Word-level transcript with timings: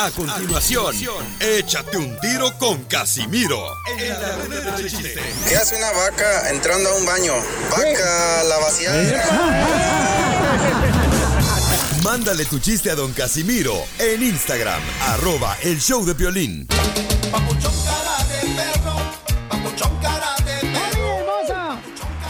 A 0.00 0.10
continuación, 0.12 0.94
échate 1.40 1.98
un 1.98 2.18
tiro 2.20 2.56
con 2.56 2.84
Casimiro. 2.84 3.62
En 3.98 4.08
la 4.08 4.36
ruleta 4.36 4.78
de 4.78 4.88
chiste. 4.88 5.20
¿Qué 5.46 5.56
hace 5.56 5.76
una 5.76 5.92
vaca 5.92 6.48
entrando 6.48 6.88
a 6.88 6.94
un 6.94 7.04
baño? 7.04 7.34
Vaca, 7.70 8.42
la 8.44 8.58
vacía. 8.60 8.92
Mándale 12.02 12.46
tu 12.46 12.58
chiste 12.60 12.90
a 12.90 12.94
don 12.94 13.12
Casimiro 13.12 13.74
en 13.98 14.22
Instagram, 14.22 14.80
arroba 15.08 15.58
el 15.62 15.78
show 15.78 16.02
de 16.06 16.14
violín. 16.14 16.66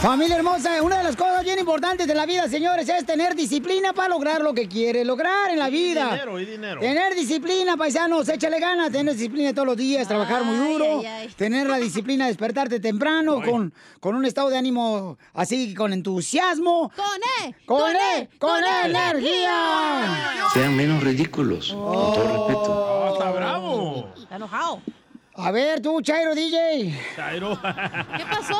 Familia 0.01 0.35
hermosa, 0.37 0.81
una 0.81 0.97
de 0.97 1.03
las 1.03 1.15
cosas 1.15 1.43
bien 1.43 1.59
importantes 1.59 2.07
de 2.07 2.15
la 2.15 2.25
vida, 2.25 2.47
señores, 2.49 2.89
es 2.89 3.05
tener 3.05 3.35
disciplina 3.35 3.93
para 3.93 4.09
lograr 4.09 4.41
lo 4.41 4.51
que 4.51 4.67
quiere 4.67 5.05
lograr 5.05 5.51
en 5.51 5.59
la 5.59 5.69
vida. 5.69 6.09
dinero, 6.13 6.39
y 6.39 6.45
dinero. 6.45 6.79
Tener 6.79 7.13
disciplina, 7.13 7.77
paisanos, 7.77 8.27
échale 8.27 8.59
ganas, 8.59 8.91
tener 8.91 9.13
disciplina 9.13 9.53
todos 9.53 9.67
los 9.67 9.77
días, 9.77 10.07
trabajar 10.07 10.43
muy 10.43 10.57
duro, 10.57 11.01
ay, 11.01 11.05
ay. 11.05 11.27
tener 11.37 11.67
la 11.67 11.77
disciplina 11.77 12.25
de 12.25 12.31
despertarte 12.31 12.79
temprano 12.79 13.43
con, 13.43 13.71
con 13.99 14.15
un 14.15 14.25
estado 14.25 14.49
de 14.49 14.57
ánimo 14.57 15.19
así, 15.35 15.75
con 15.75 15.93
entusiasmo. 15.93 16.91
¡Con 16.95 17.45
E! 17.45 17.55
¡Con 17.67 17.95
E! 17.95 18.29
¡Con 18.39 18.63
E 18.63 18.85
energía! 18.87 20.49
Sean 20.51 20.75
menos 20.75 21.03
ridículos, 21.03 21.73
con 21.73 22.13
todo 22.15 22.47
respeto. 22.47 22.73
Oh, 22.73 23.13
está 23.13 23.31
bravo. 23.31 24.13
Está 24.17 24.37
enojado. 24.37 24.81
A 25.35 25.49
ver, 25.51 25.81
tú, 25.81 26.01
Chairo 26.01 26.35
DJ. 26.35 26.93
Chairo. 27.15 27.57
¿Qué 27.61 28.23
pasó? 28.29 28.59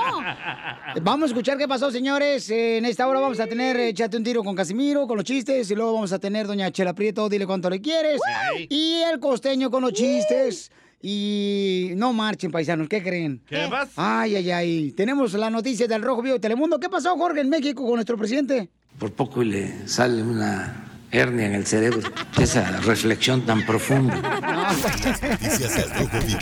Vamos 1.02 1.24
a 1.24 1.34
escuchar 1.34 1.58
qué 1.58 1.68
pasó, 1.68 1.92
señores. 1.92 2.50
Eh, 2.50 2.78
En 2.78 2.86
esta 2.86 3.08
hora 3.08 3.20
vamos 3.20 3.40
a 3.42 3.48
tener 3.48 3.76
eh, 3.78 3.90
Échate 3.90 4.16
un 4.18 4.24
tiro 4.24 4.42
con 4.44 4.56
Casimiro, 4.56 5.06
con 5.06 5.18
los 5.18 5.26
chistes. 5.26 5.70
Y 5.70 5.76
luego 5.76 5.94
vamos 5.94 6.14
a 6.14 6.20
tener 6.20 6.48
Doña 6.48 6.72
Chela 6.72 6.94
Prieto, 6.94 7.28
dile 7.28 7.46
cuánto 7.46 7.70
le 7.70 7.82
quieres. 7.82 8.22
Y 8.70 9.02
el 9.12 9.20
costeño 9.20 9.70
con 9.70 9.82
los 9.84 9.92
chistes. 9.94 10.72
Y 11.04 11.92
no 11.96 12.14
marchen, 12.14 12.52
paisanos, 12.52 12.88
¿qué 12.88 13.02
creen? 13.04 13.42
¿Qué 13.48 13.68
pasa? 13.70 13.92
Ay, 14.22 14.36
ay, 14.38 14.52
ay. 14.52 14.92
Tenemos 14.94 15.34
la 15.34 15.50
noticia 15.50 15.88
del 15.88 16.02
Rojo 16.04 16.22
Vivo 16.22 16.36
de 16.36 16.40
Telemundo. 16.40 16.80
¿Qué 16.80 16.90
pasó, 16.90 17.18
Jorge, 17.18 17.42
en 17.42 17.50
México 17.50 17.84
con 17.84 17.96
nuestro 17.96 18.18
presidente? 18.18 18.70
Por 18.98 19.12
poco 19.12 19.42
y 19.44 19.48
le 19.50 19.88
sale 19.88 20.22
una 20.22 20.91
hernia 21.12 21.48
en 21.48 21.56
el 21.56 21.66
cerebro. 21.66 22.10
Esa 22.40 22.80
reflexión 22.82 23.46
tan 23.46 23.66
profunda. 23.66 24.16
Noticias 24.16 25.76
del 25.76 25.90
Rojo 25.90 26.26
Vivo 26.26 26.40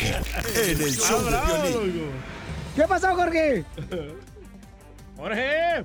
en 0.56 0.82
el 0.82 0.96
show 0.96 1.22
de 1.24 1.72
violín. 1.72 2.12
¿Qué 2.76 2.84
pasó, 2.84 3.16
Jorge? 3.16 3.66
Jorge. 5.18 5.84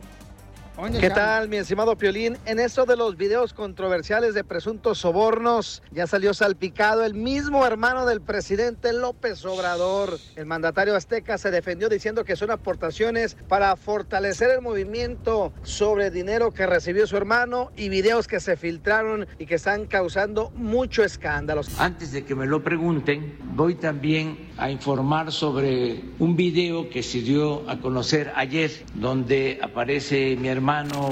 ¿Dónde 0.77 0.99
¿Qué 0.99 1.09
tal, 1.09 1.49
mi 1.49 1.57
estimado 1.57 1.97
Piolín? 1.97 2.37
En 2.47 2.59
eso 2.59 2.85
de 2.85 2.97
los 2.97 3.17
videos 3.17 3.53
controversiales 3.53 4.35
de 4.35 4.43
presuntos 4.43 4.99
sobornos, 4.99 5.85
ya 5.93 6.09
salió 6.09 6.35
salpicado 6.35 7.05
el 7.05 7.15
mismo 7.15 7.65
hermano 7.65 8.07
del 8.07 8.21
presidente 8.21 8.93
López 8.93 9.45
Obrador. 9.45 10.19
El 10.35 10.47
mandatario 10.47 10.97
azteca 10.97 11.39
se 11.39 11.53
defendió 11.53 11.89
diciendo 11.89 12.25
que 12.25 12.35
son 12.35 12.51
aportaciones 12.51 13.37
para 13.47 13.77
fortalecer 13.77 14.51
el 14.51 14.63
movimiento 14.63 15.53
sobre 15.63 16.11
dinero 16.11 16.51
que 16.51 16.67
recibió 16.67 17.07
su 17.07 17.17
hermano 17.17 17.71
y 17.77 17.89
videos 17.89 18.27
que 18.27 18.41
se 18.41 18.57
filtraron 18.57 19.29
y 19.39 19.47
que 19.47 19.55
están 19.55 19.87
causando 19.87 20.51
mucho 20.57 21.05
escándalo. 21.05 21.61
Antes 21.79 22.11
de 22.11 22.25
que 22.25 22.35
me 22.35 22.47
lo 22.47 22.65
pregunten, 22.65 23.39
voy 23.55 23.77
también 23.77 24.51
a 24.59 24.71
informar 24.71 25.31
sobre 25.31 26.03
un 26.19 26.35
video 26.35 26.91
que 26.91 27.05
se 27.05 27.21
dio 27.21 27.69
a 27.71 27.79
conocer 27.79 28.33
ayer, 28.35 28.73
donde 28.95 29.61
aparece 29.63 30.37
mi 30.37 30.49
hermano 30.49 30.64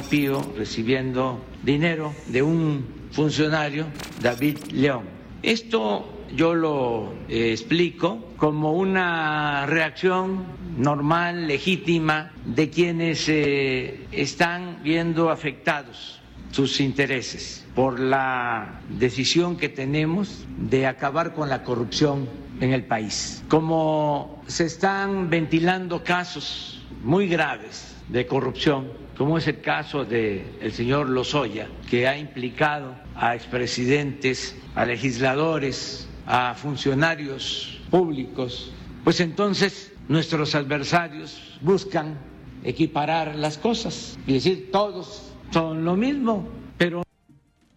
Pío 0.08 0.40
recibiendo 0.56 1.44
dinero 1.62 2.14
de 2.28 2.42
un 2.42 2.86
funcionario, 3.10 3.86
David 4.20 4.58
León. 4.72 5.02
Esto 5.42 6.08
yo 6.34 6.54
lo 6.54 7.12
eh, 7.28 7.50
explico 7.52 8.32
como 8.38 8.72
una 8.72 9.66
reacción 9.66 10.44
normal, 10.78 11.46
legítima, 11.46 12.32
de 12.46 12.70
quienes 12.70 13.28
eh, 13.28 14.06
están 14.12 14.78
viendo 14.82 15.28
afectados 15.28 16.20
sus 16.50 16.80
intereses 16.80 17.66
por 17.74 18.00
la 18.00 18.80
decisión 18.88 19.56
que 19.56 19.68
tenemos 19.68 20.46
de 20.56 20.86
acabar 20.86 21.34
con 21.34 21.48
la 21.48 21.62
corrupción 21.62 22.28
en 22.60 22.72
el 22.72 22.84
país. 22.84 23.42
Como 23.48 24.42
se 24.46 24.64
están 24.64 25.28
ventilando 25.28 26.02
casos 26.02 26.82
muy 27.02 27.26
graves 27.28 27.94
de 28.08 28.26
corrupción, 28.26 28.88
como 29.22 29.38
es 29.38 29.46
el 29.46 29.60
caso 29.60 30.04
del 30.04 30.42
el 30.60 30.72
señor 30.72 31.08
Lozoya, 31.08 31.68
que 31.88 32.08
ha 32.08 32.18
implicado 32.18 32.96
a 33.14 33.36
expresidentes, 33.36 34.56
a 34.74 34.84
legisladores, 34.84 36.08
a 36.26 36.54
funcionarios 36.54 37.80
públicos, 37.88 38.72
pues 39.04 39.20
entonces 39.20 39.92
nuestros 40.08 40.56
adversarios 40.56 41.56
buscan 41.60 42.18
equiparar 42.64 43.36
las 43.36 43.58
cosas 43.58 44.18
y 44.26 44.32
decir 44.32 44.72
todos 44.72 45.32
son 45.52 45.84
lo 45.84 45.94
mismo, 45.94 46.48
pero 46.76 47.04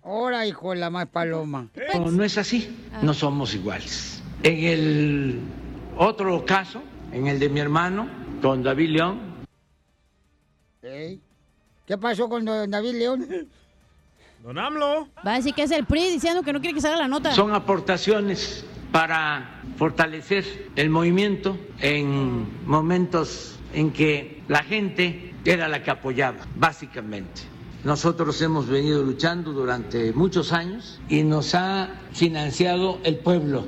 Ahora, 0.02 0.48
hijo 0.48 0.72
de 0.72 0.78
la 0.78 0.90
más 0.90 1.06
paloma. 1.10 1.70
no, 1.94 2.10
no 2.10 2.24
es 2.24 2.40
así, 2.40 2.76
no 3.04 3.14
somos 3.14 3.54
iguales. 3.54 4.24
En 4.42 4.64
el 4.64 5.42
otro 5.96 6.44
caso, 6.44 6.82
en 7.12 7.28
el 7.28 7.38
de 7.40 7.50
mi 7.50 7.60
hermano, 7.60 8.10
con 8.42 8.64
David 8.64 8.90
León. 8.90 9.36
¿Qué 11.86 11.98
pasó 11.98 12.28
con 12.28 12.44
don 12.46 12.70
David 12.70 12.96
León? 12.96 13.28
Don 14.44 14.58
AMLO. 14.58 15.08
Va 15.26 15.34
a 15.34 15.36
decir 15.38 15.54
que 15.54 15.64
es 15.64 15.72
el 15.72 15.86
PRI 15.86 16.12
diciendo 16.12 16.42
que 16.42 16.52
no 16.52 16.60
quiere 16.60 16.74
que 16.74 16.82
salga 16.82 16.98
la 16.98 17.08
nota. 17.08 17.32
son 17.34 17.54
aportaciones 17.54 18.66
para 18.92 19.62
fortalecer 19.78 20.70
el 20.76 20.90
movimiento 20.90 21.58
en 21.80 22.48
momentos 22.66 23.60
en 23.74 23.92
que 23.92 24.42
la 24.48 24.64
gente 24.64 25.34
era 25.44 25.68
la 25.68 25.84
que 25.84 25.92
apoyaba, 25.92 26.40
básicamente. 26.56 27.42
Nosotros 27.84 28.42
hemos 28.42 28.68
venido 28.68 29.04
luchando 29.04 29.52
durante 29.52 30.12
muchos 30.14 30.54
años 30.54 31.00
y 31.08 31.24
nos 31.24 31.54
ha 31.54 31.90
financiado 32.14 33.00
el 33.04 33.18
pueblo. 33.18 33.66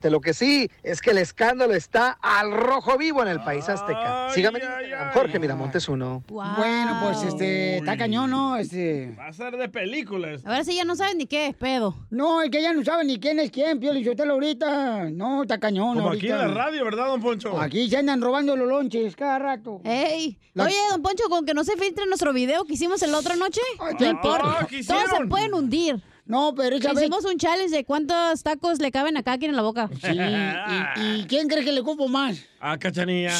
De 0.00 0.08
lo 0.10 0.22
que 0.22 0.32
sí 0.32 0.70
es 0.82 1.02
que 1.02 1.10
el 1.10 1.18
escándalo 1.18 1.74
está 1.74 2.18
al 2.22 2.52
rojo 2.52 2.96
vivo 2.96 3.20
en 3.22 3.28
el 3.28 3.42
país 3.44 3.68
azteca. 3.68 4.28
Ay, 4.28 4.32
Sígame 4.34 4.60
ay, 4.62 4.92
ay. 4.92 5.08
Jorge 5.12 5.38
Miramontes 5.38 5.90
uno. 5.90 6.24
Wow. 6.28 6.54
Bueno, 6.56 7.00
pues 7.02 7.22
este, 7.22 7.76
está 7.76 7.98
cañón, 7.98 8.30
¿no? 8.30 8.56
Este. 8.56 9.14
Va 9.18 9.26
a 9.26 9.32
ser 9.34 9.58
de 9.58 9.68
películas. 9.68 10.40
A 10.46 10.52
ver 10.52 10.64
si 10.64 10.74
ya 10.74 10.84
no 10.86 10.96
saben 10.96 11.18
ni 11.18 11.26
qué 11.26 11.48
es 11.48 11.54
pedo. 11.54 11.94
No, 12.08 12.40
es 12.40 12.48
que 12.50 12.62
ya 12.62 12.72
no 12.72 12.82
saben 12.82 13.08
ni 13.08 13.20
quién 13.20 13.38
es 13.40 13.50
quién, 13.50 13.78
Pio 13.78 13.92
Lizotelo 13.92 14.32
ahorita. 14.34 15.10
No, 15.10 15.42
está 15.42 15.58
cañón 15.60 15.96
Como 15.96 16.08
ahorita. 16.08 16.34
aquí 16.34 16.44
en 16.44 16.54
la 16.54 16.64
radio, 16.64 16.84
¿verdad, 16.86 17.06
don 17.08 17.20
Poncho? 17.20 17.60
Aquí 17.60 17.90
se 17.90 17.98
andan 17.98 18.22
robando 18.22 18.56
los 18.56 18.66
lonches 18.68 19.14
cada 19.14 19.38
rato. 19.38 19.82
¡Ey! 19.84 20.38
La- 20.54 20.64
Oye, 20.64 20.74
don 20.90 21.02
Poncho, 21.02 21.24
con 21.28 21.44
que 21.44 21.52
no 21.52 21.62
se 21.62 21.76
filtre 21.76 22.06
nuestro 22.06 22.32
video 22.32 22.64
que 22.64 22.72
hicimos 22.72 23.02
el 23.02 23.14
otra 23.14 23.36
noche, 23.36 23.60
Ay, 23.78 23.92
no 23.92 23.98
¿qué- 23.98 24.06
importa. 24.08 24.56
Ah, 24.62 24.66
¿qué 24.66 24.82
Todos 24.82 25.10
se 25.10 25.26
pueden 25.26 25.52
hundir. 25.52 26.02
No, 26.30 26.54
pero 26.54 26.76
esa 26.76 26.92
vez... 26.92 27.02
Hicimos 27.02 27.24
un 27.24 27.38
challenge 27.38 27.74
de 27.74 27.84
cuántos 27.84 28.42
tacos 28.42 28.78
le 28.78 28.92
caben 28.92 29.16
a 29.16 29.22
cada 29.22 29.38
quien 29.38 29.50
en 29.50 29.56
la 29.56 29.62
boca. 29.62 29.88
Sí, 30.00 30.12
y, 30.12 31.20
y 31.20 31.24
quién 31.26 31.48
cree 31.48 31.64
que 31.64 31.72
le 31.72 31.82
cupo 31.82 32.06
más? 32.08 32.36
Ah, 32.60 32.76
cachanilla. 32.78 33.32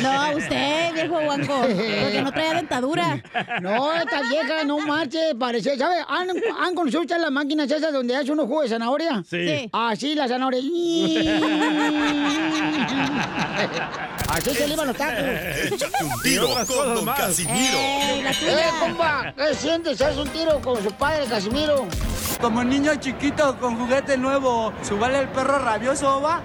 No, 0.00 0.36
usted, 0.36 0.92
viejo 0.94 1.20
guanco, 1.20 1.60
porque 1.60 2.20
no 2.22 2.32
traía 2.32 2.54
dentadura. 2.54 3.22
No, 3.62 3.92
esta 3.94 4.22
vieja 4.22 4.64
no 4.64 4.78
marche, 4.78 5.34
parece, 5.38 5.78
¿sabe? 5.78 5.96
¿Han, 6.08 6.28
han 6.60 6.74
conocido 6.74 7.02
ustedes 7.02 7.22
las 7.22 7.30
máquinas 7.30 7.70
esas 7.70 7.92
donde 7.92 8.16
hace 8.16 8.32
unos 8.32 8.46
jugos 8.46 8.64
de 8.64 8.70
zanahoria? 8.70 9.22
Sí. 9.28 9.46
Sí. 9.46 9.68
Así 9.72 10.14
la 10.14 10.26
zanahoria. 10.26 10.60
Así 14.28 14.50
se 14.54 14.66
le 14.66 14.74
iban 14.74 14.86
los 14.88 14.96
tacos. 14.96 15.24
Échate 15.72 16.04
un 16.04 16.22
tiro 16.22 16.48
con 16.66 16.94
don 16.94 17.04
más. 17.04 17.18
Casimiro. 17.18 17.78
¡Ey, 17.78 18.22
la 18.22 18.30
¡Eh, 18.30 18.70
compa! 18.80 19.34
¿Qué 19.36 19.54
sientes? 19.54 20.00
¿Haz 20.00 20.16
un 20.16 20.28
tiro 20.28 20.60
con 20.60 20.82
su 20.82 20.90
padre, 20.92 21.26
Casimiro? 21.26 21.86
Como 22.40 22.62
niño 22.62 22.94
chiquito 22.96 23.58
con 23.58 23.76
juguete 23.76 24.16
nuevo, 24.16 24.72
¿subale 24.82 25.20
el 25.20 25.28
perro 25.28 25.58
rabioso, 25.58 26.20
va? 26.20 26.42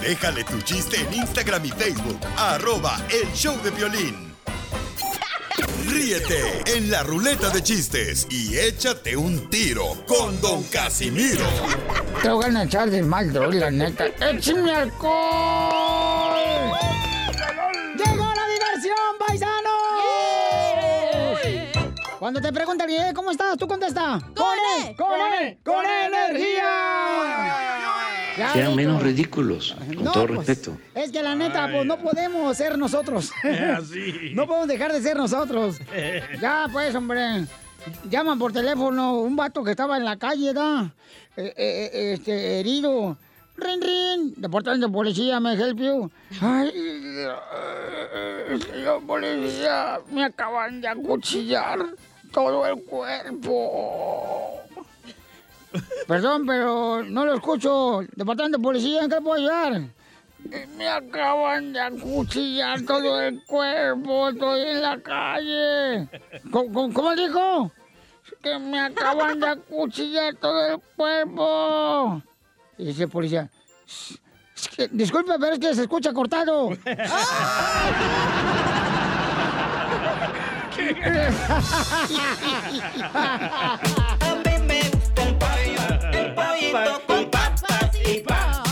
Déjale 0.00 0.44
tu 0.44 0.60
chiste 0.62 1.00
en 1.00 1.14
Instagram 1.14 1.64
y 1.64 1.70
Facebook, 1.70 2.20
arroba 2.36 3.00
el 3.10 3.32
show 3.32 3.56
de 3.62 3.70
violín. 3.70 4.28
Ríete 5.86 6.62
en 6.76 6.90
la 6.90 7.02
ruleta 7.02 7.48
de 7.48 7.62
chistes 7.62 8.26
y 8.30 8.56
échate 8.58 9.16
un 9.16 9.48
tiro 9.48 10.04
con 10.06 10.40
don 10.40 10.62
Casimiro. 10.64 11.46
Te 12.22 12.28
voy 12.28 12.54
a 12.54 12.62
echar 12.62 12.90
de 12.90 13.02
mal, 13.02 13.32
droga, 13.32 13.56
la 13.56 13.70
neta. 13.70 14.06
¡Échame 14.20 14.72
alcohol! 14.72 16.36
¡Llegó 17.96 18.24
la 18.24 18.46
diversión, 18.48 19.18
paisanos! 19.26 19.77
Cuando 22.18 22.40
te 22.40 22.52
preguntan, 22.52 22.90
"Eh, 22.90 23.12
¿cómo 23.14 23.30
estás? 23.30 23.56
¿Tú 23.56 23.68
contesta? 23.68 24.18
¡Con 24.34 24.56
E! 24.82 24.96
¡Con 24.96 25.20
E! 25.40 25.58
¡Con 25.64 25.84
energía! 25.86 26.64
Ya, 28.36 28.52
Sean 28.52 28.74
menos 28.76 29.02
ridículos, 29.02 29.74
con 29.78 30.04
No, 30.04 30.12
todo 30.12 30.26
pues, 30.28 30.46
respeto. 30.46 30.76
Es 30.94 31.10
que 31.10 31.22
la 31.22 31.34
neta, 31.34 31.68
pues 31.72 31.84
no 31.86 31.96
podemos 31.98 32.56
ser 32.56 32.78
nosotros. 32.78 33.30
Así. 33.76 34.30
No 34.34 34.46
podemos 34.46 34.68
dejar 34.68 34.92
de 34.92 35.02
ser 35.02 35.16
nosotros. 35.16 35.78
Ya, 36.40 36.66
pues, 36.72 36.94
hombre. 36.94 37.46
llaman 38.10 38.38
por 38.38 38.52
teléfono 38.52 39.18
un 39.18 39.34
vato 39.36 39.64
que 39.64 39.70
estaba 39.70 39.96
en 39.96 40.04
la 40.04 40.16
calle, 40.18 40.52
¿da? 40.52 40.92
Eh, 41.36 41.52
eh, 41.56 41.90
eh, 41.92 42.12
este, 42.14 42.60
herido. 42.60 43.16
Rin, 43.56 43.80
rin, 43.82 44.34
deportante 44.36 44.86
de 44.86 44.92
policía, 44.92 45.40
me 45.40 45.54
help 45.54 45.78
you. 45.78 46.10
Ay, 46.40 46.70
eh, 46.74 48.58
señor 48.70 49.04
policía, 49.04 49.98
me 50.12 50.24
acaban 50.24 50.80
de 50.80 50.86
acuchillar 50.88 51.78
todo 52.32 52.66
el 52.66 52.82
cuerpo. 52.84 54.60
Perdón, 56.06 56.46
pero 56.46 57.02
no 57.04 57.24
lo 57.26 57.34
escucho. 57.34 58.00
Departamento 58.16 58.58
de 58.58 58.62
policía, 58.62 59.02
¿en 59.02 59.10
qué 59.10 59.20
puedo 59.20 59.34
ayudar? 59.34 59.82
Eh, 60.50 60.66
Me 60.76 60.88
acaban 60.88 61.72
de 61.72 61.80
acuchillar 61.80 62.80
todo 62.82 63.20
el 63.20 63.42
cuerpo, 63.44 64.28
estoy 64.30 64.60
en 64.62 64.82
la 64.82 64.98
calle. 65.00 66.08
¿Cómo, 66.50 67.14
dijo? 67.14 67.70
Que 68.42 68.58
me 68.58 68.80
acaban 68.80 69.40
de 69.40 69.48
acuchillar 69.48 70.34
todo 70.36 70.66
el 70.74 70.78
cuerpo. 70.96 72.22
Y 72.78 72.86
dice 72.86 73.02
el 73.04 73.08
policía, 73.10 73.50
"S- 73.86 74.14
es 74.56 74.68
que- 74.68 74.88
disculpe, 74.88 75.32
pero 75.40 75.54
es 75.54 75.58
que 75.58 75.74
se 75.74 75.82
escucha 75.82 76.12
cortado. 76.12 76.70
A 80.88 80.90
mí 84.44 84.52
me 84.66 84.80
gusta 84.90 85.22
el 85.22 85.34
pollo, 85.36 85.82
el 86.12 86.34
pollito 86.34 87.02
con 87.06 87.30
papas 87.30 87.90
y 88.06 88.20
pa. 88.20 88.62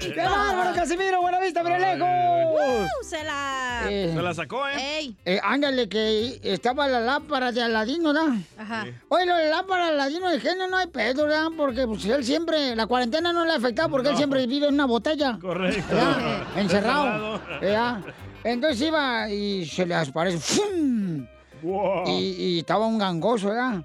¡Qué 0.00 0.20
bárbaro, 0.22 0.74
Casimiro! 0.74 1.22
¡Buena 1.22 1.40
vista, 1.40 1.62
pero 1.62 1.78
lejos! 1.78 2.88
Se 3.04 3.24
la... 3.24 3.82
Eh, 3.88 4.12
Se 4.14 4.22
la 4.22 4.34
sacó, 4.34 4.68
¿eh? 4.68 4.98
Ey. 4.98 5.16
Eh, 5.24 5.40
ándale, 5.42 5.88
que 5.88 6.38
estaba 6.42 6.86
la 6.86 7.00
lámpara 7.00 7.50
de 7.52 7.62
Aladino, 7.62 8.12
¿verdad? 8.12 8.34
Ajá. 8.58 8.86
Oye, 9.08 9.24
lo 9.26 9.34
de 9.36 9.44
la 9.44 9.56
lámpara 9.56 9.86
de 9.86 9.92
Aladino 9.92 10.28
de 10.28 10.40
genio 10.40 10.68
no 10.68 10.76
hay 10.76 10.86
pedo, 10.88 11.24
¿verdad? 11.26 11.48
Porque 11.56 11.86
pues, 11.86 12.04
él 12.04 12.22
siempre, 12.24 12.76
la 12.76 12.86
cuarentena 12.86 13.32
no 13.32 13.44
le 13.46 13.52
ha 13.52 13.56
afectado 13.56 13.88
porque 13.88 14.10
él 14.10 14.16
siempre 14.16 14.46
vive 14.46 14.66
en 14.68 14.74
una 14.74 14.84
botella. 14.86 15.38
Correcto. 15.40 15.82
¿verdad? 15.94 16.42
Encerrado. 16.56 17.34
Encerrado. 17.36 17.40
¿verdad? 17.60 18.00
Entonces 18.44 18.88
iba 18.88 19.30
y 19.30 19.66
se 19.66 19.86
le 19.86 19.94
aparece. 19.94 20.38
¡fum! 20.38 21.26
Wow. 21.62 22.04
Y, 22.08 22.34
y 22.38 22.58
estaba 22.58 22.86
un 22.86 22.98
gangoso, 22.98 23.48
¿verdad? 23.48 23.84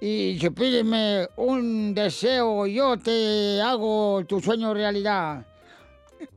Y 0.00 0.32
dice, 0.34 0.50
pídeme 0.50 1.28
un 1.36 1.94
deseo, 1.94 2.66
yo 2.66 2.96
te 2.96 3.62
hago 3.62 4.24
tu 4.26 4.40
sueño 4.40 4.74
realidad. 4.74 5.46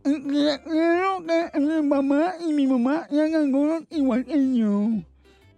Mi 0.04 1.82
mamá 1.82 2.36
y 2.48 2.54
mi 2.54 2.68
mamá 2.68 3.08
sean 3.10 3.32
gangosos 3.32 3.84
igual 3.90 4.24
que 4.24 4.56
yo. 4.56 4.90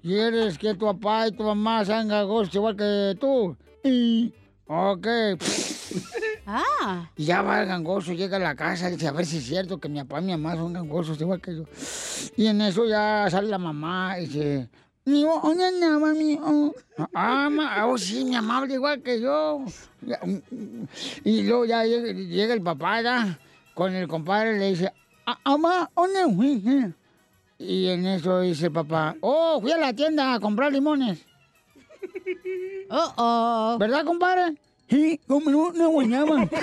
¿Quieres 0.02 0.58
que 0.58 0.74
tu 0.76 0.86
papá 0.86 1.28
y 1.28 1.32
tu 1.34 1.44
mamá 1.44 1.84
sean 1.84 2.08
gangosos 2.08 2.56
igual 2.56 2.78
que 2.78 3.18
tú? 3.20 3.58
Y... 3.84 4.34
Ok. 4.68 5.08
Ah. 6.50 7.12
Y 7.18 7.26
ya 7.26 7.42
va 7.42 7.62
el 7.62 7.68
gangoso, 7.68 8.14
llega 8.14 8.38
a 8.38 8.40
la 8.40 8.56
casa, 8.56 8.90
dice, 8.90 9.10
a 9.10 9.12
ver 9.12 9.26
si 9.26 9.40
es 9.40 9.44
cierto 9.46 9.80
que 9.80 9.90
mi 9.90 10.00
papá 10.00 10.22
y 10.22 10.26
mi 10.26 10.32
mamá 10.32 10.56
son 10.56 10.72
gangosos 10.72 11.20
igual 11.20 11.42
que 11.42 11.58
yo. 11.58 11.64
Y 12.38 12.48
en 12.48 12.62
eso 12.62 12.86
ya 12.86 13.28
sale 13.30 13.50
la 13.50 13.58
mamá 13.58 14.18
y 14.18 14.28
dice, 14.28 14.70
mi 15.04 15.24
¿dónde 15.24 15.66
andaba 15.66 16.14
mi? 16.14 16.40
Ah, 17.14 17.50
ma, 17.52 17.86
oh, 17.86 17.98
sí, 17.98 18.24
mi 18.24 18.32
mamá 18.32 18.60
habla 18.60 18.74
igual 18.74 19.02
que 19.04 19.20
yo. 19.20 19.66
Y 21.26 21.44
luego 21.44 21.66
ya 21.66 21.84
llega, 21.84 22.14
llega 22.14 22.54
el 22.54 22.62
papá, 22.62 23.02
ya, 23.02 23.38
con 23.74 23.94
el 23.94 24.08
compadre, 24.08 24.58
le 24.58 24.70
dice, 24.70 24.94
"Ah, 25.26 25.38
mamá, 25.44 25.92
¿dónde? 25.94 26.94
Y 27.60 27.88
en 27.90 28.06
eso 28.06 28.40
dice 28.40 28.68
el 28.68 28.72
papá, 28.72 29.18
oh, 29.20 29.60
fui 29.60 29.72
a 29.74 29.78
la 29.78 29.92
tienda 29.92 30.34
a 30.34 30.40
comprar 30.40 30.72
limones. 30.72 31.26
Oh, 32.90 33.14
oh. 33.18 33.78
¿Verdad, 33.78 34.06
compadre? 34.06 34.56
Sí, 34.90 35.20
como 35.28 35.52
no, 35.52 35.68
una 35.68 35.88
guañaba. 35.88 36.48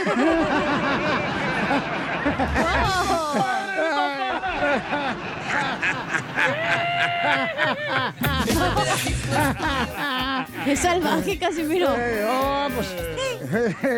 Es 10.67 10.81
salvaje, 10.81 11.39
Casimiro. 11.39 11.95
Eh, 11.97 12.25
oh, 12.27 12.69
pues. 12.75 12.89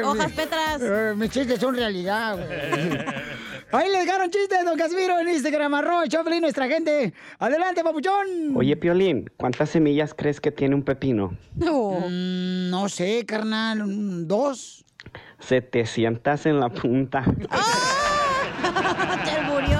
Hojas 0.04 0.32
petras. 0.32 0.80
Eh, 0.82 1.14
mis 1.16 1.30
chistes 1.30 1.60
son 1.60 1.76
realidad, 1.76 2.36
güey. 2.36 2.98
Ahí 3.76 3.90
les 3.90 4.06
dejaron 4.06 4.30
chistes, 4.30 4.64
don 4.64 4.78
Casimiro, 4.78 5.20
en 5.20 5.28
Instagram, 5.28 5.74
arroba, 5.74 6.08
Choplin, 6.08 6.40
nuestra 6.40 6.66
gente. 6.66 7.12
Adelante, 7.38 7.84
papuchón. 7.84 8.56
Oye, 8.56 8.74
Piolín, 8.74 9.30
¿cuántas 9.36 9.68
semillas 9.68 10.14
crees 10.14 10.40
que 10.40 10.50
tiene 10.50 10.74
un 10.74 10.82
pepino? 10.82 11.36
Mm, 11.56 12.70
no 12.70 12.88
sé, 12.88 13.26
carnal, 13.26 14.26
dos. 14.26 14.82
700 15.40 16.46
en 16.46 16.58
la 16.58 16.70
punta. 16.70 17.22
Te 19.24 19.40
murió. 19.42 19.78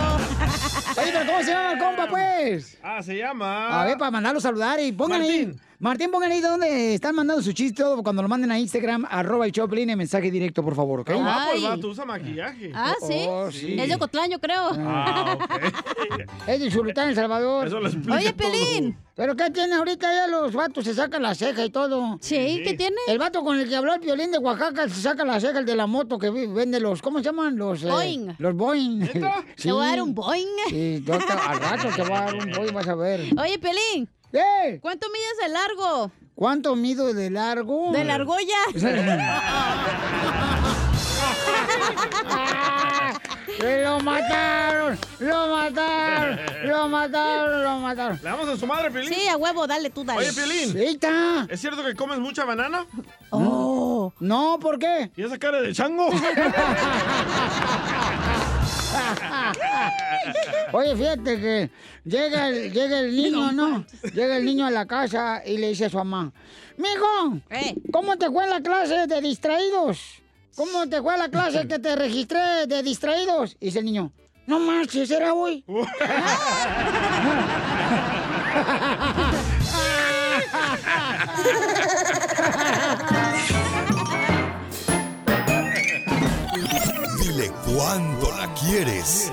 Oye, 0.98 1.12
pero 1.12 1.26
¿cómo 1.26 1.42
se 1.42 1.50
llama 1.50 1.72
el 1.72 1.78
compa, 1.78 2.06
pues? 2.08 2.78
Ah, 2.82 3.02
se 3.02 3.16
llama. 3.16 3.80
A 3.80 3.86
ver, 3.86 3.96
para 3.96 4.10
mandarlo 4.10 4.38
a 4.38 4.42
saludar 4.42 4.78
y 4.78 4.92
pongan 4.92 5.22
ahí. 5.22 5.46
Martín. 5.46 5.65
Martín, 5.78 6.10
pongan 6.10 6.32
ahí 6.32 6.40
donde 6.40 6.94
están 6.94 7.14
mandando 7.14 7.42
su 7.42 7.52
chiste 7.52 7.82
todo 7.82 8.02
cuando 8.02 8.22
lo 8.22 8.28
manden 8.28 8.50
a 8.50 8.58
Instagram, 8.58 9.06
arroba 9.10 9.44
el 9.44 9.52
Choplin, 9.52 9.90
en 9.90 9.98
mensaje 9.98 10.30
directo, 10.30 10.62
por 10.62 10.74
favor, 10.74 11.00
¿ok? 11.00 11.10
Está 11.10 11.22
guapo 11.22 11.52
el 11.54 11.62
vato, 11.62 11.88
usa 11.88 12.04
maquillaje. 12.06 12.70
Ah, 12.74 12.94
sí. 13.06 13.26
Oh, 13.28 13.50
sí. 13.52 13.76
Es 13.78 13.88
de 13.88 13.98
Cotlán, 13.98 14.30
yo 14.30 14.38
creo. 14.40 14.70
Ah, 14.74 15.36
ok. 15.38 15.62
Es 16.46 16.60
de 16.60 16.70
Chulután, 16.70 17.08
El 17.10 17.14
Salvador. 17.14 17.66
Eso 17.66 17.80
lo 17.80 17.88
explica 17.88 18.14
Oye, 18.18 18.32
todo. 18.32 18.50
Pelín. 18.50 18.96
¿Pero 19.16 19.34
qué 19.34 19.50
tiene 19.50 19.74
ahorita 19.74 20.12
ya 20.14 20.26
los 20.26 20.52
vatos? 20.52 20.84
Se 20.84 20.94
sacan 20.94 21.22
la 21.22 21.34
ceja 21.34 21.64
y 21.64 21.70
todo. 21.70 22.18
Sí, 22.20 22.60
¿qué 22.64 22.74
tiene? 22.74 22.96
El 23.08 23.18
vato 23.18 23.42
con 23.42 23.58
el 23.58 23.66
que 23.68 23.74
habló 23.74 23.94
el 23.94 24.00
violín 24.00 24.30
de 24.30 24.38
Oaxaca 24.38 24.88
se 24.88 25.00
saca 25.00 25.24
la 25.24 25.40
ceja, 25.40 25.58
el 25.58 25.64
de 25.66 25.74
la 25.74 25.86
moto 25.86 26.18
que 26.18 26.28
vende 26.30 26.80
los, 26.80 27.00
¿cómo 27.02 27.18
se 27.18 27.24
llaman? 27.24 27.56
Los 27.56 27.82
eh, 27.82 27.88
Boing. 27.88 28.36
Los 28.38 28.54
Boeing. 28.54 29.00
Te 29.56 29.72
voy 29.72 29.84
a 29.84 29.88
dar 29.88 30.02
un 30.02 30.14
boing. 30.14 30.46
Sí, 30.68 31.02
yo 31.04 31.18
te- 31.18 31.32
al 31.32 31.58
rato 31.60 31.88
te 31.96 32.02
va 32.02 32.18
a 32.18 32.24
dar 32.26 32.34
un 32.34 32.52
Boeing, 32.52 32.74
vas 32.74 32.88
a 32.88 32.94
ver. 32.94 33.20
Oye, 33.40 33.58
Pelín, 33.58 34.08
¿Qué? 34.36 34.78
¿cuánto 34.82 35.06
mides 35.08 35.38
de 35.42 35.48
largo? 35.48 36.10
¿Cuánto 36.34 36.76
mido 36.76 37.14
de 37.14 37.30
largo? 37.30 37.90
De 37.92 38.04
largolla. 38.04 38.58
¡Que 43.58 43.82
¡Lo 43.82 43.98
mataron! 44.00 44.98
¡Lo 45.20 45.48
mataron! 45.48 46.40
¡Lo 46.64 46.88
mataron! 46.88 47.62
¡Lo 47.62 47.78
mataron! 47.78 48.18
¿Le 48.22 48.28
damos 48.28 48.46
a 48.46 48.58
su 48.58 48.66
madre, 48.66 48.90
Piolín? 48.90 49.14
Sí, 49.14 49.26
a 49.26 49.38
huevo, 49.38 49.66
dale 49.66 49.88
tú, 49.88 50.04
dale. 50.04 50.20
Oye, 50.20 50.34
Piolín, 50.34 50.76
¡Eita! 50.76 51.46
¿es 51.48 51.58
cierto 51.58 51.82
que 51.82 51.94
comes 51.94 52.18
mucha 52.18 52.44
banana? 52.44 52.84
Oh. 53.30 54.12
No, 54.20 54.58
¿por 54.60 54.78
qué? 54.78 55.10
¿Y 55.16 55.22
esa 55.22 55.38
cara 55.38 55.62
de 55.62 55.72
chango? 55.72 56.10
Oye, 60.72 60.96
fíjate 60.96 61.40
que 61.40 61.70
llega 62.04 62.48
el, 62.48 62.72
llega 62.72 63.00
el 63.00 63.14
niño, 63.16 63.52
¿no? 63.52 63.84
Llega 64.14 64.36
el 64.36 64.44
niño 64.44 64.66
a 64.66 64.70
la 64.70 64.86
casa 64.86 65.42
y 65.44 65.58
le 65.58 65.68
dice 65.68 65.86
a 65.86 65.90
su 65.90 65.96
mamá, 65.98 66.32
Mijo, 66.76 67.38
Eh. 67.50 67.74
¿cómo 67.92 68.16
te 68.16 68.30
fue 68.30 68.46
la 68.48 68.60
clase 68.60 69.06
de 69.06 69.20
distraídos? 69.20 70.22
¿Cómo 70.56 70.88
te 70.88 71.00
fue 71.02 71.16
la 71.18 71.28
clase 71.28 71.66
que 71.68 71.78
te 71.78 71.94
registré 71.96 72.66
de 72.66 72.82
distraídos? 72.82 73.56
Y 73.60 73.66
dice 73.66 73.78
el 73.80 73.84
niño, 73.84 74.12
no 74.46 74.58
marches, 74.58 75.10
era 75.10 75.32
hoy. 75.34 75.64
quieres. 88.66 89.30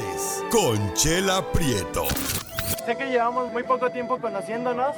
Conchela 0.51 1.41
Prieto. 1.51 2.05
Sé 2.85 2.95
que 2.95 3.05
llevamos 3.05 3.51
muy 3.51 3.63
poco 3.63 3.89
tiempo 3.89 4.19
conociéndonos. 4.19 4.95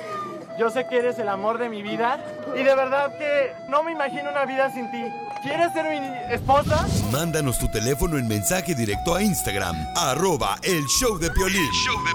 Yo 0.60 0.70
sé 0.70 0.86
que 0.88 0.98
eres 0.98 1.18
el 1.20 1.30
amor 1.30 1.58
de 1.58 1.70
mi 1.70 1.82
vida. 1.82 2.20
Y 2.56 2.64
de 2.64 2.76
verdad 2.76 3.18
que 3.18 3.54
no 3.70 3.84
me 3.84 3.92
imagino 3.92 4.30
una 4.30 4.46
vida 4.46 4.72
sin 4.72 4.92
ti. 4.92 5.04
¿Quieres 5.42 5.74
ser 5.74 5.90
mi 5.90 5.98
esposa? 6.34 6.88
Mándanos 7.12 7.60
tu 7.60 7.68
teléfono 7.68 8.18
en 8.18 8.26
mensaje 8.28 8.74
directo 8.74 9.14
a 9.16 9.22
Instagram, 9.22 9.76
arroba 9.96 10.56
el 10.64 10.84
show 10.86 11.20
de 11.20 11.30
Piolín. 11.30 11.70
show 11.72 12.04
de 12.04 12.14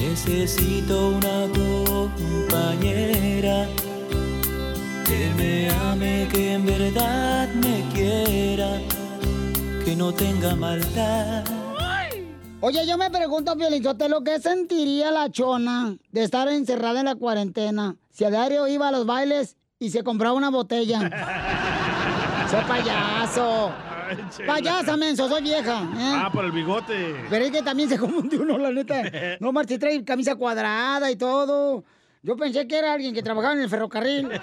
Necesito 0.00 1.10
una 1.10 1.46
compañera 1.54 3.68
que 5.06 5.30
me 5.36 5.70
ame, 5.70 6.26
que 6.32 6.54
en 6.54 6.66
verdad 6.66 7.48
me 7.54 7.84
quiera, 7.94 8.80
que 9.84 9.96
no 9.96 10.12
tenga 10.12 10.54
maldad. 10.54 11.44
Oye, 12.60 12.86
yo 12.86 12.96
me 12.96 13.10
pregunto, 13.10 13.56
lo 14.08 14.22
¿qué 14.22 14.38
sentiría 14.38 15.10
la 15.10 15.30
chona 15.30 15.96
de 16.12 16.22
estar 16.22 16.48
encerrada 16.48 17.00
en 17.00 17.06
la 17.06 17.16
cuarentena 17.16 17.96
si 18.10 18.24
a 18.24 18.30
diario 18.30 18.68
iba 18.68 18.88
a 18.88 18.92
los 18.92 19.04
bailes 19.04 19.56
y 19.80 19.90
se 19.90 20.04
compraba 20.04 20.34
una 20.34 20.50
botella? 20.50 21.00
¡Soy 22.50 22.62
payaso! 22.64 23.72
Ay. 24.08 24.46
¡Payasa, 24.46 24.96
menso! 24.96 25.28
Soy 25.28 25.42
vieja. 25.42 25.82
¿eh? 25.96 26.12
Ah, 26.14 26.30
por 26.32 26.44
el 26.44 26.52
bigote. 26.52 27.16
Pero 27.30 27.44
es 27.44 27.50
que 27.50 27.62
también 27.62 27.88
se 27.88 27.98
confunde 27.98 28.38
uno, 28.38 28.58
la 28.58 28.70
neta. 28.70 29.02
No, 29.40 29.52
Marci 29.52 29.78
trae 29.78 30.04
camisa 30.04 30.36
cuadrada 30.36 31.10
y 31.10 31.16
todo. 31.16 31.82
Yo 32.24 32.36
pensé 32.36 32.68
que 32.68 32.78
era 32.78 32.92
alguien 32.92 33.12
que 33.14 33.22
trabajaba 33.22 33.54
en 33.54 33.62
el 33.62 33.68
ferrocarril. 33.68 34.28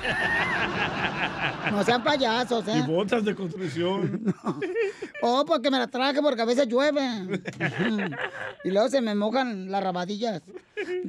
No 1.72 1.84
sean 1.84 2.04
payasos, 2.04 2.66
Y 2.68 2.72
¿eh? 2.72 2.84
botas 2.88 3.24
de 3.24 3.36
construcción. 3.36 4.34
Oh, 5.22 5.44
porque 5.46 5.70
me 5.70 5.78
la 5.78 5.88
traje 5.88 6.22
porque 6.22 6.42
a 6.42 6.46
veces 6.46 6.68
llueve. 6.68 7.02
Y 8.64 8.72
luego 8.72 8.88
se 8.90 9.02
me 9.02 9.14
mojan 9.16 9.70
las 9.70 9.84
rabadillas. 9.84 10.42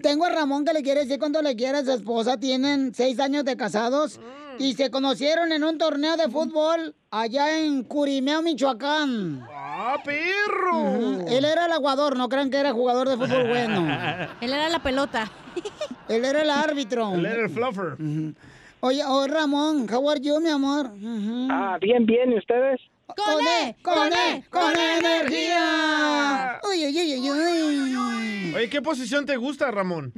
Tengo 0.02 0.24
a 0.24 0.30
Ramón 0.30 0.64
que 0.64 0.72
le 0.72 0.82
quiere 0.82 1.00
decir 1.04 1.18
cuando 1.18 1.40
le 1.42 1.54
quiere 1.54 1.78
a 1.78 1.84
su 1.84 1.92
esposa. 1.92 2.36
Tienen 2.38 2.92
seis 2.94 3.20
años 3.20 3.44
de 3.44 3.56
casados 3.56 4.20
y 4.60 4.74
se 4.74 4.90
conocieron 4.90 5.52
en 5.52 5.64
un 5.64 5.78
torneo 5.78 6.18
de 6.18 6.28
fútbol 6.28 6.94
allá 7.10 7.58
en 7.58 7.82
Curimeo, 7.82 8.42
Michoacán. 8.42 9.42
¡Ah, 9.50 9.96
perro! 10.04 11.26
Él 11.26 11.46
era 11.46 11.64
el 11.64 11.72
aguador, 11.72 12.14
no 12.14 12.28
crean 12.28 12.50
que 12.50 12.58
era 12.58 12.72
jugador 12.74 13.08
de 13.08 13.16
fútbol 13.16 13.48
bueno. 13.48 13.80
Él 14.42 14.52
era 14.52 14.68
la 14.68 14.82
pelota. 14.82 15.32
Él 16.08 16.26
era 16.26 16.42
el 16.42 16.50
árbitro. 16.50 17.14
Él 17.14 17.24
era 17.24 17.42
el 17.44 17.48
fluffer. 17.48 17.96
Oye, 18.80 19.02
oh 19.06 19.26
Ramón, 19.26 19.86
how 19.90 20.10
are 20.10 20.20
you, 20.20 20.38
mi 20.40 20.50
amor? 20.50 20.90
Ah, 21.50 21.78
bien, 21.80 22.04
bien, 22.04 22.32
¿y 22.32 22.36
ustedes? 22.36 22.82
¡Con 23.06 23.46
E! 23.46 23.76
¡Con 23.82 24.12
E! 24.12 24.44
¡Con 24.50 24.76
energía! 24.76 26.60
¡Uy, 26.70 26.84
uy, 26.84 26.98
uy, 26.98 27.30
uy, 27.30 27.96
uy! 27.96 28.54
Oye, 28.54 28.68
¿qué 28.68 28.82
posición 28.82 29.24
te 29.24 29.36
gusta, 29.36 29.70
Ramón? 29.70 30.12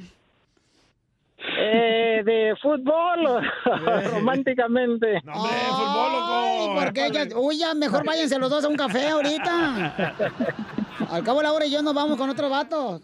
Eh, 1.58 2.22
de 2.24 2.54
fútbol, 2.60 3.26
o 3.26 3.40
románticamente. 4.14 5.20
Ay, 5.26 6.68
¿por 6.74 6.92
qué 6.92 7.10
ya? 7.10 7.26
Uy, 7.36 7.58
ya, 7.58 7.74
mejor 7.74 8.04
váyanse 8.04 8.38
los 8.38 8.50
dos 8.50 8.64
a 8.64 8.68
un 8.68 8.76
café 8.76 9.08
ahorita. 9.08 9.94
Al 11.10 11.24
cabo 11.24 11.38
de 11.38 11.44
la 11.44 11.52
hora 11.52 11.66
y 11.66 11.70
yo 11.70 11.82
nos 11.82 11.94
vamos 11.94 12.16
con 12.16 12.30
otros 12.30 12.50
vatos. 12.50 13.02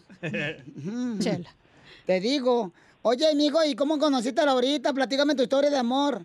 Chela. 1.19 1.49
Te 2.05 2.19
digo. 2.19 2.71
Oye, 3.01 3.29
amigo, 3.31 3.63
¿y 3.63 3.75
cómo 3.75 3.97
conociste 3.97 4.41
a 4.41 4.45
Laurita? 4.45 4.93
Platícame 4.93 5.35
tu 5.35 5.43
historia 5.43 5.69
de 5.69 5.77
amor. 5.77 6.21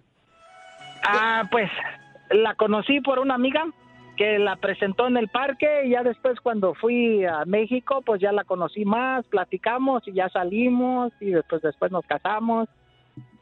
Ah, 1.06 1.44
pues 1.50 1.71
la 2.30 2.54
conocí 2.54 3.00
por 3.00 3.18
una 3.18 3.35
amiga 3.35 3.64
que 4.16 4.38
la 4.38 4.56
presentó 4.56 5.06
en 5.09 5.16
el 5.16 5.28
parque 5.28 5.87
y 5.87 5.90
ya 5.90 6.02
después 6.02 6.38
cuando 6.40 6.75
fui 6.75 7.25
a 7.25 7.44
México, 7.44 8.00
pues 8.06 8.21
ya 8.21 8.30
la 8.33 8.44
conocí 8.44 8.85
más, 8.85 9.25
platicamos 9.26 10.06
y 10.06 10.12
ya 10.12 10.28
salimos 10.28 11.12
y 11.21 11.30
después 11.30 11.62
después 11.62 11.90
nos 11.90 12.04
casamos 12.06 12.68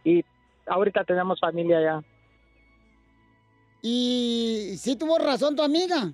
y 0.04 0.24
ahorita 0.66 1.04
tenemos 1.04 1.38
familia 1.40 1.80
ya. 1.82 2.02
¿Y 3.82 4.74
sí 4.78 4.96
tuvo 4.96 5.18
razón 5.18 5.56
tu 5.56 5.62
amiga? 5.62 6.12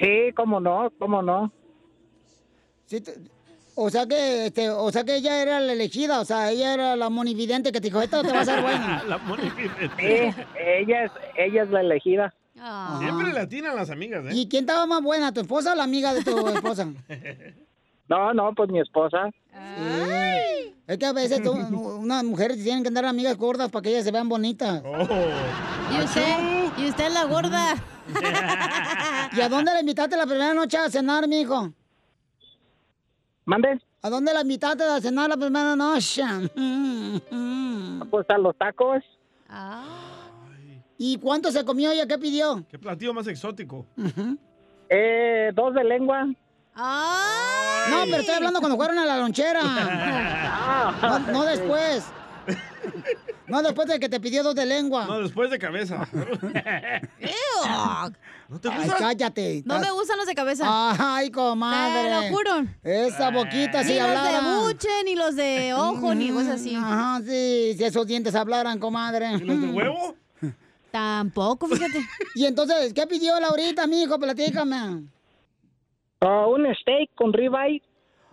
Sí, 0.00 0.32
cómo 0.34 0.60
no, 0.60 0.90
cómo 0.98 1.22
no. 1.22 1.52
Sí, 2.86 3.00
te- 3.00 3.14
o 3.74 3.88
sea 3.88 4.06
que 4.06 4.46
este, 4.46 4.68
o 4.68 4.90
sea 4.90 5.02
que 5.04 5.16
ella 5.16 5.40
era 5.40 5.58
la 5.60 5.72
elegida, 5.72 6.20
o 6.20 6.24
sea, 6.26 6.50
ella 6.50 6.74
era 6.74 6.94
la 6.96 7.08
monividente 7.08 7.72
que 7.72 7.80
te 7.80 7.86
dijo, 7.86 8.02
esto 8.02 8.20
te 8.22 8.32
va 8.32 8.40
a 8.40 8.44
ser 8.44 8.60
bueno. 8.62 8.86
La 9.08 9.16
monividente. 9.18 9.88
Sí, 10.34 10.42
ella 10.58 11.04
es, 11.04 11.12
ella 11.36 11.62
es 11.62 11.70
la 11.70 11.80
elegida. 11.80 12.34
Siempre 12.98 13.32
le 13.32 13.40
atinan 13.40 13.74
las 13.76 13.90
amigas, 13.90 14.24
¿eh? 14.26 14.30
¿Y 14.34 14.48
quién 14.48 14.62
estaba 14.64 14.86
más 14.86 15.02
buena, 15.02 15.32
tu 15.32 15.40
esposa 15.40 15.72
o 15.72 15.74
la 15.76 15.84
amiga 15.84 16.14
de 16.14 16.22
tu 16.22 16.46
esposa? 16.48 16.86
No, 18.08 18.32
no, 18.34 18.52
pues 18.54 18.70
mi 18.70 18.80
esposa. 18.80 19.30
Sí. 19.52 20.74
Es 20.86 20.98
que 20.98 21.06
a 21.06 21.12
veces 21.12 21.42
tú- 21.42 21.52
unas 21.52 22.24
mujeres 22.24 22.62
tienen 22.62 22.82
que 22.82 22.88
andar 22.88 23.04
amigas 23.06 23.36
gordas 23.36 23.70
para 23.70 23.82
que 23.82 23.90
ellas 23.90 24.04
se 24.04 24.10
vean 24.10 24.28
bonitas. 24.28 24.82
Y 24.84 26.02
usted, 26.02 26.36
y 26.78 26.88
usted 26.88 27.06
es 27.06 27.14
la 27.14 27.24
gorda. 27.24 27.74
¿Y 29.32 29.40
a 29.40 29.48
dónde 29.48 29.72
la 29.72 29.80
invitaste 29.80 30.16
la 30.16 30.26
primera 30.26 30.52
noche 30.54 30.76
a 30.76 30.90
cenar, 30.90 31.26
mijo? 31.28 31.70
¿Mande? 33.44 33.80
¿A 34.02 34.10
dónde 34.10 34.34
la 34.34 34.42
invitaste 34.42 34.82
a 34.84 35.00
cenar 35.00 35.28
la 35.28 35.36
primera 35.36 35.76
noche? 35.76 36.22
Pues 38.10 38.26
a 38.28 38.38
los 38.38 38.56
tacos. 38.58 39.02
¿Y 40.98 41.18
cuánto 41.18 41.50
se 41.50 41.64
comió 41.64 41.90
ella? 41.90 42.06
¿Qué 42.06 42.18
pidió? 42.18 42.64
¿Qué 42.68 42.78
platillo 42.78 43.12
más 43.14 43.26
exótico? 43.26 43.86
Eh, 44.88 45.50
dos 45.54 45.74
de 45.74 45.84
lengua. 45.84 46.26
No, 46.74 48.04
pero 48.04 48.18
estoy 48.18 48.34
hablando 48.34 48.60
cuando 48.60 48.76
fueron 48.76 48.98
a 48.98 49.04
la 49.06 49.18
lonchera. 49.18 49.62
No, 51.02 51.18
no 51.18 51.44
después. 51.44 52.04
No 53.46 53.62
después 53.62 53.86
de 53.88 54.00
que 54.00 54.08
te 54.08 54.18
pidió 54.20 54.42
dos 54.42 54.54
de 54.54 54.66
lengua. 54.66 55.06
No, 55.06 55.20
después 55.20 55.50
de 55.50 55.58
cabeza. 55.58 56.08
¿No 58.48 58.60
te 58.60 58.68
Ay, 58.68 58.90
cállate. 58.98 59.62
No 59.64 59.78
me 59.78 59.90
gustan 59.92 60.18
los 60.18 60.26
de 60.26 60.34
cabeza. 60.34 60.64
Ay, 60.68 61.30
comadre. 61.30 62.08
Te 62.08 62.10
lo 62.30 62.36
juro. 62.36 62.66
Esa 62.82 63.30
boquita, 63.30 63.82
si 63.84 63.94
Ni 63.94 64.00
los 64.00 64.22
de 64.24 64.40
buche, 64.40 64.88
ni 65.04 65.14
los 65.14 65.36
de 65.36 65.74
ojo, 65.74 66.14
ni 66.14 66.30
cosas 66.30 66.60
así. 66.60 66.74
Ajá, 66.74 67.20
sí, 67.24 67.74
si 67.76 67.84
esos 67.84 68.06
dientes 68.06 68.34
hablaran, 68.34 68.78
comadre. 68.78 69.34
¿Y 69.34 69.38
los 69.44 69.60
de 69.60 69.68
huevo? 69.68 70.14
Tampoco, 70.92 71.66
fíjate. 71.66 72.00
y 72.34 72.44
entonces, 72.44 72.92
¿qué 72.92 73.06
pidió 73.06 73.40
Laurita, 73.40 73.86
mijo? 73.86 74.18
Platícame. 74.18 75.04
Ah, 76.20 76.46
un 76.46 76.66
steak 76.74 77.10
con 77.14 77.32
ribeye. 77.32 77.82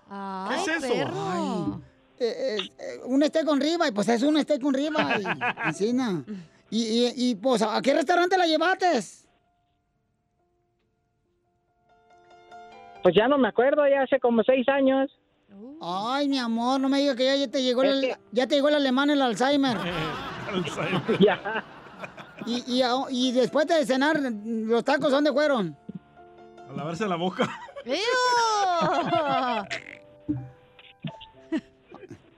¿Qué 0.09 0.55
es 0.55 0.67
eso? 0.67 0.93
perro. 0.93 1.81
Eh, 2.19 2.25
eh, 2.27 2.57
eh, 2.77 2.99
un 3.05 3.23
steak 3.23 3.45
con 3.45 3.61
ribeye, 3.61 3.93
pues 3.93 4.09
es 4.09 4.21
un 4.23 4.39
steak 4.41 4.61
con 4.61 4.73
ribeye. 4.73 5.25
Encina. 5.65 6.23
Y, 6.69 6.83
y, 6.83 7.13
y, 7.15 7.35
pues, 7.35 7.61
¿a 7.61 7.81
qué 7.81 7.93
restaurante 7.93 8.37
la 8.37 8.45
llevaste? 8.45 8.87
Pues 13.01 13.15
ya 13.15 13.27
no 13.29 13.37
me 13.37 13.47
acuerdo, 13.47 13.87
ya 13.87 14.01
hace 14.03 14.19
como 14.19 14.43
seis 14.43 14.67
años. 14.67 15.09
Ay, 15.81 16.27
mi 16.27 16.37
amor, 16.37 16.81
no 16.81 16.89
me 16.89 16.99
digas 16.99 17.15
que 17.15 17.25
ya, 17.25 17.35
ya 17.37 17.49
te 17.49 17.63
llegó 17.63 17.83
el, 17.83 18.15
ya 18.33 18.47
te 18.47 18.55
llegó 18.55 18.67
el 18.67 18.75
alemán 18.75 19.09
el 19.09 19.21
Alzheimer. 19.21 19.77
ya. 21.19 21.63
Y, 22.49 22.81
y, 23.09 23.31
después 23.31 23.67
de 23.67 23.85
cenar, 23.85 24.19
¿los 24.19 24.83
tacos 24.83 25.11
dónde 25.11 25.31
fueron? 25.31 25.77
A 26.69 26.73
lavarse 26.73 27.07
la 27.07 27.15
boca. 27.15 27.47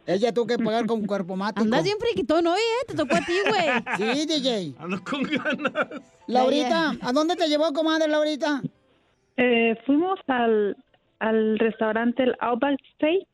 Ella 0.06 0.34
tuvo 0.34 0.48
que 0.48 0.58
pagar 0.58 0.86
con 0.86 1.06
cuerpo 1.06 1.36
mático. 1.36 1.64
Andas 1.64 1.84
bien 1.84 1.98
friquitón 2.00 2.48
hoy, 2.48 2.60
¿eh? 2.60 2.86
Te 2.88 2.96
tocó 2.96 3.16
a 3.16 3.22
ti, 3.22 3.34
güey. 3.48 3.70
Sí, 3.98 4.26
DJ. 4.26 4.76
Ando 4.80 5.02
con 5.04 5.24
ganas. 5.24 6.02
Laurita, 6.28 6.94
¿a 7.02 7.14
dónde 7.14 7.36
te 7.36 7.48
llevó, 7.48 7.72
comadre, 7.72 8.08
Laurita? 8.08 8.62
Eh, 9.38 9.76
fuimos 9.86 10.20
al, 10.28 10.76
al 11.20 11.58
restaurante 11.60 12.24
el 12.24 12.36
Outback 12.40 12.78
Steak. 12.96 13.28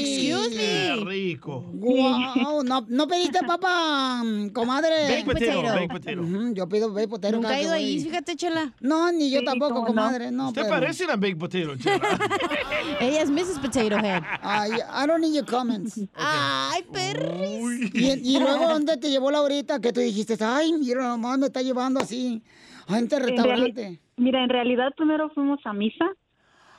Excuse 0.00 0.50
Qué 0.56 1.04
rico. 1.06 1.60
Wow, 1.72 2.62
no, 2.64 2.84
no 2.88 3.06
pediste 3.08 3.40
papa, 3.46 4.22
comadre. 4.52 5.08
Baked 5.08 5.24
potato, 5.26 5.62
baked 5.62 5.88
potato. 5.90 6.20
Ujú, 6.22 6.54
yo 6.54 6.68
pido 6.68 6.92
baked 6.92 7.08
potato. 7.10 7.36
Nunca 7.36 7.58
he 7.58 7.62
ido 7.62 7.72
ahí, 7.72 8.00
fíjate, 8.00 8.36
chela. 8.36 8.72
No, 8.80 9.10
ni 9.12 9.30
yo 9.30 9.42
tampoco, 9.44 9.84
comadre. 9.84 10.30
No, 10.30 10.48
Usted 10.48 10.62
pero- 10.62 10.74
parece 10.74 11.04
una 11.04 11.16
baked 11.16 11.38
potato, 11.38 11.76
chela. 11.76 12.00
Ella 13.00 13.22
es 13.22 13.30
Mrs. 13.30 13.58
Potato 13.60 13.96
Head. 13.98 14.22
Ay, 14.42 14.70
I 14.72 15.06
don't 15.06 15.20
need 15.20 15.34
your 15.34 15.46
comments. 15.46 16.00
Ay, 16.14 16.82
perris. 16.92 17.94
Y, 17.94 18.36
y 18.36 18.40
luego, 18.40 18.68
¿dónde 18.68 18.96
te 18.96 19.10
llevó 19.10 19.30
Laurita? 19.30 19.80
Que 19.80 19.92
tú 19.92 20.00
dijiste, 20.00 20.36
ay, 20.40 20.72
mira, 20.74 21.02
nomás 21.08 21.38
me 21.38 21.46
está 21.46 21.62
llevando 21.62 22.00
así 22.00 22.42
a 22.88 22.98
este 22.98 23.16
En 23.16 23.22
restaurante. 23.22 23.82
reali- 23.88 24.00
mira, 24.16 24.42
en 24.44 24.50
realidad 24.50 24.88
primero 24.96 25.30
fuimos 25.30 25.60
a 25.64 25.72
misa 25.72 26.06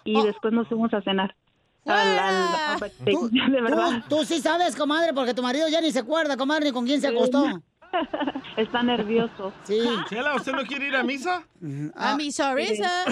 y 0.03 0.15
Oh. 0.17 0.23
después 0.23 0.53
nos 0.53 0.67
fuimos 0.67 0.93
a 0.93 1.01
cenar. 1.01 1.35
Outback 1.85 2.93
Steak, 2.93 3.17
Tú, 3.17 3.29
de 3.31 3.61
verdad. 3.61 4.03
tú, 4.07 4.17
tú 4.17 4.25
sí 4.25 4.39
sabes, 4.41 4.75
comadre, 4.75 5.13
porque 5.13 5.33
tu 5.33 5.41
marido 5.41 5.67
ya 5.67 5.81
ni 5.81 5.91
se 5.91 5.99
acuerda, 5.99 6.37
comadre, 6.37 6.65
ni 6.65 6.71
con 6.71 6.85
quién 6.85 7.01
se 7.01 7.07
acostó. 7.07 7.61
Está 8.57 8.83
nervioso. 8.83 9.53
Sí. 9.63 9.79
Chela, 10.09 10.35
¿usted 10.35 10.53
no 10.53 10.63
quiere 10.63 10.87
ir 10.87 10.95
a 10.95 11.03
misa? 11.03 11.43
Ah, 11.95 12.13
A 12.13 12.17
mi 12.17 12.31
soresa. 12.31 12.89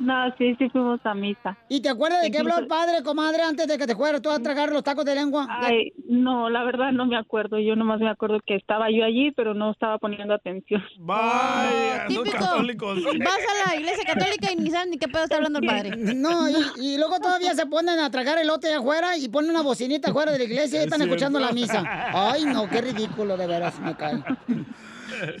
No, 0.00 0.24
no, 0.26 0.34
sí, 0.36 0.54
sí 0.58 0.68
fuimos 0.70 1.00
a 1.04 1.14
misa. 1.14 1.56
¿Y 1.68 1.80
te 1.80 1.88
acuerdas 1.88 2.22
de 2.22 2.30
qué 2.30 2.38
habló 2.38 2.58
el 2.58 2.66
padre, 2.66 3.02
comadre, 3.02 3.42
antes 3.42 3.66
de 3.66 3.78
que 3.78 3.86
te 3.86 3.94
fueras 3.96 4.20
tú 4.22 4.30
a 4.30 4.38
tragar 4.40 4.70
los 4.70 4.82
tacos 4.82 5.04
de 5.04 5.14
lengua? 5.14 5.46
Ay, 5.48 5.92
no, 6.08 6.50
la 6.50 6.64
verdad 6.64 6.92
no 6.92 7.06
me 7.06 7.16
acuerdo. 7.16 7.58
Yo 7.58 7.76
nomás 7.76 8.00
me 8.00 8.08
acuerdo 8.10 8.40
que 8.44 8.54
estaba 8.56 8.90
yo 8.90 9.04
allí, 9.04 9.30
pero 9.32 9.54
no 9.54 9.70
estaba 9.72 9.98
poniendo 9.98 10.34
atención. 10.34 10.82
Vaya, 10.98 12.06
Típico. 12.08 12.30
católicos. 12.38 12.98
Vas 13.04 13.38
a 13.38 13.68
la 13.70 13.76
iglesia 13.80 14.04
católica 14.04 14.52
y 14.52 14.56
ni 14.56 14.70
sabes 14.70 14.88
ni 14.88 14.98
qué 14.98 15.08
pedo 15.08 15.24
está 15.24 15.36
hablando 15.36 15.58
el 15.60 15.66
padre. 15.66 15.90
No, 15.96 16.48
y, 16.48 16.54
y 16.80 16.98
luego 16.98 17.18
todavía 17.18 17.54
se 17.54 17.66
ponen 17.66 17.98
a 17.98 18.10
tragar 18.10 18.38
elote 18.38 18.72
afuera 18.74 19.16
y 19.16 19.28
ponen 19.28 19.50
una 19.50 19.62
bocinita 19.62 20.10
afuera 20.10 20.32
de 20.32 20.38
la 20.38 20.44
iglesia 20.44 20.76
y 20.80 20.80
Es 20.80 20.84
están 20.86 21.02
escuchando 21.02 21.38
la 21.40 21.52
misa. 21.52 21.82
Ay, 22.12 22.44
no, 22.44 22.55
qué 22.70 22.80
ridículo, 22.80 23.36
de 23.36 23.46
veras, 23.46 23.78
me. 23.80 23.94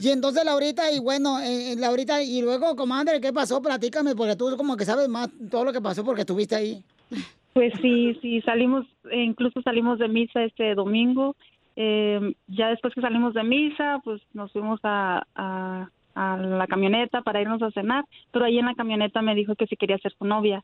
Y 0.00 0.08
entonces, 0.10 0.44
Laurita, 0.44 0.90
y 0.92 1.00
bueno, 1.00 1.40
eh, 1.40 1.72
eh, 1.72 1.76
Laurita, 1.76 2.22
y 2.22 2.40
luego, 2.40 2.76
comadre, 2.76 3.20
¿qué 3.20 3.32
pasó? 3.32 3.60
Platícame, 3.60 4.14
porque 4.14 4.36
tú 4.36 4.56
como 4.56 4.76
que 4.76 4.84
sabes 4.84 5.08
más 5.08 5.28
todo 5.50 5.64
lo 5.64 5.72
que 5.72 5.80
pasó 5.80 6.04
porque 6.04 6.22
estuviste 6.22 6.54
ahí. 6.54 6.82
Pues 7.52 7.72
sí, 7.82 8.16
sí, 8.22 8.40
salimos, 8.42 8.86
eh, 9.10 9.22
incluso 9.24 9.60
salimos 9.62 9.98
de 9.98 10.08
misa 10.08 10.44
este 10.44 10.74
domingo. 10.74 11.34
Eh, 11.74 12.34
ya 12.46 12.68
después 12.68 12.94
que 12.94 13.00
salimos 13.00 13.34
de 13.34 13.42
misa, 13.42 14.00
pues 14.04 14.22
nos 14.32 14.52
fuimos 14.52 14.80
a, 14.82 15.26
a, 15.34 15.88
a 16.14 16.36
la 16.36 16.66
camioneta 16.66 17.22
para 17.22 17.42
irnos 17.42 17.62
a 17.62 17.70
cenar, 17.72 18.04
pero 18.32 18.44
ahí 18.44 18.58
en 18.58 18.66
la 18.66 18.74
camioneta 18.74 19.20
me 19.20 19.34
dijo 19.34 19.56
que 19.56 19.66
si 19.66 19.76
quería 19.76 19.98
ser 19.98 20.12
su 20.18 20.24
novia. 20.24 20.62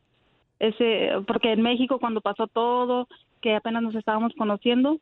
ese, 0.59 1.09
porque 1.27 1.51
en 1.51 1.61
México 1.61 1.99
cuando 1.99 2.21
pasó 2.21 2.47
todo, 2.47 3.07
que 3.41 3.55
apenas 3.55 3.83
nos 3.83 3.95
estábamos 3.95 4.33
conociendo, 4.37 4.99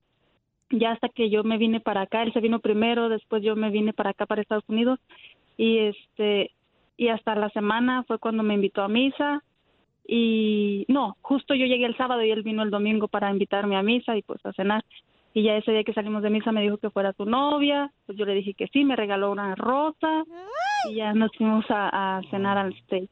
ya 0.72 0.92
hasta 0.92 1.10
que 1.10 1.30
yo 1.30 1.44
me 1.44 1.58
vine 1.58 1.80
para 1.80 2.02
acá, 2.02 2.24
él 2.24 2.34
se 2.34 2.40
vino 2.40 2.60
primero, 2.60 3.10
después 3.10 3.44
yo 3.44 3.56
me 3.56 3.70
vine 3.70 3.94
para 3.94 4.12
acá, 4.12 4.26
para 4.26 4.42
Estados 4.42 4.68
Unidos, 4.68 5.00
y 5.58 5.80
este, 5.80 6.52
y 6.98 7.10
hasta 7.10 7.36
la 7.36 7.50
semana 7.50 8.04
fue 8.08 8.20
cuando 8.20 8.44
me 8.44 8.54
invitó 8.54 8.82
a 8.82 8.88
misa, 8.88 9.44
y 10.08 10.86
no, 10.88 11.16
justo 11.22 11.54
yo 11.54 11.66
llegué 11.66 11.86
el 11.86 11.98
sábado 11.98 12.24
y 12.24 12.32
él 12.32 12.44
vino 12.44 12.64
el 12.64 12.70
domingo 12.70 13.08
para 13.08 13.32
invitarme 13.32 13.78
a 13.78 13.84
misa 13.84 14.18
y 14.18 14.24
pues 14.24 14.46
a 14.46 14.52
cenar. 14.54 14.84
Y 15.34 15.44
ya 15.44 15.56
ese 15.56 15.72
día 15.72 15.86
que 15.86 15.94
salimos 15.94 16.24
de 16.24 16.30
misa 16.30 16.52
me 16.52 16.62
dijo 16.62 16.78
que 16.78 16.90
fuera 16.90 17.14
su 17.14 17.24
novia, 17.24 17.90
pues 18.06 18.18
yo 18.18 18.26
le 18.26 18.34
dije 18.34 18.54
que 18.54 18.68
sí, 18.68 18.84
me 18.84 18.98
regaló 18.98 19.32
una 19.32 19.56
rosa 19.56 20.26
y 20.90 20.96
ya 20.96 21.14
nos 21.14 21.32
fuimos 21.38 21.64
a, 21.70 22.18
a 22.18 22.22
cenar 22.30 22.58
al 22.58 22.76
steak. 22.82 23.10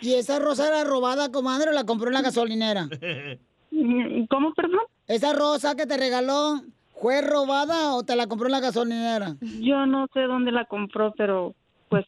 ¿Y 0.00 0.14
esa 0.14 0.40
rosa 0.40 0.66
era 0.66 0.82
robada, 0.82 1.30
comadre, 1.30 1.70
o 1.70 1.72
la 1.72 1.86
compró 1.86 2.08
en 2.08 2.14
la 2.14 2.22
gasolinera? 2.22 2.88
¿Cómo, 4.28 4.52
perdón? 4.54 4.80
¿Esa 5.06 5.32
rosa 5.32 5.76
que 5.76 5.86
te 5.86 5.96
regaló 5.96 6.60
fue 7.02 7.20
robada 7.20 7.94
o 7.94 8.04
te 8.04 8.14
la 8.16 8.26
compró 8.28 8.46
en 8.46 8.52
la 8.52 8.60
gasolinera? 8.60 9.34
Yo 9.60 9.84
no 9.86 10.06
sé 10.14 10.20
dónde 10.22 10.52
la 10.52 10.64
compró, 10.66 11.12
pero 11.18 11.54
pues 11.88 12.06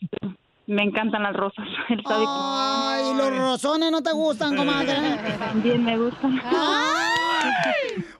me 0.66 0.82
encantan 0.82 1.24
las 1.24 1.34
rosas. 1.36 1.66
Que- 1.88 1.98
Ay, 2.06 3.12
los 3.16 3.36
rosones 3.36 3.90
no 3.90 4.02
te 4.02 4.12
gustan, 4.12 4.56
comadre. 4.56 4.94
También 5.38 5.84
me 5.84 5.98
gustan. 5.98 6.40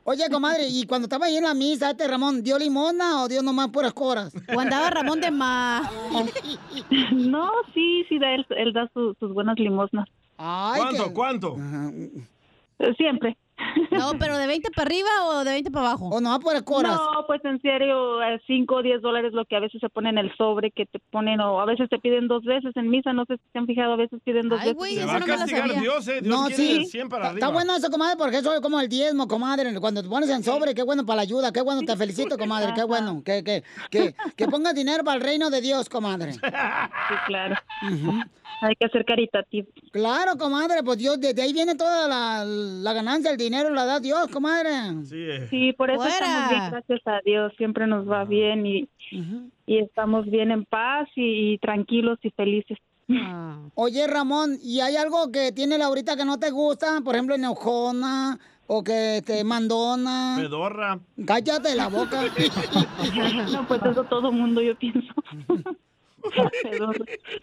Oye, 0.06 0.28
comadre, 0.30 0.66
y 0.68 0.84
cuando 0.86 1.06
estaba 1.06 1.26
ahí 1.26 1.36
en 1.36 1.44
la 1.44 1.54
misa, 1.54 1.90
este 1.92 2.06
Ramón, 2.06 2.42
¿dio 2.42 2.58
limona 2.58 3.22
o 3.22 3.28
dio 3.28 3.42
nomás 3.42 3.68
puras 3.70 3.94
coras? 3.94 4.34
O 4.54 4.60
andaba 4.60 4.90
Ramón 4.90 5.20
de 5.20 5.30
más. 5.30 5.88
No, 7.12 7.50
sí, 7.72 8.04
sí, 8.08 8.18
da 8.18 8.34
él, 8.34 8.44
él 8.50 8.72
da 8.72 8.88
su- 8.92 9.14
sus 9.18 9.32
buenas 9.32 9.58
limosnas. 9.58 10.06
¿Cuánto? 10.36 11.12
¿Cuánto? 11.14 11.56
Siempre. 12.96 13.36
No, 13.90 14.12
pero 14.18 14.36
de 14.36 14.46
20 14.48 14.70
para 14.72 14.86
arriba 14.86 15.08
o 15.28 15.44
de 15.44 15.52
20 15.52 15.70
para 15.70 15.86
abajo. 15.90 16.08
O 16.08 16.20
no, 16.20 16.38
por 16.40 16.62
coras. 16.64 16.96
No, 16.96 17.24
pues 17.26 17.40
en 17.44 17.60
serio, 17.62 18.18
5 18.46 18.74
o 18.74 18.82
10 18.82 19.00
dólares 19.00 19.32
lo 19.32 19.44
que 19.44 19.56
a 19.56 19.60
veces 19.60 19.80
se 19.80 19.88
pone 19.88 20.10
en 20.10 20.18
el 20.18 20.36
sobre 20.36 20.70
que 20.72 20.86
te 20.86 20.98
ponen, 21.10 21.40
o 21.40 21.60
a 21.60 21.64
veces 21.64 21.88
te 21.88 21.98
piden 21.98 22.26
dos 22.26 22.42
veces 22.44 22.76
en 22.76 22.90
misa, 22.90 23.12
no 23.12 23.24
sé 23.26 23.36
si 23.36 23.42
se 23.52 23.58
han 23.58 23.66
fijado, 23.66 23.92
a 23.92 23.96
veces 23.96 24.20
piden 24.24 24.48
dos 24.48 24.58
veces. 24.60 24.94
Se 24.94 25.04
va 25.06 25.16
a 25.16 25.20
castigar 25.20 25.80
Dios, 25.80 26.08
¿eh? 26.08 26.20
Dios 26.20 26.24
No, 26.24 26.46
sí. 26.48 26.86
100 26.86 27.08
para 27.08 27.26
Está- 27.26 27.34
Está 27.34 27.46
arriba. 27.46 27.52
bueno 27.62 27.76
eso, 27.76 27.90
comadre, 27.90 28.16
porque 28.16 28.38
eso 28.38 28.52
es 28.54 28.60
como 28.60 28.80
el 28.80 28.88
diezmo, 28.88 29.28
comadre. 29.28 29.78
Cuando 29.80 30.02
te 30.02 30.08
pones 30.08 30.28
en 30.30 30.42
sobre, 30.42 30.74
qué 30.74 30.82
bueno 30.82 31.06
para 31.06 31.16
la 31.16 31.22
ayuda, 31.22 31.52
qué 31.52 31.60
bueno, 31.62 31.82
te 31.82 31.96
felicito, 31.96 32.36
comadre, 32.36 32.72
qué 32.74 32.82
bueno. 32.84 33.22
Que, 33.24 33.44
que, 33.44 33.62
que, 33.90 34.14
que 34.36 34.48
pongas 34.48 34.74
dinero 34.74 35.04
para 35.04 35.16
el 35.18 35.22
reino 35.22 35.50
de 35.50 35.60
Dios, 35.60 35.88
comadre. 35.88 36.32
Sí, 36.32 36.40
claro. 37.26 37.54
Hay 38.62 38.76
que 38.76 38.88
ser 38.88 39.04
caritativo. 39.04 39.68
Claro, 39.92 40.38
comadre, 40.38 40.82
pues 40.82 40.96
Dios, 40.98 41.20
desde 41.20 41.42
ahí 41.42 41.52
viene 41.52 41.74
toda 41.74 42.08
la, 42.08 42.44
la 42.46 42.92
ganancia, 42.92 43.30
el 43.30 43.36
dinero, 43.44 43.70
la 43.70 43.84
da 43.84 44.00
Dios, 44.00 44.28
comadre. 44.28 44.70
Sí, 45.50 45.72
por 45.72 45.90
eso 45.90 46.00
Fuera. 46.00 46.14
estamos 46.14 46.50
bien, 46.50 46.70
gracias 46.70 47.00
a 47.06 47.20
Dios, 47.24 47.52
siempre 47.56 47.86
nos 47.86 48.10
va 48.10 48.24
bien 48.24 48.66
y, 48.66 48.88
y 49.66 49.78
estamos 49.78 50.26
bien 50.26 50.50
en 50.50 50.64
paz 50.64 51.08
y, 51.14 51.52
y 51.54 51.58
tranquilos 51.58 52.18
y 52.22 52.30
felices. 52.30 52.78
Oye, 53.74 54.06
Ramón, 54.06 54.58
¿y 54.62 54.80
hay 54.80 54.96
algo 54.96 55.30
que 55.30 55.52
tiene 55.52 55.76
Laurita 55.78 56.16
que 56.16 56.24
no 56.24 56.38
te 56.38 56.50
gusta? 56.50 57.00
Por 57.02 57.14
ejemplo, 57.14 57.34
enojona 57.34 58.38
o 58.66 58.82
que 58.82 59.22
te 59.24 59.44
mandona. 59.44 60.36
Pedorra. 60.38 60.98
Cállate 61.26 61.74
la 61.74 61.88
boca. 61.88 62.22
no, 63.52 63.66
pues 63.68 63.82
eso 63.82 64.04
todo 64.04 64.32
mundo, 64.32 64.62
yo 64.62 64.74
pienso. 64.76 65.12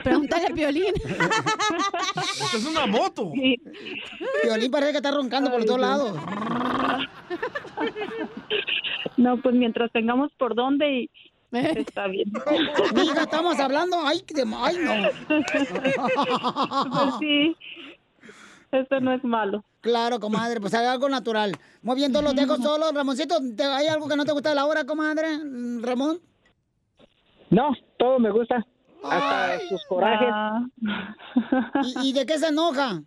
Pregúntale 0.04 0.48
a 0.48 0.50
Piolín. 0.54 0.94
Esto 0.96 2.58
es 2.58 2.66
una 2.66 2.86
moto. 2.88 3.32
Piolín 4.44 4.72
parece 4.72 4.92
que 4.92 4.98
está 4.98 5.12
roncando 5.12 5.52
por 5.52 5.64
todos 5.66 5.80
lados. 5.80 6.18
No, 9.18 9.38
pues 9.42 9.56
mientras 9.56 9.92
tengamos 9.92 10.32
por 10.38 10.56
dónde 10.56 10.92
y 11.02 11.10
está 11.52 12.08
bien. 12.08 12.32
Mija, 12.96 13.24
estamos 13.24 13.60
hablando. 13.60 13.98
Ay, 14.06 14.24
de, 14.34 14.44
ay 14.58 14.78
no. 14.80 14.94
Pues 15.28 17.14
sí, 17.20 17.56
eso 18.72 19.00
no 19.02 19.14
es 19.14 19.24
malo. 19.24 19.64
Claro, 19.82 20.20
comadre, 20.20 20.60
pues 20.62 20.74
hay 20.74 20.86
algo 20.86 21.10
natural. 21.10 21.58
Muy 21.82 21.96
bien, 21.96 22.12
todos 22.12 22.24
los 22.26 22.36
dejo 22.36 22.58
solos. 22.58 22.94
Ramoncito, 22.94 23.38
¿te- 23.56 23.64
¿hay 23.64 23.88
algo 23.88 24.08
que 24.08 24.16
no 24.16 24.26
te 24.26 24.32
gusta 24.32 24.50
de 24.50 24.56
la 24.56 24.66
hora, 24.66 24.86
comadre? 24.86 25.38
Mm, 25.44 25.84
Ramón. 25.84 26.20
No, 27.52 27.74
todo 27.98 28.18
me 28.18 28.32
gusta. 28.32 28.66
Hasta 29.04 29.60
sus 29.70 29.86
corajes. 29.86 30.30
¿Y, 32.02 32.10
y 32.10 32.14
de 32.14 32.26
qué 32.26 32.40
se 32.40 32.48
enoja? 32.48 33.04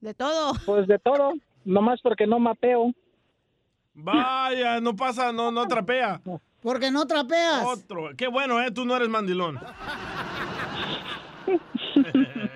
De 0.00 0.12
todo. 0.12 0.52
Pues 0.66 0.86
de 0.86 0.98
todo. 0.98 1.32
Nomás 1.64 2.00
porque 2.02 2.26
no 2.26 2.38
mapeo. 2.38 2.92
Vaya, 3.94 4.80
no 4.80 4.94
pasa, 4.94 5.32
no, 5.32 5.50
no 5.50 5.66
trapea. 5.66 6.20
Porque 6.60 6.90
no 6.90 7.06
trapeas. 7.06 7.64
Otro. 7.64 8.10
Qué 8.16 8.26
bueno, 8.26 8.60
¿eh? 8.60 8.70
Tú 8.70 8.84
no 8.84 8.96
eres 8.96 9.08
mandilón. 9.08 9.60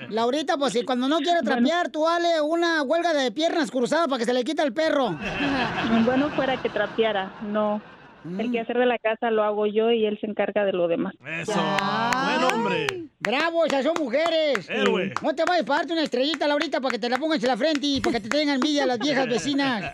Laurita, 0.08 0.56
pues 0.56 0.72
si 0.72 0.84
cuando 0.84 1.06
no 1.08 1.18
quiere 1.18 1.42
trapear, 1.42 1.90
tú 1.90 2.04
dale 2.04 2.40
una 2.40 2.82
huelga 2.82 3.12
de 3.12 3.30
piernas 3.30 3.70
cruzadas 3.70 4.08
para 4.08 4.18
que 4.18 4.24
se 4.24 4.32
le 4.32 4.44
quita 4.44 4.62
el 4.64 4.72
perro. 4.72 5.16
Bueno 6.04 6.28
fuera 6.30 6.56
que 6.60 6.68
trapeara, 6.68 7.30
no. 7.42 7.80
El 8.24 8.50
que 8.50 8.60
hacer 8.60 8.78
de 8.78 8.86
la 8.86 8.98
casa 8.98 9.30
lo 9.30 9.42
hago 9.44 9.66
yo 9.66 9.90
y 9.90 10.04
él 10.04 10.18
se 10.20 10.26
encarga 10.26 10.64
de 10.64 10.72
lo 10.72 10.88
demás. 10.88 11.14
Eso. 11.40 11.52
Buen 11.52 12.52
hombre. 12.52 12.86
¡Bravo! 13.20 13.64
Esas 13.64 13.84
son 13.84 13.94
mujeres. 13.98 14.68
Héroe. 14.68 15.12
No 15.22 15.34
te 15.34 15.44
vayas 15.44 15.68
a 15.68 15.74
darte 15.74 15.92
una 15.92 16.02
estrellita, 16.02 16.46
Laurita, 16.48 16.80
para 16.80 16.92
que 16.92 16.98
te 16.98 17.08
la 17.08 17.18
pongas 17.18 17.42
en 17.42 17.48
la 17.48 17.56
frente 17.56 17.86
y 17.86 18.00
para 18.00 18.18
que 18.18 18.28
te 18.28 18.28
tengan 18.28 18.56
envidia 18.56 18.86
las 18.86 18.98
viejas 18.98 19.26
vecinas. 19.28 19.92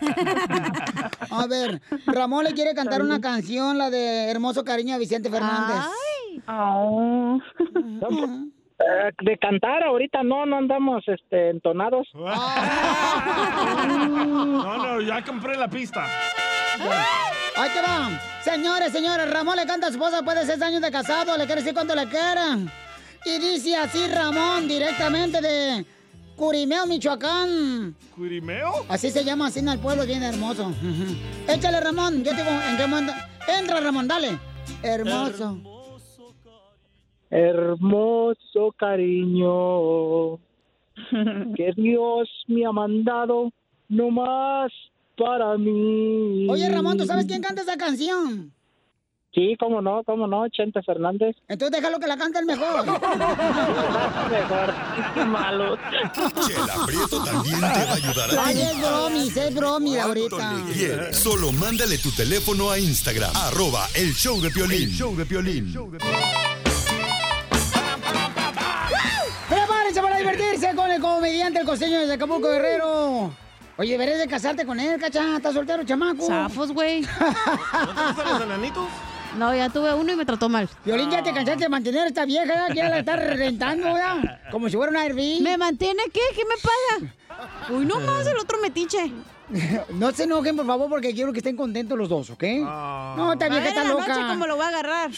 A 1.31 1.47
ver, 1.47 1.81
Ramón 2.07 2.43
le 2.45 2.53
quiere 2.53 2.73
cantar 2.73 3.01
una 3.01 3.21
canción, 3.21 3.77
la 3.77 3.89
de 3.89 4.29
Hermoso 4.29 4.63
Cariño 4.63 4.95
a 4.95 4.97
Vicente 4.97 5.29
Fernández. 5.29 5.83
Oh. 6.47 7.39
Eh, 8.77 9.11
de 9.21 9.37
cantar 9.37 9.83
ahorita 9.83 10.21
no, 10.23 10.45
no 10.45 10.57
andamos 10.57 11.03
este, 11.07 11.49
entonados. 11.49 12.07
No, 13.85 14.77
no, 14.77 15.01
ya 15.01 15.23
compré 15.23 15.55
la 15.55 15.67
pista. 15.67 16.05
Ahí 17.57 17.69
te 17.69 17.81
va. 17.81 18.09
Señores, 18.43 18.91
señores, 18.91 19.29
Ramón 19.31 19.55
le 19.55 19.65
canta 19.65 19.87
a 19.87 19.89
su 19.89 19.95
esposa 19.95 20.17
después 20.17 20.37
de 20.37 20.45
seis 20.45 20.61
años 20.61 20.81
de 20.81 20.91
casado. 20.91 21.37
Le 21.37 21.45
quiere 21.45 21.61
decir 21.61 21.73
cuánto 21.73 21.95
le 21.95 22.07
quieran. 22.07 22.69
Y 23.25 23.39
dice 23.39 23.75
así 23.75 24.07
Ramón, 24.07 24.67
directamente 24.67 25.41
de 25.41 25.85
Curimeo, 26.35 26.85
Michoacán. 26.85 27.95
¿Curimeo? 28.15 28.85
Así 28.89 29.09
se 29.09 29.23
llama, 29.23 29.47
así 29.47 29.59
en 29.59 29.69
el 29.69 29.79
pueblo, 29.79 30.05
bien 30.05 30.21
hermoso. 30.21 30.71
Échale, 31.47 31.79
Ramón. 31.79 32.23
Yo 32.23 32.31
te 32.31 32.43
digo, 32.43 32.51
¿en 32.69 32.77
qué 32.77 32.87
momento? 32.87 33.13
Entra, 33.47 33.79
Ramón, 33.79 34.07
dale. 34.07 34.37
Hermoso. 34.83 35.59
Hermoso 37.29 38.73
cariño 38.77 40.37
que 41.55 41.73
Dios 41.75 42.29
me 42.47 42.65
ha 42.65 42.71
mandado 42.71 43.51
no 43.89 44.11
más 44.11 44.71
para 45.17 45.57
mí. 45.57 46.47
Oye, 46.49 46.69
Ramón, 46.69 46.97
¿tú 46.97 47.05
sabes 47.05 47.25
quién 47.25 47.41
canta 47.41 47.61
esa 47.61 47.77
canción? 47.77 48.51
Sí, 49.33 49.55
cómo 49.59 49.81
no, 49.81 50.01
cómo 50.05 50.27
no, 50.27 50.47
Chente 50.47 50.81
Fernández. 50.81 51.35
Entonces 51.49 51.77
déjalo 51.77 51.99
que 51.99 52.07
la 52.07 52.15
cante 52.15 52.39
el 52.39 52.45
mejor. 52.45 52.85
Mejor. 52.85 54.73
Qué 55.13 55.25
malo. 55.25 55.77
Chela 56.47 56.85
Prieto 56.85 57.21
también 57.21 57.55
te 57.55 57.61
va 57.61 57.67
a 57.67 57.93
ayudar 57.95 58.29
a 58.39 58.45
Ay, 58.45 58.55
ti. 58.55 58.61
es 58.61 58.79
bromis, 58.79 59.35
es 59.37 59.53
bromis 59.55 59.97
ahorita. 59.99 60.53
Bien, 60.73 61.13
solo 61.13 61.51
mándale 61.51 61.97
tu 61.97 62.11
teléfono 62.11 62.71
a 62.71 62.79
Instagram, 62.79 63.31
arroba 63.35 63.87
el 63.95 64.13
show 64.13 64.39
de 64.39 64.49
Piolín. 64.51 64.83
El 64.83 64.91
show 64.95 65.13
de 65.17 65.25
Piolín. 65.25 65.73
Prepárense 69.49 70.01
para 70.01 70.17
divertirse 70.17 70.73
con 70.75 70.89
el 70.91 71.01
comediante, 71.01 71.59
el 71.59 71.65
costeño 71.65 72.07
de 72.07 72.13
Acapulco 72.13 72.47
Guerrero. 72.49 73.31
Oye, 73.77 73.91
deberías 73.91 74.19
de 74.19 74.27
casarte 74.27 74.65
con 74.65 74.79
él, 74.79 74.99
cacha. 74.99 75.35
¿Estás 75.35 75.53
soltero, 75.53 75.83
chamaco? 75.83 76.25
Zafos, 76.25 76.71
güey. 76.71 77.01
¿No 77.01 77.93
te 77.93 78.05
gustan 78.07 78.29
los 78.31 78.41
enanitos? 78.41 78.87
No, 79.37 79.53
ya 79.53 79.67
tuve 79.69 79.93
uno 79.93 80.13
y 80.13 80.15
me 80.15 80.23
trató 80.23 80.47
mal. 80.47 80.69
Violín, 80.85 81.11
ya 81.11 81.21
te 81.21 81.33
cansaste 81.33 81.65
de 81.65 81.69
mantener 81.69 82.03
a 82.03 82.07
esta 82.07 82.23
vieja, 82.23 82.69
ya, 82.69 82.73
ya 82.73 82.89
la 82.89 82.99
estás 82.99 83.19
rentando, 83.19 83.97
ya. 83.97 84.41
Como 84.49 84.69
si 84.69 84.77
fuera 84.77 84.91
una 84.91 85.01
Airbnb. 85.01 85.41
¿Me 85.41 85.57
mantiene 85.57 86.03
qué? 86.13 86.21
¿Qué 86.33 86.43
me 86.45 86.55
paga? 86.55 87.13
Uy, 87.69 87.85
no 87.85 87.99
más, 87.99 88.25
el 88.27 88.37
otro 88.37 88.59
metiche. 88.61 89.11
No 89.89 90.11
se 90.11 90.23
enojen, 90.23 90.55
por 90.55 90.65
favor, 90.65 90.89
porque 90.89 91.13
quiero 91.13 91.31
que 91.31 91.37
estén 91.37 91.55
contentos 91.55 91.95
los 91.95 92.09
dos, 92.09 92.31
¿ok? 92.31 92.43
No, 92.61 93.33
esta 93.33 93.47
vieja 93.47 93.67
está 93.67 93.81
en 93.83 93.87
la 93.89 93.93
loca. 93.93 94.07
noche, 94.07 94.27
¿cómo 94.27 94.47
lo 94.47 94.55
voy 94.55 94.65
a 94.65 94.69
agarrar? 94.69 95.11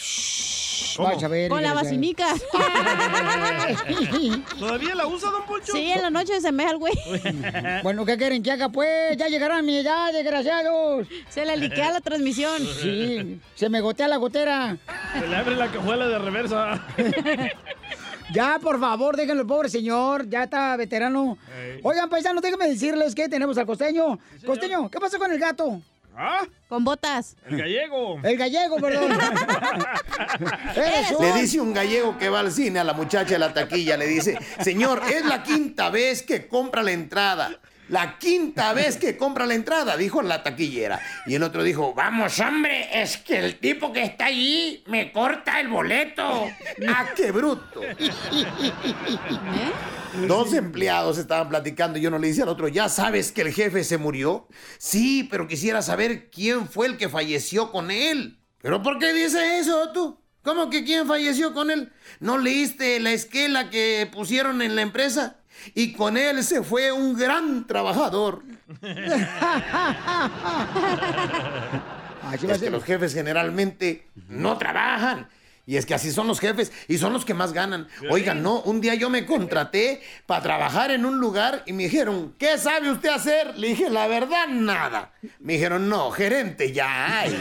Vas 0.98 1.22
a 1.22 1.28
ver. 1.28 1.48
Con 1.48 1.62
la 1.62 1.72
vacinica. 1.72 2.26
¿Todavía 4.58 4.94
la 4.94 5.06
usa, 5.06 5.30
don 5.30 5.44
Poncho? 5.46 5.72
Sí, 5.72 5.90
en 5.90 6.02
la 6.02 6.10
noche 6.10 6.40
se 6.40 6.52
me 6.52 6.64
da 6.64 6.70
el 6.72 6.78
güey. 6.78 6.92
Bueno, 7.82 8.04
¿qué 8.04 8.16
quieren 8.16 8.42
que 8.42 8.52
haga? 8.52 8.68
Pues 8.68 9.16
ya 9.16 9.28
llegarán 9.28 9.58
a 9.58 9.62
mi 9.62 9.78
edad, 9.78 10.12
desgraciados. 10.12 11.06
Se 11.28 11.44
le 11.46 11.56
liquea 11.56 11.92
la 11.92 12.00
transmisión. 12.00 12.58
Sí, 12.80 13.40
se 13.54 13.68
me 13.68 13.80
gotea 13.80 14.08
la 14.08 14.16
gotera. 14.16 14.76
Se 15.18 15.26
le 15.26 15.36
abre 15.36 15.56
la 15.56 15.68
cajuela 15.68 16.06
de 16.06 16.18
reversa. 16.18 16.82
Ya, 18.32 18.58
por 18.60 18.78
favor, 18.78 19.16
déjenlo, 19.16 19.46
pobre 19.46 19.68
señor. 19.68 20.28
Ya 20.28 20.44
está 20.44 20.76
veterano. 20.76 21.38
Ey. 21.56 21.80
Oigan, 21.82 22.10
paisanos, 22.10 22.42
déjenme 22.42 22.68
decirles 22.68 23.14
que 23.14 23.28
tenemos 23.28 23.56
al 23.58 23.66
costeño. 23.66 24.18
Costeño, 24.44 24.90
¿qué 24.90 25.00
pasó 25.00 25.18
con 25.18 25.32
el 25.32 25.38
gato? 25.38 25.80
¿Ah? 26.20 26.44
Con 26.68 26.84
botas. 26.84 27.36
El 27.46 27.58
gallego. 27.58 28.18
El 28.24 28.36
gallego, 28.36 28.76
perdón. 28.76 29.16
Le 31.20 31.32
dice 31.40 31.60
un 31.60 31.72
gallego 31.72 32.18
que 32.18 32.28
va 32.28 32.40
al 32.40 32.50
cine 32.50 32.80
a 32.80 32.84
la 32.84 32.92
muchacha 32.92 33.34
de 33.34 33.38
la 33.38 33.54
taquilla, 33.54 33.96
le 33.96 34.06
dice, 34.06 34.36
señor, 34.60 35.00
es 35.08 35.24
la 35.24 35.44
quinta 35.44 35.90
vez 35.90 36.24
que 36.24 36.48
compra 36.48 36.82
la 36.82 36.90
entrada. 36.90 37.60
La 37.88 38.18
quinta 38.18 38.74
vez 38.74 38.98
que 38.98 39.16
compra 39.16 39.46
la 39.46 39.54
entrada, 39.54 39.96
dijo 39.96 40.20
la 40.20 40.42
taquillera. 40.42 41.00
Y 41.26 41.34
el 41.34 41.42
otro 41.42 41.62
dijo, 41.62 41.94
vamos 41.94 42.38
hombre, 42.40 43.00
es 43.02 43.16
que 43.16 43.38
el 43.38 43.58
tipo 43.58 43.92
que 43.92 44.02
está 44.02 44.26
allí 44.26 44.84
me 44.86 45.10
corta 45.10 45.58
el 45.60 45.68
boleto. 45.68 46.48
¡Ah, 46.88 47.06
qué 47.16 47.30
bruto! 47.30 47.80
Dos 50.26 50.52
empleados 50.52 51.16
estaban 51.18 51.48
platicando 51.48 51.98
y 51.98 52.06
uno 52.06 52.18
le 52.18 52.28
dice 52.28 52.42
al 52.42 52.48
otro, 52.48 52.68
¿ya 52.68 52.88
sabes 52.88 53.32
que 53.32 53.42
el 53.42 53.52
jefe 53.52 53.84
se 53.84 53.96
murió? 53.96 54.48
Sí, 54.78 55.26
pero 55.30 55.48
quisiera 55.48 55.80
saber 55.80 56.30
quién 56.30 56.68
fue 56.68 56.86
el 56.86 56.96
que 56.98 57.08
falleció 57.08 57.70
con 57.70 57.90
él. 57.90 58.38
¿Pero 58.60 58.82
por 58.82 58.98
qué 58.98 59.12
dice 59.12 59.58
eso 59.58 59.92
tú? 59.92 60.20
¿Cómo 60.42 60.70
que 60.70 60.84
quién 60.84 61.06
falleció 61.06 61.52
con 61.52 61.70
él? 61.70 61.92
¿No 62.20 62.38
leíste 62.38 63.00
la 63.00 63.12
esquela 63.12 63.70
que 63.70 64.08
pusieron 64.12 64.62
en 64.62 64.76
la 64.76 64.82
empresa? 64.82 65.38
Y 65.74 65.92
con 65.92 66.16
él 66.16 66.42
se 66.42 66.62
fue 66.62 66.92
un 66.92 67.14
gran 67.16 67.66
trabajador. 67.66 68.42
es 72.32 72.60
que 72.60 72.70
los 72.70 72.84
jefes 72.84 73.14
generalmente 73.14 74.06
no 74.28 74.56
trabajan. 74.58 75.28
Y 75.68 75.76
es 75.76 75.84
que 75.84 75.92
así 75.92 76.10
son 76.12 76.26
los 76.26 76.40
jefes 76.40 76.72
y 76.88 76.96
son 76.96 77.12
los 77.12 77.26
que 77.26 77.34
más 77.34 77.52
ganan. 77.52 77.88
Oigan, 78.10 78.42
no, 78.42 78.62
un 78.62 78.80
día 78.80 78.94
yo 78.94 79.10
me 79.10 79.26
contraté 79.26 80.00
para 80.24 80.42
trabajar 80.42 80.90
en 80.92 81.04
un 81.04 81.18
lugar 81.18 81.62
y 81.66 81.74
me 81.74 81.82
dijeron, 81.82 82.34
¿qué 82.38 82.56
sabe 82.56 82.90
usted 82.90 83.10
hacer? 83.10 83.58
Le 83.58 83.68
dije, 83.68 83.90
la 83.90 84.08
verdad, 84.08 84.48
nada. 84.48 85.12
Me 85.40 85.52
dijeron, 85.52 85.90
no, 85.90 86.10
gerente 86.10 86.72
ya 86.72 87.18
hay. 87.18 87.38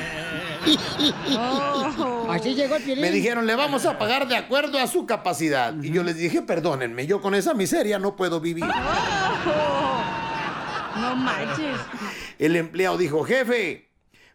Así 2.30 2.54
llegó 2.54 2.76
el. 2.76 3.00
Me 3.00 3.12
dijeron, 3.12 3.48
le 3.48 3.56
vamos 3.56 3.86
a 3.86 3.98
pagar 3.98 4.28
de 4.28 4.36
acuerdo 4.36 4.78
a 4.78 4.88
su 4.88 5.06
capacidad. 5.06 5.74
Y 5.82 5.92
yo 5.92 6.04
les 6.04 6.18
dije, 6.18 6.42
perdónenme, 6.42 7.08
yo 7.08 7.22
con 7.22 7.34
esa 7.34 7.54
miseria 7.54 7.98
no 7.98 8.18
puedo 8.18 8.42
vivir. 8.42 8.66
No 10.98 11.16
manches. 11.16 11.80
El 12.40 12.58
empleado 12.58 12.98
dijo, 12.98 13.24
jefe, 13.24 13.87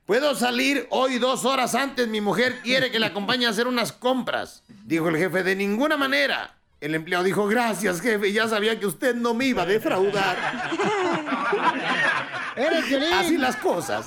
¿puedo 0.06 0.34
salir 0.34 0.86
hoy 0.90 1.18
dos 1.18 1.44
horas 1.44 1.74
antes? 1.74 2.08
Mi 2.08 2.20
mujer 2.20 2.60
quiere 2.62 2.90
que 2.90 2.98
le 2.98 3.06
acompañe 3.06 3.46
a 3.46 3.50
hacer 3.50 3.66
unas 3.66 3.92
compras. 3.92 4.62
Dijo 4.84 5.08
el 5.08 5.16
jefe, 5.16 5.42
de 5.42 5.56
ninguna 5.56 5.96
manera. 5.96 6.56
El 6.80 6.96
empleado 6.96 7.22
dijo, 7.22 7.46
gracias, 7.46 8.00
jefe, 8.00 8.32
ya 8.32 8.48
sabía 8.48 8.80
que 8.80 8.86
usted 8.86 9.14
no 9.14 9.34
me 9.34 9.46
iba 9.46 9.62
a 9.62 9.66
defraudar. 9.66 10.36
Eres. 12.56 13.12
Así 13.12 13.38
las 13.38 13.56
cosas. 13.56 14.06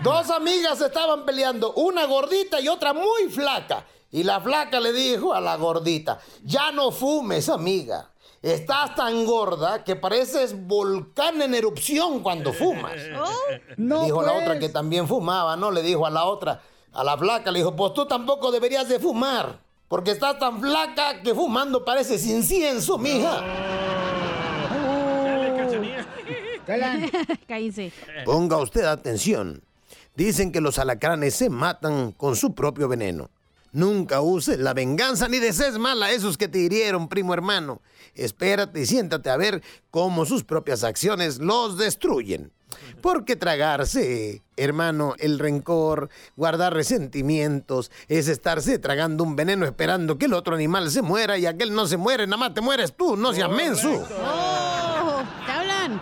Dos 0.00 0.30
amigas 0.30 0.80
estaban 0.80 1.26
peleando, 1.26 1.72
una 1.74 2.06
gordita 2.06 2.60
y 2.60 2.68
otra 2.68 2.92
muy 2.92 3.28
flaca. 3.30 3.84
Y 4.12 4.22
la 4.22 4.40
flaca 4.40 4.78
le 4.78 4.92
dijo 4.92 5.34
a 5.34 5.40
la 5.40 5.56
gordita, 5.56 6.20
ya 6.44 6.70
no 6.70 6.92
fumes, 6.92 7.48
amiga. 7.48 8.11
Estás 8.42 8.96
tan 8.96 9.24
gorda 9.24 9.84
que 9.84 9.94
pareces 9.94 10.66
volcán 10.66 11.40
en 11.42 11.54
erupción 11.54 12.20
cuando 12.22 12.52
fumas. 12.52 12.94
No, 13.76 14.04
dijo 14.04 14.22
la 14.22 14.32
pues. 14.32 14.42
otra 14.42 14.58
que 14.58 14.68
también 14.68 15.06
fumaba, 15.08 15.56
¿no? 15.56 15.70
Le 15.70 15.82
dijo 15.82 16.04
a 16.04 16.10
la 16.10 16.24
otra, 16.24 16.60
a 16.92 17.04
la 17.04 17.16
flaca, 17.16 17.50
le 17.50 17.60
dijo, 17.60 17.74
pues 17.74 17.94
tú 17.94 18.06
tampoco 18.06 18.50
deberías 18.50 18.88
de 18.88 18.98
fumar. 18.98 19.60
Porque 19.88 20.10
estás 20.10 20.38
tan 20.38 20.60
flaca 20.60 21.22
que 21.22 21.34
fumando 21.34 21.84
pareces 21.84 22.26
incienso, 22.26 22.98
mija. 22.98 23.42
Cállense. 27.46 27.92
Ponga 28.24 28.56
usted 28.58 28.84
atención. 28.84 29.62
Dicen 30.14 30.52
que 30.52 30.60
los 30.60 30.78
alacranes 30.78 31.34
se 31.34 31.50
matan 31.50 32.12
con 32.12 32.36
su 32.36 32.54
propio 32.54 32.88
veneno. 32.88 33.30
Nunca 33.72 34.20
uses 34.20 34.58
la 34.58 34.74
venganza 34.74 35.28
ni 35.28 35.38
desees 35.38 35.78
mal 35.78 36.02
a 36.02 36.10
esos 36.10 36.36
que 36.36 36.48
te 36.48 36.58
hirieron, 36.58 37.08
primo 37.08 37.32
hermano. 37.32 37.80
Espérate 38.14 38.80
y 38.80 38.86
siéntate 38.86 39.30
a 39.30 39.38
ver 39.38 39.62
cómo 39.90 40.26
sus 40.26 40.44
propias 40.44 40.84
acciones 40.84 41.38
los 41.38 41.78
destruyen. 41.78 42.52
Porque 43.00 43.36
tragarse, 43.36 44.42
hermano, 44.56 45.14
el 45.18 45.38
rencor, 45.38 46.10
guardar 46.36 46.74
resentimientos, 46.74 47.90
es 48.08 48.28
estarse 48.28 48.78
tragando 48.78 49.24
un 49.24 49.36
veneno 49.36 49.64
esperando 49.66 50.18
que 50.18 50.26
el 50.26 50.34
otro 50.34 50.54
animal 50.54 50.90
se 50.90 51.02
muera 51.02 51.38
y 51.38 51.46
aquel 51.46 51.74
no 51.74 51.86
se 51.86 51.96
muere, 51.96 52.26
nada 52.26 52.36
más 52.38 52.54
te 52.54 52.60
mueres 52.60 52.94
tú, 52.94 53.16
no 53.16 53.32
seas 53.32 53.50
menso. 53.50 54.06
¡Oh! 54.22 55.22
¿Te 55.46 55.52
hablan? 55.52 56.00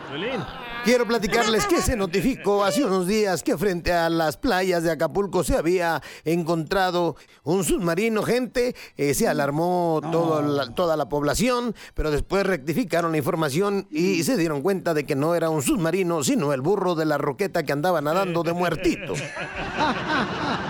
Quiero 0.84 1.06
platicarles 1.06 1.66
que 1.66 1.82
se 1.82 1.94
notificó 1.94 2.64
hace 2.64 2.84
unos 2.84 3.06
días 3.06 3.42
que 3.42 3.56
frente 3.58 3.92
a 3.92 4.08
las 4.08 4.36
playas 4.38 4.82
de 4.82 4.90
Acapulco 4.90 5.44
se 5.44 5.54
había 5.56 6.02
encontrado 6.24 7.16
un 7.44 7.64
submarino, 7.64 8.22
gente. 8.22 8.74
eh, 8.96 9.14
se 9.14 9.28
alarmó 9.28 10.00
todo 10.10 10.40
la- 10.42 10.74
toda 10.74 10.96
la 10.96 11.08
población, 11.08 11.74
pero 11.94 12.10
después 12.10 12.44
rectificaron 12.46 13.12
la 13.12 13.18
información 13.18 13.86
y 13.90 14.22
se 14.24 14.36
dieron 14.36 14.62
cuenta 14.62 14.94
de 14.94 15.04
que 15.04 15.14
no 15.14 15.34
era 15.34 15.50
un 15.50 15.62
submarino, 15.62 16.24
sino 16.24 16.52
el 16.54 16.60
burro 16.62 16.94
de 16.94 17.04
la 17.04 17.18
roqueta 17.18 17.62
que 17.62 17.72
andaba 17.72 18.00
nadando 18.00 18.42
de 18.42 18.52
muertito. 18.54 19.14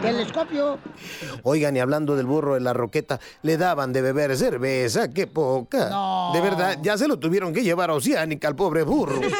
Telescopio. 0.00 0.78
Oigan, 1.42 1.76
y 1.76 1.80
hablando 1.80 2.16
del 2.16 2.26
burro 2.26 2.54
de 2.54 2.60
la 2.60 2.72
roqueta, 2.72 3.20
le 3.42 3.56
daban 3.56 3.92
de 3.92 4.02
beber 4.02 4.36
cerveza, 4.36 5.10
qué 5.10 5.26
poca. 5.26 5.88
No. 5.90 6.30
De 6.32 6.40
verdad, 6.40 6.78
ya 6.82 6.96
se 6.96 7.08
lo 7.08 7.18
tuvieron 7.18 7.52
que 7.52 7.62
llevar 7.62 7.90
a 7.90 7.94
Oceánica 7.94 8.48
al 8.48 8.56
pobre 8.56 8.82
burro. 8.82 9.20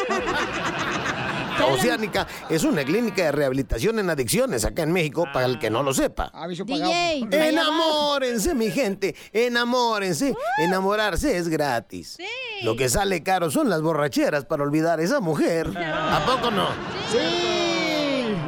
Oceánica 1.68 2.26
es 2.48 2.64
una 2.64 2.84
clínica 2.84 3.24
de 3.24 3.32
rehabilitación 3.32 3.98
en 3.98 4.10
adicciones 4.10 4.64
acá 4.64 4.82
en 4.82 4.92
México, 4.92 5.26
para 5.32 5.46
el 5.46 5.58
que 5.58 5.70
no 5.70 5.82
lo 5.82 5.92
sepa. 5.92 6.30
Aviso 6.32 6.64
DJ, 6.64 7.26
pagado. 7.30 7.44
Enamórense, 7.44 8.54
mi 8.54 8.70
gente, 8.70 9.14
enamórense. 9.32 10.34
Enamorarse 10.58 11.36
es 11.36 11.48
gratis. 11.48 12.18
Lo 12.62 12.76
que 12.76 12.88
sale 12.88 13.22
caro 13.22 13.50
son 13.50 13.68
las 13.68 13.82
borracheras 13.82 14.44
para 14.44 14.62
olvidar 14.62 14.98
a 15.00 15.02
esa 15.02 15.20
mujer. 15.20 15.72
¿A 15.76 16.24
poco 16.26 16.50
no? 16.50 16.68
Sí. 17.10 17.67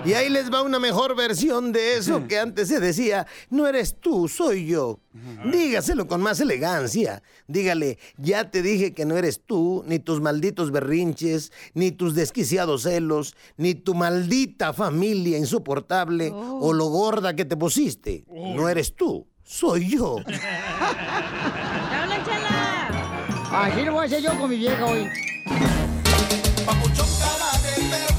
Y 0.04 0.14
ahí 0.14 0.28
les 0.28 0.52
va 0.52 0.62
una 0.62 0.78
mejor 0.78 1.14
versión 1.14 1.72
de 1.72 1.96
eso 1.96 2.26
que 2.26 2.38
antes 2.38 2.68
se 2.68 2.80
decía, 2.80 3.26
no 3.50 3.66
eres 3.66 3.96
tú, 4.00 4.28
soy 4.28 4.66
yo. 4.66 5.00
Dígaselo 5.52 6.06
con 6.06 6.22
más 6.22 6.40
elegancia. 6.40 7.22
Dígale, 7.46 7.98
ya 8.16 8.50
te 8.50 8.62
dije 8.62 8.94
que 8.94 9.04
no 9.04 9.16
eres 9.16 9.42
tú, 9.44 9.84
ni 9.86 9.98
tus 9.98 10.20
malditos 10.20 10.70
berrinches, 10.70 11.52
ni 11.74 11.90
tus 11.92 12.14
desquiciados 12.14 12.82
celos, 12.82 13.36
ni 13.56 13.74
tu 13.74 13.94
maldita 13.94 14.72
familia 14.72 15.36
insoportable 15.38 16.30
o 16.32 16.72
lo 16.72 16.86
gorda 16.86 17.34
que 17.34 17.44
te 17.44 17.56
pusiste. 17.56 18.24
No 18.28 18.68
eres 18.68 18.94
tú, 18.94 19.26
soy 19.44 19.90
yo. 19.90 20.16
Así 23.52 23.82
lo 23.82 23.92
voy 23.92 24.02
a 24.02 24.06
hacer 24.06 24.22
yo 24.22 24.38
con 24.38 24.48
mi 24.48 24.56
vieja 24.56 24.86
hoy. 24.86 25.08
Papuchón 26.64 27.08
cara 27.18 27.50
de 27.64 27.82
perro, 27.90 28.09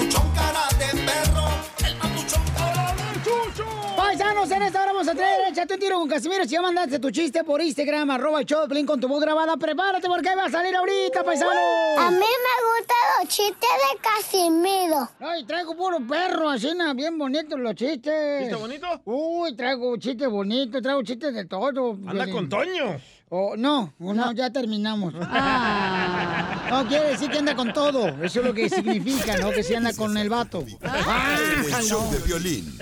papuchón 0.00 0.32
cara 0.34 0.66
de 0.78 0.86
perro, 1.04 1.46
el 1.86 1.96
papuchón 1.96 2.42
cara 2.56 2.94
de 2.94 3.22
chucho. 3.22 3.64
Paisanos, 3.96 4.50
en 4.50 4.62
esta 4.62 4.82
hora 4.82 4.92
vamos 4.92 5.08
a 5.08 5.14
traer 5.14 5.40
Échate 5.50 5.74
un 5.74 5.80
tiro 5.80 5.98
con 5.98 6.08
Casimiro. 6.08 6.44
Si 6.44 6.50
ya 6.50 6.62
mandaste 6.62 6.98
tu 6.98 7.10
chiste 7.10 7.44
por 7.44 7.60
Instagram, 7.60 8.10
arroba 8.10 8.40
el 8.40 8.86
con 8.86 9.00
tu 9.00 9.08
voz 9.08 9.20
grabada, 9.20 9.56
prepárate 9.56 10.08
porque 10.08 10.34
va 10.34 10.44
a 10.44 10.50
salir 10.50 10.74
ahorita, 10.74 11.22
paisano. 11.24 11.50
A 11.98 12.10
mí 12.10 12.18
me 12.18 12.56
gustan 12.68 12.96
los 13.18 13.28
chistes 13.28 13.70
de 13.82 13.98
Casimiro. 14.00 15.08
Ay, 15.20 15.44
traigo 15.44 15.76
puro 15.76 15.98
perro, 16.06 16.50
así, 16.50 16.72
na, 16.74 16.94
bien 16.94 17.18
bonitos 17.18 17.58
los 17.58 17.74
chistes. 17.74 18.40
¿Chiste 18.42 18.54
bonito? 18.54 18.86
Uy, 19.04 19.54
traigo 19.54 19.96
chistes 19.96 20.28
bonitos, 20.28 20.80
traigo 20.80 21.02
chistes 21.02 21.34
de 21.34 21.44
todo. 21.44 21.98
Anda 22.06 22.30
con 22.30 22.48
Toño. 22.48 23.00
Oh, 23.32 23.54
no, 23.56 23.94
no, 23.98 24.32
ya 24.32 24.50
terminamos. 24.50 25.14
No, 26.70 26.86
quiere 26.86 27.08
decir 27.10 27.28
que 27.30 27.38
anda 27.38 27.56
con 27.56 27.72
todo. 27.72 28.06
Eso 28.22 28.38
es 28.40 28.46
lo 28.46 28.54
que 28.54 28.68
significa, 28.68 29.36
¿no? 29.38 29.50
Que 29.50 29.64
se 29.64 29.76
anda 29.76 29.92
con 29.92 30.16
el 30.16 30.28
vato. 30.28 30.64
Ah, 30.84 31.36
El 31.66 31.82
show 31.82 32.04
no. 32.04 32.12
de 32.12 32.18
violín. 32.20 32.78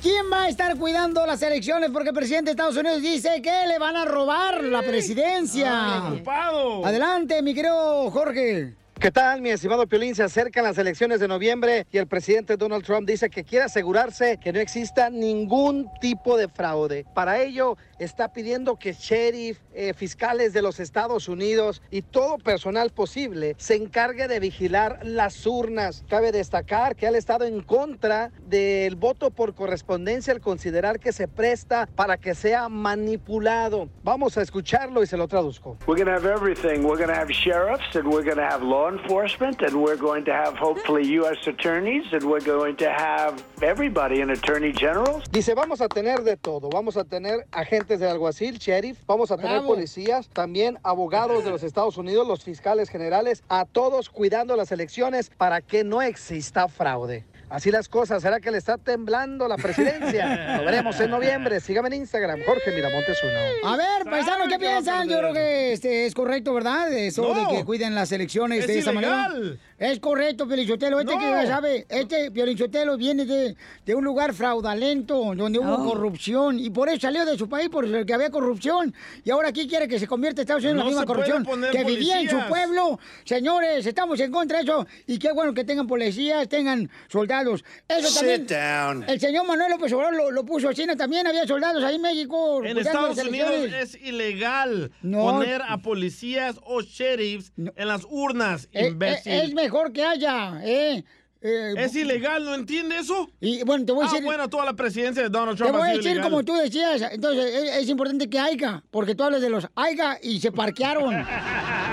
¿Quién 0.00 0.26
va 0.32 0.44
a 0.44 0.48
estar 0.48 0.76
cuidando 0.76 1.26
las 1.26 1.42
elecciones? 1.42 1.90
Porque 1.90 2.10
el 2.10 2.14
presidente 2.14 2.46
de 2.46 2.50
Estados 2.52 2.76
Unidos 2.76 3.02
dice 3.02 3.42
que 3.42 3.66
le 3.66 3.80
van 3.80 3.96
a 3.96 4.04
robar 4.04 4.62
la 4.62 4.80
presidencia. 4.82 6.06
Ay, 6.06 6.14
ocupado. 6.14 6.86
Adelante, 6.86 7.42
mi 7.42 7.52
querido 7.52 8.10
Jorge. 8.12 8.74
¿Qué 9.02 9.10
tal, 9.10 9.40
mi 9.40 9.50
estimado 9.50 9.88
Piolín? 9.88 10.14
Se 10.14 10.22
acercan 10.22 10.62
las 10.62 10.78
elecciones 10.78 11.18
de 11.18 11.26
noviembre 11.26 11.88
y 11.90 11.98
el 11.98 12.06
presidente 12.06 12.56
Donald 12.56 12.84
Trump 12.84 13.04
dice 13.04 13.30
que 13.30 13.42
quiere 13.42 13.64
asegurarse 13.64 14.38
que 14.38 14.52
no 14.52 14.60
exista 14.60 15.10
ningún 15.10 15.90
tipo 16.00 16.36
de 16.36 16.46
fraude. 16.46 17.04
Para 17.12 17.40
ello, 17.40 17.76
está 17.98 18.32
pidiendo 18.32 18.76
que 18.76 18.92
sheriff, 18.92 19.58
eh, 19.74 19.92
fiscales 19.92 20.52
de 20.52 20.62
los 20.62 20.78
Estados 20.78 21.28
Unidos 21.28 21.82
y 21.90 22.02
todo 22.02 22.38
personal 22.38 22.90
posible 22.90 23.56
se 23.58 23.74
encargue 23.74 24.28
de 24.28 24.38
vigilar 24.38 25.00
las 25.02 25.48
urnas. 25.48 26.04
Cabe 26.08 26.30
destacar 26.30 26.94
que 26.94 27.08
ha 27.08 27.10
estado 27.10 27.44
en 27.44 27.60
contra 27.60 28.30
del 28.46 28.94
voto 28.94 29.32
por 29.32 29.56
correspondencia 29.56 30.32
al 30.32 30.40
considerar 30.40 31.00
que 31.00 31.10
se 31.10 31.26
presta 31.26 31.88
para 31.96 32.18
que 32.18 32.36
sea 32.36 32.68
manipulado. 32.68 33.88
Vamos 34.04 34.38
a 34.38 34.42
escucharlo 34.42 35.02
y 35.02 35.08
se 35.08 35.16
lo 35.16 35.26
traduzco. 35.26 35.76
We're 35.88 36.04
to 36.04 36.08
have 36.12 36.24
everything. 36.24 36.84
We're 36.84 37.04
to 37.04 37.12
have 37.12 37.32
sheriffs 37.32 37.96
and 37.96 38.06
we're 38.06 38.22
to 38.32 38.40
have 38.40 38.62
law 38.62 38.91
enforcement 38.92 39.60
and 39.62 39.74
we're 39.74 39.96
going 39.96 40.24
to 40.24 40.32
have 40.32 40.54
hopefully 40.56 41.06
U.S. 41.18 41.46
attorneys 41.46 42.04
and 42.12 42.22
we're 42.24 42.44
going 42.44 42.76
to 42.76 42.90
have 42.90 43.42
everybody 43.62 44.20
and 44.20 44.30
attorney 44.30 44.72
generals. 44.72 45.24
Dice, 45.30 45.54
vamos 45.54 45.80
a 45.80 45.88
tener 45.88 46.22
de 46.22 46.36
todo. 46.36 46.68
Vamos 46.70 46.96
a 46.96 47.04
tener 47.04 47.46
agentes 47.52 48.00
de 48.00 48.08
alguacil, 48.08 48.58
sheriff, 48.58 48.98
vamos 49.06 49.30
a 49.30 49.36
tener 49.36 49.60
Bravo. 49.60 49.74
policías, 49.74 50.28
también 50.28 50.78
abogados 50.82 51.44
de 51.44 51.50
los 51.50 51.62
Estados 51.62 51.96
Unidos, 51.96 52.26
los 52.26 52.44
fiscales 52.44 52.88
generales, 52.88 53.42
a 53.48 53.64
todos 53.64 54.10
cuidando 54.10 54.56
las 54.56 54.72
elecciones 54.72 55.30
para 55.30 55.60
que 55.60 55.84
no 55.84 56.02
exista 56.02 56.68
fraude. 56.68 57.24
Así 57.52 57.70
las 57.70 57.86
cosas, 57.86 58.22
¿será 58.22 58.40
que 58.40 58.50
le 58.50 58.56
está 58.56 58.78
temblando 58.78 59.46
la 59.46 59.56
presidencia? 59.56 60.56
Lo 60.56 60.64
veremos 60.64 60.98
en 61.00 61.10
noviembre. 61.10 61.60
Sígame 61.60 61.88
en 61.88 61.94
Instagram, 61.96 62.40
Jorge 62.46 62.70
Miramontes 62.74 63.18
uno. 63.22 63.68
A 63.70 63.76
ver, 63.76 64.04
paisanos, 64.10 64.48
¿qué 64.48 64.58
piensan? 64.58 65.06
Yo 65.06 65.18
creo 65.18 65.34
que 65.34 65.74
este, 65.74 66.06
es 66.06 66.14
correcto, 66.14 66.54
¿verdad? 66.54 66.90
Eso 66.90 67.34
No. 67.34 67.34
de 67.50 67.54
que 67.58 67.64
cuiden 67.66 67.94
las 67.94 68.10
elecciones 68.10 68.60
Es 68.60 68.66
de 68.68 68.78
esa 68.78 68.92
manera. 68.92 69.30
Es 69.78 70.00
correcto, 70.00 70.46
Piolichotelo. 70.48 70.98
Este 71.00 71.12
No. 71.12 71.20
que 71.20 71.26
ya 71.26 71.46
sabe, 71.46 71.84
este 71.90 72.30
Piolichotelo 72.30 72.96
viene 72.96 73.26
de, 73.26 73.54
de 73.84 73.94
un 73.94 74.02
lugar 74.02 74.32
fraudulento, 74.32 75.34
donde 75.36 75.58
hubo 75.58 75.76
No. 75.76 75.84
corrupción. 75.84 76.58
Y 76.58 76.70
por 76.70 76.88
eso 76.88 77.00
salió 77.00 77.26
de 77.26 77.36
su 77.36 77.50
país, 77.50 77.68
porque 77.70 78.14
había 78.14 78.30
corrupción. 78.30 78.94
Y 79.24 79.30
ahora 79.30 79.48
aquí 79.48 79.68
quiere 79.68 79.88
que 79.88 79.98
se 79.98 80.06
convierta 80.06 80.40
Estados 80.40 80.62
Unidos 80.64 80.72
en 80.72 80.78
la 80.78 80.84
misma 80.86 81.04
corrupción 81.04 81.46
que 81.70 81.84
vivía 81.84 82.18
en 82.18 82.30
su 82.30 82.38
pueblo. 82.48 82.98
Señores, 83.26 83.84
estamos 83.84 84.18
en 84.20 84.32
contra 84.32 84.56
de 84.56 84.64
eso. 84.64 84.86
Y 85.06 85.18
qué 85.18 85.32
bueno 85.32 85.52
que 85.52 85.64
tengan 85.64 85.86
policías, 85.86 86.48
tengan 86.48 86.88
soldados. 87.08 87.41
Eso 87.88 88.08
Sit 88.08 88.46
también. 88.46 88.46
down. 88.46 89.04
El 89.08 89.20
señor 89.20 89.46
Manuel 89.46 89.70
López 89.72 89.92
Obrador 89.92 90.14
lo, 90.16 90.30
lo 90.30 90.44
puso 90.44 90.68
así. 90.68 90.86
También 90.96 91.26
había 91.26 91.46
soldados 91.46 91.82
ahí 91.84 91.96
en 91.96 92.02
México. 92.02 92.64
En 92.64 92.78
Estados 92.78 93.18
Unidos 93.18 93.70
es 93.72 93.94
ilegal 94.02 94.90
No. 95.02 95.22
poner 95.22 95.62
a 95.62 95.78
policías 95.78 96.56
o 96.64 96.80
sheriffs 96.82 97.52
en 97.56 97.88
las 97.88 98.06
urnas, 98.08 98.68
Eh, 98.72 98.88
imbécil. 98.88 99.32
eh, 99.32 99.42
es 99.44 99.54
mejor 99.54 99.92
que 99.92 100.04
haya, 100.04 100.60
¿eh? 100.62 101.04
Eh, 101.44 101.74
Es 101.76 101.94
ilegal, 101.96 102.44
¿no 102.44 102.54
entiende 102.54 102.98
eso? 102.98 103.28
Y 103.40 103.64
bueno, 103.64 103.84
te 103.84 103.92
voy 103.92 104.04
a 104.04 104.08
ah, 104.08 104.10
decir. 104.12 104.24
bueno, 104.24 104.48
toda 104.48 104.64
la 104.64 104.74
presidencia 104.74 105.24
de 105.24 105.28
Donald 105.28 105.58
Te 105.58 105.64
Trump 105.64 105.76
voy 105.76 105.88
ha 105.88 105.90
a 105.90 105.96
decir 105.96 106.12
ilegal. 106.12 106.30
como 106.30 106.44
tú 106.44 106.54
decías, 106.54 107.02
entonces 107.10 107.52
es, 107.52 107.76
es 107.82 107.88
importante 107.88 108.30
que 108.30 108.38
haya, 108.38 108.84
porque 108.92 109.14
tú 109.16 109.24
hablas 109.24 109.40
de 109.40 109.50
los 109.50 109.66
haiga 109.74 110.18
y 110.22 110.38
se 110.40 110.52
parquearon. 110.52 111.14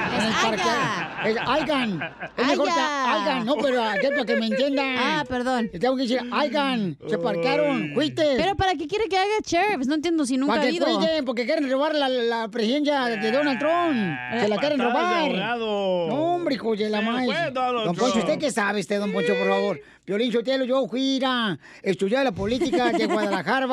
En 0.09 0.25
el 0.25 0.33
parquear- 0.33 1.27
Es 1.27 1.37
haigan. 1.45 2.01
Es 2.37 2.47
mejor 2.47 2.65
que 2.65 2.71
Haya. 2.71 3.13
haigan, 3.15 3.45
no, 3.45 3.55
pero 3.57 3.77
para 3.81 4.25
que 4.25 4.35
me 4.37 4.47
entiendan. 4.47 4.95
Ah, 4.99 5.23
perdón. 5.27 5.69
Tengo 5.79 5.95
que 5.95 6.03
decir 6.03 6.19
haigan, 6.31 6.97
se 7.07 7.17
parquearon, 7.17 7.91
fuiste. 7.93 8.23
Pero 8.37 8.55
¿para 8.55 8.73
qué 8.75 8.87
quiere 8.87 9.05
que 9.07 9.17
haga 9.17 9.29
sheriffs? 9.45 9.87
No 9.87 9.95
entiendo 9.95 10.25
si 10.25 10.37
nunca 10.37 10.53
Para 10.55 10.63
ha 10.63 10.69
que 10.69 10.75
ido. 10.75 10.85
cuiden, 10.85 11.25
porque 11.25 11.45
quieren 11.45 11.69
robar 11.69 11.93
la, 11.95 12.09
la 12.09 12.47
presidencia 12.49 13.05
de 13.05 13.31
Donald 13.31 13.59
Trump. 13.59 14.17
Se 14.41 14.47
la 14.47 14.57
quieren 14.57 14.79
robar. 14.79 15.31
No, 15.59 16.35
hombre, 16.35 16.55
hijo 16.55 16.75
de 16.75 16.89
la 16.89 17.01
Donald 17.01 17.85
Don 17.85 17.95
Poncho. 17.95 18.19
¿usted 18.19 18.39
qué 18.39 18.51
sabe, 18.51 18.79
usted, 18.79 18.99
don 18.99 19.11
Poncho, 19.11 19.33
por 19.39 19.47
favor? 19.49 19.81
Violín 20.05 20.31
Sotelo, 20.31 20.65
yo 20.65 20.87
fui 20.87 21.21
a 21.23 21.55
estudiar 21.83 22.23
la 22.23 22.31
política 22.31 22.91
de 22.91 23.05
Guadalajara. 23.05 23.67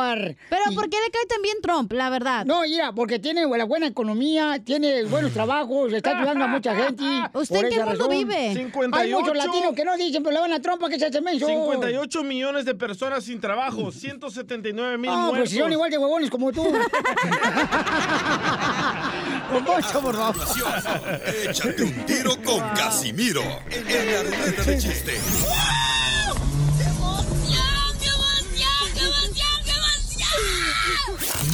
Pero 0.50 0.62
¿por 0.74 0.90
qué 0.90 0.98
le 1.02 1.10
cae 1.10 1.24
también 1.26 1.56
Trump, 1.62 1.90
la 1.92 2.10
verdad? 2.10 2.44
No, 2.44 2.60
mira, 2.62 2.92
porque 2.92 3.18
tiene 3.18 3.46
la 3.46 3.64
buena 3.64 3.86
economía, 3.86 4.60
tiene 4.62 5.04
buenos 5.04 5.32
trabajos, 5.32 5.90
está 5.94 6.18
ayudando 6.18 6.44
a 6.44 6.48
mucha 6.48 6.74
gente. 6.76 7.02
¿Usted 7.32 7.56
en 7.56 7.68
qué 7.70 7.76
mundo 7.78 7.92
razón. 7.92 8.08
vive? 8.10 8.52
58. 8.54 8.96
Hay 8.96 9.12
muchos 9.12 9.34
latinos 9.36 9.72
que 9.74 9.84
no 9.86 9.96
dicen, 9.96 10.22
pero 10.22 10.34
le 10.34 10.40
van 10.40 10.52
a 10.52 10.60
Trump 10.60 10.82
que 10.90 10.98
se 10.98 11.06
hace 11.06 11.22
menso. 11.22 11.46
58 11.46 12.22
millones 12.24 12.66
de 12.66 12.74
personas 12.74 13.24
sin 13.24 13.40
trabajo, 13.40 13.90
179 13.92 14.98
mil 14.98 15.10
No, 15.10 15.16
muertos. 15.16 15.38
pues 15.38 15.50
si 15.50 15.56
son 15.58 15.72
igual 15.72 15.90
de 15.90 15.96
huevones 15.96 16.28
como 16.28 16.52
tú. 16.52 16.66
Don 19.52 19.64
Poncho, 19.64 20.00
por 20.00 20.14
favor. 20.16 20.46
Échate 21.48 21.82
un 21.82 22.06
tiro 22.06 22.36
con 22.42 22.60
Casimiro 22.74 23.42
en 23.70 24.12
la 24.12 24.22
ruleta 24.22 24.62
de 24.62 24.78
chiste. 24.78 25.20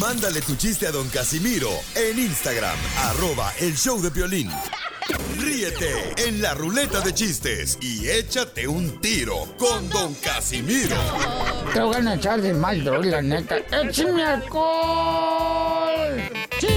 Mándale 0.01 0.41
tu 0.41 0.57
chiste 0.57 0.87
a 0.89 0.91
don 0.91 1.09
Casimiro 1.11 1.71
en 1.95 2.19
Instagram, 2.19 2.77
arroba 2.97 3.53
el 3.61 3.77
show 3.77 4.03
de 4.03 4.11
violín. 4.11 4.51
Ríete 5.39 6.15
en 6.17 6.43
la 6.43 6.55
ruleta 6.55 7.01
de 7.01 7.15
chistes 7.15 7.79
y 7.81 8.09
échate 8.09 8.67
un 8.67 9.01
tiro 9.01 9.55
con 9.59 9.89
don 9.91 10.15
Casimiro. 10.15 10.97
Te 11.73 11.81
voy 11.81 12.07
a 12.07 12.15
echar 12.15 12.41
de 12.41 12.53
mal, 12.53 12.83
droga, 12.83 13.11
la 13.11 13.23
neta. 13.23 13.59
¡Échame 13.59 14.25
alcohol! 14.25 16.23
¡Chiste! 16.59 16.72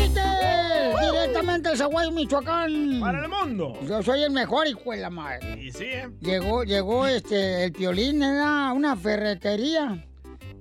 De 1.65 1.75
Zaguay, 1.75 2.11
Michoacán. 2.11 2.99
Para 2.99 3.23
el 3.23 3.27
mundo. 3.27 3.73
Yo 3.87 4.03
soy 4.03 4.21
el 4.21 4.29
mejor, 4.29 4.67
hijo 4.67 4.91
de 4.91 4.97
la 4.97 5.09
madre. 5.09 5.59
Y 5.59 5.71
sí, 5.71 5.85
¿eh? 5.85 6.07
Llegó, 6.21 6.63
llegó 6.63 7.07
este, 7.07 7.65
el 7.65 7.71
piolín 7.71 8.21
a 8.21 8.71
una 8.71 8.95
ferretería. 8.95 10.05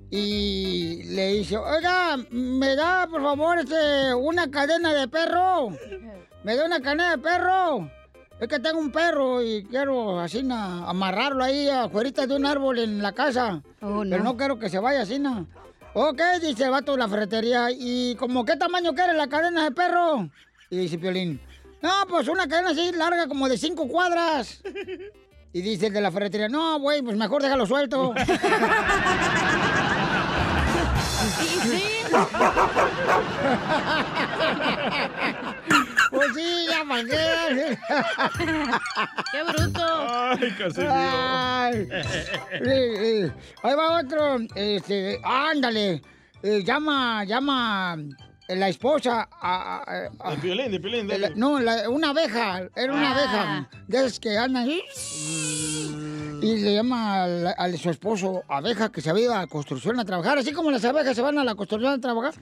Y 0.09 1.03
le 1.03 1.33
dice, 1.33 1.57
oiga, 1.57 2.17
¿me 2.31 2.75
da, 2.75 3.05
por 3.05 3.21
favor, 3.21 3.59
este, 3.59 4.15
una 4.15 4.49
cadena 4.49 4.95
de 4.95 5.07
perro? 5.07 5.69
¿Me 6.43 6.55
da 6.55 6.65
una 6.65 6.81
cadena 6.81 7.11
de 7.11 7.17
perro? 7.19 7.91
Es 8.39 8.47
que 8.47 8.59
tengo 8.59 8.79
un 8.79 8.91
perro 8.91 9.43
y 9.43 9.63
quiero 9.65 10.19
así 10.19 10.41
na, 10.41 10.89
amarrarlo 10.89 11.43
ahí 11.43 11.69
afuera 11.69 12.25
de 12.25 12.35
un 12.35 12.47
árbol 12.47 12.79
en 12.79 13.01
la 13.03 13.11
casa. 13.11 13.61
Pero 13.79 14.23
no 14.23 14.35
quiero 14.35 14.57
que 14.57 14.69
se 14.69 14.79
vaya 14.79 15.03
así, 15.03 15.19
na. 15.19 15.45
Ok, 15.93 16.19
dice 16.41 16.63
el 16.65 16.71
vato 16.71 16.93
de 16.93 16.97
la 16.97 17.07
ferretería. 17.07 17.67
¿Y 17.71 18.15
como 18.15 18.43
qué 18.43 18.57
tamaño 18.57 18.95
quiere 18.95 19.13
la 19.13 19.27
cadena 19.27 19.65
de 19.65 19.71
perro? 19.71 20.29
Y 20.69 20.77
dice 20.77 20.97
Piolín, 20.97 21.39
no, 21.81 21.91
pues 22.09 22.27
una 22.27 22.47
cadena 22.47 22.71
así 22.71 22.91
larga 22.91 23.27
como 23.27 23.47
de 23.47 23.57
cinco 23.57 23.87
cuadras. 23.87 24.61
Y 25.53 25.61
dice 25.61 25.87
el 25.87 25.93
de 25.93 26.01
la 26.01 26.11
ferretería, 26.11 26.49
no, 26.49 26.79
güey, 26.79 27.01
pues 27.01 27.15
mejor 27.15 27.41
déjalo 27.41 27.65
suelto. 27.65 28.13
Pues 36.11 36.33
sí, 36.33 36.65
ya 36.69 36.83
mangué. 36.83 37.77
¡Qué 39.31 39.43
bruto! 39.43 40.07
Ay, 40.09 40.51
Casimiro. 40.57 40.93
Ay. 40.93 41.89
Sí, 42.63 42.97
sí. 43.01 43.31
Ahí 43.63 43.75
va 43.75 43.99
otro. 43.99 44.37
Este, 44.55 45.19
ándale. 45.23 46.01
Eh, 46.43 46.63
llama, 46.63 47.23
llama 47.25 47.97
la 48.47 48.69
esposa 48.69 49.27
a, 49.31 49.77
a- 49.77 50.09
a- 50.19 50.31
De 50.31 50.37
Piolín, 50.37 50.71
de 50.71 50.79
Piolín. 50.79 51.07
de 51.07 51.17
la- 51.17 51.27
dale. 51.29 51.39
no, 51.39 51.59
la- 51.59 51.89
una 51.89 52.09
abeja, 52.09 52.61
era 52.75 52.93
una 52.93 53.09
Ah. 53.09 53.13
abeja, 53.13 53.69
de 53.87 53.97
esas 53.97 54.19
que 54.19 54.37
andan 54.37 54.63
ahí. 54.69 54.81
Y 56.41 56.57
le 56.57 56.75
llama 56.75 57.23
a, 57.23 57.71
su 57.77 57.89
esposo 57.89 58.43
abeja 58.47 58.91
que 58.91 59.01
se 59.01 59.09
había 59.09 59.23
ido 59.25 59.33
a 59.33 59.39
la 59.39 59.47
construcción 59.47 59.99
a 59.99 60.05
trabajar, 60.05 60.37
así 60.37 60.51
como 60.51 60.69
las 60.69 60.85
abejas 60.85 61.15
se 61.15 61.21
van 61.21 61.39
a 61.39 61.43
la 61.43 61.55
construcción 61.55 61.93
a 61.93 61.99
trabajar. 61.99 62.33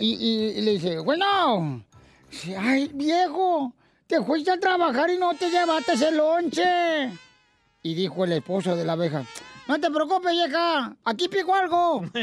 Y, 0.00 0.06
y- 0.14 0.58
y 0.58 0.60
le 0.62 0.70
dice, 0.72 0.98
bueno, 1.00 1.84
dice, 2.30 2.56
ay, 2.56 2.90
viejo, 2.94 3.74
te 4.06 4.22
fuiste 4.22 4.50
a 4.50 4.58
trabajar 4.58 5.10
y 5.10 5.18
no 5.18 5.34
te 5.34 5.50
llevaste 5.50 5.92
el 5.92 6.16
lonche. 6.16 7.10
Y 7.82 7.94
dijo 7.94 8.24
el 8.24 8.32
esposo 8.32 8.74
de 8.76 8.84
la 8.84 8.94
abeja, 8.94 9.24
no 9.68 9.78
te 9.80 9.90
preocupes, 9.90 10.32
vieja, 10.32 10.96
aquí 11.04 11.28
pico 11.28 11.54
algo. 11.54 12.02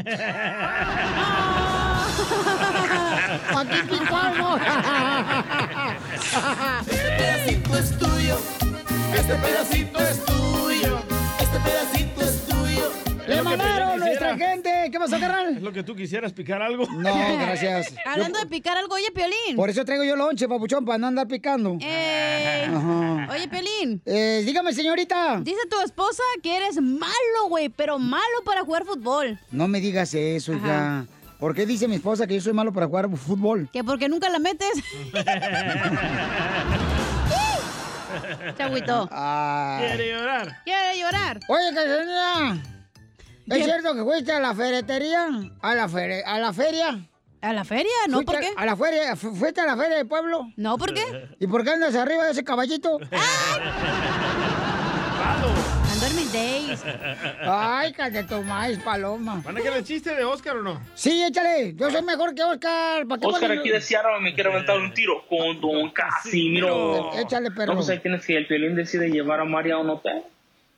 Aquí 3.56 3.78
pico 3.90 4.16
algo. 4.16 4.58
Este 6.88 7.10
pedacito 7.18 7.78
es 7.78 7.98
tuyo. 7.98 8.38
Este 9.14 9.36
pedacito 9.36 10.00
es 10.00 10.26
tuyo. 10.26 11.00
Este 11.40 11.60
pedacito 11.60 12.22
es 12.22 12.46
tuyo. 12.48 12.92
¡Le 13.28 13.36
lo 13.38 13.44
que 13.44 13.50
mandaron 13.58 13.90
Piolín 13.96 14.00
nuestra 14.00 14.38
gente! 14.38 14.90
¿Qué 14.92 15.00
pasó, 15.00 15.16
¿Es 15.16 15.22
carnal? 15.22 15.64
lo 15.64 15.72
que 15.72 15.84
tú 15.84 15.96
quisieras 15.96 16.34
picar 16.34 16.62
algo? 16.62 16.86
No, 16.92 17.38
gracias. 17.38 17.94
Hablando 18.06 18.40
de 18.40 18.46
picar 18.48 18.76
algo, 18.78 18.96
oye, 18.96 19.12
Piolín. 19.14 19.56
Por 19.56 19.70
eso 19.70 19.86
traigo 19.86 20.04
yo 20.04 20.16
lonche, 20.16 20.48
papuchón, 20.48 20.84
para 20.86 20.98
no 20.98 21.08
andar 21.08 21.28
picando. 21.28 21.78
Eh, 21.82 22.66
Ajá. 22.68 23.28
Oye, 23.32 23.48
Piolín. 23.48 24.02
Eh, 24.06 24.44
dígame, 24.46 24.74
señorita. 24.74 25.40
Dice 25.42 25.62
tu 25.70 25.80
esposa 25.82 26.24
que 26.42 26.58
eres 26.58 26.82
malo, 26.82 27.48
güey, 27.50 27.70
pero 27.70 27.98
malo 28.00 28.22
para 28.46 28.62
jugar 28.64 28.84
fútbol. 28.86 29.40
No 29.52 29.68
me 29.68 29.80
digas 29.80 30.14
eso, 30.14 30.54
hija. 30.54 31.06
¿Por 31.44 31.54
qué 31.54 31.66
dice 31.66 31.90
mi 31.90 31.96
esposa 31.96 32.26
que 32.26 32.36
yo 32.36 32.42
soy 32.42 32.54
malo 32.54 32.72
para 32.72 32.86
jugar 32.86 33.10
fútbol? 33.18 33.68
Que 33.74 33.84
porque 33.84 34.08
nunca 34.08 34.30
la 34.30 34.40
metes. 34.40 34.70
Se 38.56 38.64
agüitó. 38.64 39.10
Quiere 39.10 40.10
llorar. 40.14 40.62
Quiere 40.64 41.00
llorar. 41.02 41.42
Oye, 41.50 41.66
Cachanilla, 41.76 42.54
¿es 43.48 43.58
¿Qué? 43.58 43.64
cierto 43.66 43.94
que 43.94 44.04
fuiste 44.04 44.32
a 44.32 44.40
la 44.40 44.56
ferretería? 44.56 45.28
¿A 45.62 45.76
la, 45.76 45.90
fere- 45.90 46.24
a 46.26 46.40
la 46.40 46.54
feria? 46.54 47.10
¿A 47.42 47.52
la 47.52 47.66
feria? 47.66 47.92
No, 48.08 48.20
¿Fuiste 48.20 48.32
¿por 48.32 48.42
qué? 48.42 48.54
¿A 48.56 48.66
la 48.66 48.78
feria? 48.78 49.14
fu- 49.18 49.36
¿Fuiste 49.36 49.60
a 49.60 49.66
la 49.66 49.76
feria 49.76 49.98
del 49.98 50.08
pueblo? 50.08 50.48
No, 50.56 50.78
¿por 50.78 50.94
qué? 50.94 51.28
¿Y 51.42 51.48
por 51.48 51.66
qué 51.66 51.72
andas 51.72 51.94
arriba 51.96 52.24
de 52.24 52.32
ese 52.32 52.46
caballito? 52.46 53.00
En 53.02 53.10
mis 56.14 56.32
days. 56.34 56.84
Ay, 57.42 57.94
cállate 57.94 58.28
tu 58.28 58.42
maíz, 58.44 58.80
paloma. 58.80 59.42
¿Van 59.44 59.58
a 59.58 59.62
querer 59.62 59.80
el 59.80 59.84
chiste 59.84 60.16
de 60.16 60.24
Oscar 60.24 60.58
o 60.58 60.64
no? 60.64 60.82
Sí, 60.96 61.24
échale. 61.24 61.74
Yo 61.76 61.90
soy 61.92 62.02
mejor 62.04 62.34
que 62.36 62.44
Oscar. 62.44 63.06
¿Para 63.08 63.20
qué 63.20 63.28
Oscar 63.28 63.52
aquí 63.52 63.70
de 63.70 63.82
Seattle 63.82 64.20
me 64.22 64.34
quiere 64.34 64.52
aventar 64.52 64.78
un 64.78 64.94
tiro 64.94 65.26
con 65.28 65.60
Don 65.60 65.92
Casimiro. 65.92 67.12
Échale, 67.18 67.52
perro. 67.52 67.74
No, 67.74 67.76
pues 67.76 67.90
ahí 67.90 68.00
tienes 68.00 68.26
que 68.26 68.38
el 68.38 68.48
Piolín 68.48 68.76
decide 68.76 69.10
llevar 69.10 69.40
a 69.40 69.46
María 69.46 69.76
a 69.76 69.80
un 69.80 69.90
hotel. 69.90 70.24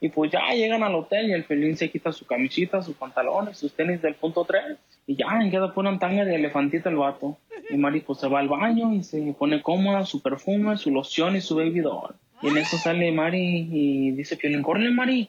Y 0.06 0.10
pues 0.10 0.30
ya 0.30 0.54
llegan 0.54 0.84
al 0.84 0.94
hotel 0.94 1.32
y 1.32 1.34
el 1.34 1.46
Piolín 1.46 1.76
se 1.76 1.90
quita 1.90 2.12
su 2.12 2.28
camisita, 2.28 2.84
sus 2.84 2.96
pantalones, 2.96 3.58
sus 3.58 3.74
tenis 3.74 4.04
del 4.04 4.14
punto 4.14 4.46
3. 4.46 4.78
Y 5.08 5.16
ya 5.16 5.26
queda 5.50 5.74
pone 5.74 5.90
un 5.90 5.98
tanga 5.98 6.24
de 6.24 6.36
elefantito 6.36 6.90
el 6.90 6.98
vato. 6.98 7.40
Y 7.72 7.76
Mari 7.76 8.02
pues 8.02 8.20
se 8.20 8.28
va 8.28 8.40
al 8.40 8.48
baño 8.48 8.94
y 8.94 9.02
se 9.02 9.34
pone 9.34 9.64
cómoda, 9.64 10.06
su 10.06 10.22
perfume, 10.22 10.78
su 10.78 10.92
loción 10.92 11.36
y 11.36 11.42
su 11.42 11.56
baby 11.56 11.80
doll. 11.80 12.14
Y 12.44 12.50
en 12.50 12.58
eso 12.58 12.78
sale 12.78 13.12
Mari 13.12 13.68
y 13.72 14.12
dice 14.12 14.38
Piolín, 14.38 14.62
córrele 14.62 14.92
Mari, 14.92 15.28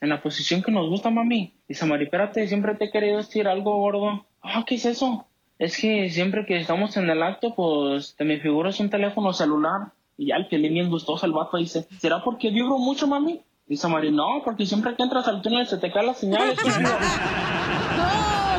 en 0.00 0.08
la 0.08 0.20
posición 0.20 0.60
que 0.60 0.72
nos 0.72 0.88
gusta 0.88 1.10
mami. 1.10 1.54
Dice 1.68 1.86
Mari, 1.86 2.06
espérate, 2.06 2.48
siempre 2.48 2.74
te 2.74 2.86
he 2.86 2.90
querido 2.90 3.18
decir 3.18 3.46
algo 3.46 3.78
gordo. 3.78 4.26
Ah, 4.42 4.64
¿qué 4.66 4.74
es 4.74 4.86
eso? 4.86 5.28
Es 5.60 5.80
que 5.80 6.10
siempre 6.10 6.46
que 6.46 6.58
estamos 6.58 6.96
en 6.96 7.08
el 7.08 7.22
acto, 7.22 7.54
pues 7.54 8.16
te 8.16 8.24
me 8.24 8.40
figuras 8.40 8.80
un 8.80 8.90
teléfono 8.90 9.32
celular. 9.32 9.92
Y 10.18 10.26
ya 10.26 10.36
el 10.36 10.48
Piolín 10.48 10.74
bien 10.74 10.90
gustoso, 10.90 11.24
el 11.26 11.32
vato 11.32 11.58
dice, 11.58 11.86
¿será 12.00 12.24
porque 12.24 12.50
vibro 12.50 12.76
mucho, 12.76 13.06
mami? 13.06 13.40
Dice 13.70 13.86
Mari, 13.86 14.10
no, 14.10 14.42
porque 14.44 14.66
siempre 14.66 14.96
que 14.96 15.02
entras 15.04 15.28
al 15.28 15.42
túnel 15.42 15.64
se 15.64 15.78
te 15.78 15.92
caen 15.92 16.06
las 16.08 16.18
señales. 16.18 16.58
¡No, 16.64 16.72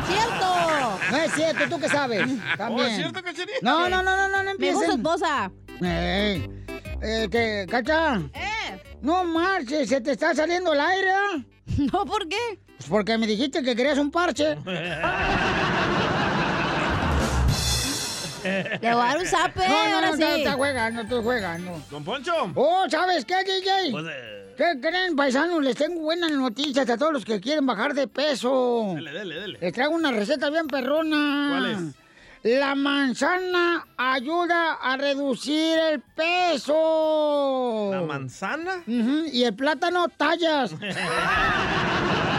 cierto! 0.08 1.00
No 1.12 1.17
es 1.17 1.34
cierto, 1.34 1.69
¿tú 1.69 1.82
qué 1.82 1.89
sabes? 1.89 2.21
También. 2.58 2.88
Oh, 2.88 2.89
¿es 2.89 2.95
cierto, 2.95 3.21
Cachanilla? 3.21 3.58
No, 3.62 3.89
no, 3.89 4.02
no, 4.02 4.15
no, 4.15 4.30
no, 4.30 4.41
no 4.41 4.52
Me 4.58 4.71
gusta 4.71 4.86
su 4.86 4.95
esposa. 4.95 5.52
Ey, 5.82 6.50
eh, 7.02 7.28
que, 7.30 7.65
Cacha. 7.69 8.21
¿Eh? 8.34 8.82
No 9.02 9.26
marches, 9.26 9.89
se 9.89 10.00
te 10.00 10.12
está 10.12 10.34
saliendo 10.34 10.71
el 10.71 10.80
aire, 10.80 11.12
¿ah? 11.12 11.43
No, 11.91 12.06
¿por 12.06 12.30
qué? 12.30 12.62
Pues 12.78 12.88
porque 12.88 13.17
me 13.17 13.28
dijiste 13.28 13.62
que 13.63 13.76
querías 13.76 13.97
un 13.97 14.12
parche. 14.12 14.56
Le 18.43 18.80
voy 18.82 18.89
a 18.89 18.95
dar 18.95 19.17
un 19.17 19.25
zape, 19.25 19.67
No, 19.67 19.73
no, 19.89 19.95
ahora 19.95 20.08
no, 20.12 20.15
sí. 20.15 20.23
está, 20.23 20.38
está 20.38 20.51
jugando, 20.54 21.01
estoy 21.01 21.21
jugando. 21.23 21.82
Don 21.91 22.04
Poncho. 22.04 22.34
Oh, 22.56 22.86
¿sabes 22.89 23.25
qué, 23.25 23.36
DJ? 23.43 23.91
Pues, 23.91 24.06
eh, 24.10 24.54
¿Qué 24.58 24.80
creen, 24.82 25.15
paisanos? 25.15 25.63
Les 25.63 25.75
tengo 25.75 26.01
buenas 26.01 26.32
noticias 26.32 26.89
a 26.89 26.97
todos 26.97 27.13
los 27.13 27.25
que 27.25 27.39
quieren 27.39 27.65
bajar 27.65 27.93
de 27.93 28.08
peso. 28.08 28.93
Dele, 28.95 29.12
dele, 29.12 29.36
dele. 29.36 29.58
Les 29.62 29.73
traigo 29.73 29.93
una 29.95 30.12
receta 30.12 30.49
bien 30.49 30.67
perrona. 30.67 31.49
¿Cuál 31.51 31.93
La 32.43 32.75
manzana 32.75 33.88
ayuda 33.97 34.73
a 34.73 34.97
reducir 34.97 35.77
el 35.80 36.01
peso. 36.01 37.89
¿La 37.91 38.01
manzana? 38.01 38.84
Y 38.88 39.43
el 39.43 39.56
plátano 39.56 40.08
tallas. 40.10 40.73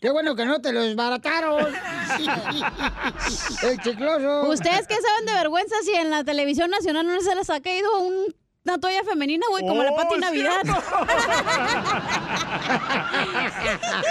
Qué 0.00 0.10
bueno 0.10 0.34
que 0.34 0.46
no 0.46 0.60
te 0.62 0.72
lo 0.72 0.80
desbarataron. 0.82 1.66
El 3.62 3.78
chicloso. 3.80 4.48
¿Ustedes 4.48 4.86
qué 4.86 4.94
saben 4.94 5.26
de 5.26 5.32
vergüenza 5.34 5.74
si 5.84 5.92
en 5.92 6.08
la 6.08 6.24
televisión 6.24 6.70
nacional 6.70 7.06
no 7.06 7.20
se 7.20 7.34
les 7.36 7.50
ha 7.50 7.60
caído 7.60 8.00
un- 8.00 8.34
una 8.64 8.78
toalla 8.78 9.04
femenina, 9.04 9.44
güey, 9.50 9.66
como 9.66 9.82
la 9.82 9.90
Oh, 9.92 9.96
Pati 9.96 10.14
es 10.14 10.20
Navidad? 10.20 10.60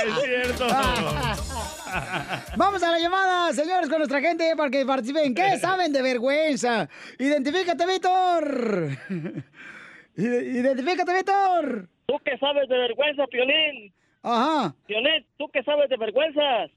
es 0.06 0.24
cierto. 0.24 0.67
Vamos 2.58 2.82
a 2.84 2.91
la 2.91 2.99
llamada, 2.99 3.54
señores, 3.54 3.89
con 3.89 3.97
nuestra 3.99 4.19
gente 4.21 4.54
para 4.56 4.69
que 4.69 4.86
participen. 4.86 5.34
¿Qué 5.34 5.58
saben 5.62 5.91
de 5.93 6.02
vergüenza? 6.02 6.88
Identifícate, 7.17 7.86
Víctor. 7.86 8.89
Ide- 10.15 10.45
Identifícate, 10.60 11.13
Víctor. 11.13 11.88
¿Tú 12.08 12.19
qué 12.25 12.38
sabes 12.38 12.67
de 12.69 12.78
vergüenza, 12.78 13.25
Piolín? 13.28 13.93
Ajá. 14.23 14.73
Piolín, 14.88 15.25
¿tú 15.38 15.47
qué 15.54 15.63
sabes 15.63 15.89
de 15.89 15.97
vergüenzas? 15.97 16.71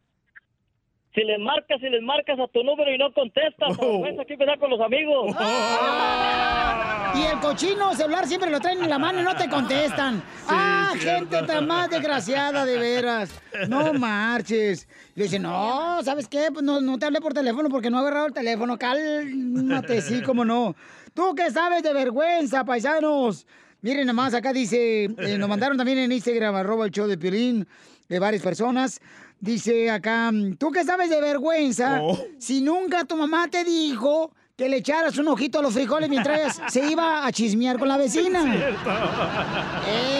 Si 1.14 1.22
les 1.24 1.38
marcas 1.40 1.78
y 1.82 1.90
les 1.90 2.02
marcas 2.02 2.38
a 2.40 2.46
tu 2.48 2.62
número 2.64 2.90
y 2.90 2.96
no 2.98 3.12
contestas, 3.12 3.76
Oh. 3.78 4.00
vergüenza, 4.02 4.24
¿qué 4.24 4.36
pasa 4.38 4.56
con 4.58 4.70
los 4.70 4.80
amigos? 4.80 5.34
Y 7.14 7.22
el 7.24 7.40
cochino 7.40 7.94
celular 7.94 8.26
siempre 8.26 8.50
lo 8.50 8.58
traen 8.58 8.82
en 8.82 8.88
la 8.88 8.98
mano 8.98 9.20
y 9.20 9.24
no 9.24 9.36
te 9.36 9.48
contestan. 9.48 10.22
ah, 10.48 10.94
gente 10.98 11.42
tan 11.42 11.66
más 11.66 11.90
desgraciada, 11.90 12.64
de 12.64 12.78
veras. 12.78 13.30
No 13.68 13.92
marches. 13.98 14.88
Le 15.14 15.24
dicen, 15.24 15.42
no, 15.42 16.02
¿sabes 16.02 16.26
qué? 16.26 16.48
Pues 16.52 16.64
no, 16.64 16.80
no 16.80 16.98
te 16.98 17.06
hablé 17.06 17.20
por 17.20 17.34
teléfono 17.34 17.68
porque 17.68 17.90
no 17.90 17.98
he 17.98 18.00
agarrado 18.00 18.26
el 18.26 18.32
teléfono. 18.32 18.78
Cálmate, 18.78 20.00
sí, 20.00 20.22
cómo 20.22 20.44
no. 20.44 20.74
¿Tú 21.12 21.34
qué 21.34 21.50
sabes 21.50 21.82
de 21.82 21.92
vergüenza, 21.92 22.64
paisanos? 22.64 23.46
Miren 23.82 24.06
nomás, 24.06 24.32
acá 24.32 24.52
dice, 24.52 25.04
eh, 25.04 25.36
nos 25.38 25.48
mandaron 25.48 25.76
también 25.76 25.98
en 25.98 26.12
Instagram, 26.12 26.54
arroba 26.54 26.86
el 26.86 26.92
show 26.92 27.06
de 27.06 27.18
Piolín, 27.18 27.66
de 28.08 28.18
varias 28.18 28.42
personas. 28.42 29.00
Dice 29.40 29.90
acá, 29.90 30.30
¿tú 30.56 30.70
qué 30.70 30.84
sabes 30.84 31.10
de 31.10 31.20
vergüenza 31.20 32.00
si 32.38 32.62
nunca 32.62 33.04
tu 33.04 33.16
mamá 33.16 33.48
te 33.48 33.64
dijo 33.64 34.30
que 34.62 34.68
le 34.68 34.76
echaras 34.76 35.18
un 35.18 35.26
ojito 35.26 35.58
a 35.58 35.62
los 35.62 35.74
frijoles 35.74 36.08
mientras 36.08 36.62
se 36.68 36.88
iba 36.88 37.26
a 37.26 37.32
chismear 37.32 37.80
con 37.80 37.88
la 37.88 37.96
vecina? 37.96 38.44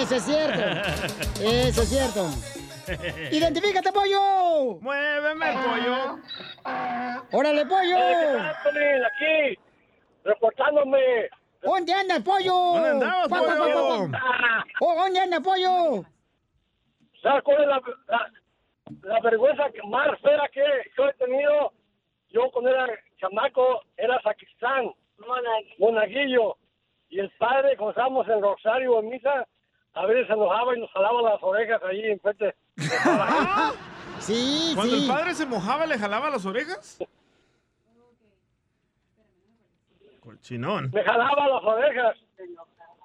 Eso 0.00 0.16
es 0.16 0.24
cierto. 0.24 0.60
Eso 1.40 1.82
es 1.82 1.88
cierto. 1.88 2.28
¡Identifícate, 3.30 3.92
pollo! 3.92 4.80
¡Muéveme, 4.80 5.46
pollo! 5.52 6.18
¡Órale, 7.30 7.64
pollo! 7.66 7.96
aquí, 9.06 9.58
reportándome. 10.24 10.98
¿Dónde 11.62 11.92
andas, 11.94 12.20
pollo? 12.22 12.52
¿Dónde 12.52 12.88
andabas, 12.90 13.28
Pa, 13.28 13.38
pollo? 13.38 14.10
pa, 14.10 14.18
pa. 14.18 14.64
Oh, 14.80 14.94
¿Dónde 14.96 15.20
anda, 15.20 15.40
pollo? 15.40 16.04
¿Sabes 17.22 17.44
cuál 17.44 17.62
es 17.62 17.68
la, 17.68 17.80
la, 18.08 18.32
la 19.02 19.20
vergüenza 19.20 19.70
que 19.72 19.86
más 19.86 20.08
fea 20.20 20.48
que 20.52 20.64
yo 20.98 21.08
he 21.08 21.12
tenido? 21.14 21.72
Yo 22.30 22.50
cuando 22.50 22.70
era 22.70 22.88
chamaco 23.22 23.82
era 23.96 24.20
sacristán, 24.22 24.90
monaguillo. 25.78 26.56
Y 27.08 27.20
el 27.20 27.30
padre, 27.38 27.76
cuando 27.76 27.90
estábamos 27.92 28.28
en 28.28 28.42
Rosario 28.42 28.98
en 29.00 29.08
misa, 29.10 29.46
a 29.94 30.06
veces 30.06 30.26
se 30.26 30.32
enojaba 30.32 30.76
y 30.76 30.80
nos 30.80 30.90
jalaba 30.92 31.22
las 31.22 31.42
orejas 31.42 31.80
ahí 31.84 32.04
enfrente. 32.10 32.54
Sí, 34.18 34.70
Cuando 34.76 34.94
sí. 34.94 35.02
el 35.02 35.08
padre 35.12 35.34
se 35.34 35.44
mojaba, 35.46 35.84
¿le 35.84 35.98
jalaba 35.98 36.30
las 36.30 36.46
orejas? 36.46 36.98
Cochinón. 40.20 40.90
Me 40.92 41.02
jalaba 41.02 41.48
las 41.48 41.64
orejas. 41.64 42.16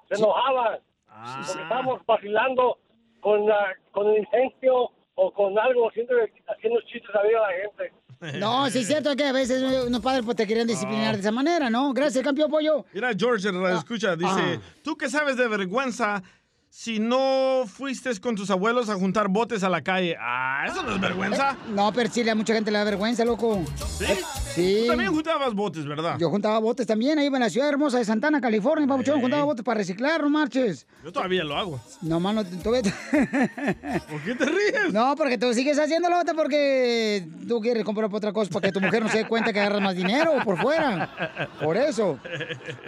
Se 0.08 0.14
enojaba. 0.14 0.78
Porque 1.08 1.62
estábamos 1.62 2.06
vacilando 2.06 2.78
con, 3.20 3.46
la- 3.46 3.74
con 3.90 4.06
el 4.10 4.18
ingenio 4.18 4.90
o 5.16 5.32
con 5.32 5.58
algo, 5.58 5.90
siempre 5.90 6.32
haciendo 6.46 6.80
chistes 6.82 7.10
a 7.14 7.22
la 7.24 7.48
gente. 7.62 7.92
No, 8.38 8.68
sí 8.70 8.80
es 8.80 8.86
cierto 8.88 9.14
que 9.16 9.24
a 9.24 9.32
veces 9.32 9.62
unos 9.86 10.00
padres 10.00 10.24
pues, 10.24 10.36
te 10.36 10.46
querían 10.46 10.66
disciplinar 10.66 11.14
de 11.14 11.20
esa 11.20 11.30
manera, 11.30 11.70
¿no? 11.70 11.92
Gracias, 11.92 12.24
campeón 12.24 12.50
pollo. 12.50 12.84
Mira, 12.92 13.10
George, 13.16 13.48
en 13.48 13.60
radio 13.60 13.78
escucha, 13.78 14.16
dice, 14.16 14.30
ah. 14.30 14.60
¿tú 14.82 14.96
qué 14.96 15.08
sabes 15.08 15.36
de 15.36 15.48
vergüenza 15.48 16.22
si 16.70 16.98
no 16.98 17.64
fuiste 17.66 18.10
con 18.20 18.36
tus 18.36 18.50
abuelos 18.50 18.88
a 18.88 18.94
juntar 18.94 19.28
botes 19.28 19.62
a 19.62 19.68
la 19.68 19.82
calle? 19.82 20.16
Ah, 20.20 20.64
eso 20.68 20.82
no 20.82 20.94
es 20.94 21.00
vergüenza. 21.00 21.56
No, 21.70 21.92
pero 21.92 22.10
sí, 22.10 22.28
a 22.28 22.34
mucha 22.34 22.54
gente 22.54 22.70
le 22.70 22.78
da 22.78 22.84
vergüenza, 22.84 23.24
loco. 23.24 23.62
¿Sí? 23.98 24.06
Sí. 24.54 24.78
Tú 24.82 24.88
también 24.88 25.12
juntabas 25.12 25.54
botes, 25.54 25.86
¿verdad? 25.86 26.16
Yo 26.18 26.30
juntaba 26.30 26.58
botes 26.58 26.86
también, 26.86 27.18
ahí 27.18 27.26
en 27.26 27.40
la 27.40 27.50
ciudad 27.50 27.68
hermosa 27.68 27.98
de 27.98 28.04
Santana, 28.04 28.40
California, 28.40 28.86
papuchón, 28.86 29.20
juntaba 29.20 29.44
botes 29.44 29.64
para 29.64 29.78
reciclar, 29.78 30.22
no 30.22 30.30
marches. 30.30 30.86
Yo 31.04 31.12
todavía 31.12 31.44
lo 31.44 31.56
hago. 31.56 31.80
No, 32.02 32.20
mano, 32.20 32.44
tú 32.44 32.58
¿Por 32.62 34.20
qué 34.22 34.34
te 34.34 34.44
ríes? 34.44 34.92
No, 34.92 35.14
porque 35.16 35.38
tú 35.38 35.52
sigues 35.54 35.78
haciéndolo 35.78 36.16
bote 36.16 36.34
porque 36.34 37.26
tú 37.46 37.60
quieres 37.60 37.84
comprar 37.84 38.08
otra 38.12 38.32
cosa 38.32 38.50
para 38.50 38.68
que 38.68 38.72
tu 38.72 38.80
mujer 38.80 39.02
no 39.02 39.08
se 39.08 39.18
dé 39.18 39.24
cuenta 39.26 39.52
que 39.52 39.60
agarras 39.60 39.80
más 39.80 39.94
dinero 39.96 40.32
por 40.44 40.58
fuera. 40.60 41.48
Por 41.62 41.76
eso. 41.76 42.18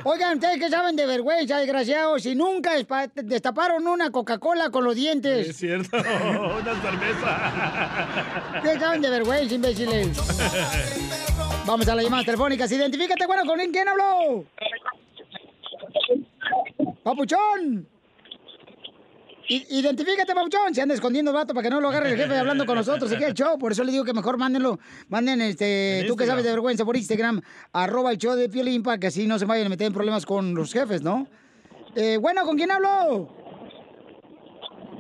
Oigan, 0.05 0.35
¿ustedes 0.35 0.59
qué 0.59 0.69
saben 0.69 0.97
de 0.97 1.07
vergüenza, 1.07 1.59
desgraciados? 1.59 2.23
Si 2.23 2.35
nunca 2.35 2.77
espa- 2.79 3.11
una 3.79 4.11
Coca-Cola 4.11 4.71
con 4.71 4.85
los 4.85 4.95
dientes. 4.95 5.49
Es 5.49 5.57
cierto, 5.57 5.97
una 5.99 6.83
cerveza. 6.83 8.61
¿Qué 8.63 8.79
saben 8.79 9.03
de 9.03 9.11
vergüenza, 9.11 9.55
imbéciles? 9.55 10.09
Vamos 11.67 11.89
a 11.89 11.95
las 11.95 12.05
llamadas 12.05 12.27
telefónicas. 12.27 12.71
Identifícate, 12.73 13.27
bueno, 13.27 13.45
¿con 13.45 13.59
quién 13.59 13.89
habló? 13.89 14.45
¡Papuchón! 17.03 17.87
Identifícate, 19.49 20.33
Papuchón. 20.33 20.75
Se 20.75 20.83
anda 20.83 20.95
escondiendo 20.95 21.33
el 21.33 21.37
vato 21.37 21.53
para 21.55 21.65
que 21.65 21.71
no 21.71 21.81
lo 21.81 21.89
agarre 21.89 22.13
el 22.13 22.17
jefe 22.17 22.37
hablando 22.37 22.65
con 22.65 22.77
nosotros. 22.77 23.11
Aquí 23.11 23.25
el 23.25 23.35
show. 23.35 23.59
Por 23.59 23.73
eso 23.73 23.83
le 23.83 23.91
digo 23.91 24.05
que 24.05 24.13
mejor 24.13 24.39
mándenlo. 24.39 24.79
Manden, 25.09 25.41
este, 25.41 26.05
tú 26.07 26.15
que 26.15 26.25
sabes 26.27 26.45
de 26.45 26.51
vergüenza 26.51 26.85
por 26.85 26.97
Instagram, 26.97 27.41
arroba 27.73 28.13
el 28.13 28.19
show 28.19 28.37
de 28.37 28.49
Piolín 28.49 28.85
para 28.85 28.99
que 28.99 29.09
así 29.09 29.27
no 29.27 29.39
se 29.41 29.47
vayan 29.47 29.67
a 29.67 29.71
meter 29.71 29.89
en 29.89 29.93
problemas 29.93 30.25
con 30.25 30.55
los 30.55 30.73
jefes, 30.73 31.03
¿no? 31.03 31.27
Eh, 31.97 32.19
bueno, 32.21 32.45
¿con 32.45 32.57
quién 32.57 32.71
hablo? 32.71 33.40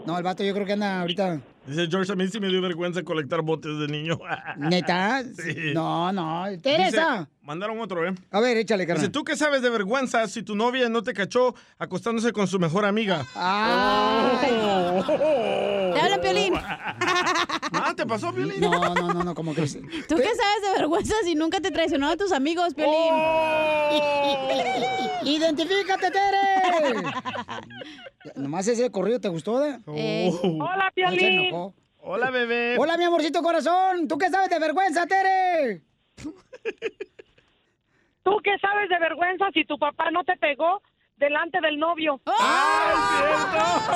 No, 0.07 0.16
el 0.16 0.24
vato 0.24 0.42
yo 0.42 0.55
creo 0.55 0.66
que 0.66 0.72
anda 0.72 1.01
ahorita. 1.01 1.40
Dice 1.66 1.86
George, 1.88 2.12
a 2.12 2.16
mí 2.16 2.26
sí 2.28 2.40
me 2.40 2.48
dio 2.48 2.61
vergüenza 2.62 3.03
colectar 3.03 3.42
botes 3.42 3.78
de 3.78 3.86
niño. 3.86 4.18
¿Neta? 4.57 5.22
Sí. 5.22 5.72
No, 5.74 6.12
no. 6.12 6.44
Teresa. 6.62 7.28
Mandaron 7.43 7.80
otro, 7.80 8.07
¿eh? 8.07 8.14
A 8.30 8.41
ver, 8.41 8.59
échale, 8.59 8.86
carnal. 8.86 9.01
Dice, 9.01 9.11
¿tú 9.11 9.24
qué 9.24 9.34
sabes 9.34 9.62
de 9.62 9.70
vergüenza 9.70 10.28
si 10.28 10.43
tu 10.43 10.55
novia 10.55 10.91
no 10.91 11.03
te 11.03 11.14
cachó 11.14 11.55
acostándose 11.78 12.32
con 12.32 12.47
su 12.47 12.59
mejor 12.59 12.84
amiga? 12.84 13.24
¡Ay! 13.34 14.41
Te 15.95 16.01
hablan, 16.01 16.20
Piolín. 16.20 16.55
Ah, 17.72 17.95
¿te 17.97 18.05
pasó, 18.05 18.32
Piolín? 18.32 18.61
No, 18.61 18.70
no, 18.70 18.95
no, 19.14 19.24
no, 19.24 19.34
como 19.34 19.55
que... 19.55 19.62
¿Tú 19.62 20.16
qué 20.16 20.34
sabes 20.34 20.62
de 20.62 20.70
vergüenza 20.76 21.14
si 21.24 21.34
nunca 21.34 21.61
te 21.61 21.70
traicionaron 21.70 22.18
tus 22.18 22.32
amigos, 22.32 22.74
Piolín? 22.74 22.93
¡Identifícate, 25.24 26.11
Tere! 26.11 27.03
Nomás 28.34 28.66
ese 28.68 28.91
corrido 28.91 29.20
te 29.20 29.28
gustó, 29.28 29.64
¿eh? 29.64 29.78
Eh. 29.95 30.30
Hola, 30.43 30.93
Piolín. 30.95 31.55
Hola, 31.99 32.30
bebé. 32.30 32.76
Hola, 32.78 32.97
mi 32.99 33.05
amorcito 33.05 33.43
corazón. 33.43 34.07
¿Tú 34.09 34.18
qué 34.18 34.28
sabes 34.28 34.51
de 34.51 34.59
vergüenza, 34.59 35.07
Tere? 35.07 35.82
¿Tú 38.31 38.37
qué 38.45 38.57
sabes 38.61 38.89
de 38.89 38.97
vergüenza 39.01 39.47
si 39.53 39.64
tu 39.64 39.76
papá 39.76 40.09
no 40.12 40.22
te 40.22 40.37
pegó 40.37 40.81
delante 41.16 41.61
del 41.61 41.81
novio? 41.81 42.20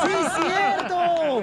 ¡Sí, 0.02 0.08
cierto! 0.42 1.42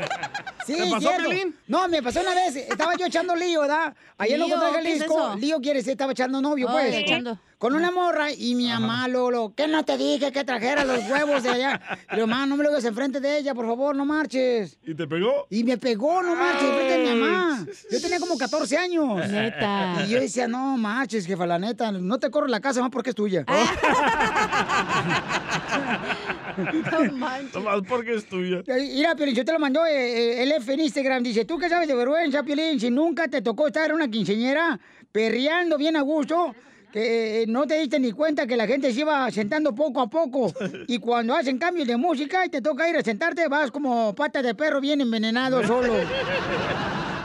Sí, 0.66 0.74
¿Te 0.76 0.92
pasó, 0.92 1.00
cierto. 1.00 1.30
Piolín? 1.30 1.56
No, 1.68 1.88
me 1.88 2.04
pasó 2.04 2.20
una 2.20 2.36
vez. 2.36 2.54
Estaba 2.58 2.96
yo 2.96 3.06
echando 3.06 3.34
lío, 3.34 3.62
¿verdad? 3.62 3.96
Ayer 4.18 4.38
lo 4.38 4.46
¿Lío? 4.46 4.56
encontré 4.58 4.80
en 4.80 4.84
¿Qué 4.86 4.92
es 4.92 5.00
Jalisco. 5.00 5.28
eso? 5.30 5.36
lío 5.38 5.62
quiere 5.62 5.80
decir, 5.80 5.92
estaba 5.94 6.12
echando 6.12 6.42
novio, 6.42 6.68
Oh, 6.70 6.74
pues. 6.74 6.94
echando. 6.96 7.38
Con 7.62 7.76
una 7.76 7.92
morra 7.92 8.32
y 8.32 8.56
mi 8.56 8.70
mamá, 8.70 9.08
Lolo, 9.08 9.54
¿qué 9.56 9.68
no 9.68 9.86
te 9.86 9.96
dije 9.96 10.32
que 10.32 10.44
trajera 10.44 10.84
los 10.84 11.08
huevos 11.08 11.44
de 11.44 11.50
allá? 11.50 11.80
Y 12.12 12.18
yo, 12.18 12.26
mamá, 12.26 12.48
no 12.48 12.58
me 12.58 12.64
lo 12.64 12.72
hagas 12.72 12.86
enfrente 12.86 13.20
de 13.20 13.38
ella, 13.38 13.54
por 13.54 13.68
favor, 13.68 13.96
no 13.96 14.04
marches. 14.04 14.80
¿Y 14.84 14.96
te 14.96 15.06
pegó? 15.06 15.46
Y 15.52 15.64
me 15.64 15.78
pegó, 15.78 16.24
no 16.24 16.36
marches, 16.36 16.64
enfrente 16.64 16.98
de 16.98 17.14
mi 17.14 17.20
mamá. 17.20 17.64
Yo 17.92 18.02
tenía 18.02 18.20
como 18.20 18.36
14 18.36 18.78
años. 18.78 19.30
Neta. 19.30 20.04
Y 20.08 20.10
yo 20.10 20.20
decía, 20.20 20.48
no 20.48 20.76
marches, 20.76 21.28
jefa, 21.28 21.46
la 21.46 21.60
neta, 21.60 21.92
no 21.92 22.18
te 22.18 22.32
corro 22.32 22.48
la 22.48 22.62
casa 22.62 22.82
más 22.82 22.90
porque 22.90 23.12
es 23.12 23.16
tuya. 23.16 23.46
Nomás 27.54 27.82
porque 27.88 28.16
es 28.16 28.26
tuya. 28.26 28.64
Mira, 28.66 29.14
Piolín, 29.14 29.36
yo 29.36 29.46
te 29.46 29.54
lo 29.54 29.60
mandó 29.60 29.86
eh, 29.86 29.92
eh, 29.92 30.42
el 30.42 30.52
F 30.54 30.74
en 30.74 30.80
Instagram. 30.80 31.22
Dice, 31.22 31.46
¿tú 31.46 31.60
qué 31.60 31.70
sabes 31.70 31.88
de 31.88 31.94
vergüenza, 31.94 32.42
Piolín? 32.42 32.80
Si 32.80 32.90
nunca 32.90 33.28
te 33.28 33.44
tocó 33.44 33.68
estar 33.68 33.92
en 33.92 33.98
una 33.98 34.08
quinceñera 34.08 34.80
perreando 35.12 35.78
bien 35.78 35.96
a 35.96 36.02
gusto, 36.02 36.56
que 36.92 37.46
no 37.48 37.66
te 37.66 37.80
diste 37.80 38.00
ni 38.00 38.12
cuenta 38.12 38.46
que 38.48 38.58
la 38.58 38.68
gente 38.68 38.94
se 38.94 39.00
iba 39.02 39.30
sentando 39.32 39.74
poco 39.74 40.02
a 40.02 40.10
poco. 40.10 40.52
Y 40.88 41.00
cuando 41.00 41.36
hacen 41.36 41.58
cambios 41.58 41.88
de 41.88 41.96
música 41.98 42.46
y 42.46 42.50
te 42.50 42.62
toca 42.62 42.90
ir 42.90 42.98
a 42.98 43.02
sentarte, 43.04 43.48
vas 43.48 43.72
como 43.72 44.14
pata 44.16 44.42
de 44.42 44.54
perro 44.56 44.82
bien 44.82 45.00
envenenado 45.02 45.66
solo. 45.68 45.94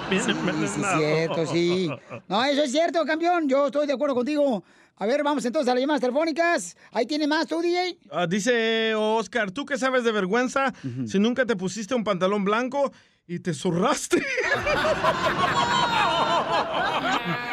Bien 0.09 0.23
Sí, 0.23 0.27
sí, 0.27 0.31
es 0.31 0.37
envenenado. 0.37 0.99
cierto, 0.99 1.47
sí. 1.47 1.91
No, 2.29 2.45
eso 2.45 2.63
es 2.63 2.71
cierto, 2.71 3.05
campeón. 3.05 3.49
Yo 3.49 3.67
estoy 3.67 3.87
de 3.89 3.93
acuerdo 3.95 4.15
contigo. 4.15 4.63
A 4.99 5.05
ver, 5.05 5.23
vamos 5.25 5.45
entonces 5.45 5.69
a 5.71 5.75
las 5.75 5.81
llamadas 5.81 6.01
telefónicas. 6.01 6.77
Ahí 6.93 7.07
tiene 7.07 7.27
más 7.27 7.47
tú, 7.47 7.61
DJ. 7.61 7.99
Ah, 8.11 8.27
dice 8.27 8.95
Oscar, 8.95 9.51
¿tú 9.51 9.67
qué 9.67 9.77
sabes 9.77 10.05
de 10.05 10.13
vergüenza 10.13 10.73
si 11.07 11.19
nunca 11.19 11.45
te 11.45 11.57
pusiste 11.57 11.95
un 11.95 12.05
pantalón 12.05 12.45
blanco 12.45 12.93
y 13.27 13.41
te 13.41 13.53
zurraste? 13.53 14.23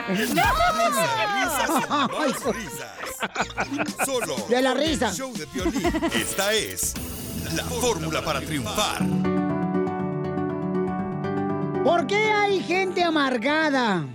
Risas 0.09 1.69
y 1.69 1.89
más 1.89 2.09
risas. 2.55 4.05
Solo 4.05 4.35
De 4.49 4.61
la 4.61 4.73
con 4.73 4.81
el 4.81 4.89
risa. 4.89 5.11
show 5.13 5.33
de 5.33 5.47
Piolín. 5.47 5.85
Esta 6.13 6.53
es 6.53 6.93
la 7.55 7.63
fórmula 7.63 8.21
para 8.23 8.41
triunfar. 8.41 9.01
¿Por 11.83 12.07
qué 12.07 12.31
hay 12.31 12.61
gente 12.61 13.03
amargada? 13.03 14.05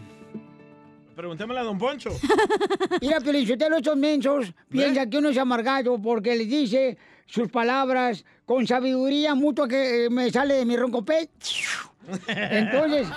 Preguntémosle 1.15 1.61
a 1.61 1.65
Don 1.65 1.79
Poncho. 1.79 2.11
Mira, 3.01 3.21
Pelichotelo, 3.21 3.77
estos 3.79 3.97
mensos 3.97 4.53
piensan 4.71 5.11
que 5.11 5.19
uno 5.19 5.31
es 5.31 5.39
amargado 5.39 6.01
porque 6.01 6.37
le 6.37 6.45
dice 6.47 6.97
sus 7.27 7.49
palabras 7.51 8.25
con 8.47 8.67
sabiduría 8.67 9.35
mutua 9.35 9.69
que 9.69 10.07
eh, 10.07 10.11
me 10.11 10.31
sale 10.31 10.55
de 10.55 10.65
mi 10.65 10.77
ronco 10.77 11.05
pecho. 11.05 11.93
Entonces, 12.29 13.09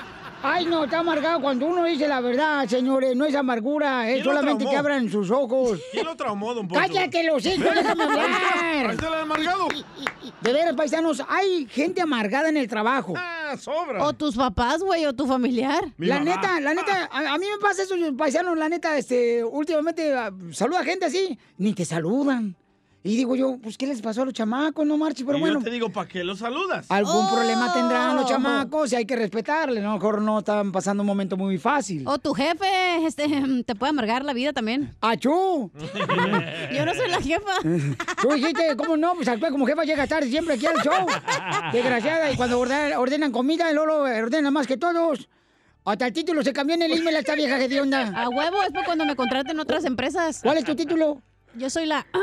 ay, 0.43 0.65
no, 0.65 0.83
está 0.83 0.99
amargado 0.99 1.41
cuando 1.41 1.65
uno 1.67 1.83
dice 1.85 2.07
la 2.07 2.21
verdad, 2.21 2.67
señores. 2.67 3.15
No 3.15 3.25
es 3.25 3.35
amargura, 3.35 4.07
es 4.09 4.15
¿Quién 4.21 4.25
lo 4.25 4.31
solamente 4.31 4.65
que 4.65 4.75
abran 4.75 5.09
sus 5.09 5.29
ojos. 5.31 5.79
¿Quién 5.91 6.05
lo 6.05 6.15
traumó, 6.15 6.53
Don 6.53 6.67
Poncho? 6.67 6.81
¡Cállate 6.81 7.23
los 7.23 7.45
hijos! 7.45 7.73
¡Déjame 7.75 8.03
Ahí 8.03 8.09
hablar! 8.09 8.91
está 8.91 9.07
el 9.07 9.13
amargado. 9.13 9.67
De 10.41 10.53
veras, 10.53 10.73
paisanos, 10.75 11.21
hay 11.27 11.67
gente 11.67 12.01
amargada 12.01 12.49
en 12.49 12.57
el 12.57 12.67
trabajo. 12.67 13.13
Ah, 13.15 13.55
sobra. 13.59 14.03
O 14.05 14.13
tus 14.13 14.35
papás, 14.35 14.81
güey, 14.81 15.05
o 15.05 15.13
tu 15.13 15.27
familiar. 15.27 15.83
Mi 15.97 16.07
la 16.07 16.19
mamá. 16.19 16.35
neta, 16.35 16.59
la 16.59 16.73
neta, 16.73 17.09
a, 17.11 17.33
a 17.33 17.37
mí 17.37 17.45
me 17.45 17.59
pasa 17.61 17.83
eso, 17.83 17.95
paisanos, 18.17 18.57
la 18.57 18.67
neta, 18.69 18.97
este, 18.97 19.43
últimamente 19.43 20.13
ah, 20.15 20.31
saluda 20.51 20.83
gente 20.83 21.05
así, 21.05 21.37
ni 21.57 21.73
te 21.73 21.85
saludan. 21.85 22.55
Y 23.03 23.15
digo 23.17 23.35
yo, 23.35 23.57
pues, 23.57 23.79
¿qué 23.79 23.87
les 23.87 23.99
pasó 23.99 24.21
a 24.21 24.25
los 24.25 24.33
chamacos? 24.35 24.85
No 24.85 24.95
marches, 24.95 25.25
pero 25.25 25.39
y 25.39 25.41
bueno. 25.41 25.57
yo 25.59 25.65
te 25.65 25.71
digo, 25.71 25.89
¿para 25.89 26.07
qué 26.07 26.23
los 26.23 26.37
saludas? 26.37 26.85
Algún 26.89 27.25
Oh. 27.25 27.31
problema 27.33 27.73
tendrán 27.73 28.15
los 28.15 28.27
chamacos 28.29 28.91
y 28.93 28.95
hay 28.95 29.05
que 29.05 29.15
respetarle, 29.15 29.81
¿no? 29.81 29.89
A 29.89 29.93
lo 29.93 29.97
mejor 29.97 30.21
no 30.21 30.37
estaban 30.37 30.71
pasando 30.71 31.01
un 31.01 31.07
momento 31.07 31.35
muy 31.35 31.57
fácil. 31.57 32.03
O 32.07 32.19
tu 32.19 32.33
jefe 32.35 32.67
este, 33.07 33.25
te 33.65 33.73
puede 33.73 33.89
amargar 33.89 34.23
la 34.23 34.33
vida 34.33 34.53
también. 34.53 34.93
¡Achú! 35.01 35.71
Yo 36.75 36.85
no 36.85 36.93
soy 36.93 37.09
la 37.09 37.21
jefa. 37.21 37.51
Tú 38.21 38.29
dijiste, 38.35 38.75
¿cómo 38.77 38.95
no? 38.97 39.15
Pues 39.15 39.27
actúa 39.27 39.49
como 39.49 39.65
jefa, 39.65 39.83
llega 39.83 40.05
tarde 40.05 40.29
siempre 40.29 40.53
aquí 40.53 40.67
al 40.67 40.77
show. 40.83 41.07
Desgraciada, 41.73 42.31
y 42.31 42.35
cuando 42.35 42.59
ordenan, 42.59 42.99
ordenan 42.99 43.31
comida, 43.31 43.71
Lolo 43.73 44.01
ordena 44.03 44.51
más 44.51 44.67
que 44.67 44.77
todos. 44.77 45.27
Hasta 45.85 46.05
el 46.05 46.13
título 46.13 46.43
se 46.43 46.53
cambió 46.53 46.75
en 46.75 46.83
el 46.83 46.91
email 46.91 47.15
a 47.15 47.19
esta 47.19 47.33
vieja 47.33 47.57
que 47.67 47.81
onda. 47.81 48.13
A 48.15 48.29
huevo, 48.29 48.61
es 48.61 48.71
para 48.71 48.85
cuando 48.85 49.05
me 49.07 49.15
contraten 49.15 49.59
otras 49.59 49.85
empresas. 49.85 50.41
¿Cuál 50.43 50.57
es 50.59 50.63
tu 50.65 50.75
título? 50.75 51.19
Yo 51.55 51.69
soy 51.69 51.85
la... 51.85 52.05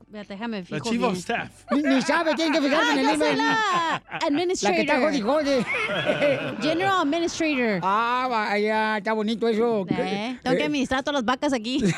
Espérate, 0.00 0.34
déjame 0.34 0.62
fijo 0.64 0.76
La 0.76 0.82
chief 0.90 1.02
of 1.02 1.12
bien. 1.12 1.16
staff. 1.16 1.50
Ni, 1.70 1.82
ni 1.82 2.02
sabe, 2.02 2.34
tienen 2.34 2.52
que 2.52 2.60
fijarse 2.68 2.90
Ah, 2.90 2.92
en 2.92 2.98
el 2.98 3.04
yo 3.06 3.10
soy 3.16 3.26
email. 3.28 3.38
la 3.38 4.02
administrator. 4.22 4.84
La 4.86 5.10
que 5.10 5.58
está. 5.58 6.60
General 6.62 7.00
Administrator. 7.00 7.80
Ah, 7.82 8.26
vaya, 8.28 8.98
está 8.98 9.12
bonito 9.14 9.48
eso. 9.48 9.86
Eh, 9.88 10.38
tengo 10.42 10.56
que 10.56 10.64
administrar 10.64 11.02
todas 11.02 11.14
las 11.22 11.24
vacas 11.24 11.52
aquí. 11.52 11.82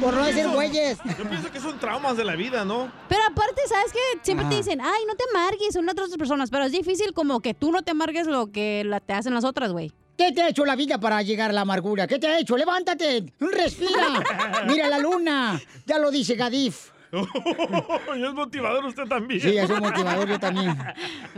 Por 0.00 0.14
no 0.14 0.24
decir 0.24 0.48
güeyes. 0.48 0.98
Yo 1.18 1.24
pienso 1.28 1.50
que 1.50 1.58
son 1.60 1.78
traumas 1.78 2.16
de 2.16 2.24
la 2.24 2.36
vida, 2.36 2.64
¿no? 2.64 2.90
Pero 3.08 3.20
aparte, 3.28 3.60
¿sabes 3.68 3.92
qué? 3.92 3.98
Siempre 4.22 4.46
te 4.46 4.54
dicen, 4.56 4.80
ay, 4.80 5.02
no 5.08 5.14
te 5.16 5.24
amargues, 5.34 5.74
son 5.74 5.88
otras 5.88 6.08
personas. 6.16 6.50
Pero 6.50 6.64
es 6.64 6.72
difícil 6.72 7.12
como 7.12 7.40
que 7.40 7.52
tú 7.52 7.72
no 7.72 7.82
te 7.82 7.90
amargues 7.90 8.26
lo 8.28 8.46
que 8.52 8.84
la- 8.86 9.00
te 9.00 9.12
hacen 9.12 9.34
las 9.34 9.44
otras, 9.44 9.72
güey. 9.72 9.92
¿Qué 10.18 10.32
te 10.32 10.42
ha 10.42 10.48
hecho 10.48 10.64
la 10.66 10.74
vida 10.74 10.98
para 10.98 11.22
llegar 11.22 11.50
a 11.50 11.52
la 11.52 11.60
amargura? 11.60 12.08
¿Qué 12.08 12.18
te 12.18 12.26
ha 12.26 12.40
hecho? 12.40 12.56
Levántate, 12.56 13.24
respira. 13.38 14.20
Mira 14.66 14.88
la 14.88 14.98
luna. 14.98 15.60
Ya 15.86 15.98
lo 16.00 16.10
dice 16.10 16.34
Gadif. 16.34 16.90
y 17.12 18.22
es 18.24 18.34
motivador 18.34 18.84
usted 18.84 19.04
también. 19.04 19.40
Sí, 19.40 19.56
es 19.56 19.70
un 19.70 19.78
motivador 19.78 20.28
yo 20.28 20.40
también. 20.40 20.76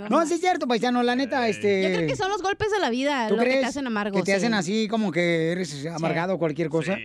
No, 0.08 0.24
sí 0.26 0.34
es 0.34 0.40
cierto, 0.40 0.66
paisano, 0.66 1.02
la 1.02 1.14
neta, 1.14 1.46
este... 1.46 1.82
Yo 1.82 1.88
creo 1.94 2.08
que 2.08 2.16
son 2.16 2.30
los 2.30 2.42
golpes 2.42 2.70
de 2.72 2.78
la 2.80 2.88
vida 2.88 3.28
¿Tú 3.28 3.36
lo 3.36 3.42
que 3.44 3.50
te 3.50 3.64
hacen 3.66 3.86
amargo. 3.86 4.16
que 4.16 4.22
te 4.24 4.32
sí. 4.32 4.36
hacen 4.38 4.54
así 4.54 4.88
como 4.88 5.12
que 5.12 5.52
eres 5.52 5.86
amargado 5.86 6.34
o 6.34 6.38
cualquier 6.38 6.70
cosa? 6.70 6.96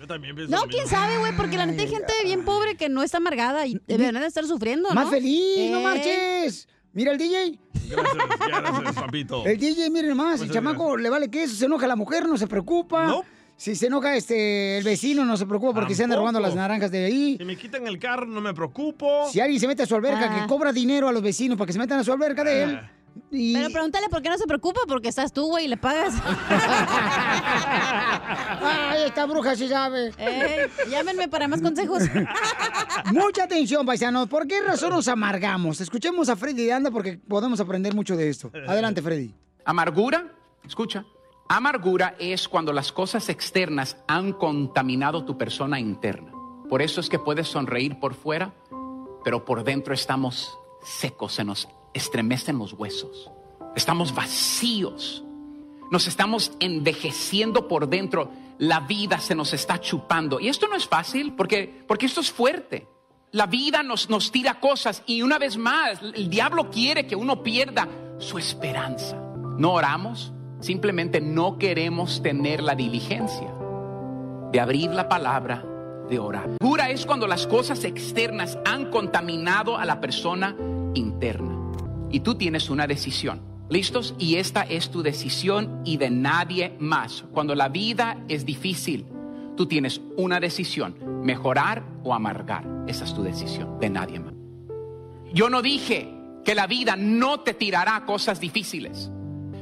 Yo 0.00 0.06
también 0.06 0.36
pienso 0.36 0.54
No, 0.54 0.62
quién 0.68 0.86
sabe, 0.86 1.18
güey, 1.18 1.32
porque 1.36 1.56
la 1.56 1.66
neta 1.66 1.82
hay 1.82 1.88
gente 1.88 2.12
bien 2.22 2.44
pobre 2.44 2.76
que 2.76 2.88
no 2.88 3.02
está 3.02 3.16
amargada 3.16 3.66
y 3.66 3.80
deberían 3.86 4.14
de 4.14 4.26
estar 4.28 4.46
sufriendo, 4.46 4.88
¿no? 4.90 4.94
Más 4.94 5.10
feliz, 5.10 5.70
no 5.72 5.80
Eh, 5.80 5.82
marches. 5.82 6.68
Mira 6.96 7.12
el 7.12 7.18
DJ. 7.18 7.58
Gracias, 7.90 8.16
gracias, 8.48 8.94
papito. 8.94 9.44
El 9.44 9.58
DJ, 9.58 9.90
miren 9.90 10.16
más, 10.16 10.40
el 10.40 10.50
chamaco 10.50 10.96
le 10.96 11.10
vale 11.10 11.28
queso, 11.30 11.54
se 11.54 11.66
enoja 11.66 11.86
la 11.86 11.94
mujer, 11.94 12.26
no 12.26 12.38
se 12.38 12.46
preocupa. 12.46 13.22
Si 13.54 13.74
se 13.76 13.86
enoja 13.88 14.16
este 14.16 14.78
el 14.78 14.84
vecino, 14.84 15.24
no 15.26 15.36
se 15.36 15.44
preocupa 15.44 15.74
porque 15.74 15.94
se 15.94 16.04
anda 16.04 16.16
robando 16.16 16.40
las 16.40 16.54
naranjas 16.54 16.90
de 16.90 17.04
ahí. 17.04 17.36
Si 17.38 17.44
me 17.44 17.54
quitan 17.56 17.86
el 17.86 17.98
carro, 17.98 18.24
no 18.26 18.40
me 18.40 18.54
preocupo. 18.54 19.28
Si 19.30 19.40
alguien 19.40 19.60
se 19.60 19.66
mete 19.66 19.82
a 19.82 19.86
su 19.86 19.94
alberca, 19.94 20.30
Ah. 20.30 20.40
que 20.40 20.46
cobra 20.48 20.72
dinero 20.72 21.06
a 21.08 21.12
los 21.12 21.22
vecinos 21.22 21.58
para 21.58 21.66
que 21.66 21.74
se 21.74 21.78
metan 21.78 21.98
a 22.00 22.04
su 22.04 22.12
alberca 22.12 22.42
de 22.42 22.62
él. 22.62 22.80
Y... 23.30 23.54
Pero 23.54 23.70
pregúntale 23.70 24.08
por 24.08 24.22
qué 24.22 24.28
no 24.28 24.38
se 24.38 24.46
preocupa, 24.46 24.80
porque 24.86 25.08
estás 25.08 25.32
tú, 25.32 25.46
güey, 25.46 25.66
y 25.66 25.68
le 25.68 25.76
pagas. 25.76 26.14
Ay, 28.62 29.02
esta 29.06 29.26
bruja 29.26 29.56
sí 29.56 29.68
sabe. 29.68 30.12
Ey, 30.18 30.70
llámenme 30.90 31.28
para 31.28 31.48
más 31.48 31.60
consejos. 31.60 32.02
Mucha 33.12 33.44
atención, 33.44 33.84
paisanos. 33.86 34.28
¿Por 34.28 34.46
qué 34.46 34.60
razón 34.62 34.90
nos 34.90 35.08
amargamos? 35.08 35.80
Escuchemos 35.80 36.28
a 36.28 36.36
Freddy 36.36 36.66
de 36.66 36.72
Anda 36.72 36.90
porque 36.90 37.18
podemos 37.18 37.60
aprender 37.60 37.94
mucho 37.94 38.16
de 38.16 38.28
esto. 38.28 38.50
Adelante, 38.66 39.02
Freddy. 39.02 39.34
Amargura, 39.64 40.32
escucha, 40.64 41.04
amargura 41.48 42.14
es 42.18 42.48
cuando 42.48 42.72
las 42.72 42.92
cosas 42.92 43.28
externas 43.28 43.96
han 44.06 44.32
contaminado 44.32 45.24
tu 45.24 45.36
persona 45.36 45.80
interna. 45.80 46.32
Por 46.68 46.82
eso 46.82 47.00
es 47.00 47.08
que 47.08 47.18
puedes 47.18 47.48
sonreír 47.48 47.98
por 47.98 48.14
fuera, 48.14 48.54
pero 49.24 49.44
por 49.44 49.64
dentro 49.64 49.94
estamos 49.94 50.58
secos, 50.84 51.34
se 51.34 51.44
nos 51.44 51.68
estremecen 51.96 52.58
los 52.58 52.72
huesos. 52.72 53.30
Estamos 53.74 54.14
vacíos. 54.14 55.24
Nos 55.90 56.06
estamos 56.06 56.52
envejeciendo 56.60 57.68
por 57.68 57.88
dentro. 57.88 58.30
La 58.58 58.80
vida 58.80 59.18
se 59.18 59.34
nos 59.34 59.52
está 59.52 59.80
chupando. 59.80 60.40
Y 60.40 60.48
esto 60.48 60.68
no 60.68 60.76
es 60.76 60.86
fácil 60.86 61.34
porque, 61.34 61.84
porque 61.86 62.06
esto 62.06 62.20
es 62.20 62.30
fuerte. 62.30 62.88
La 63.32 63.46
vida 63.46 63.82
nos, 63.82 64.08
nos 64.08 64.30
tira 64.30 64.60
cosas 64.60 65.02
y 65.06 65.22
una 65.22 65.38
vez 65.38 65.56
más, 65.56 66.00
el 66.02 66.30
diablo 66.30 66.70
quiere 66.70 67.06
que 67.06 67.16
uno 67.16 67.42
pierda 67.42 67.88
su 68.18 68.38
esperanza. 68.38 69.20
No 69.58 69.74
oramos, 69.74 70.32
simplemente 70.60 71.20
no 71.20 71.58
queremos 71.58 72.22
tener 72.22 72.62
la 72.62 72.74
diligencia 72.74 73.52
de 74.52 74.60
abrir 74.60 74.90
la 74.90 75.08
palabra, 75.08 75.64
de 76.08 76.18
orar. 76.18 76.56
Cura 76.60 76.88
es 76.90 77.04
cuando 77.04 77.26
las 77.26 77.46
cosas 77.46 77.84
externas 77.84 78.58
han 78.64 78.90
contaminado 78.90 79.76
a 79.76 79.84
la 79.84 80.00
persona 80.00 80.56
interna. 80.94 81.55
Y 82.10 82.20
tú 82.20 82.34
tienes 82.34 82.70
una 82.70 82.86
decisión. 82.86 83.40
¿Listos? 83.68 84.14
Y 84.18 84.36
esta 84.36 84.62
es 84.62 84.90
tu 84.90 85.02
decisión 85.02 85.82
y 85.84 85.96
de 85.96 86.10
nadie 86.10 86.76
más. 86.78 87.24
Cuando 87.32 87.54
la 87.54 87.68
vida 87.68 88.22
es 88.28 88.46
difícil, 88.46 89.06
tú 89.56 89.66
tienes 89.66 90.00
una 90.16 90.38
decisión, 90.38 90.96
mejorar 91.24 91.84
o 92.04 92.14
amargar. 92.14 92.64
Esa 92.86 93.04
es 93.04 93.12
tu 93.12 93.22
decisión, 93.22 93.80
de 93.80 93.90
nadie 93.90 94.20
más. 94.20 94.34
Yo 95.34 95.50
no 95.50 95.62
dije 95.62 96.14
que 96.44 96.54
la 96.54 96.68
vida 96.68 96.94
no 96.94 97.40
te 97.40 97.54
tirará 97.54 98.04
cosas 98.06 98.38
difíciles, 98.38 99.10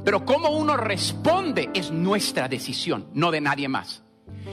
pero 0.03 0.23
cómo 0.23 0.49
uno 0.49 0.77
responde 0.77 1.71
es 1.73 1.91
nuestra 1.91 2.47
decisión, 2.47 3.07
no 3.13 3.31
de 3.31 3.41
nadie 3.41 3.67
más. 3.67 4.03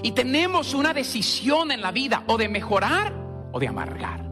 Y 0.02 0.12
tenemos 0.12 0.72
una 0.72 0.94
decisión 0.94 1.70
en 1.70 1.82
la 1.82 1.92
vida 1.92 2.24
o 2.26 2.38
de 2.38 2.48
mejorar 2.48 3.14
o 3.52 3.60
de 3.60 3.68
amargar. 3.68 4.31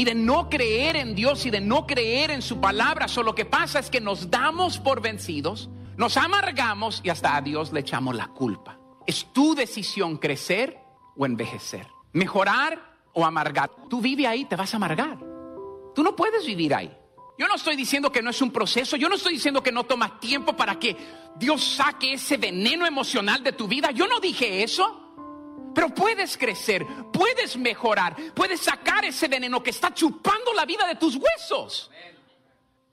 Y 0.00 0.04
de 0.06 0.14
no 0.14 0.48
creer 0.48 0.96
en 0.96 1.14
Dios 1.14 1.44
y 1.44 1.50
de 1.50 1.60
no 1.60 1.86
creer 1.86 2.30
en 2.30 2.40
su 2.40 2.58
palabra. 2.58 3.06
Solo 3.06 3.32
lo 3.32 3.34
que 3.34 3.44
pasa 3.44 3.78
es 3.80 3.90
que 3.90 4.00
nos 4.00 4.30
damos 4.30 4.78
por 4.78 5.02
vencidos, 5.02 5.68
nos 5.98 6.16
amargamos 6.16 7.02
y 7.04 7.10
hasta 7.10 7.36
a 7.36 7.42
Dios 7.42 7.70
le 7.70 7.80
echamos 7.80 8.16
la 8.16 8.28
culpa. 8.28 8.78
Es 9.06 9.26
tu 9.34 9.54
decisión 9.54 10.16
crecer 10.16 10.78
o 11.18 11.26
envejecer. 11.26 11.86
Mejorar 12.14 12.80
o 13.12 13.26
amargar. 13.26 13.70
Tú 13.90 14.00
vive 14.00 14.26
ahí, 14.26 14.46
te 14.46 14.56
vas 14.56 14.72
a 14.72 14.78
amargar. 14.78 15.18
Tú 15.94 16.02
no 16.02 16.16
puedes 16.16 16.46
vivir 16.46 16.74
ahí. 16.74 16.90
Yo 17.36 17.46
no 17.46 17.56
estoy 17.56 17.76
diciendo 17.76 18.10
que 18.10 18.22
no 18.22 18.30
es 18.30 18.40
un 18.40 18.52
proceso, 18.52 18.96
yo 18.96 19.10
no 19.10 19.16
estoy 19.16 19.34
diciendo 19.34 19.62
que 19.62 19.70
no 19.70 19.84
tomas 19.84 20.18
tiempo 20.18 20.56
para 20.56 20.78
que 20.78 20.96
Dios 21.36 21.62
saque 21.62 22.14
ese 22.14 22.38
veneno 22.38 22.86
emocional 22.86 23.42
de 23.42 23.52
tu 23.52 23.68
vida. 23.68 23.90
Yo 23.90 24.06
no 24.06 24.18
dije 24.18 24.62
eso. 24.62 25.09
Pero 25.74 25.88
puedes 25.88 26.36
crecer, 26.36 26.84
puedes 27.12 27.56
mejorar, 27.56 28.16
puedes 28.34 28.60
sacar 28.60 29.04
ese 29.04 29.28
veneno 29.28 29.62
que 29.62 29.70
está 29.70 29.92
chupando 29.94 30.52
la 30.54 30.64
vida 30.64 30.86
de 30.86 30.96
tus 30.96 31.16
huesos. 31.16 31.90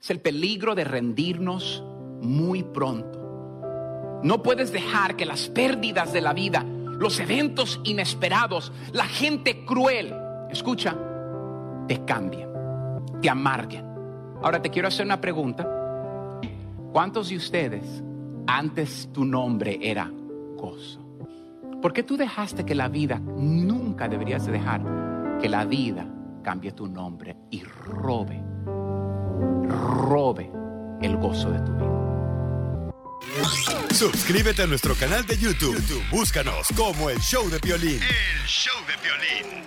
Es 0.00 0.10
el 0.10 0.20
peligro 0.20 0.74
de 0.74 0.84
rendirnos 0.84 1.82
muy 2.20 2.62
pronto. 2.62 4.20
No 4.22 4.42
puedes 4.42 4.72
dejar 4.72 5.16
que 5.16 5.26
las 5.26 5.48
pérdidas 5.48 6.12
de 6.12 6.20
la 6.20 6.32
vida, 6.32 6.64
los 6.64 7.18
eventos 7.20 7.80
inesperados, 7.84 8.72
la 8.92 9.06
gente 9.06 9.64
cruel, 9.64 10.14
escucha, 10.50 10.96
te 11.86 12.04
cambien, 12.04 12.48
te 13.20 13.30
amarguen. 13.30 13.86
Ahora 14.42 14.60
te 14.62 14.70
quiero 14.70 14.88
hacer 14.88 15.06
una 15.06 15.20
pregunta. 15.20 15.66
¿Cuántos 16.92 17.28
de 17.28 17.36
ustedes 17.36 18.02
antes 18.46 19.08
tu 19.12 19.24
nombre 19.24 19.78
era 19.80 20.10
gozo? 20.56 21.07
¿Por 21.80 21.92
qué 21.92 22.02
tú 22.02 22.16
dejaste 22.16 22.66
que 22.66 22.74
la 22.74 22.88
vida, 22.88 23.20
nunca 23.20 24.08
deberías 24.08 24.44
de 24.46 24.52
dejar 24.52 24.82
que 25.40 25.48
la 25.48 25.64
vida 25.64 26.08
cambie 26.42 26.72
tu 26.72 26.88
nombre 26.88 27.36
y 27.50 27.62
robe, 27.62 28.42
robe 29.68 30.50
el 31.00 31.16
gozo 31.18 31.50
de 31.50 31.60
tu 31.60 31.72
vida? 31.72 31.88
Suscríbete 33.92 34.62
a 34.62 34.66
nuestro 34.66 34.96
canal 34.96 35.24
de 35.24 35.36
YouTube. 35.36 35.76
YouTube, 35.76 36.02
Búscanos 36.10 36.66
como 36.76 37.10
el 37.10 37.18
show 37.20 37.48
de 37.48 37.58
violín. 37.58 38.00
El 38.02 38.46
show 38.46 38.74
de 38.86 38.94
violín. 39.00 39.62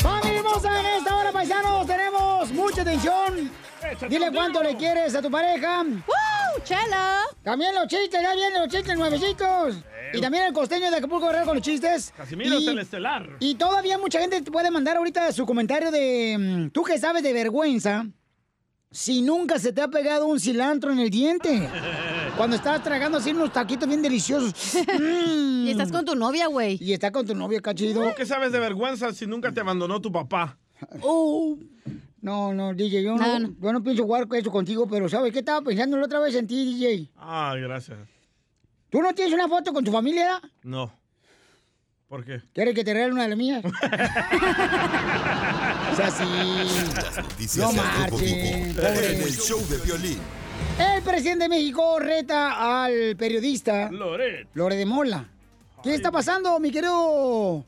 ¡Familia 0.00 0.38
hermosa! 0.40 0.80
En 0.80 0.86
esta 0.86 1.16
hora, 1.16 1.30
paisanos, 1.30 1.86
tenemos 1.86 2.50
mucha 2.52 2.82
atención. 2.82 3.50
Dile 4.08 4.30
cuánto 4.32 4.62
le 4.62 4.76
quieres 4.76 5.14
a 5.14 5.22
tu 5.22 5.30
pareja. 5.30 5.82
¡Woo! 5.82 6.62
¡Chela! 6.64 7.22
También 7.42 7.74
los 7.74 7.86
chistes, 7.86 8.20
ya 8.20 8.34
vienen 8.34 8.60
los 8.60 8.68
chistes 8.68 8.96
nuevecitos. 8.96 9.76
Y 10.12 10.20
también 10.20 10.44
el 10.46 10.52
costeño 10.52 10.90
de 10.90 10.96
Acapulco 10.96 11.26
Guerrero 11.26 11.44
con 11.46 11.56
los 11.56 11.64
chistes. 11.64 12.12
Casimiro 12.16 12.58
y, 12.58 12.62
es 12.64 12.68
el 12.68 12.78
estelar. 12.78 13.28
y 13.40 13.54
todavía 13.56 13.98
mucha 13.98 14.20
gente 14.20 14.40
te 14.40 14.50
puede 14.50 14.70
mandar 14.70 14.96
ahorita 14.96 15.30
su 15.32 15.44
comentario 15.44 15.90
de... 15.90 16.36
mm, 16.38 16.70
Tú 16.70 16.82
que 16.82 16.98
sabes 16.98 17.22
de 17.22 17.32
vergüenza, 17.34 18.06
si 18.90 19.20
nunca 19.20 19.58
se 19.58 19.72
te 19.72 19.82
ha 19.82 19.88
pegado 19.88 20.26
un 20.26 20.40
cilantro 20.40 20.92
en 20.92 20.98
el 21.00 21.10
diente. 21.10 21.68
Cuando 22.38 22.56
estás 22.56 22.82
tragando 22.82 23.18
así 23.18 23.32
unos 23.32 23.52
taquitos 23.52 23.86
bien 23.88 24.00
deliciosos. 24.02 24.52
Y 25.68 25.70
estás 25.72 25.92
con 25.92 26.02
tu 26.06 26.14
novia, 26.14 26.46
güey. 26.46 26.78
Y 26.80 26.94
está 26.94 27.12
con 27.12 27.26
tu 27.26 27.34
novia, 27.34 27.60
cachido. 27.60 28.02
¿Tú 28.02 28.14
qué 28.16 28.24
sabes 28.24 28.52
de 28.52 28.58
vergüenza 28.58 29.12
si 29.12 29.26
nunca 29.26 29.52
te 29.52 29.60
abandonó 29.60 30.00
tu 30.00 30.10
papá? 30.10 30.56
Oh. 31.02 31.58
No, 32.20 32.52
no, 32.52 32.74
DJ, 32.74 33.02
yo 33.02 33.16
no, 33.16 33.54
yo 33.60 33.72
no 33.72 33.82
pienso 33.82 34.02
jugar 34.02 34.26
con 34.26 34.38
eso 34.38 34.50
contigo, 34.50 34.88
pero 34.88 35.08
¿sabes 35.08 35.32
qué? 35.32 35.38
Estaba 35.38 35.62
pensando 35.62 35.96
la 35.96 36.04
otra 36.06 36.18
vez 36.18 36.34
en 36.34 36.46
ti, 36.46 36.64
DJ. 36.74 37.08
Ah, 37.16 37.54
gracias. 37.58 37.98
¿Tú 38.90 39.00
no 39.02 39.14
tienes 39.14 39.32
una 39.34 39.46
foto 39.48 39.72
con 39.72 39.84
tu 39.84 39.92
familia? 39.92 40.40
No. 40.62 40.92
¿Por 42.08 42.24
qué? 42.24 42.40
¿Quieres 42.54 42.74
que 42.74 42.82
te 42.82 42.94
regale 42.94 43.12
una 43.12 43.24
de 43.24 43.28
las 43.28 43.38
mías? 43.38 43.62
o 43.64 43.70
sea, 45.96 46.10
sí. 46.10 46.24
Noticias 47.22 47.66
No 47.66 47.72
marchen, 47.82 48.24
en 48.24 49.22
el 49.22 49.32
show 49.32 49.60
de 49.68 49.76
violín. 49.78 50.18
El 50.78 51.02
presidente 51.02 51.44
de 51.44 51.48
México 51.50 51.98
reta 51.98 52.84
al 52.84 53.14
periodista 53.16 53.90
Loret. 53.90 54.48
Lore 54.54 54.76
de 54.76 54.86
Mola. 54.86 55.28
¿Qué 55.82 55.94
está 55.94 56.10
pasando, 56.10 56.58
mi 56.58 56.70
querido 56.72 57.64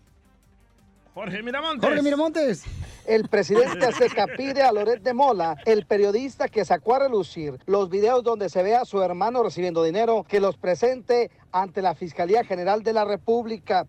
Jorge 1.14 1.42
Miramontes. 1.42 1.86
Jorge 1.86 2.02
Miramontes? 2.02 2.64
El 3.06 3.28
presidente 3.28 3.86
Azteca 3.86 4.26
pide 4.36 4.62
a 4.62 4.72
Loret 4.72 5.02
de 5.02 5.14
Mola, 5.14 5.56
el 5.64 5.86
periodista 5.86 6.48
que 6.48 6.64
sacó 6.64 6.94
a 6.94 7.00
relucir 7.00 7.58
los 7.66 7.90
videos 7.90 8.22
donde 8.22 8.48
se 8.48 8.62
ve 8.62 8.74
a 8.74 8.84
su 8.84 9.02
hermano 9.02 9.42
recibiendo 9.42 9.82
dinero, 9.82 10.24
que 10.28 10.40
los 10.40 10.56
presente 10.56 11.30
ante 11.52 11.82
la 11.82 11.94
Fiscalía 11.94 12.44
General 12.44 12.82
de 12.82 12.92
la 12.92 13.04
República. 13.04 13.86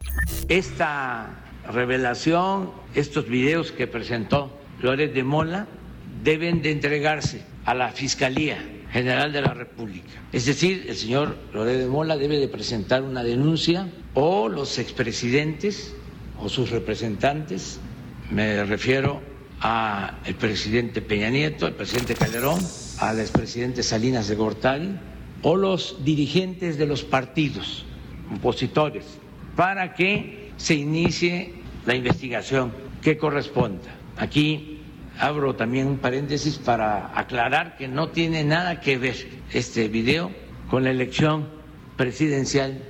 Esta 0.47 1.43
revelación, 1.67 2.71
estos 2.95 3.27
videos 3.27 3.71
que 3.71 3.87
presentó 3.87 4.51
Loret 4.81 5.13
de 5.13 5.23
Mola, 5.23 5.67
deben 6.23 6.61
de 6.61 6.71
entregarse 6.71 7.43
a 7.65 7.73
la 7.73 7.91
Fiscalía 7.91 8.57
General 8.91 9.31
de 9.31 9.41
la 9.41 9.53
República. 9.53 10.09
Es 10.31 10.45
decir, 10.45 10.85
el 10.87 10.95
señor 10.95 11.37
Loret 11.53 11.77
de 11.77 11.87
Mola 11.87 12.17
debe 12.17 12.39
de 12.39 12.47
presentar 12.47 13.03
una 13.03 13.23
denuncia 13.23 13.87
o 14.13 14.49
los 14.49 14.79
expresidentes 14.79 15.93
o 16.39 16.49
sus 16.49 16.71
representantes, 16.71 17.79
me 18.31 18.63
refiero 18.63 19.21
al 19.59 20.35
presidente 20.39 21.01
Peña 21.01 21.29
Nieto, 21.29 21.65
al 21.65 21.73
presidente 21.73 22.15
Calderón, 22.15 22.59
al 22.99 23.19
expresidente 23.19 23.83
Salinas 23.83 24.27
de 24.27 24.35
Gortari, 24.35 24.97
o 25.43 25.55
los 25.55 26.03
dirigentes 26.03 26.77
de 26.77 26.85
los 26.85 27.03
partidos 27.03 27.85
opositores, 28.35 29.05
para 29.55 29.93
que 29.93 30.51
se 30.57 30.75
inicie 30.75 31.53
la 31.85 31.95
investigación 31.95 32.71
que 33.01 33.17
corresponda. 33.17 33.95
Aquí 34.17 34.79
abro 35.19 35.55
también 35.55 35.87
un 35.87 35.97
paréntesis 35.97 36.57
para 36.57 37.17
aclarar 37.19 37.77
que 37.77 37.87
no 37.87 38.09
tiene 38.09 38.43
nada 38.43 38.79
que 38.79 38.97
ver 38.97 39.15
este 39.51 39.87
video 39.87 40.31
con 40.69 40.83
la 40.83 40.91
elección 40.91 41.47
presidencial 41.97 42.81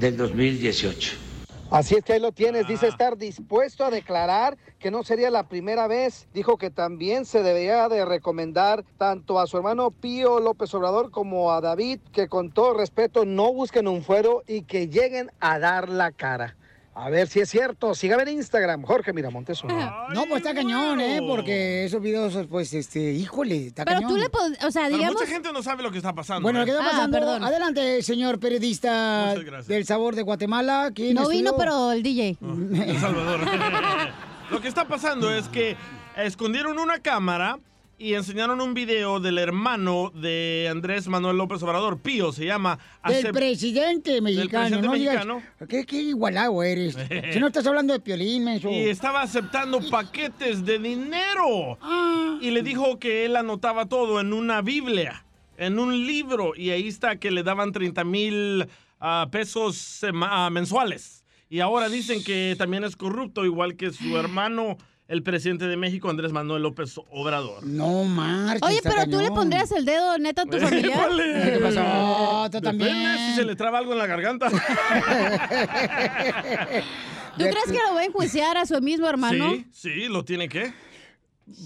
del 0.00 0.16
2018. 0.16 1.27
Así 1.70 1.96
es 1.96 2.02
que 2.02 2.14
ahí 2.14 2.20
lo 2.20 2.32
tienes, 2.32 2.66
dice 2.66 2.88
estar 2.88 3.18
dispuesto 3.18 3.84
a 3.84 3.90
declarar 3.90 4.56
que 4.78 4.90
no 4.90 5.02
sería 5.04 5.30
la 5.30 5.48
primera 5.48 5.86
vez. 5.86 6.26
Dijo 6.32 6.56
que 6.56 6.70
también 6.70 7.26
se 7.26 7.42
debería 7.42 7.90
de 7.90 8.06
recomendar 8.06 8.86
tanto 8.96 9.38
a 9.38 9.46
su 9.46 9.58
hermano 9.58 9.90
Pío 9.90 10.40
López 10.40 10.72
Obrador 10.72 11.10
como 11.10 11.52
a 11.52 11.60
David 11.60 12.00
que 12.10 12.26
con 12.26 12.52
todo 12.52 12.72
respeto 12.72 13.26
no 13.26 13.52
busquen 13.52 13.86
un 13.86 14.02
fuero 14.02 14.42
y 14.46 14.62
que 14.62 14.88
lleguen 14.88 15.30
a 15.40 15.58
dar 15.58 15.90
la 15.90 16.10
cara. 16.10 16.56
A 17.00 17.10
ver 17.10 17.28
si 17.28 17.38
es 17.38 17.48
cierto. 17.48 17.94
Sígame 17.94 18.24
en 18.24 18.30
Instagram, 18.30 18.82
Jorge 18.82 19.12
Miramontes. 19.12 19.62
uno. 19.62 19.74
No, 20.14 20.24
pues 20.26 20.38
está 20.42 20.52
cañón, 20.54 21.00
¿eh? 21.00 21.20
Porque 21.26 21.84
esos 21.84 22.02
videos, 22.02 22.36
pues, 22.50 22.72
este, 22.74 23.12
híjole, 23.12 23.66
está 23.68 23.84
Pero 23.84 24.00
cañón. 24.00 24.10
tú 24.10 24.16
le 24.16 24.26
o 24.66 24.70
sea, 24.70 24.84
Pero 24.86 24.96
digamos... 24.96 25.20
mucha 25.20 25.26
gente 25.32 25.52
no 25.52 25.62
sabe 25.62 25.82
lo 25.84 25.90
que 25.92 25.98
está 25.98 26.12
pasando. 26.12 26.42
Bueno, 26.42 26.62
¿eh? 26.62 26.64
¿qué 26.64 26.70
está 26.72 26.84
Ah, 26.86 26.90
pasando? 26.90 27.16
perdón. 27.18 27.44
Adelante, 27.44 28.02
señor 28.02 28.40
periodista 28.40 29.34
del 29.66 29.84
sabor 29.86 30.14
de 30.16 30.22
Guatemala. 30.22 30.90
¿Quién 30.94 31.14
No 31.14 31.28
vino, 31.28 31.56
pero 31.56 31.92
el 31.92 32.02
DJ. 32.02 32.36
El 32.40 32.98
Salvador. 32.98 33.40
Lo 34.50 34.60
que 34.60 34.68
está 34.68 34.86
pasando 34.88 35.32
es 35.32 35.46
que 35.48 35.76
escondieron 36.16 36.78
una 36.78 36.98
cámara 37.00 37.58
y 37.98 38.14
enseñaron 38.14 38.60
un 38.60 38.74
video 38.74 39.18
del 39.18 39.38
hermano 39.38 40.12
de 40.14 40.68
Andrés 40.70 41.08
Manuel 41.08 41.36
López 41.36 41.60
Obrador, 41.64 41.98
Pío 41.98 42.30
se 42.30 42.46
llama. 42.46 42.78
Del 43.04 43.26
Acep- 43.26 43.32
presidente 43.32 44.20
mexicano, 44.20 44.80
presidente 44.80 44.86
no 44.86 44.94
digas-. 44.94 45.68
¿Qué, 45.68 45.84
qué 45.84 45.96
igualado 46.02 46.62
eres? 46.62 46.96
si 47.32 47.40
no 47.40 47.48
estás 47.48 47.66
hablando 47.66 47.92
de 47.92 47.98
piolín, 47.98 48.44
menso. 48.44 48.70
Y 48.70 48.88
estaba 48.88 49.22
aceptando 49.22 49.80
paquetes 49.90 50.64
de 50.64 50.78
dinero. 50.78 51.76
Ah. 51.82 52.38
Y 52.40 52.52
le 52.52 52.62
dijo 52.62 53.00
que 53.00 53.24
él 53.24 53.34
anotaba 53.34 53.86
todo 53.86 54.20
en 54.20 54.32
una 54.32 54.62
Biblia, 54.62 55.24
en 55.56 55.80
un 55.80 56.06
libro. 56.06 56.52
Y 56.54 56.70
ahí 56.70 56.86
está 56.86 57.16
que 57.16 57.32
le 57.32 57.42
daban 57.42 57.72
30 57.72 58.04
mil 58.04 58.68
ah, 59.00 59.26
pesos 59.32 60.04
ah, 60.04 60.50
mensuales. 60.52 61.24
Y 61.50 61.60
ahora 61.60 61.88
dicen 61.88 62.22
que 62.22 62.54
también 62.56 62.84
es 62.84 62.94
corrupto, 62.94 63.44
igual 63.44 63.74
que 63.74 63.90
su 63.90 64.16
hermano, 64.18 64.76
el 65.08 65.22
presidente 65.22 65.66
de 65.66 65.76
México, 65.76 66.10
Andrés 66.10 66.32
Manuel 66.32 66.62
López 66.62 66.94
Obrador. 67.10 67.64
No 67.66 68.04
marches. 68.04 68.62
Oye, 68.62 68.80
pero 68.82 69.04
tú 69.10 69.20
le 69.20 69.30
pondrías 69.30 69.72
el 69.72 69.84
dedo 69.86 70.18
neta 70.18 70.42
a 70.42 70.44
tu 70.46 70.58
familiar. 70.60 71.08
Vale. 71.08 71.52
¿Qué 71.52 71.58
pasó? 71.62 72.50
Tú 72.50 72.60
Depende 72.60 72.86
también. 72.88 73.18
si 73.30 73.34
se 73.36 73.44
le 73.44 73.56
traba 73.56 73.78
algo 73.78 73.92
en 73.92 73.98
la 73.98 74.06
garganta. 74.06 74.48
¿Tú 77.36 77.44
crees 77.44 77.64
que 77.66 77.78
lo 77.88 77.94
va 77.94 78.00
a 78.00 78.04
enjuiciar 78.04 78.56
a 78.56 78.66
su 78.66 78.80
mismo 78.80 79.06
hermano? 79.08 79.50
Sí, 79.52 79.66
sí, 79.72 80.08
lo 80.08 80.24
tiene 80.24 80.48
que. 80.48 80.72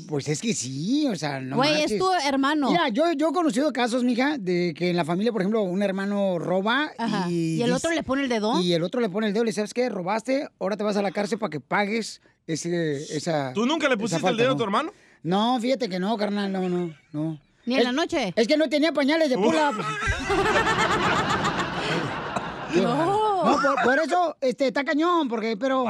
Pues 0.06 0.28
es 0.28 0.40
que 0.40 0.54
sí, 0.54 1.08
o 1.08 1.16
sea, 1.16 1.40
no 1.40 1.56
Güey, 1.56 1.82
es 1.82 1.98
tu 1.98 2.06
hermano. 2.24 2.70
Mira, 2.70 2.88
yo, 2.90 3.10
yo 3.14 3.30
he 3.30 3.32
conocido 3.32 3.72
casos, 3.72 4.04
mija, 4.04 4.38
de 4.38 4.74
que 4.76 4.90
en 4.90 4.96
la 4.96 5.04
familia, 5.04 5.32
por 5.32 5.40
ejemplo, 5.40 5.62
un 5.62 5.82
hermano 5.82 6.38
roba 6.38 6.92
Ajá. 6.96 7.26
y... 7.28 7.56
¿Y 7.56 7.62
el 7.62 7.70
dice- 7.72 7.78
otro 7.78 7.90
le 7.90 8.04
pone 8.04 8.22
el 8.22 8.28
dedo? 8.28 8.60
Y 8.60 8.74
el 8.74 8.84
otro 8.84 9.00
le 9.00 9.08
pone 9.08 9.26
el 9.26 9.32
dedo 9.32 9.42
y 9.42 9.46
le 9.46 9.50
dice, 9.50 9.56
¿sabes 9.62 9.74
qué? 9.74 9.88
Robaste, 9.88 10.46
ahora 10.60 10.76
te 10.76 10.84
vas 10.84 10.96
a 10.96 11.02
la 11.02 11.10
cárcel 11.10 11.40
para 11.40 11.50
que 11.50 11.58
pagues 11.58 12.20
ese, 12.46 13.16
esa... 13.16 13.52
¿Tú 13.52 13.66
nunca 13.66 13.88
le 13.88 13.96
pusiste 13.96 14.28
el 14.28 14.36
dedo 14.36 14.52
a 14.52 14.56
tu 14.56 14.64
hermano? 14.64 14.92
No, 15.22 15.58
fíjate 15.60 15.88
que 15.88 15.98
no, 15.98 16.16
carnal, 16.16 16.50
no, 16.52 16.68
no, 16.68 16.94
no. 17.12 17.38
¿Ni 17.64 17.74
en 17.74 17.80
Es- 17.80 17.86
la 17.86 17.92
noche? 17.92 18.32
Es 18.36 18.48
que 18.48 18.56
no 18.56 18.68
tenía 18.68 18.92
pañales 18.92 19.30
de 19.30 19.36
pula. 19.38 19.72
No. 22.74 23.51
Por, 23.62 23.82
por 23.84 23.98
eso 24.00 24.36
este, 24.40 24.66
está 24.68 24.84
cañón, 24.84 25.28
porque, 25.28 25.56
pero... 25.56 25.84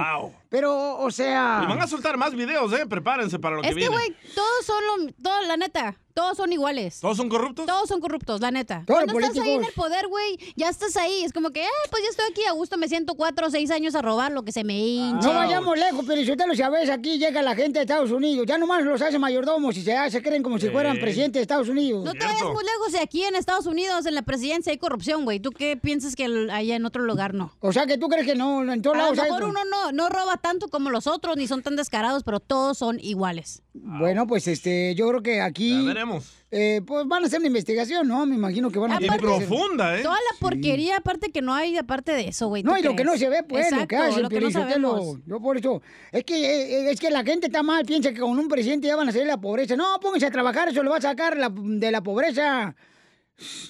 Pero, 0.48 0.98
o 0.98 1.10
sea... 1.10 1.60
Y 1.64 1.66
van 1.66 1.80
a 1.80 1.86
soltar 1.86 2.18
más 2.18 2.34
videos, 2.34 2.70
¿eh? 2.74 2.84
Prepárense 2.86 3.38
para 3.38 3.56
lo 3.56 3.62
Es 3.62 3.68
que 3.68 3.74
que, 3.74 3.80
viene. 3.88 3.94
güey, 3.96 4.14
todos 4.34 4.66
son 4.66 4.84
lo, 5.06 5.12
todos, 5.22 5.46
la 5.46 5.56
neta, 5.56 5.96
todos 6.12 6.36
son 6.36 6.52
iguales. 6.52 7.00
¿Todos 7.00 7.16
son 7.16 7.30
corruptos? 7.30 7.64
Todos 7.64 7.88
son 7.88 8.00
corruptos, 8.02 8.38
la 8.42 8.50
neta. 8.50 8.82
Todos 8.86 9.04
Cuando 9.04 9.18
estás 9.18 9.42
ahí 9.42 9.52
en 9.52 9.64
el 9.64 9.72
poder, 9.72 10.08
güey, 10.08 10.38
ya 10.54 10.68
estás 10.68 10.94
ahí. 10.98 11.24
Es 11.24 11.32
como 11.32 11.52
que, 11.52 11.62
ah, 11.64 11.88
pues 11.90 12.02
ya 12.02 12.10
estoy 12.10 12.26
aquí 12.30 12.44
a 12.44 12.52
gusto, 12.52 12.76
me 12.76 12.86
siento 12.86 13.14
cuatro 13.14 13.46
o 13.46 13.50
seis 13.50 13.70
años 13.70 13.94
a 13.94 14.02
robar 14.02 14.30
lo 14.32 14.42
que 14.42 14.52
se 14.52 14.62
me 14.62 14.78
hincha. 14.78 15.26
No 15.26 15.32
vayamos 15.32 15.78
lejos, 15.78 16.04
pero 16.06 16.22
si 16.22 16.30
usted 16.30 16.44
lo 16.46 16.54
sabes, 16.54 16.90
aquí 16.90 17.16
llega 17.18 17.40
la 17.40 17.54
gente 17.54 17.78
de 17.78 17.84
Estados 17.84 18.10
Unidos. 18.10 18.44
Ya 18.46 18.58
nomás 18.58 18.84
los 18.84 19.00
hace 19.00 19.18
mayordomos 19.18 19.74
y 19.78 19.82
se, 19.82 20.10
se 20.10 20.22
creen 20.22 20.42
como 20.42 20.58
si 20.58 20.68
fueran 20.68 20.96
Sí. 20.96 21.00
presidentes 21.00 21.38
de 21.38 21.42
Estados 21.44 21.70
Unidos. 21.70 22.04
No 22.04 22.12
te 22.12 22.26
vayas 22.26 22.42
muy 22.44 22.62
lejos 22.62 22.92
de 22.92 22.98
aquí 23.00 23.24
en 23.24 23.36
Estados 23.36 23.64
Unidos, 23.64 24.04
en 24.04 24.14
la 24.14 24.20
presidencia 24.20 24.70
hay 24.70 24.76
corrupción, 24.76 25.24
güey. 25.24 25.40
¿Tú 25.40 25.50
qué 25.50 25.78
piensas 25.78 26.14
que 26.14 26.24
allá 26.52 26.76
en 26.76 26.84
otro 26.84 27.04
lugar 27.04 27.32
no? 27.32 27.54
O 27.64 27.72
sea, 27.72 27.86
que 27.86 27.96
tú 27.96 28.08
crees 28.08 28.26
que 28.26 28.34
no, 28.34 28.70
en 28.72 28.82
todos 28.82 28.96
A 28.96 28.98
lo 28.98 29.04
lados 29.04 29.18
hay... 29.20 29.24
mejor 29.30 29.44
uno 29.44 29.60
no, 29.64 29.92
no 29.92 30.08
roba 30.08 30.36
tanto 30.36 30.66
como 30.68 30.90
los 30.90 31.06
otros, 31.06 31.36
ni 31.36 31.46
son 31.46 31.62
tan 31.62 31.76
descarados, 31.76 32.24
pero 32.24 32.40
todos 32.40 32.76
son 32.76 32.98
iguales. 32.98 33.62
Bueno, 33.72 34.26
pues 34.26 34.48
este, 34.48 34.96
yo 34.96 35.08
creo 35.08 35.22
que 35.22 35.40
aquí... 35.40 35.70
Ya 35.80 35.86
veremos. 35.94 36.34
eh, 36.50 36.80
pues 36.84 37.06
van 37.06 37.22
a 37.22 37.26
hacer 37.26 37.38
una 37.38 37.46
investigación, 37.46 38.08
¿no? 38.08 38.26
Me 38.26 38.34
imagino 38.34 38.68
que 38.72 38.80
van 38.80 38.90
a... 38.90 38.96
Hacer- 38.96 39.20
profunda, 39.20 39.96
¿eh? 39.96 40.02
Toda 40.02 40.16
la 40.16 40.38
porquería, 40.40 40.96
aparte 40.96 41.30
que 41.30 41.40
no 41.40 41.54
hay, 41.54 41.76
aparte 41.76 42.10
de 42.12 42.26
eso, 42.28 42.48
güey. 42.48 42.64
¿tú 42.64 42.70
No, 42.70 42.76
y 42.78 42.82
lo 42.82 42.96
que 42.96 43.04
no 43.04 43.16
se 43.16 43.28
ve, 43.28 43.44
pues, 43.48 43.70
lo 43.70 43.86
que 43.86 43.96
hace 43.96 44.16
el 44.16 44.22
lo 44.24 44.28
que 44.28 44.40
no 44.40 44.50
sabemos. 44.50 45.18
Yo 45.24 45.40
por 45.40 45.56
eso, 45.56 45.80
es 46.10 46.24
que, 46.24 46.34
eh, 46.44 46.90
es 46.90 46.98
que 46.98 47.10
la 47.10 47.22
gente 47.22 47.46
está 47.46 47.62
mal, 47.62 47.84
piensa 47.84 48.12
que 48.12 48.18
con 48.18 48.36
un 48.36 48.48
presidente 48.48 48.88
ya 48.88 48.96
van 48.96 49.08
a 49.08 49.12
salir 49.12 49.26
de 49.28 49.32
la 49.34 49.40
pobreza. 49.40 49.76
No, 49.76 50.00
pónganse 50.00 50.26
a 50.26 50.30
trabajar, 50.32 50.68
eso 50.68 50.82
lo 50.82 50.90
va 50.90 50.96
a 50.96 51.00
sacar 51.00 51.36
la- 51.36 51.52
de 51.54 51.90
la 51.92 52.02
pobreza. 52.02 52.74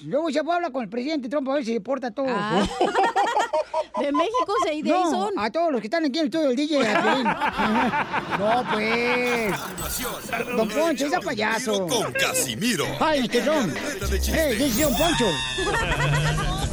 Luego 0.05 0.29
ya 0.29 0.41
habla 0.41 0.69
con 0.71 0.83
el 0.83 0.89
presidente 0.89 1.29
Trump 1.29 1.49
a 1.49 1.53
ver 1.55 1.65
si 1.65 1.79
porta 1.79 2.11
todo. 2.11 2.25
Ah. 2.29 2.65
De 3.99 4.11
México, 4.11 4.53
se- 4.65 4.71
de 4.71 4.89
no, 4.89 5.09
son. 5.09 5.33
a 5.37 5.51
todos 5.51 5.71
los 5.71 5.79
que 5.79 5.87
están 5.87 6.03
aquí 6.03 6.17
en 6.17 6.21
el 6.21 6.25
estudio 6.25 6.47
del 6.47 6.55
DJ. 6.57 6.81
a 6.87 8.35
no, 8.39 8.71
pues. 8.71 9.53
Don 10.57 10.67
Poncho, 10.67 11.05
ese 11.05 11.19
payaso. 11.19 11.87
Con 11.87 12.11
Casimiro. 12.13 12.85
Ay, 12.99 13.27
¿qué 13.29 13.43
son? 13.45 13.69
Ruleta 13.69 14.07
de 14.07 14.19
chistes. 14.19 14.35
¡Ey, 14.45 14.57
dice 14.57 14.83
Don 14.83 14.93
Poncho! 14.95 15.25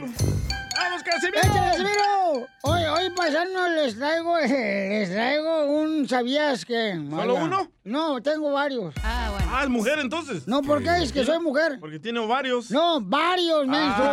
¡Vamos, 1.11 1.11
Casimiro! 1.11 1.39
¡Échale, 1.39 1.71
Casimiro! 1.71 2.47
Hoy, 2.63 2.83
hoy 2.83 3.09
pasando 3.15 3.67
les 3.69 3.97
traigo, 3.97 4.37
les 4.39 5.09
traigo 5.09 5.65
un 5.65 6.07
¿sabías 6.07 6.65
que? 6.65 6.93
¿Solo 7.09 7.35
uno? 7.35 7.71
No, 7.83 8.21
tengo 8.21 8.51
varios. 8.51 8.93
Ah, 9.03 9.29
bueno. 9.31 9.51
Ah, 9.53 9.63
es 9.63 9.69
mujer 9.69 9.99
entonces. 9.99 10.47
No, 10.47 10.61
¿por 10.61 10.83
qué? 10.83 11.03
Es 11.03 11.11
que 11.11 11.25
soy 11.25 11.39
mujer. 11.39 11.77
Porque 11.79 11.99
tiene 11.99 12.19
ovarios. 12.19 12.71
No, 12.71 13.01
varios, 13.01 13.67
menso. 13.67 14.03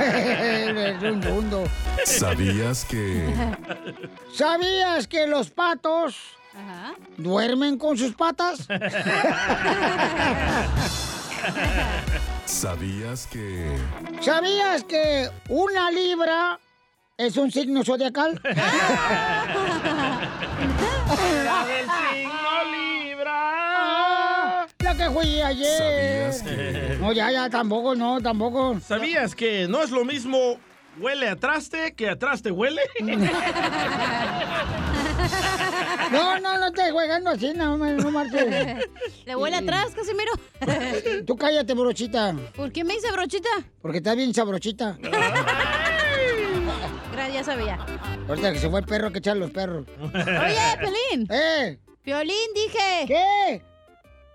Eres 0.00 1.02
un 1.02 1.20
mundo. 1.20 1.64
¿Sabías 2.04 2.84
que... 2.84 3.32
¿Sabías 4.34 5.06
que 5.06 5.26
los 5.26 5.50
patos 5.50 6.16
Ajá. 6.54 6.94
duermen 7.16 7.78
con 7.78 7.96
sus 7.96 8.14
patas? 8.14 8.66
¿Sabías 12.46 13.26
que... 13.26 13.76
¿Sabías 14.20 14.84
que 14.84 15.28
una 15.48 15.90
libra 15.90 16.58
es 17.16 17.36
un 17.36 17.50
signo 17.50 17.82
zodiacal? 17.84 18.40
La 21.44 21.64
del 21.66 21.86
signo 21.86 22.64
Libra. 22.72 24.66
La 24.78 24.94
que 24.96 25.10
fui 25.10 25.40
ayer. 25.40 25.78
¿Sabías 25.78 26.42
que- 26.42 26.96
No, 27.00 27.12
ya, 27.12 27.30
ya, 27.30 27.48
tampoco, 27.50 27.94
no, 27.94 28.20
tampoco. 28.20 28.78
¿Sabías 28.86 29.34
que 29.34 29.66
no 29.68 29.82
es 29.82 29.90
lo 29.90 30.04
mismo 30.04 30.58
huele 30.98 31.28
a 31.28 31.36
traste 31.36 31.94
que 31.94 32.08
a 32.08 32.18
traste 32.18 32.50
huele? 32.50 32.80
No, 36.10 36.38
no, 36.40 36.58
no 36.58 36.66
estés 36.66 36.90
jugando 36.90 37.30
así, 37.30 37.52
no, 37.54 37.78
me- 37.78 37.92
no 37.94 38.10
marches. 38.10 38.84
Le 39.24 39.36
huele 39.36 39.56
atrás, 39.56 39.92
Casimiro. 39.94 40.32
Tú 41.26 41.36
cállate, 41.36 41.72
brochita. 41.74 42.34
¿Por 42.54 42.70
qué 42.72 42.82
me 42.84 42.94
dice 42.94 43.10
brochita? 43.12 43.48
Porque 43.80 43.98
está 43.98 44.14
bien 44.14 44.34
sabrochita. 44.34 44.98
Gracias, 47.12 47.34
ya 47.34 47.44
sabía. 47.44 47.78
Ahorita 48.28 48.52
que 48.52 48.58
se 48.58 48.68
fue 48.68 48.80
el 48.80 48.86
perro 48.86 49.10
que 49.12 49.18
echar 49.20 49.36
los 49.36 49.50
perros. 49.52 49.86
Oye, 50.02 50.78
Pelín. 50.80 51.28
¡Eh! 51.30 51.78
Piolín, 52.02 52.34
dije. 52.54 53.04
¿Qué? 53.06 53.62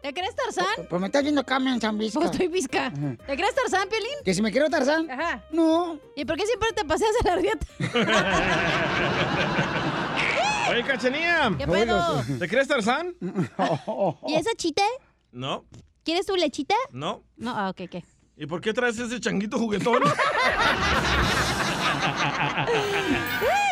¿Te 0.01 0.13
crees 0.13 0.35
Tarzán? 0.35 0.87
Pues 0.89 1.01
me 1.01 1.07
estás 1.07 1.23
viendo 1.23 1.41
acá, 1.41 1.57
en 1.57 1.81
San. 1.81 1.97
Pues 1.97 2.15
estoy 2.15 2.47
visca. 2.47 2.91
¿Te 2.91 3.35
crees 3.35 3.55
Tarzán, 3.55 3.89
Piolín? 3.89 4.09
¿Que 4.23 4.33
si 4.33 4.41
me 4.41 4.51
quiero 4.51 4.69
Tarzán? 4.69 5.09
Ajá. 5.09 5.43
No. 5.51 5.99
¿Y 6.15 6.25
por 6.25 6.37
qué 6.37 6.45
siempre 6.45 6.69
te 6.73 6.85
paseas 6.85 7.11
a 7.23 7.27
la 7.27 7.35
rieta? 7.35 7.65
Oye, 10.69 10.83
Cachanía. 10.83 11.53
¿Qué 11.57 11.67
pedo? 11.67 12.23
¿Te 12.39 12.47
crees 12.47 12.67
Tarzán? 12.67 13.15
¿Y 14.27 14.35
esa 14.35 14.53
chita? 14.55 14.83
No, 15.31 15.65
¿Quieres 16.03 16.25
tu 16.25 16.35
lechita? 16.35 16.75
no. 16.91 17.23
No, 17.35 17.55
ah, 17.55 17.69
ok, 17.69 17.81
ok. 17.81 18.03
¿Y 18.37 18.45
por 18.45 18.61
qué 18.61 18.71
traes 18.71 18.99
ese 18.99 19.19
changuito 19.19 19.57
juguetón? 19.57 20.03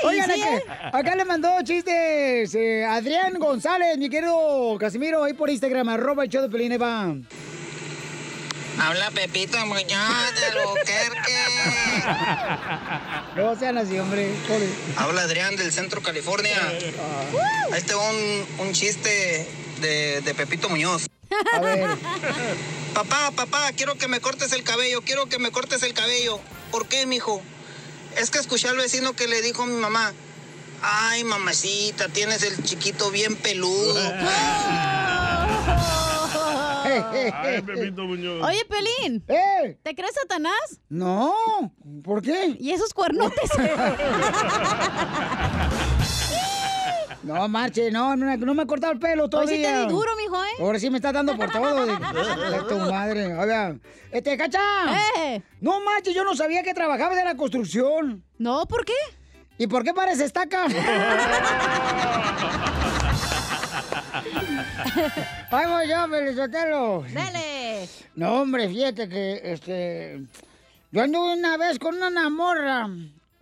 Oigan, 0.04 0.32
sí, 0.32 0.42
¿eh? 0.42 0.64
acá, 0.94 1.16
le 1.16 1.26
mandó 1.26 1.50
chistes 1.64 2.54
eh, 2.56 2.86
Adrián 2.86 3.34
González, 3.40 3.98
mi 3.98 4.10
querido 4.10 4.78
Casimiro, 4.80 5.24
ahí 5.24 5.34
por 5.34 5.50
Instagram, 5.50 5.90
arroba 5.90 6.24
el 6.24 6.30
show 6.30 6.42
de 6.42 6.50
Pelín, 6.50 6.80
va. 6.82 7.16
Habla 8.78 9.10
Pepito 9.12 9.58
Muñoz 9.66 10.36
de 10.36 10.46
Albuquerque. 10.46 11.36
No 13.36 13.54
sean 13.58 13.78
así, 13.78 14.00
hombre. 14.00 14.32
Pobre. 14.48 14.70
Habla 14.96 15.24
Adrián 15.24 15.58
del 15.58 15.74
Centro 15.74 16.02
California. 16.02 16.58
Ahí 17.74 17.82
te 17.82 17.94
va 17.94 18.10
un, 18.10 18.46
un 18.60 18.72
chiste 18.74 19.46
de, 19.82 20.22
de 20.22 20.34
Pepito 20.34 20.70
Muñoz. 20.70 21.08
A 21.54 21.60
ver. 21.60 21.86
Papá, 22.94 23.32
papá, 23.32 23.72
quiero 23.76 23.96
que 23.96 24.08
me 24.08 24.22
cortes 24.22 24.54
el 24.54 24.64
cabello, 24.64 25.02
quiero 25.02 25.26
que 25.26 25.38
me 25.38 25.52
cortes 25.52 25.84
el 25.84 25.94
cabello. 25.94 26.40
¿Por 26.72 26.88
qué, 26.88 27.06
mijo? 27.06 27.42
Es 28.18 28.32
que 28.32 28.40
escuché 28.40 28.70
al 28.70 28.78
vecino 28.78 29.14
que 29.14 29.28
le 29.28 29.42
dijo 29.42 29.64
a 29.64 29.66
mi 29.66 29.80
mamá, 29.80 30.14
ay, 30.82 31.24
mamacita, 31.24 32.08
tienes 32.10 32.44
el 32.44 32.64
chiquito 32.64 33.12
bien 33.12 33.36
peludo. 33.36 34.00
Ay, 36.86 37.62
Pepito 37.62 38.06
Muñoz. 38.06 38.44
Oye, 38.44 38.64
Pelín. 38.66 39.24
¡Eh! 39.28 39.78
¿Te 39.84 39.96
crees 39.96 40.14
Satanás? 40.14 40.80
No, 40.88 41.34
¿por 42.04 42.22
qué? 42.22 42.56
¿Y 42.60 42.72
esos 42.72 42.94
cuernotes? 42.94 43.50
No, 47.26 47.48
marche, 47.48 47.90
no, 47.90 48.16
no, 48.16 48.38
no 48.38 48.54
me 48.54 48.64
he 48.64 48.68
cortado 48.68 48.94
el 48.94 49.00
pelo 49.00 49.24
Hoy 49.24 49.30
todavía. 49.32 49.56
sí 49.56 49.62
te 49.64 49.80
di 49.80 49.88
duro, 49.88 50.12
mijo, 50.16 50.44
¿eh? 50.44 50.48
Ahora 50.60 50.78
sí 50.80 50.92
me 50.92 50.98
estás 50.98 51.12
dando 51.12 51.36
por 51.36 51.52
todo. 51.52 51.86
de- 51.88 51.94
tu 52.70 52.78
madre. 52.78 53.36
Oiga, 53.36 53.76
este, 54.12 54.38
cacha. 54.38 54.60
¡Eh! 55.18 55.42
No 55.60 55.80
manches, 55.82 56.14
yo 56.14 56.24
no 56.24 56.36
sabía 56.36 56.62
que 56.62 56.76
trabajabas 56.76 57.18
en 57.18 57.26
la 57.26 57.36
construcción. 57.36 58.24
No, 58.38 58.68
¿por 58.68 58.86
qué? 58.86 58.94
¿Y 59.58 59.66
por 59.66 59.84
qué 59.84 59.92
parece 59.94 60.26
estaca? 60.26 60.66
Ahí 65.52 65.68
voy 65.68 65.88
yo, 65.88 66.08
Felizotelo. 66.10 67.06
Dale. 67.14 67.88
No, 68.16 68.42
hombre, 68.42 68.68
fíjate 68.70 69.10
que, 69.10 69.42
este... 69.44 70.22
Yo 70.92 71.02
anduve 71.02 71.34
una 71.34 71.58
vez 71.58 71.80
con 71.80 71.96
una 72.02 72.30
morra. 72.30 72.88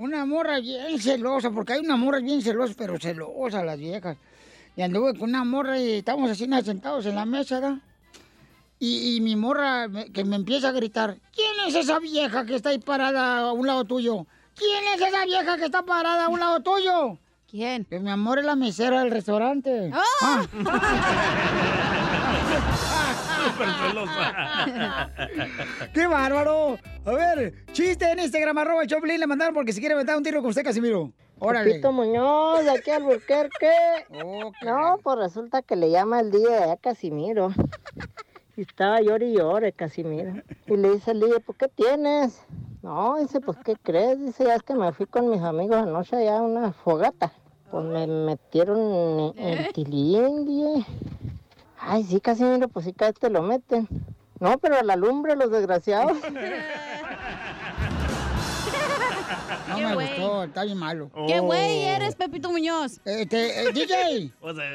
Una 0.03 0.25
morra 0.25 0.59
bien 0.59 0.99
celosa, 0.99 1.49
porque 1.49 1.71
hay 1.73 1.79
una 1.79 1.95
morra 1.95 2.19
bien 2.19 2.41
celosa, 2.41 2.73
pero 2.77 2.99
celosa 2.99 3.63
las 3.63 3.79
viejas. 3.79 4.17
Y 4.75 4.81
anduve 4.81 5.17
con 5.17 5.29
una 5.29 5.45
morra 5.45 5.79
y 5.79 5.93
estábamos 5.99 6.29
así 6.29 6.45
sentados 6.65 7.05
en 7.05 7.15
la 7.15 7.23
mesa, 7.25 7.61
¿verdad? 7.61 7.77
Y, 8.79 9.15
y 9.15 9.21
mi 9.21 9.37
morra 9.37 9.87
me- 9.87 10.11
que 10.11 10.25
me 10.25 10.35
empieza 10.35 10.67
a 10.67 10.71
gritar, 10.73 11.15
¿quién 11.33 11.53
es 11.69 11.75
esa 11.75 11.99
vieja 11.99 12.45
que 12.45 12.55
está 12.55 12.71
ahí 12.71 12.79
parada 12.79 13.37
a 13.47 13.53
un 13.53 13.65
lado 13.65 13.85
tuyo? 13.85 14.27
¿Quién 14.57 14.83
es 14.93 14.99
esa 15.07 15.23
vieja 15.23 15.55
que 15.55 15.63
está 15.65 15.83
parada 15.83 16.25
a 16.25 16.27
un 16.27 16.41
lado 16.41 16.59
tuyo? 16.59 17.17
¿Quién? 17.49 17.85
Que 17.85 17.99
mi 18.01 18.09
amor 18.09 18.39
es 18.39 18.45
la 18.45 18.57
mesera 18.57 18.99
del 19.03 19.11
restaurante. 19.11 19.89
¡Ah! 20.21 20.45
Súper. 23.43 23.67
¡Qué 25.93 26.07
bárbaro! 26.07 26.77
A 27.05 27.11
ver, 27.11 27.53
chiste 27.71 28.09
en 28.11 28.19
Instagram, 28.19 28.57
arroba 28.57 28.85
Choplin, 28.87 29.19
le 29.19 29.27
mandaron 29.27 29.53
porque 29.53 29.73
si 29.73 29.79
quiere 29.79 29.93
aventar 29.95 30.17
un 30.17 30.23
tiro 30.23 30.41
con 30.41 30.49
usted, 30.49 30.63
Casimiro. 30.63 31.11
Órale. 31.39 31.71
Pepito 31.71 31.91
Muñoz, 31.91 32.63
de 32.63 32.71
aquí 32.71 32.91
al 32.91 33.03
Burquerque. 33.03 33.71
No, 34.63 34.97
pues 35.03 35.17
resulta 35.17 35.61
que 35.61 35.75
le 35.75 35.89
llama 35.91 36.21
el 36.21 36.31
día 36.31 36.71
a 36.71 36.77
Casimiro. 36.77 37.51
Y 38.55 38.61
estaba 38.61 39.01
llore 39.01 39.27
y 39.27 39.37
llore, 39.37 39.73
Casimiro. 39.73 40.33
Y 40.67 40.77
le 40.77 40.91
dice 40.91 41.11
el 41.11 41.19
día, 41.21 41.39
¿por 41.45 41.55
qué 41.57 41.67
tienes? 41.67 42.41
No, 42.83 43.17
dice, 43.19 43.41
pues, 43.41 43.57
¿qué 43.65 43.75
crees? 43.81 44.19
Dice, 44.19 44.45
ya 44.45 44.55
es 44.55 44.63
que 44.63 44.75
me 44.75 44.91
fui 44.93 45.05
con 45.05 45.29
mis 45.29 45.41
amigos 45.41 45.77
anoche 45.77 46.15
allá 46.15 46.37
a 46.37 46.41
una 46.41 46.71
fogata. 46.71 47.33
Pues 47.71 47.83
me 47.85 48.05
metieron 48.05 49.33
en 49.37 49.67
tilín, 49.73 50.45
dije. 50.45 50.85
Ay, 51.85 52.03
sí, 52.03 52.19
Casimiro, 52.21 52.67
pues 52.69 52.85
sí, 52.85 52.93
cada 52.93 53.11
vez 53.11 53.19
te 53.19 53.29
lo 53.29 53.41
meten. 53.41 53.87
No, 54.39 54.57
pero 54.57 54.77
a 54.79 54.83
la 54.83 54.95
lumbre, 54.95 55.35
los 55.35 55.51
desgraciados. 55.51 56.17
No 59.67 59.75
Qué 59.77 59.85
me 59.85 59.93
güey. 59.95 60.07
gustó, 60.07 60.43
está 60.43 60.63
bien 60.63 60.77
malo. 60.77 61.09
¿Qué 61.27 61.39
güey 61.39 61.83
eres, 61.85 62.15
Pepito 62.15 62.51
Muñoz? 62.51 62.99
Este, 63.05 63.63
eh, 63.63 63.71
DJ, 63.73 64.31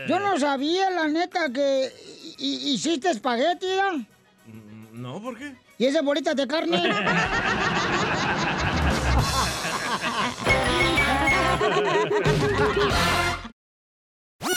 yo 0.09 0.19
no 0.19 0.39
sabía, 0.39 0.91
la 0.91 1.07
neta, 1.07 1.51
que 1.53 1.93
hi- 2.39 2.73
hiciste 2.75 3.11
espagueti, 3.11 3.67
¿ya? 3.67 3.93
No, 4.93 5.21
¿por 5.23 5.39
qué? 5.39 5.55
¿Y 5.79 5.87
esas 5.87 6.03
bolitas 6.03 6.35
de 6.37 6.47
carne? 6.49 6.83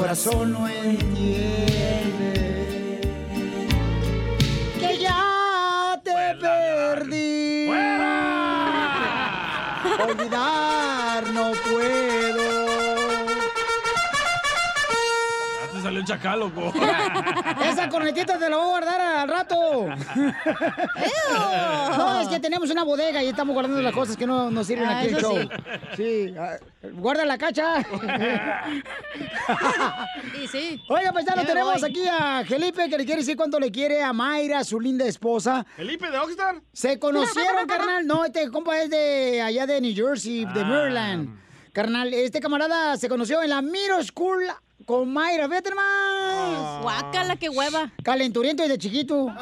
corazón 0.00 0.52
no 0.52 0.66
entiende. 0.66 2.32
Que 4.78 4.98
ya 4.98 6.00
te 6.02 6.34
perdí. 6.40 7.68
Olvidar 10.02 10.69
chacal, 16.10 16.40
loco. 16.40 16.72
Esa 17.64 17.88
cornetita 17.88 18.38
te 18.38 18.48
la 18.50 18.56
voy 18.56 18.66
a 18.66 18.70
guardar 18.70 19.00
al 19.00 19.28
rato. 19.28 19.88
No, 21.96 22.20
es 22.20 22.28
que 22.28 22.40
tenemos 22.40 22.70
una 22.70 22.84
bodega 22.84 23.22
y 23.22 23.28
estamos 23.28 23.54
guardando 23.54 23.80
las 23.82 23.92
cosas 23.94 24.16
que 24.16 24.26
no 24.26 24.50
nos 24.50 24.66
sirven 24.66 24.88
Ah, 24.88 24.98
aquí 25.00 25.08
en 25.08 25.14
el 25.16 25.20
show. 25.20 25.38
sí. 25.96 26.28
Sí. 26.30 26.34
ah, 26.38 26.56
guarda 26.94 27.24
la 27.24 27.38
cacha. 27.38 27.84
Y 30.42 30.46
sí. 30.48 30.82
Oiga, 30.88 31.12
pues 31.12 31.24
ya 31.26 31.34
lo 31.36 31.44
tenemos 31.44 31.80
voy. 31.80 31.90
aquí 31.90 32.06
a 32.08 32.44
Felipe 32.46 32.88
que 32.88 32.96
le 32.98 33.04
quiere 33.04 33.20
decir 33.20 33.36
cuánto 33.36 33.58
le 33.60 33.70
quiere 33.70 34.02
a 34.02 34.12
Mayra, 34.12 34.64
su 34.64 34.80
linda 34.80 35.04
esposa. 35.04 35.64
¿Felipe 35.76 36.10
de 36.10 36.18
Oxnard? 36.18 36.58
Se 36.72 36.98
conocieron, 36.98 37.66
carnal. 37.66 38.06
No, 38.06 38.24
este 38.24 38.50
compa 38.50 38.78
es 38.80 38.90
de 38.90 39.42
allá 39.42 39.66
de 39.66 39.80
New 39.80 39.94
Jersey, 39.94 40.44
de 40.46 40.60
Ah. 40.60 40.64
Maryland. 40.64 41.40
Carnal, 41.72 42.12
este 42.14 42.40
camarada 42.40 42.96
se 42.96 43.08
conoció 43.08 43.42
en 43.42 43.50
la 43.50 43.62
Middle 43.62 44.02
School 44.04 44.44
con 44.84 45.12
Mayra, 45.12 45.48
fíjate 45.48 45.74
más. 45.74 46.82
Guácala, 46.82 47.36
qué 47.36 47.48
hueva. 47.48 47.90
Calenturiento 48.02 48.64
y 48.64 48.68
de 48.68 48.78
chiquito. 48.78 49.28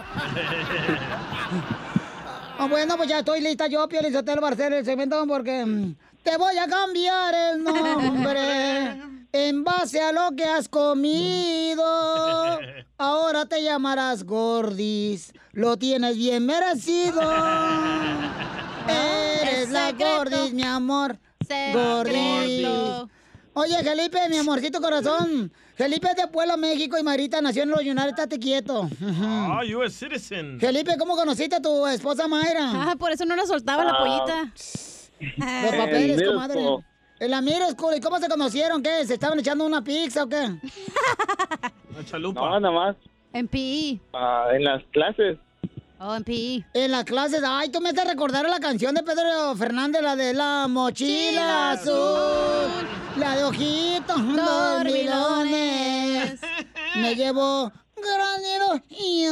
Ah, 2.61 2.67
bueno, 2.67 2.97
pues 2.97 3.09
ya 3.09 3.21
estoy 3.21 3.41
lista 3.41 3.69
yo, 3.69 3.89
Pio 3.89 4.03
Lizotelo, 4.03 4.41
para 4.41 4.55
hacer 4.55 4.73
el 4.73 4.85
segmento 4.85 5.25
porque 5.29 5.65
mm, 5.65 5.95
te 6.25 6.37
voy 6.37 6.59
a 6.59 6.67
cambiar 6.67 7.33
el 7.33 7.63
nombre 7.63 9.01
en 9.33 9.63
base 9.63 10.01
a 10.01 10.11
lo 10.11 10.35
que 10.35 10.45
has 10.45 10.69
comido. 10.69 11.85
Ahora 12.99 13.47
te 13.47 13.63
llamarás 13.63 14.25
Gordis. 14.25 15.33
Lo 15.53 15.77
tienes 15.77 16.17
bien 16.17 16.47
merecido. 16.47 17.23
Eres 18.89 19.71
la 19.71 19.93
Gordis, 19.93 20.53
mi 20.53 20.65
amor. 20.65 21.17
Gordis. 21.73 22.67
Oye, 23.61 23.83
Felipe, 23.83 24.19
mi 24.29 24.37
amorcito 24.37 24.81
corazón. 24.81 25.51
Felipe 25.75 26.09
es 26.11 26.17
de 26.17 26.29
Puebla, 26.29 26.57
México 26.57 26.97
y 26.97 27.03
Marita 27.03 27.41
nació 27.41 27.65
en 27.65 27.71
los 27.71 27.81
United. 27.81 28.09
Estate 28.11 28.39
quieto. 28.39 28.89
Ah, 29.21 29.63
U.S. 29.77 29.99
citizen. 29.99 30.61
Felipe, 30.61 30.97
¿cómo 30.97 31.17
conociste 31.17 31.57
a 31.57 31.61
tu 31.61 31.85
esposa 31.89 32.29
Mayra? 32.29 32.71
Ah, 32.91 32.95
por 32.97 33.11
eso 33.11 33.25
no 33.25 33.35
la 33.35 33.47
soltaba 33.47 33.83
la 33.85 33.93
Ah. 33.93 33.99
pollita. 33.99 34.53
Los 35.65 35.75
papeles, 35.77 36.17
middle 36.19 36.27
comadre. 36.35 36.61
school. 36.63 36.85
En 37.19 37.31
la 37.33 37.41
middle 37.41 37.71
school. 37.73 37.95
¿Y 37.97 38.01
cómo 38.01 38.19
se 38.21 38.29
conocieron? 38.29 38.81
¿Qué? 38.81 39.05
¿Se 39.05 39.15
estaban 39.15 39.39
echando 39.41 39.67
una 39.67 39.83
pizza 39.83 40.23
o 40.23 40.29
qué? 40.29 40.37
La 41.97 42.05
chalupa. 42.05 42.41
No, 42.41 42.61
nada 42.61 42.73
más 42.73 42.97
En 43.33 43.49
PI. 43.49 44.01
ah, 44.15 44.47
en 44.53 44.63
las 44.63 44.85
clases. 44.93 45.37
Oh, 46.01 46.15
en 46.15 46.23
PI. 46.23 46.65
En 46.75 46.93
las 46.93 47.03
clases. 47.05 47.43
Ay, 47.45 47.71
tú 47.71 47.81
me 47.81 47.89
haces 47.89 48.07
recordar 48.07 48.49
la 48.49 48.61
canción 48.61 48.95
de 48.95 49.03
Pedro 49.03 49.57
Fernández, 49.57 50.01
la 50.01 50.15
de 50.15 50.33
la 50.33 50.69
mochila 50.69 51.73
azul. 51.73 52.87
La 53.17 53.37
de 53.37 53.43
ojitos 53.45 54.37
dormilones. 54.37 56.41
Me 56.97 57.17
llevo 57.17 57.73
granido 57.97 58.81
y 58.91 59.27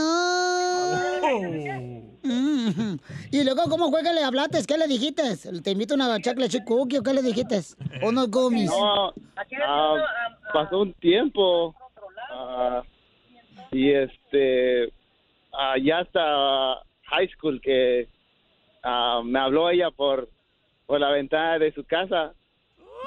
Mm. 2.26 2.98
Y 3.30 3.44
luego, 3.44 3.62
¿cómo 3.68 3.90
fue 3.90 4.02
que 4.02 4.12
le 4.12 4.24
hablaste? 4.24 4.58
¿Qué 4.66 4.76
le 4.76 4.86
dijiste? 4.86 5.22
¿Te 5.62 5.70
invito 5.70 5.94
a 5.94 5.96
una 5.96 6.20
chocolate 6.20 6.50
chip 6.50 6.64
cookie 6.64 6.98
o 6.98 7.02
qué 7.02 7.14
le 7.14 7.22
dijiste? 7.22 7.60
¿O 8.02 8.08
unos 8.08 8.30
gummies? 8.30 8.70
No, 8.70 9.12
ah, 9.64 9.96
pasó 10.52 10.80
un 10.80 10.92
tiempo 10.94 11.74
ah, 12.32 12.82
y 13.70 13.92
este 13.92 14.92
ah, 15.58 15.76
ya 15.82 15.98
hasta 16.00 16.82
high 17.04 17.28
school 17.34 17.60
que 17.60 18.08
ah, 18.82 19.22
me 19.24 19.38
habló 19.38 19.70
ella 19.70 19.90
por 19.90 20.28
por 20.86 21.00
la 21.00 21.10
ventana 21.10 21.58
de 21.58 21.72
su 21.72 21.84
casa 21.84 22.32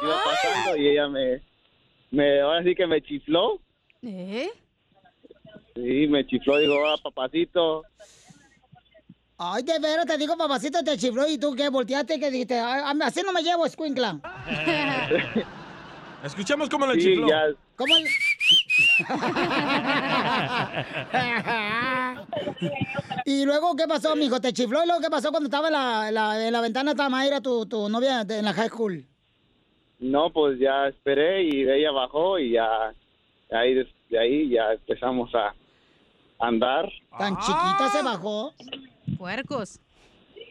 iba 0.02 0.16
pasando 0.24 0.76
y 0.78 0.88
ella 0.90 1.08
me 1.08 1.42
me 2.12 2.42
ahora 2.42 2.64
sí 2.64 2.76
que 2.76 2.86
me 2.88 3.02
chifló 3.02 3.60
¿Eh? 4.02 4.50
sí 5.76 6.08
me 6.08 6.26
chifló 6.26 6.58
digo 6.58 6.76
ah 6.88 6.96
papacito 7.02 7.84
Ay, 9.42 9.64
de 9.64 9.80
veras, 9.80 10.06
te 10.06 10.18
digo, 10.18 10.36
papacito, 10.36 10.84
te 10.84 10.98
chifló 10.98 11.26
y 11.26 11.38
tú 11.38 11.56
qué, 11.56 11.70
volteaste 11.70 12.20
que 12.20 12.30
dijiste, 12.30 12.60
"Ay, 12.60 12.82
a- 12.84 13.06
así 13.06 13.22
no 13.24 13.32
me 13.32 13.42
llevo, 13.42 13.66
escuincla. 13.66 14.20
Escuchemos 16.26 16.68
cómo 16.70 16.86
le 16.88 16.96
Sí, 16.96 17.08
chifló. 17.08 17.30
ya. 17.30 17.44
¿Cómo? 17.78 17.96
le- 17.96 18.10
y 23.26 23.46
luego, 23.46 23.76
¿qué 23.76 23.88
pasó, 23.88 24.16
mijo? 24.16 24.40
¿Te 24.40 24.54
chifló? 24.54 24.84
¿Y 24.84 24.88
luego 24.88 25.02
qué 25.02 25.10
pasó 25.10 25.32
cuando 25.32 25.48
estaba 25.48 25.68
en 25.68 25.74
la, 25.74 26.08
en 26.10 26.14
la, 26.16 26.48
en 26.48 26.54
la 26.54 26.62
ventana 26.62 26.92
estaba 26.92 27.10
Mayra, 27.10 27.42
tu, 27.42 27.66
tu 27.66 27.90
novia 27.90 28.24
de- 28.24 28.40
en 28.40 28.46
la 28.46 28.54
high 28.54 28.70
school? 28.70 29.06
no 30.02 30.32
pues 30.32 30.58
ya 30.58 30.88
esperé 30.88 31.44
y 31.44 31.70
ella 31.70 31.92
bajó 31.92 32.40
y 32.40 32.52
ya 32.54 32.66
ahí 33.52 33.74
de 33.74 33.86
ahí 34.18 34.48
ya 34.50 34.72
empezamos 34.72 35.30
a 35.36 35.54
andar 36.40 36.90
Tan 37.18 37.38
chiquita 37.38 37.90
se 37.92 38.02
bajó. 38.02 38.54
Puercos. 39.18 39.78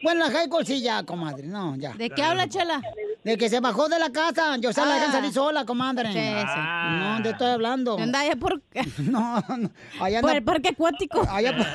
Bueno, 0.03 0.27
la 0.27 0.31
high 0.31 0.45
school 0.45 0.67
sí 0.67 0.83
ya, 0.83 1.03
comadre, 1.03 1.47
no, 1.47 1.75
ya. 1.77 1.93
¿De 1.93 2.11
qué 2.11 2.21
habla, 2.21 2.47
Chela? 2.47 2.79
De 3.23 3.37
que 3.37 3.49
se 3.49 3.59
bajó 3.59 3.89
de 3.89 3.99
la 3.99 4.09
casa. 4.11 4.55
Yo 4.57 4.71
se 4.71 4.79
la 4.85 4.93
dejan 4.93 5.09
Ah. 5.09 5.13
salir 5.13 5.33
sola, 5.33 5.65
comadre. 5.65 6.11
Sí, 6.13 6.19
sí. 6.19 6.59
No, 6.99 7.21
te 7.21 7.29
estoy 7.31 7.47
hablando. 7.51 7.97
Anda 7.99 8.21
allá 8.21 8.35
por... 8.37 8.61
No, 8.99 9.43
no. 9.57 9.69
Allá 9.99 10.21
Por 10.21 10.29
anda- 10.29 10.37
el 10.37 10.43
parque 10.43 10.69
acuático. 10.69 11.21
Allá 11.29 11.55
por, 11.55 11.65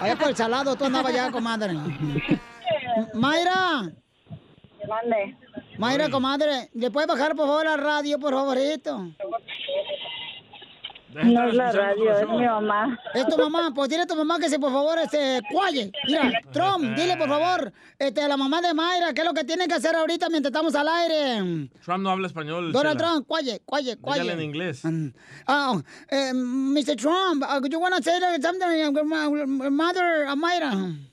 allá 0.00 0.16
por 0.16 0.28
el 0.28 0.36
salado, 0.36 0.76
tú 0.76 0.84
andabas 0.84 1.12
allá, 1.12 1.30
comadre. 1.32 1.74
Mayra. 3.14 3.90
Mande. 4.88 5.36
Mayra, 5.78 6.08
comadre, 6.10 6.68
¿le 6.74 6.90
puedes 6.90 7.08
bajar 7.08 7.34
por 7.34 7.46
favor 7.46 7.64
la 7.64 7.76
radio, 7.76 8.18
por 8.18 8.32
favorito? 8.34 9.08
No 11.14 11.48
es 11.48 11.54
la 11.54 11.72
radio, 11.72 12.16
es 12.18 12.28
mi 12.28 12.44
mamá. 12.46 12.98
Es 13.14 13.26
tu 13.26 13.36
mamá, 13.36 13.72
pues 13.74 13.88
dile 13.90 14.02
a 14.02 14.06
tu 14.06 14.16
mamá 14.16 14.38
que 14.38 14.48
se 14.48 14.58
por 14.58 14.72
favor, 14.72 14.98
este, 14.98 15.40
cualle. 15.50 15.92
Mira, 16.06 16.32
Trump, 16.52 16.96
dile 16.96 17.16
por 17.16 17.28
favor, 17.28 17.72
este, 17.98 18.22
a 18.22 18.28
la 18.28 18.36
mamá 18.36 18.60
de 18.62 18.72
Mayra, 18.72 19.12
qué 19.12 19.20
es 19.20 19.26
lo 19.26 19.34
que 19.34 19.44
tienen 19.44 19.68
que 19.68 19.74
hacer 19.74 19.94
ahorita 19.94 20.28
mientras 20.30 20.50
estamos 20.50 20.74
al 20.74 20.88
aire. 20.88 21.68
Trump 21.84 22.02
no 22.02 22.10
habla 22.10 22.26
español. 22.28 22.72
Donald 22.72 22.98
Chela. 22.98 23.10
Trump, 23.10 23.26
cualle, 23.26 23.60
cualle, 23.64 23.96
cualle. 23.98 24.22
Dígale 24.22 24.42
en 24.42 24.48
inglés. 24.48 24.82
Oh, 25.46 25.82
eh, 26.08 26.32
Mr. 26.32 26.96
Trump, 26.96 27.42
uh, 27.42 27.60
you 27.68 27.78
want 27.78 27.94
to 27.96 28.02
say 28.02 28.18
something 28.40 28.94
to 28.94 29.04
my 29.04 29.28
mother, 29.70 30.26
uh, 30.28 30.36
Mayra? 30.36 31.11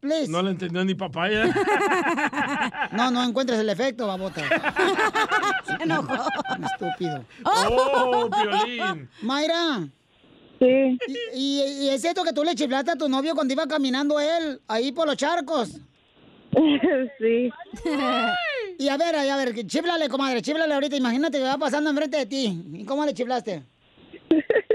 Please. 0.00 0.28
No 0.30 0.42
le 0.42 0.50
entendió 0.50 0.84
ni 0.84 0.94
papaya. 0.94 1.44
No, 2.92 3.10
no 3.10 3.22
encuentres 3.24 3.58
el 3.58 3.68
efecto, 3.68 4.06
babota. 4.06 4.42
Se 5.66 5.82
enojó. 5.82 6.14
Estúpido. 6.64 7.24
¡Oh, 7.44 8.30
Piolín! 8.30 9.08
Mayra. 9.22 9.88
Sí. 10.58 10.98
¿Y, 11.34 11.60
y, 11.62 11.84
y 11.84 11.88
es 11.90 12.00
cierto 12.00 12.22
que 12.24 12.32
tú 12.32 12.42
le 12.42 12.54
chiflaste 12.54 12.92
a 12.92 12.96
tu 12.96 13.08
novio 13.08 13.34
cuando 13.34 13.52
iba 13.52 13.66
caminando 13.66 14.18
él, 14.18 14.60
ahí 14.68 14.92
por 14.92 15.06
los 15.06 15.16
charcos? 15.16 15.72
Sí. 17.18 17.50
Y 18.78 18.88
a 18.88 18.96
ver, 18.96 19.14
a 19.16 19.36
ver, 19.36 19.66
chiflale, 19.66 20.08
comadre, 20.08 20.40
chiflale 20.40 20.72
ahorita. 20.72 20.96
Imagínate 20.96 21.36
que 21.38 21.44
va 21.44 21.58
pasando 21.58 21.90
enfrente 21.90 22.16
de 22.16 22.26
ti. 22.26 22.64
¿Y 22.72 22.84
cómo 22.84 23.04
le 23.04 23.12
chiflaste? 23.12 23.62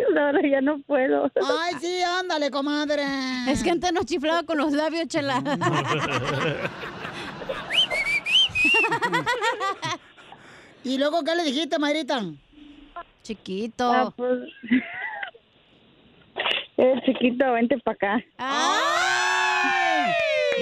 Ahora 0.19 0.41
ya 0.47 0.61
no 0.61 0.79
puedo. 0.79 1.31
Ay, 1.35 1.73
sí, 1.79 2.01
ándale, 2.01 2.49
comadre. 2.51 3.03
Es 3.47 3.63
que 3.63 3.71
antes 3.71 3.91
nos 3.93 4.05
chiflaba 4.05 4.43
con 4.43 4.57
los 4.57 4.71
labios, 4.71 5.07
Chela. 5.07 5.41
¿Y 10.83 10.97
luego 10.97 11.23
qué 11.23 11.35
le 11.35 11.43
dijiste, 11.43 11.77
Mayrita? 11.79 12.23
Chiquito. 13.23 13.91
Ah, 13.91 14.13
pues... 14.15 14.39
Eh, 16.77 16.99
chiquito, 17.05 17.51
vente 17.51 17.77
para 17.79 17.93
acá. 17.95 18.25
¡Ay! 18.39 20.11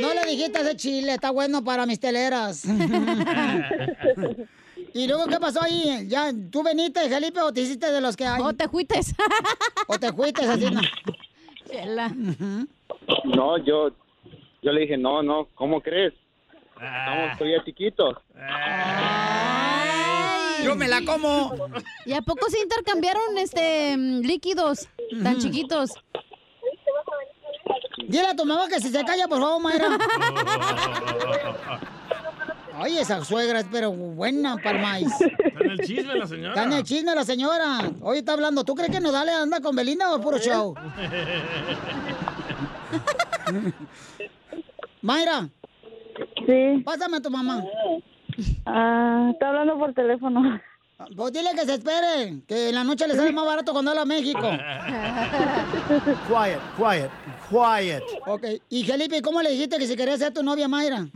No 0.02 0.14
le 0.14 0.26
dijiste 0.26 0.60
ese 0.60 0.76
chile, 0.76 1.14
está 1.14 1.32
bueno 1.32 1.64
para 1.64 1.86
mis 1.86 1.98
teleras. 2.00 2.66
¿Y 4.94 5.08
luego 5.08 5.26
qué 5.28 5.40
pasó 5.40 5.62
ahí? 5.64 6.08
¿Ya 6.08 6.32
tú 6.52 6.64
veniste, 6.64 7.08
Felipe, 7.10 7.42
o 7.42 7.54
te 7.54 7.62
hiciste 7.62 7.92
de 7.92 8.02
los 8.02 8.16
que 8.16 8.26
hay? 8.26 8.42
O 8.42 8.54
te 8.54 8.68
fuites. 8.68 9.14
O 9.88 10.00
te 10.00 10.12
fuiste, 10.14 10.46
así 10.46 10.70
no. 10.70 10.82
Chela. 11.70 12.10
no 13.26 13.58
yo 13.64 13.92
yo 14.62 14.72
le 14.72 14.82
dije 14.82 14.98
no 14.98 15.24
no 15.24 15.48
cómo 15.56 15.82
crees 15.82 16.14
estamos 16.74 17.38
todavía 17.38 17.64
chiquitos 17.64 18.18
Yo 20.64 20.76
me 20.76 20.88
la 20.88 21.02
como. 21.06 21.54
¿Y 22.06 22.14
a 22.14 22.22
poco 22.22 22.50
se 22.50 22.60
intercambiaron 22.60 23.38
este 23.38 23.96
líquidos 23.98 24.88
tan 25.24 25.38
chiquitos? 25.40 25.92
Dile 28.08 28.28
a 28.28 28.36
tu 28.36 28.46
mamá 28.46 28.68
que 28.68 28.80
si 28.80 28.90
se 28.90 29.04
calla, 29.06 29.28
por 29.28 29.40
favor, 29.40 29.62
Mayra. 29.62 29.88
Ay, 32.82 32.98
esa 32.98 33.24
suegra 33.26 33.60
es 33.60 33.68
pero 33.70 33.92
buena 33.92 34.56
para 34.58 34.80
maíz. 34.82 35.12
Está 35.20 35.64
en 35.64 35.72
el 35.72 35.80
chisme 35.80 36.16
la 36.16 36.26
señora. 36.28 36.50
Está 36.50 36.64
en 36.64 36.74
el 36.74 36.84
chisme 36.84 37.14
la 37.14 37.26
señora. 37.26 37.92
Hoy 38.02 38.20
está 38.20 38.34
hablando. 38.34 38.64
¿Tú 38.64 38.74
crees 38.74 38.90
que 38.90 39.02
Nodale 39.02 39.34
anda 39.34 39.60
con 39.60 39.76
Belinda 39.76 40.14
o 40.14 40.22
puro 40.22 40.38
show? 40.38 40.74
Mayra. 45.02 45.50
Sí. 46.46 46.82
Pásame 46.86 47.18
a 47.18 47.22
tu 47.22 47.30
mamá. 47.30 47.64
Ah, 48.66 49.30
está 49.34 49.50
hablando 49.50 49.78
por 49.78 49.94
teléfono. 49.94 50.62
Pues 51.16 51.32
dile 51.32 51.52
que 51.56 51.66
se 51.66 51.76
espere, 51.76 52.42
que 52.46 52.70
en 52.70 52.76
la 52.76 52.84
noche 52.84 53.08
le 53.08 53.16
sale 53.16 53.32
más 53.32 53.46
barato 53.46 53.72
cuando 53.72 53.92
habla 53.92 54.02
a 54.02 54.06
México. 54.06 54.42
Quiet, 56.28 56.60
quiet, 56.76 57.10
quiet. 57.50 58.04
Ok, 58.28 58.46
y 58.70 58.84
Felipe, 58.84 59.22
¿cómo 59.22 59.42
le 59.42 59.52
dijiste 59.52 59.78
que 59.78 59.88
si 59.88 59.96
quería 59.96 60.18
ser 60.18 60.34
tu 60.34 60.44
novia, 60.44 60.68
Mayra? 60.68 61.08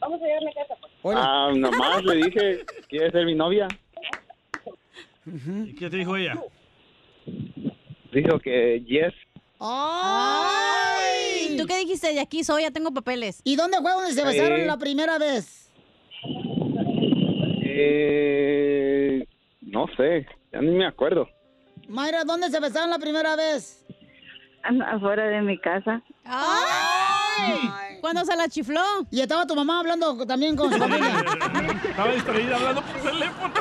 Vamos 0.00 0.22
a 0.22 0.26
ir 0.28 0.32
a 0.34 0.40
mi 0.40 0.52
casa. 0.54 0.74
ah 1.04 1.50
nomás 1.54 2.04
le 2.04 2.14
dije 2.16 2.64
quieres 2.88 3.12
ser 3.12 3.24
mi 3.26 3.34
novia 3.34 3.66
¿Y 5.26 5.74
qué 5.74 5.90
te 5.90 5.96
dijo 5.98 6.16
ella? 6.16 6.34
dijo 8.12 8.38
que 8.38 8.80
yes 8.86 9.12
¡Ay! 9.60 11.56
¿Tú 11.58 11.66
qué 11.66 11.78
dijiste? 11.78 12.12
De 12.14 12.20
aquí 12.20 12.44
soy, 12.44 12.62
ya 12.62 12.70
tengo 12.70 12.92
papeles. 12.94 13.40
¿Y 13.42 13.56
dónde 13.56 13.78
fue 13.78 13.90
donde 13.90 14.12
se 14.12 14.24
besaron 14.24 14.60
Eh. 14.60 14.66
la 14.66 14.76
primera 14.78 15.18
vez? 15.18 15.68
eh, 17.64 19.26
no 19.62 19.86
sé 19.96 20.26
Ya 20.52 20.60
ni 20.60 20.70
me 20.70 20.86
acuerdo. 20.86 21.28
Mayra, 21.88 22.22
¿dónde 22.24 22.50
se 22.50 22.60
besaron 22.60 22.90
la 22.90 22.98
primera 22.98 23.34
vez? 23.36 23.84
Afuera 24.62 25.24
de 25.26 25.40
mi 25.42 25.58
casa. 25.58 26.02
¡Ay! 26.24 27.87
¿Cuándo 28.00 28.24
se 28.24 28.36
la 28.36 28.48
chifló? 28.48 28.80
Y 29.10 29.20
estaba 29.20 29.46
tu 29.46 29.54
mamá 29.54 29.80
hablando 29.80 30.26
también 30.26 30.56
con 30.56 30.72
su 30.72 30.78
familia. 30.78 31.18
Estaba 31.90 32.12
distraída 32.12 32.56
hablando 32.56 32.82
por 32.82 33.00
teléfono. 33.02 33.54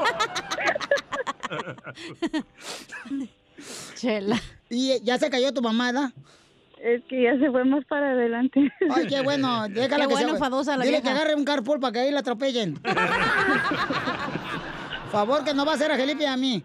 Chela. 3.96 4.40
Y 4.70 5.02
ya 5.04 5.18
se 5.18 5.30
cayó 5.30 5.54
tu 5.54 5.62
mamá, 5.62 5.92
¿verdad? 5.92 6.12
Es 6.82 7.04
que 7.06 7.24
ya 7.24 7.38
se 7.40 7.50
fue 7.50 7.66
más 7.66 7.84
para 7.86 8.12
adelante. 8.12 8.72
Ay, 8.94 9.08
qué 9.08 9.22
bueno. 9.22 9.68
Déjala 9.70 10.04
Qué 10.06 10.10
que 10.10 10.14
bueno, 10.14 10.30
se... 10.30 10.34
enfadosa 10.36 10.78
la 10.78 10.84
Dile 10.84 10.98
vieja. 10.98 11.04
que 11.04 11.10
agarre 11.10 11.36
un 11.36 11.44
carpool 11.46 11.80
para 11.80 11.94
que 11.94 12.00
ahí 12.00 12.12
la 12.12 12.20
atropellen. 12.20 12.80
Favor 15.12 15.44
que 15.44 15.54
no 15.54 15.66
va 15.66 15.74
a 15.74 15.78
ser 15.78 15.92
a 15.92 15.96
Felipe 15.96 16.24
y 16.24 16.26
a 16.28 16.38
mí. 16.38 16.62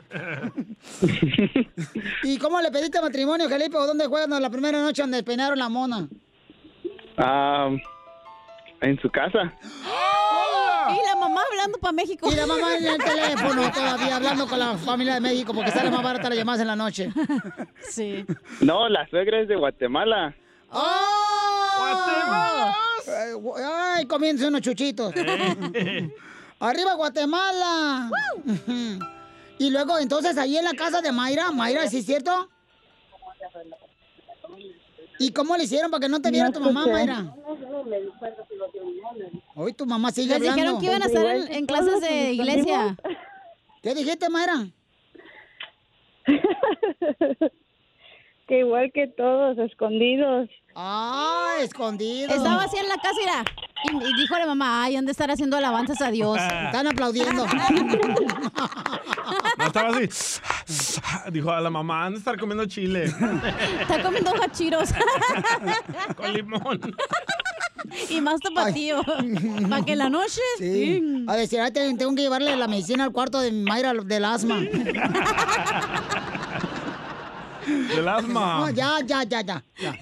¿Y 2.25 2.37
cómo 2.39 2.61
le 2.61 2.71
pediste 2.71 3.01
matrimonio, 3.01 3.49
Felipe? 3.49 3.77
¿O 3.77 3.87
dónde 3.87 4.09
fue 4.09 4.27
la 4.29 4.51
primera 4.51 4.83
noche 4.83 5.03
donde 5.03 5.23
peinaron 5.23 5.59
la 5.59 5.69
mona? 5.69 6.09
Ah, 7.17 7.71
en 8.81 9.01
su 9.01 9.11
casa. 9.11 9.53
Y 10.91 11.07
la 11.07 11.17
mamá 11.17 11.43
hablando 11.51 11.79
para 11.79 11.93
México. 11.93 12.29
Y 12.31 12.35
la 12.35 12.47
mamá 12.47 12.77
en 12.77 12.87
el 12.87 12.99
teléfono 12.99 13.71
todavía 13.71 14.17
hablando 14.17 14.47
con 14.47 14.59
la 14.59 14.77
familia 14.77 15.15
de 15.15 15.21
México 15.21 15.55
porque 15.55 15.71
sale 15.71 15.91
más 15.91 16.03
barata 16.03 16.29
las 16.29 16.39
llamadas 16.39 16.61
en 16.61 16.67
la 16.67 16.77
noche. 16.77 17.11
Sí. 17.89 18.25
No, 18.61 18.89
la 18.89 19.09
suegra 19.09 19.41
es 19.41 19.49
de 19.49 19.57
Guatemala. 19.57 20.35
¡Guatemala! 21.79 22.77
Ay, 23.97 24.07
comienza 24.07 24.49
unos 24.49 24.63
chuchitos. 24.63 25.13
¡Arriba 26.59 26.95
Guatemala! 26.95 28.11
y 29.59 29.71
luego, 29.71 29.99
entonces, 29.99 30.39
ahí 30.39 30.57
en 30.57 30.65
la 30.65 30.73
casa 30.75 31.01
de 31.01 31.13
Mayra, 31.13 31.51
Mayra, 31.51 31.87
¿sí 31.89 31.99
es 31.99 32.07
cierto? 32.07 32.49
¿Y 35.23 35.31
cómo 35.33 35.57
le 35.57 35.63
hicieron 35.65 35.89
para 35.91 36.01
que 36.01 36.09
no 36.09 36.21
te 36.21 36.31
viera 36.33 36.47
No 36.49 36.53
tu 36.53 36.61
mamá. 36.61 36.85
Mayra? 36.87 37.33
Hoy 39.55 39.73
tu 39.73 39.87
mamá 39.87 40.11
sigue 40.11 40.27
Les 40.29 40.37
hablando. 40.49 40.57
dijeron 40.57 40.81
que 40.81 40.87
iban 40.87 41.03
a 41.03 41.07
estar 41.07 41.27
en, 41.27 41.53
en 41.53 41.67
clases 41.67 42.01
de 42.01 42.33
iglesia. 42.33 42.97
¿Qué 43.83 43.95
dijiste, 43.95 44.29
Mayra? 44.29 44.67
Que 48.49 48.59
igual 48.61 48.91
que 48.93 49.07
todos, 49.09 49.57
escondidos. 49.59 50.49
¡Ah, 50.75 51.55
escondidos! 51.61 52.35
Estaba 52.35 52.65
así 52.65 52.77
en 52.77 52.89
la 52.89 52.97
casa, 52.97 53.15
mira. 53.19 53.45
Y, 53.85 53.97
y 54.11 54.15
dijo 54.21 54.35
a 54.35 54.39
la 54.41 54.47
mamá, 54.47 54.85
ay, 54.85 54.97
han 54.97 55.05
de 55.07 55.13
estar 55.13 55.31
haciendo 55.31 55.57
alabanzas 55.57 56.01
a 56.03 56.11
Dios. 56.11 56.37
Están 56.67 56.87
aplaudiendo. 56.87 57.47
No, 59.59 59.67
estaba 59.67 59.89
así. 59.91 60.09
Dijo 61.31 61.51
a 61.51 61.61
la 61.61 61.71
mamá, 61.71 62.07
han 62.07 62.13
de 62.15 62.19
estar 62.19 62.39
comiendo 62.39 62.67
chile. 62.67 63.05
Está 63.81 64.03
comiendo 64.03 64.33
hachiros. 64.43 64.91
Con 66.17 66.33
limón. 66.33 66.81
y 68.09 68.21
más 68.21 68.41
tapatío. 68.41 69.03
Para 69.69 69.85
que 69.85 69.93
en 69.93 69.99
la 69.99 70.09
noche... 70.09 70.41
Sí. 70.59 71.25
A 71.29 71.37
decir, 71.37 71.61
ay, 71.61 71.71
te- 71.73 71.95
tengo 71.95 72.15
que 72.15 72.23
llevarle 72.23 72.57
la 72.57 72.67
medicina 72.69 73.05
al 73.05 73.13
cuarto 73.13 73.39
de 73.41 73.53
Mayra 73.53 73.93
del 73.93 74.25
asma. 74.25 74.61
Del 77.97 78.09
asma. 78.09 78.61
No, 78.61 78.71
ya, 78.71 78.99
ya, 79.05 79.23
ya, 79.25 79.41
ya. 79.41 79.63
ya. 79.79 79.93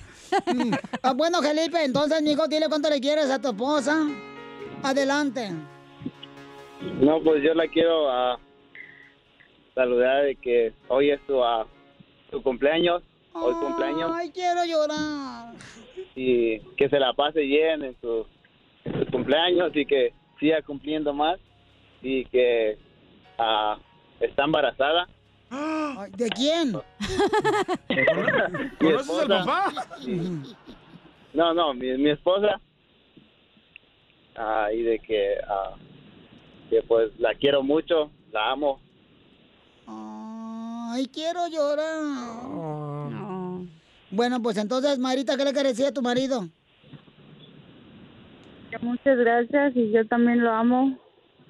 Mm. 0.46 0.72
Ah, 1.02 1.12
bueno, 1.12 1.42
Felipe, 1.42 1.82
entonces, 1.82 2.22
mijo, 2.22 2.46
dile 2.46 2.68
cuánto 2.68 2.88
le 2.88 3.00
quieres 3.00 3.30
a 3.30 3.40
tu 3.40 3.48
esposa. 3.48 4.06
Adelante. 4.82 5.50
No, 7.00 7.20
pues 7.22 7.42
yo 7.42 7.52
la 7.54 7.66
quiero 7.68 8.10
ah, 8.10 8.38
saludar 9.74 10.24
de 10.24 10.36
que 10.36 10.72
hoy 10.88 11.10
es 11.10 11.20
su, 11.26 11.42
su 12.30 12.42
cumpleaños. 12.42 13.02
Hoy 13.32 13.54
cumpleaños. 13.54 14.10
Ay, 14.14 14.30
quiero 14.30 14.64
llorar. 14.64 15.54
y 16.16 16.58
que 16.76 16.88
se 16.88 16.98
la 16.98 17.12
pase 17.12 17.40
bien 17.40 17.84
en 17.84 17.96
su, 18.00 18.26
en 18.84 19.04
su 19.04 19.10
cumpleaños 19.10 19.70
y 19.74 19.84
que 19.86 20.12
siga 20.38 20.62
cumpliendo 20.62 21.12
más 21.12 21.38
y 22.02 22.24
que 22.26 22.78
ah, 23.38 23.78
está 24.20 24.44
embarazada. 24.44 25.08
¿De 26.16 26.28
quién? 26.30 26.72
¿Conoces 28.78 29.10
al 29.10 29.32
esposa- 29.32 29.44
papá? 29.44 29.72
No, 31.32 31.54
no, 31.54 31.72
mi, 31.74 31.96
mi 31.96 32.10
esposa. 32.10 32.60
Ah, 34.36 34.66
y 34.72 34.82
de 34.82 34.98
que, 34.98 35.34
ah, 35.48 35.74
que 36.68 36.82
pues 36.82 37.12
la 37.20 37.34
quiero 37.36 37.62
mucho, 37.62 38.10
la 38.32 38.50
amo. 38.50 38.80
Ay, 39.86 41.06
quiero 41.06 41.46
llorar. 41.48 42.00
Bueno, 44.10 44.42
pues 44.42 44.56
entonces, 44.56 44.98
Marita, 44.98 45.36
¿qué 45.36 45.44
le 45.44 45.52
decir 45.68 45.86
a 45.86 45.92
tu 45.92 46.02
marido? 46.02 46.48
Muchas 48.80 49.18
gracias 49.18 49.76
y 49.76 49.92
yo 49.92 50.04
también 50.08 50.42
lo 50.42 50.50
amo 50.52 50.96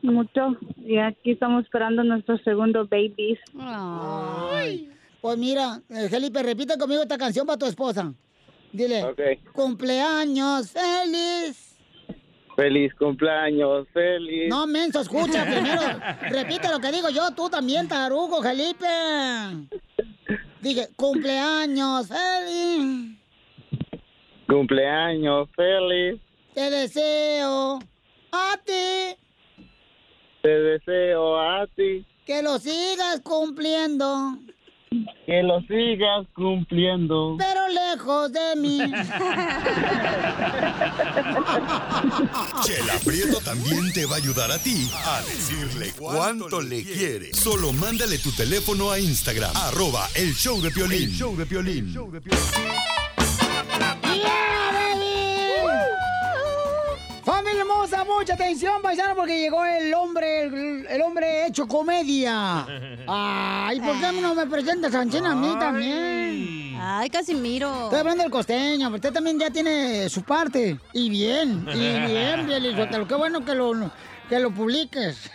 mucho. 0.03 0.57
Y 0.85 0.99
aquí 0.99 1.33
estamos 1.33 1.65
esperando 1.65 2.05
nuestro 2.05 2.39
segundo 2.39 2.87
babies. 2.87 3.39
Ay. 3.59 4.91
Pues 5.21 5.37
mira, 5.37 5.81
eh, 5.91 6.09
Felipe, 6.09 6.43
repite 6.43 6.79
conmigo 6.79 7.03
esta 7.03 7.19
canción 7.19 7.47
para 7.47 7.59
tu 7.59 7.67
esposa. 7.67 8.13
Dile. 8.73 9.05
Cumpleaños 9.53 10.73
feliz. 10.73 11.71
Feliz 12.57 12.93
cumpleaños, 12.95 13.87
feliz. 13.93 14.49
No, 14.49 14.67
menso, 14.67 15.01
escucha 15.01 15.45
primero. 15.45 15.81
Repite 16.31 16.69
lo 16.69 16.79
que 16.79 16.93
digo 16.93 17.09
yo, 17.09 17.31
tú 17.35 17.49
también, 17.49 17.89
tarugo, 17.89 18.43
Felipe. 18.43 18.87
Dije, 20.61 20.89
cumpleaños 20.97 22.09
feliz. 22.09 23.17
Cumpleaños, 24.47 25.49
feliz. 25.57 26.21
Te 26.55 26.71
deseo 26.71 27.79
a 28.33 28.59
ti 28.65 29.17
Te 30.43 30.49
deseo 30.49 31.39
a 31.39 31.67
ti 31.77 32.05
que 32.27 32.43
lo 32.43 32.59
sigas 32.59 33.21
cumpliendo, 33.25 34.39
que 35.27 35.43
lo 35.43 35.61
sigas 35.63 36.27
cumpliendo. 36.35 37.37
pero 37.39 37.69
lejos 37.69 38.33
de 38.33 38.57
mí. 38.57 38.79
Chela 42.63 42.95
Prieto 43.05 43.41
también 43.41 43.93
te 43.93 44.07
va 44.07 44.15
a 44.15 44.19
ayudar 44.19 44.51
a 44.53 44.59
ti 44.59 44.89
a 45.05 45.21
decirle 45.23 45.93
cuánto 45.99 46.61
le 46.61 46.85
quiere. 46.85 47.35
Solo 47.35 47.73
mándale 47.73 48.19
tu 48.19 48.31
teléfono 48.33 48.91
a 48.91 48.99
Instagram, 49.01 49.51
arroba 49.57 50.09
el 50.15 50.35
show 50.35 50.61
de 50.61 50.71
Piolín. 50.71 51.03
El 51.03 51.11
show 51.11 51.37
de 51.37 51.47
Piolín. 51.47 51.93
¡Yeah, 51.93 52.90
hermosa, 57.81 58.05
mucha 58.05 58.35
atención, 58.35 58.83
paisano, 58.83 59.15
porque 59.15 59.39
llegó 59.39 59.65
el 59.65 59.93
hombre, 59.95 60.43
el, 60.43 60.87
el 60.87 61.03
hombre 61.03 61.47
hecho 61.47 61.67
comedia. 61.67 62.67
Ay, 63.07 63.81
¿por 63.81 63.99
qué 63.99 64.21
no 64.21 64.35
me 64.35 64.47
presentas 64.47 64.95
a 64.95 65.01
Anchina 65.01 65.33
a 65.33 65.35
mí 65.35 65.55
también? 65.59 66.77
Ay, 66.79 67.09
Casimiro. 67.09 67.85
Estoy 67.85 68.01
hablando 68.01 68.23
del 68.23 68.33
costeño, 68.33 68.89
pero 68.89 68.97
usted 68.97 69.13
también 69.13 69.39
ya 69.39 69.51
tiene 69.51 70.09
su 70.09 70.23
parte. 70.23 70.79
Y 70.93 71.09
bien, 71.09 71.67
y 71.73 71.79
bien, 71.79 72.47
Pielizotelo. 72.47 73.07
Qué 73.09 73.15
bueno 73.15 73.45
que 73.45 73.55
lo, 73.55 73.91
que 74.29 74.39
lo 74.39 74.51
publiques. 74.51 75.31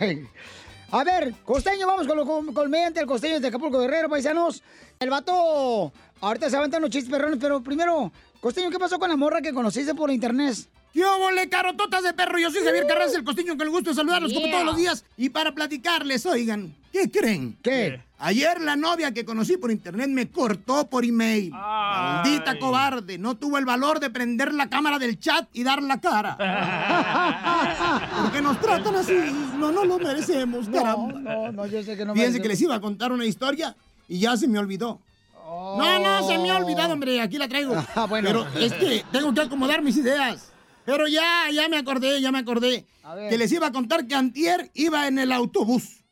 A 0.92 1.02
ver, 1.04 1.34
costeño, 1.44 1.86
vamos 1.86 2.06
con 2.06 2.16
lo 2.16 2.24
con, 2.24 2.54
con 2.54 2.70
mediante 2.70 3.00
el 3.00 3.06
costeño 3.06 3.40
de 3.40 3.48
Acapulco 3.48 3.80
Guerrero, 3.80 4.08
paisanos. 4.08 4.62
El 5.00 5.10
vato, 5.10 5.92
ahorita 6.20 6.48
se 6.48 6.56
aventan 6.56 6.80
los 6.80 6.90
chistes 6.90 7.10
perrones, 7.10 7.38
pero 7.40 7.60
primero, 7.60 8.12
costeño, 8.40 8.70
¿qué 8.70 8.78
pasó 8.78 8.98
con 9.00 9.08
la 9.08 9.16
morra 9.16 9.40
que 9.40 9.52
conociste 9.52 9.94
por 9.94 10.10
internet? 10.10 10.56
¿Qué 10.96 11.04
óvole, 11.04 11.46
carototas 11.50 12.02
de 12.04 12.14
perro? 12.14 12.38
Yo 12.38 12.50
soy 12.50 12.64
Javier 12.64 12.86
Carranza, 12.86 13.18
el 13.18 13.24
costeño, 13.24 13.52
con 13.58 13.66
el 13.66 13.70
gusto 13.70 13.90
de 13.90 13.96
saludarlos 13.96 14.32
como 14.32 14.46
Yeah. 14.46 14.52
todos 14.54 14.64
los 14.64 14.76
días. 14.78 15.04
Y 15.18 15.28
para 15.28 15.52
platicarles, 15.54 16.24
oigan, 16.24 16.74
¿qué 16.90 17.10
creen? 17.10 17.58
¿Qué? 17.62 18.00
Ayer 18.18 18.62
la 18.62 18.76
novia 18.76 19.12
que 19.12 19.26
conocí 19.26 19.58
por 19.58 19.70
internet 19.70 20.08
me 20.08 20.30
cortó 20.30 20.88
por 20.88 21.04
email. 21.04 21.50
Maldita 21.50 22.58
cobarde, 22.58 23.18
no 23.18 23.34
tuvo 23.36 23.58
el 23.58 23.66
valor 23.66 24.00
de 24.00 24.08
prender 24.08 24.54
la 24.54 24.70
cámara 24.70 24.98
del 24.98 25.20
chat 25.20 25.46
y 25.52 25.64
dar 25.64 25.82
la 25.82 26.00
cara. 26.00 26.38
Porque 28.22 28.40
nos 28.40 28.58
tratan 28.58 28.94
así, 28.96 29.12
no 29.58 29.70
nos 29.72 29.86
lo 29.86 29.98
merecemos, 29.98 30.66
caramba. 30.70 31.12
No, 31.12 31.52
no, 31.52 31.66
yo 31.66 31.82
sé 31.82 31.94
que 31.98 32.06
no 32.06 32.14
Fíjense 32.14 32.38
merecemos. 32.38 32.42
que 32.42 32.48
les 32.48 32.60
iba 32.62 32.74
a 32.74 32.80
contar 32.80 33.12
una 33.12 33.26
historia 33.26 33.76
y 34.08 34.18
ya 34.18 34.34
se 34.38 34.48
me 34.48 34.58
olvidó. 34.58 34.98
No, 35.44 35.98
no, 35.98 36.26
se 36.26 36.38
me 36.38 36.50
ha 36.50 36.56
olvidado, 36.56 36.94
hombre, 36.94 37.20
aquí 37.20 37.36
la 37.36 37.48
traigo. 37.48 37.74
Ah, 37.94 38.06
bueno. 38.06 38.28
Pero 38.28 38.46
es 38.64 38.72
que 38.72 39.04
tengo 39.12 39.34
que 39.34 39.42
acomodar 39.42 39.82
mis 39.82 39.98
ideas. 39.98 40.52
Pero 40.86 41.06
ya, 41.08 41.50
ya 41.52 41.68
me 41.68 41.76
acordé, 41.76 42.20
ya 42.20 42.32
me 42.32 42.38
acordé. 42.38 42.86
Que 43.28 43.36
les 43.36 43.52
iba 43.52 43.66
a 43.66 43.72
contar 43.72 44.06
que 44.06 44.14
Antier 44.14 44.70
iba 44.74 45.06
en 45.06 45.18
el 45.18 45.32
autobús. 45.32 46.04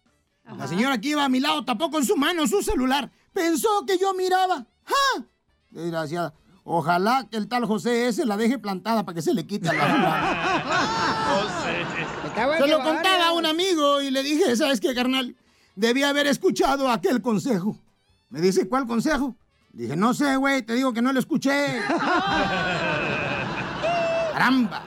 La 0.59 0.67
señora 0.67 1.01
que 1.01 1.09
iba 1.09 1.25
a 1.25 1.29
mi 1.29 1.41
lado 1.41 1.65
tapó 1.65 1.91
con 1.91 2.05
su 2.05 2.17
mano 2.17 2.47
su 2.47 2.63
celular. 2.63 3.11
Pensó 3.33 3.87
que 3.87 3.97
yo 3.97 4.13
miraba. 4.13 4.67
¡Ja! 4.85 5.25
Desgraciada. 5.71 6.35
Ojalá 6.65 7.27
que 7.31 7.37
el 7.37 7.49
tal 7.49 7.65
José 7.67 8.09
ese 8.09 8.27
la 8.27 8.37
deje 8.37 8.59
plantada 8.59 9.05
para 9.05 9.15
que 9.15 9.23
se 9.23 9.35
le 9.35 9.47
quite 9.47 9.73
la 9.73 10.63
bueno 12.47 12.65
Se 12.65 12.71
lo 12.71 12.83
contaba 12.83 13.29
a 13.29 13.33
un 13.33 13.45
amigo 13.47 14.01
y 14.01 14.11
le 14.11 14.23
dije, 14.23 14.57
¿sabes 14.57 14.81
qué, 14.81 14.95
carnal? 14.95 15.37
debí 15.77 16.03
haber 16.03 16.27
escuchado 16.27 16.91
aquel 16.91 17.21
consejo. 17.21 17.79
Me 18.31 18.41
dice, 18.41 18.69
¿cuál 18.69 18.87
consejo? 18.87 19.37
Dije, 19.73 19.97
no 19.97 20.15
sé, 20.15 20.37
güey, 20.37 20.63
te 20.63 20.75
digo 20.75 20.93
que 20.93 21.03
no 21.03 21.13
lo 21.13 21.19
escuché. 21.19 21.81
Caramba. 24.35 24.83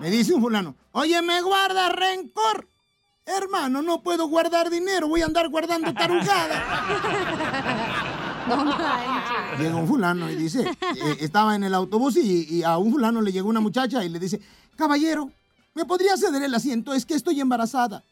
Me 0.00 0.10
dice 0.10 0.32
un 0.32 0.40
fulano, 0.40 0.76
oye, 0.92 1.20
¿me 1.22 1.42
guarda 1.42 1.88
rencor? 1.88 2.68
Hermano, 3.26 3.82
no 3.82 4.00
puedo 4.00 4.28
guardar 4.28 4.70
dinero, 4.70 5.08
voy 5.08 5.22
a 5.22 5.26
andar 5.26 5.48
guardando 5.48 5.92
tarugada. 6.02 6.62
Llega 9.58 9.74
un 9.74 9.88
fulano 9.88 10.30
y 10.30 10.36
dice, 10.36 10.60
eh, 10.62 11.16
estaba 11.18 11.56
en 11.56 11.64
el 11.64 11.74
autobús 11.74 12.16
y, 12.16 12.46
y 12.48 12.62
a 12.62 12.78
un 12.78 12.92
fulano 12.92 13.20
le 13.22 13.32
llegó 13.32 13.48
una 13.48 13.60
muchacha 13.60 14.04
y 14.04 14.08
le 14.08 14.20
dice, 14.20 14.40
caballero, 14.76 15.30
¿me 15.74 15.84
podría 15.84 16.16
ceder 16.16 16.42
el 16.44 16.54
asiento? 16.54 16.94
Es 16.94 17.04
que 17.04 17.14
estoy 17.14 17.40
embarazada. 17.40 18.04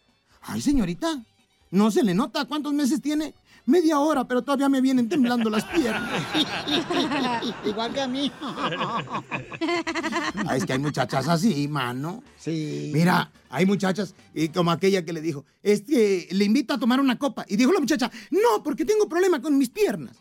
Ay, 0.43 0.61
señorita, 0.61 1.23
no 1.71 1.91
se 1.93 2.03
le 2.03 2.15
nota 2.15 2.45
cuántos 2.47 2.73
meses 2.73 3.01
tiene. 3.01 3.33
Media 3.71 4.01
hora, 4.01 4.27
pero 4.27 4.43
todavía 4.43 4.69
me 4.69 4.81
vienen 4.81 5.09
temblando 5.09 5.49
las 5.49 5.65
piernas. 5.65 6.11
Igual 7.65 7.93
que 7.93 8.01
a 8.01 8.09
mí. 8.09 8.33
Ah, 8.41 10.57
es 10.57 10.67
que 10.67 10.73
hay 10.73 10.81
muchachas 10.81 11.29
así, 11.29 11.69
mano. 11.69 12.25
Sí. 12.37 12.91
Mira, 12.93 13.31
hay 13.49 13.67
muchachas, 13.67 14.17
y 14.35 14.49
como 14.49 14.73
aquella 14.73 15.05
que 15.05 15.13
le 15.13 15.21
dijo, 15.21 15.45
es 15.63 15.83
que 15.83 16.27
le 16.33 16.45
invito 16.45 16.75
a 16.75 16.79
tomar 16.79 16.99
una 16.99 17.17
copa. 17.17 17.45
Y 17.47 17.57
dijo 17.57 17.73
la 17.73 17.79
muchacha, 17.79 18.11
no, 18.33 18.61
porque 18.65 18.85
tengo 18.85 19.09
problema 19.09 19.41
con 19.41 19.57
mis 19.57 19.71
piernas. 19.71 20.17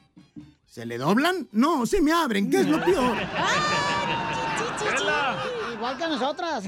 ¿Se 0.68 0.86
le 0.86 1.00
doblan? 1.00 1.48
No, 1.52 1.88
se 1.88 2.02
me 2.02 2.12
abren, 2.12 2.52
¿qué 2.52 2.60
es 2.60 2.68
lo 2.68 2.86
peor? 2.86 3.18
Igual 5.74 5.98
que 5.98 6.04
a 6.04 6.08
nosotras. 6.08 6.66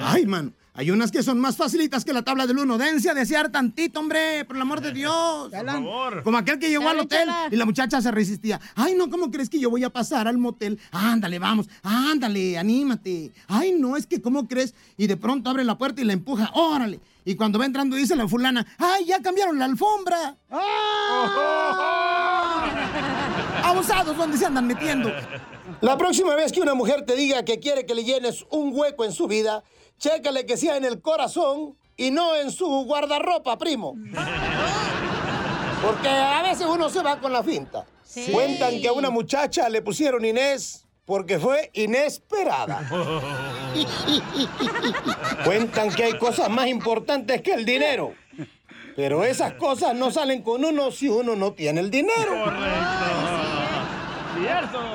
Ay, 0.00 0.24
man, 0.24 0.54
hay 0.74 0.90
unas 0.90 1.10
que 1.12 1.22
son 1.22 1.38
más 1.38 1.56
facilitas 1.56 2.02
que 2.04 2.12
la 2.14 2.22
tabla 2.22 2.46
del 2.46 2.58
uno. 2.58 2.78
Dense 2.78 3.10
a 3.10 3.14
desear 3.14 3.50
tantito, 3.50 4.00
hombre, 4.00 4.44
por 4.46 4.56
el 4.56 4.62
amor 4.62 4.80
de 4.80 4.92
Dios. 4.94 5.50
Por 5.50 5.66
favor. 5.66 6.22
Como 6.22 6.38
aquel 6.38 6.58
que 6.58 6.70
llegó 6.70 6.88
al 6.88 7.00
hotel 7.00 7.20
chela. 7.20 7.48
y 7.50 7.56
la 7.56 7.64
muchacha 7.66 8.00
se 8.00 8.10
resistía. 8.10 8.58
Ay, 8.74 8.94
no, 8.94 9.10
¿cómo 9.10 9.30
crees 9.30 9.50
que 9.50 9.60
yo 9.60 9.68
voy 9.68 9.84
a 9.84 9.90
pasar 9.90 10.26
al 10.28 10.38
motel? 10.38 10.78
Ándale, 10.90 11.38
vamos, 11.38 11.68
ándale, 11.82 12.56
anímate. 12.58 13.32
Ay, 13.48 13.72
no, 13.78 13.96
es 13.98 14.06
que, 14.06 14.22
¿cómo 14.22 14.48
crees? 14.48 14.74
Y 14.96 15.06
de 15.06 15.16
pronto 15.18 15.50
abre 15.50 15.64
la 15.64 15.76
puerta 15.76 16.00
y 16.00 16.04
la 16.04 16.14
empuja, 16.14 16.50
órale. 16.54 17.00
Y 17.24 17.36
cuando 17.36 17.58
va 17.58 17.66
entrando 17.66 17.94
dice 17.94 18.16
la 18.16 18.26
fulana, 18.26 18.66
ay, 18.78 19.04
ya 19.04 19.20
cambiaron 19.20 19.58
la 19.58 19.66
alfombra. 19.66 20.36
Abusados, 23.62 24.16
¿dónde 24.16 24.36
se 24.36 24.46
andan 24.46 24.66
metiendo? 24.66 25.10
La 25.80 25.96
próxima 25.96 26.34
vez 26.34 26.50
que 26.52 26.60
una 26.60 26.74
mujer 26.74 27.04
te 27.06 27.14
diga 27.14 27.44
que 27.44 27.60
quiere 27.60 27.86
que 27.86 27.94
le 27.94 28.04
llenes 28.04 28.44
un 28.50 28.72
hueco 28.74 29.04
en 29.04 29.12
su 29.12 29.26
vida, 29.28 29.62
chécale 30.02 30.44
que 30.44 30.56
sea 30.56 30.76
en 30.76 30.84
el 30.84 31.00
corazón 31.00 31.76
y 31.96 32.10
no 32.10 32.34
en 32.34 32.50
su 32.50 32.66
guardarropa, 32.84 33.56
primo. 33.56 33.94
Porque 35.80 36.08
a 36.08 36.42
veces 36.42 36.66
uno 36.66 36.90
se 36.90 37.02
va 37.02 37.20
con 37.20 37.32
la 37.32 37.44
finta. 37.44 37.86
Sí. 38.02 38.30
Cuentan 38.32 38.80
que 38.80 38.88
a 38.88 38.92
una 38.92 39.10
muchacha 39.10 39.68
le 39.68 39.80
pusieron 39.80 40.24
Inés 40.24 40.86
porque 41.04 41.38
fue 41.38 41.70
inesperada. 41.74 42.88
Cuentan 45.44 45.94
que 45.94 46.04
hay 46.04 46.18
cosas 46.18 46.50
más 46.50 46.66
importantes 46.66 47.40
que 47.40 47.54
el 47.54 47.64
dinero. 47.64 48.14
Pero 48.96 49.24
esas 49.24 49.54
cosas 49.54 49.94
no 49.94 50.10
salen 50.10 50.42
con 50.42 50.64
uno 50.64 50.90
si 50.90 51.08
uno 51.08 51.36
no 51.36 51.52
tiene 51.52 51.80
el 51.80 51.90
dinero. 51.90 52.44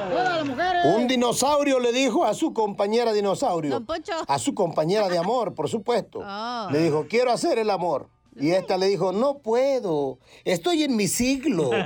¡Todas 0.09 0.37
las 0.37 0.45
mujeres! 0.45 0.85
Un 0.95 1.07
dinosaurio 1.07 1.79
le 1.79 1.91
dijo 1.91 2.25
a 2.25 2.33
su 2.33 2.53
compañera 2.53 3.13
dinosaurio, 3.13 3.71
Don 3.71 3.85
Poncho. 3.85 4.13
a 4.27 4.39
su 4.39 4.53
compañera 4.53 5.07
de 5.09 5.17
amor, 5.17 5.53
por 5.53 5.69
supuesto. 5.69 6.19
Oh. 6.23 6.67
Le 6.71 6.79
dijo, 6.79 7.05
quiero 7.09 7.31
hacer 7.31 7.59
el 7.59 7.69
amor. 7.69 8.09
Y 8.39 8.51
esta 8.51 8.77
le 8.77 8.85
dijo, 8.85 9.11
no 9.11 9.39
puedo, 9.39 10.19
estoy 10.45 10.83
en 10.83 10.95
mi 10.95 11.07
siglo. 11.07 11.71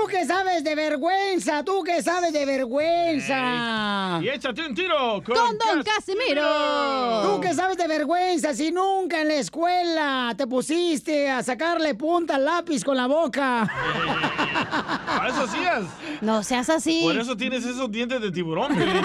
Tú 0.00 0.06
que 0.06 0.24
sabes 0.24 0.64
de 0.64 0.74
vergüenza, 0.74 1.62
tú 1.62 1.82
que 1.82 2.02
sabes 2.02 2.32
de 2.32 2.46
vergüenza. 2.46 4.18
Y 4.22 4.28
échate 4.30 4.62
un 4.62 4.74
tiro 4.74 5.22
con, 5.22 5.36
Con 5.36 5.58
Don 5.58 5.82
Casimiro. 5.82 7.22
Tú 7.22 7.40
que 7.40 7.52
sabes 7.52 7.76
de 7.76 7.86
vergüenza, 7.86 8.54
si 8.54 8.72
nunca 8.72 9.20
en 9.20 9.28
la 9.28 9.34
escuela 9.34 10.34
te 10.38 10.46
pusiste 10.46 11.28
a 11.28 11.42
sacarle 11.42 11.94
punta 11.94 12.36
al 12.36 12.46
lápiz 12.46 12.82
con 12.82 12.96
la 12.96 13.06
boca. 13.06 13.62
A 13.62 15.28
eso 15.28 15.42
hacías. 15.42 15.84
No 16.22 16.42
seas 16.42 16.70
así. 16.70 17.02
Por 17.02 17.18
eso 17.18 17.36
tienes 17.36 17.66
esos 17.66 17.90
dientes 17.90 18.22
de 18.22 18.32
tiburón, 18.32 18.74
Piolín. 18.74 19.02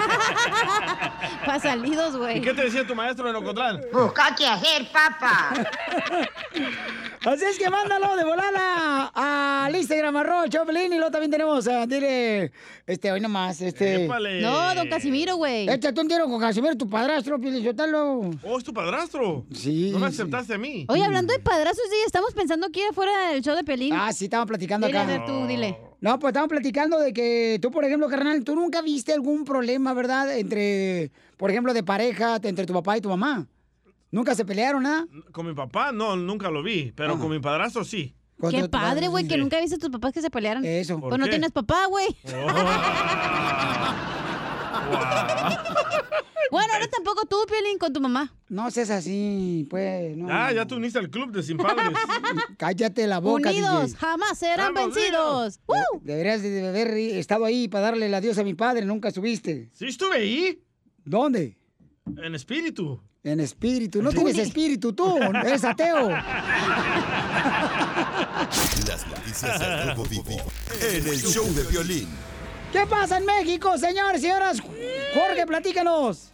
Pasalidos, 1.44 2.14
¿Y 2.14 2.18
güey. 2.18 2.40
qué 2.40 2.54
te 2.54 2.62
decía 2.62 2.86
tu 2.86 2.94
maestro 2.94 3.28
en 3.28 3.36
Ocotlán? 3.36 3.82
Busca 3.92 4.34
qué 4.34 4.46
hacer, 4.46 4.90
papá. 4.90 5.50
Así 7.26 7.44
es 7.44 7.58
que 7.58 7.68
mándalo 7.68 8.14
de 8.14 8.22
volada 8.24 9.10
al 9.12 9.74
Instagram, 9.74 10.16
arroba 10.16 10.48
Choplin, 10.48 10.85
y 10.92 10.96
luego 10.96 11.10
también 11.10 11.30
tenemos, 11.30 11.66
a 11.68 11.86
dile, 11.86 12.52
este, 12.86 13.12
hoy 13.12 13.20
nomás, 13.20 13.60
este... 13.60 14.04
Épale. 14.04 14.40
No, 14.40 14.74
don 14.74 14.88
Casimiro, 14.88 15.36
güey. 15.36 15.68
Échate 15.68 16.00
un 16.00 16.08
tiro 16.08 16.26
con 16.26 16.40
Casimiro, 16.40 16.76
tu 16.76 16.88
padrastro, 16.88 17.40
Pielichotelo. 17.40 18.30
Oh, 18.42 18.58
es 18.58 18.64
tu 18.64 18.72
padrastro. 18.72 19.44
Sí. 19.52 19.90
No 19.92 19.98
me 19.98 20.06
aceptaste 20.06 20.54
a 20.54 20.58
mí. 20.58 20.86
Oye, 20.88 21.04
hablando 21.04 21.32
de 21.32 21.38
padrastros, 21.40 21.86
sí, 21.90 21.96
estamos 22.06 22.32
pensando 22.34 22.70
que 22.70 22.80
ir 22.80 22.86
afuera 22.90 23.30
del 23.30 23.42
show 23.42 23.56
de 23.56 23.64
Pelín. 23.64 23.92
Ah, 23.94 24.12
sí, 24.12 24.24
estamos 24.24 24.46
platicando 24.46 24.86
Dile, 24.86 24.98
acá. 24.98 25.08
a 25.14 25.18
ver, 25.18 25.26
tú, 25.26 25.46
dile. 25.46 25.78
No, 26.00 26.18
pues 26.18 26.30
estamos 26.30 26.48
platicando 26.48 26.98
de 26.98 27.12
que 27.12 27.58
tú, 27.60 27.70
por 27.70 27.84
ejemplo, 27.84 28.08
carnal, 28.08 28.44
tú 28.44 28.54
nunca 28.54 28.82
viste 28.82 29.12
algún 29.12 29.44
problema, 29.44 29.94
¿verdad? 29.94 30.36
Entre, 30.38 31.10
por 31.36 31.50
ejemplo, 31.50 31.72
de 31.74 31.82
pareja, 31.82 32.38
entre 32.42 32.66
tu 32.66 32.72
papá 32.72 32.96
y 32.98 33.00
tu 33.00 33.08
mamá. 33.08 33.46
Nunca 34.10 34.34
se 34.34 34.44
pelearon, 34.44 34.86
¿ah? 34.86 35.06
Con 35.32 35.46
mi 35.46 35.54
papá, 35.54 35.92
no, 35.92 36.16
nunca 36.16 36.50
lo 36.50 36.62
vi. 36.62 36.92
Pero 36.94 37.18
con 37.18 37.30
mi 37.30 37.40
padrastro, 37.40 37.84
sí. 37.84 38.14
Qué 38.50 38.68
padre, 38.68 39.08
güey, 39.08 39.26
que 39.26 39.36
nunca 39.36 39.58
viste 39.60 39.76
a 39.76 39.78
tus 39.78 39.90
papás 39.90 40.12
que 40.12 40.20
se 40.20 40.30
pelearan. 40.30 40.64
Eso. 40.64 40.98
¿Por 41.00 41.08
Pues 41.10 41.18
no 41.18 41.24
qué? 41.24 41.30
tienes 41.30 41.50
papá, 41.52 41.86
güey. 41.86 42.06
Bueno, 46.48 46.72
ahora 46.74 46.86
tampoco 46.86 47.26
tú, 47.26 47.36
Piolín, 47.48 47.76
con 47.76 47.92
tu 47.92 48.00
mamá. 48.00 48.32
No 48.48 48.70
seas 48.70 48.90
así, 48.90 49.66
pues. 49.68 50.16
No. 50.16 50.28
Ah, 50.30 50.52
ya 50.52 50.64
te 50.64 50.76
uniste 50.76 50.98
al 50.98 51.10
club 51.10 51.32
de 51.32 51.42
sin 51.42 51.56
padres. 51.56 51.88
Cállate 52.56 53.06
la 53.08 53.18
boca, 53.18 53.50
Unidos, 53.50 53.86
DJ. 53.86 53.96
jamás 53.98 54.38
serán 54.38 54.72
Vamos, 54.72 54.94
vencidos. 54.94 55.60
¡Uh! 55.66 55.74
De- 56.02 56.12
Deberías 56.12 56.42
de 56.42 56.68
haber 56.68 56.88
estado 56.96 57.44
ahí 57.46 57.66
para 57.66 57.86
darle 57.86 58.06
el 58.06 58.14
adiós 58.14 58.38
a 58.38 58.44
mi 58.44 58.54
padre, 58.54 58.86
nunca 58.86 59.10
subiste. 59.10 59.70
Sí, 59.72 59.86
estuve 59.86 60.16
ahí. 60.16 60.62
¿Dónde? 61.04 61.58
En 62.06 62.34
espíritu. 62.34 63.00
En 63.24 63.40
espíritu. 63.40 64.00
No 64.00 64.10
tienes 64.10 64.38
espíritu 64.38 64.92
tú, 64.92 65.16
eres 65.18 65.64
ateo. 65.64 66.10
Las 68.86 69.06
noticias 69.08 69.58
del 69.58 69.88
Rojo 69.88 70.04
Vivo 70.04 70.52
en 70.80 71.06
el 71.08 71.20
show 71.20 71.52
de 71.52 71.64
violín. 71.64 72.08
¿Qué 72.72 72.86
pasa 72.86 73.18
en 73.18 73.26
México, 73.26 73.76
señores 73.76 74.20
y 74.20 74.26
señoras? 74.26 74.60
Jorge, 74.60 75.46
platícanos. 75.46 76.32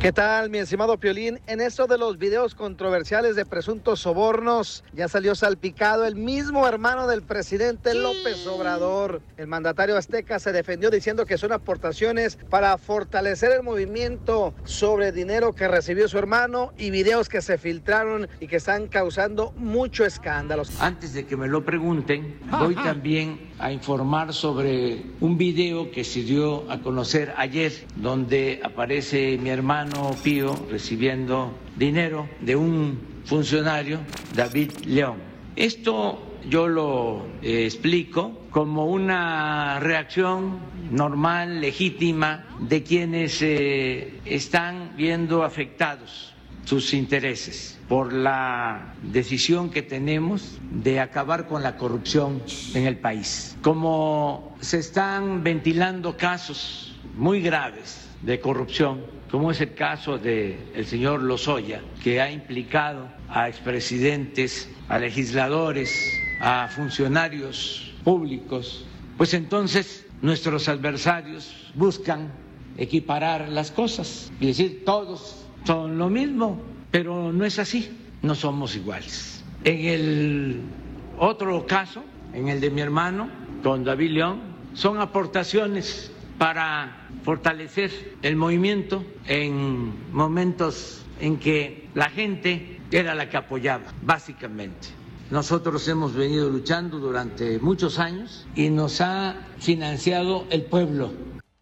¿Qué 0.00 0.12
tal, 0.12 0.48
mi 0.48 0.58
estimado 0.58 0.96
Piolín? 0.96 1.40
En 1.48 1.60
eso 1.60 1.88
de 1.88 1.98
los 1.98 2.18
videos 2.18 2.54
controversiales 2.54 3.34
de 3.34 3.44
presuntos 3.44 3.98
sobornos, 3.98 4.84
ya 4.92 5.08
salió 5.08 5.34
salpicado 5.34 6.04
el 6.04 6.14
mismo 6.14 6.68
hermano 6.68 7.08
del 7.08 7.22
presidente 7.22 7.94
López 7.94 8.46
Obrador. 8.46 9.20
El 9.36 9.48
mandatario 9.48 9.96
azteca 9.96 10.38
se 10.38 10.52
defendió 10.52 10.90
diciendo 10.90 11.26
que 11.26 11.36
son 11.36 11.50
aportaciones 11.50 12.38
para 12.48 12.78
fortalecer 12.78 13.50
el 13.50 13.64
movimiento 13.64 14.54
sobre 14.62 15.10
dinero 15.10 15.52
que 15.52 15.66
recibió 15.66 16.06
su 16.06 16.16
hermano 16.16 16.72
y 16.78 16.90
videos 16.90 17.28
que 17.28 17.42
se 17.42 17.58
filtraron 17.58 18.28
y 18.38 18.46
que 18.46 18.56
están 18.56 18.86
causando 18.86 19.52
mucho 19.56 20.04
escándalo. 20.04 20.62
Antes 20.78 21.12
de 21.12 21.26
que 21.26 21.36
me 21.36 21.48
lo 21.48 21.64
pregunten, 21.64 22.38
voy 22.48 22.74
también 22.84 23.48
a 23.58 23.72
informar 23.72 24.32
sobre 24.32 25.02
un 25.18 25.36
video 25.36 25.90
que 25.90 26.04
se 26.04 26.22
dio 26.22 26.70
a 26.70 26.78
conocer 26.78 27.34
ayer, 27.36 27.72
donde 27.96 28.60
aparece 28.62 29.36
mi 29.38 29.50
hermano 29.50 29.87
Pío 30.22 30.54
recibiendo 30.70 31.56
dinero 31.76 32.28
de 32.40 32.56
un 32.56 32.98
funcionario, 33.24 34.00
David 34.34 34.70
León. 34.86 35.16
Esto 35.56 36.22
yo 36.48 36.68
lo 36.68 37.26
eh, 37.42 37.64
explico 37.64 38.46
como 38.50 38.86
una 38.86 39.80
reacción 39.80 40.58
normal, 40.90 41.60
legítima, 41.60 42.46
de 42.60 42.82
quienes 42.82 43.42
eh, 43.42 44.20
están 44.24 44.94
viendo 44.96 45.42
afectados 45.42 46.34
sus 46.64 46.92
intereses 46.92 47.78
por 47.88 48.12
la 48.12 48.94
decisión 49.02 49.70
que 49.70 49.82
tenemos 49.82 50.58
de 50.70 51.00
acabar 51.00 51.46
con 51.46 51.62
la 51.62 51.76
corrupción 51.76 52.42
en 52.74 52.86
el 52.86 52.98
país. 52.98 53.56
Como 53.62 54.54
se 54.60 54.78
están 54.78 55.42
ventilando 55.42 56.16
casos 56.16 56.94
muy 57.16 57.40
graves 57.40 58.08
de 58.22 58.40
corrupción, 58.40 59.17
como 59.30 59.50
es 59.50 59.60
el 59.60 59.74
caso 59.74 60.18
del 60.18 60.56
el 60.74 60.86
señor 60.86 61.22
Lozoya, 61.22 61.82
que 62.02 62.20
ha 62.20 62.30
implicado 62.30 63.08
a 63.28 63.48
expresidentes, 63.48 64.70
a 64.88 64.98
legisladores 64.98 65.90
a 66.40 66.68
funcionarios 66.68 67.92
públicos, 68.04 68.84
pues 69.16 69.34
entonces 69.34 70.06
nuestros 70.22 70.68
adversarios 70.68 71.72
buscan 71.74 72.32
equiparar 72.76 73.48
las 73.48 73.70
cosas 73.70 74.32
y 74.40 74.46
decir 74.46 74.84
todos 74.84 75.44
son 75.64 75.98
lo 75.98 76.08
mismo, 76.08 76.62
pero 76.90 77.32
no 77.32 77.44
es 77.44 77.58
así, 77.58 77.90
no 78.22 78.34
somos 78.34 78.76
iguales. 78.76 79.44
En 79.64 79.84
el 79.86 80.60
otro 81.18 81.66
caso, 81.66 82.04
en 82.32 82.48
el 82.48 82.60
de 82.60 82.70
mi 82.70 82.80
hermano, 82.80 83.28
con 83.62 83.84
David 83.84 84.10
León, 84.12 84.40
son 84.74 85.00
aportaciones 85.00 86.12
para 86.38 87.08
fortalecer 87.24 87.90
el 88.22 88.36
movimiento 88.36 89.04
en 89.26 89.92
momentos 90.12 91.04
en 91.20 91.38
que 91.38 91.88
la 91.94 92.08
gente 92.10 92.80
era 92.90 93.14
la 93.14 93.28
que 93.28 93.36
apoyaba, 93.36 93.84
básicamente. 94.02 94.88
Nosotros 95.30 95.86
hemos 95.88 96.14
venido 96.14 96.48
luchando 96.48 96.98
durante 96.98 97.58
muchos 97.58 97.98
años 97.98 98.46
y 98.54 98.70
nos 98.70 99.00
ha 99.02 99.36
financiado 99.58 100.46
el 100.50 100.62
pueblo. 100.62 101.12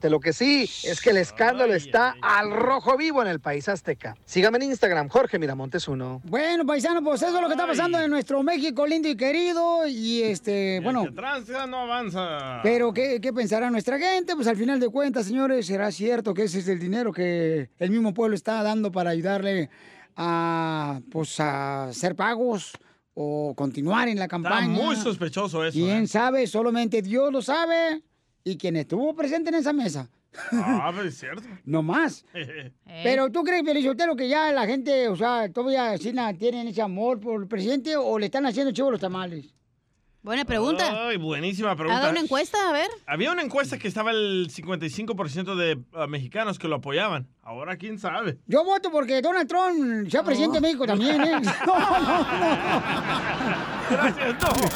De 0.07 0.11
lo 0.11 0.21
que 0.21 0.33
sí 0.33 0.71
es 0.85 1.01
que 1.01 1.11
el 1.11 1.17
escándalo 1.17 1.75
está 1.75 2.15
al 2.23 2.53
rojo 2.53 2.97
vivo 2.97 3.23
en 3.23 3.27
el 3.27 3.41
país 3.41 3.69
azteca. 3.69 4.15
Sígame 4.25 4.59
en 4.59 4.63
Instagram, 4.71 5.09
Jorge 5.09 5.37
Miramontes 5.37 5.89
uno. 5.89 6.23
Bueno, 6.23 6.65
paisano, 6.65 7.03
pues 7.03 7.23
eso 7.23 7.35
es 7.35 7.43
lo 7.43 7.49
que 7.49 7.55
está 7.55 7.67
pasando 7.67 7.99
en 7.99 8.09
nuestro 8.09 8.41
México 8.45 8.87
lindo 8.87 9.09
y 9.09 9.17
querido. 9.17 9.85
Y 9.89 10.23
este, 10.23 10.79
bueno. 10.85 11.07
Que 11.07 11.11
tranza 11.11 11.67
no 11.67 11.79
avanza. 11.79 12.61
Pero 12.63 12.93
¿qué, 12.93 13.21
¿qué 13.21 13.33
pensará 13.33 13.69
nuestra 13.69 13.99
gente? 13.99 14.37
Pues 14.37 14.47
al 14.47 14.57
final 14.57 14.79
de 14.79 14.89
cuentas, 14.91 15.27
señores, 15.27 15.67
será 15.67 15.91
cierto 15.91 16.35
que 16.35 16.45
ese 16.45 16.61
es 16.61 16.69
el 16.69 16.79
dinero 16.79 17.13
que 17.13 17.71
el 17.77 17.91
mismo 17.91 18.15
pueblo 18.15 18.37
está 18.37 18.63
dando 18.63 18.93
para 18.93 19.11
ayudarle 19.11 19.71
a, 20.15 21.01
pues, 21.11 21.41
a 21.41 21.87
hacer 21.89 22.15
pagos 22.15 22.79
o 23.15 23.55
continuar 23.57 24.07
en 24.07 24.19
la 24.19 24.27
Está 24.27 24.37
campaña. 24.37 24.69
muy 24.69 24.95
sospechoso 24.95 25.65
eso. 25.65 25.77
¿Quién 25.77 26.05
¿eh? 26.05 26.07
sabe? 26.07 26.47
Solamente 26.47 27.03
Dios 27.03 27.33
lo 27.33 27.43
sabe. 27.43 28.05
Y 28.47 28.57
quien 28.57 28.77
estuvo 28.77 29.13
presente 29.17 29.49
en 29.49 29.57
esa 29.57 29.73
mesa. 29.73 30.09
Ah, 30.53 30.93
pero 30.95 31.09
es 31.09 31.19
cierto. 31.19 31.49
No 31.65 31.83
más. 31.83 32.25
Pero 33.03 33.33
tú 33.33 33.43
crees, 33.43 33.65
Felicitero, 33.65 34.15
que 34.15 34.29
ya 34.29 34.53
la 34.53 34.67
gente, 34.67 35.09
o 35.09 35.17
sea, 35.17 35.51
todavía 35.53 35.97
tienen 36.39 36.69
ese 36.69 36.81
amor 36.81 37.19
por 37.19 37.43
el 37.43 37.49
presidente 37.49 37.97
o 37.97 38.17
le 38.21 38.27
están 38.27 38.47
haciendo 38.47 38.71
chivo 38.71 38.93
los 38.93 39.01
tamales? 39.01 39.53
Buena 40.23 40.45
pregunta. 40.45 41.09
Ay, 41.09 41.17
buenísima 41.17 41.75
pregunta. 41.75 41.99
Haga 41.99 42.11
una 42.11 42.21
encuesta, 42.21 42.69
a 42.69 42.73
ver. 42.73 42.89
Había 43.07 43.33
una 43.33 43.43
encuesta 43.43 43.79
que 43.79 43.89
estaba 43.89 44.13
el 44.13 44.49
55% 44.49 45.57
de 45.57 45.83
ah, 45.95 46.07
mexicanos 46.07 46.61
que 46.61 46.69
lo 46.69 46.77
apoyaban. 46.77 47.27
Ahora 47.43 47.77
quién 47.77 47.99
sabe. 47.99 48.39
Yo 48.47 48.65
voto 48.65 48.93
porque 48.93 49.21
Donald 49.21 49.49
Trump 49.49 50.09
sea 50.09 50.23
presidente 50.23 50.59
de 50.59 50.61
México 50.61 50.87
también, 50.87 51.21
¿eh? 51.21 51.41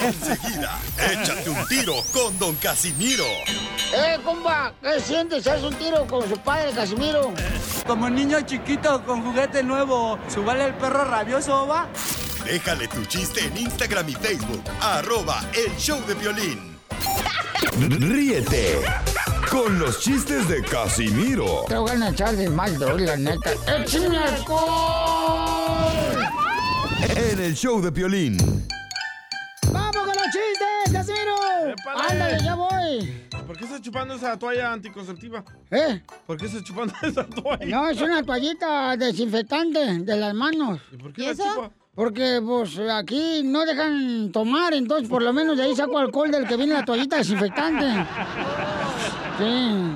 Enseguida, 0.03 0.79
échate 1.11 1.51
un 1.51 1.67
tiro 1.67 1.95
con 2.13 2.39
Don 2.39 2.55
Casimiro. 2.57 3.25
¡Eh, 3.95 4.19
compa! 4.25 4.73
¿Qué 4.83 5.01
sientes? 5.01 5.47
¿Haz 5.47 5.63
un 5.63 5.75
tiro 5.75 6.07
con 6.07 6.29
su 6.29 6.39
padre, 6.39 6.73
Casimiro? 6.73 7.33
Como 7.87 8.09
niño 8.09 8.41
chiquito 8.43 9.05
con 9.05 9.23
juguete 9.23 9.63
nuevo, 9.63 10.19
¿subale 10.29 10.67
el 10.67 10.75
perro 10.75 11.05
rabioso, 11.05 11.67
va? 11.67 11.89
Déjale 12.45 12.89
tu 12.89 13.05
chiste 13.05 13.45
en 13.45 13.57
Instagram 13.57 14.09
y 14.09 14.15
Facebook. 14.15 14.63
Arroba 14.81 15.43
el 15.55 15.77
show 15.77 16.01
de 16.07 16.15
violín. 16.15 16.79
Ríete 17.79 18.79
con 19.51 19.79
los 19.79 20.01
chistes 20.01 20.49
de 20.49 20.63
Casimiro 20.63 21.65
Te 21.69 21.77
voy 21.77 21.91
a 21.91 22.09
echar 22.09 22.37
de 22.37 22.49
mal, 22.49 22.79
la 22.79 23.17
neta. 23.17 23.51
¡Échame 23.67 24.19
alcohol! 24.19 25.71
en 27.17 27.41
el 27.41 27.55
show 27.55 27.81
de 27.81 27.91
violín. 27.91 28.37
¡Ándale, 31.87 32.43
ya 32.45 32.55
voy! 32.55 33.29
¿Por 33.47 33.57
qué 33.57 33.65
estás 33.65 33.81
chupando 33.81 34.15
esa 34.15 34.39
toalla 34.39 34.73
anticonceptiva? 34.73 35.45
¿Eh? 35.71 36.03
¿Por 36.27 36.37
qué 36.37 36.47
estás 36.47 36.63
chupando 36.65 36.95
esa 37.03 37.25
toalla? 37.25 37.67
No, 37.67 37.89
es 37.89 38.01
una 38.01 38.23
toallita 38.23 38.97
desinfectante 38.97 39.99
de 39.99 40.17
las 40.17 40.35
manos. 40.35 40.81
¿Y 40.93 40.97
por 40.97 41.13
qué 41.13 41.23
la 41.23 41.35
chupa? 41.35 41.71
Porque, 41.95 42.41
pues, 42.45 42.79
aquí 42.79 43.43
no 43.45 43.67
dejan 43.67 44.31
tomar, 44.33 44.73
entonces 44.75 45.09
por 45.09 45.23
lo 45.23 45.33
menos 45.33 45.57
de 45.57 45.65
ahí 45.65 45.75
saco 45.75 45.99
alcohol 45.99 46.31
del 46.31 46.47
que 46.47 46.57
viene 46.57 46.75
la 46.75 46.85
toallita 46.85 47.17
desinfectante. 47.17 47.87
Sí. 49.39 49.95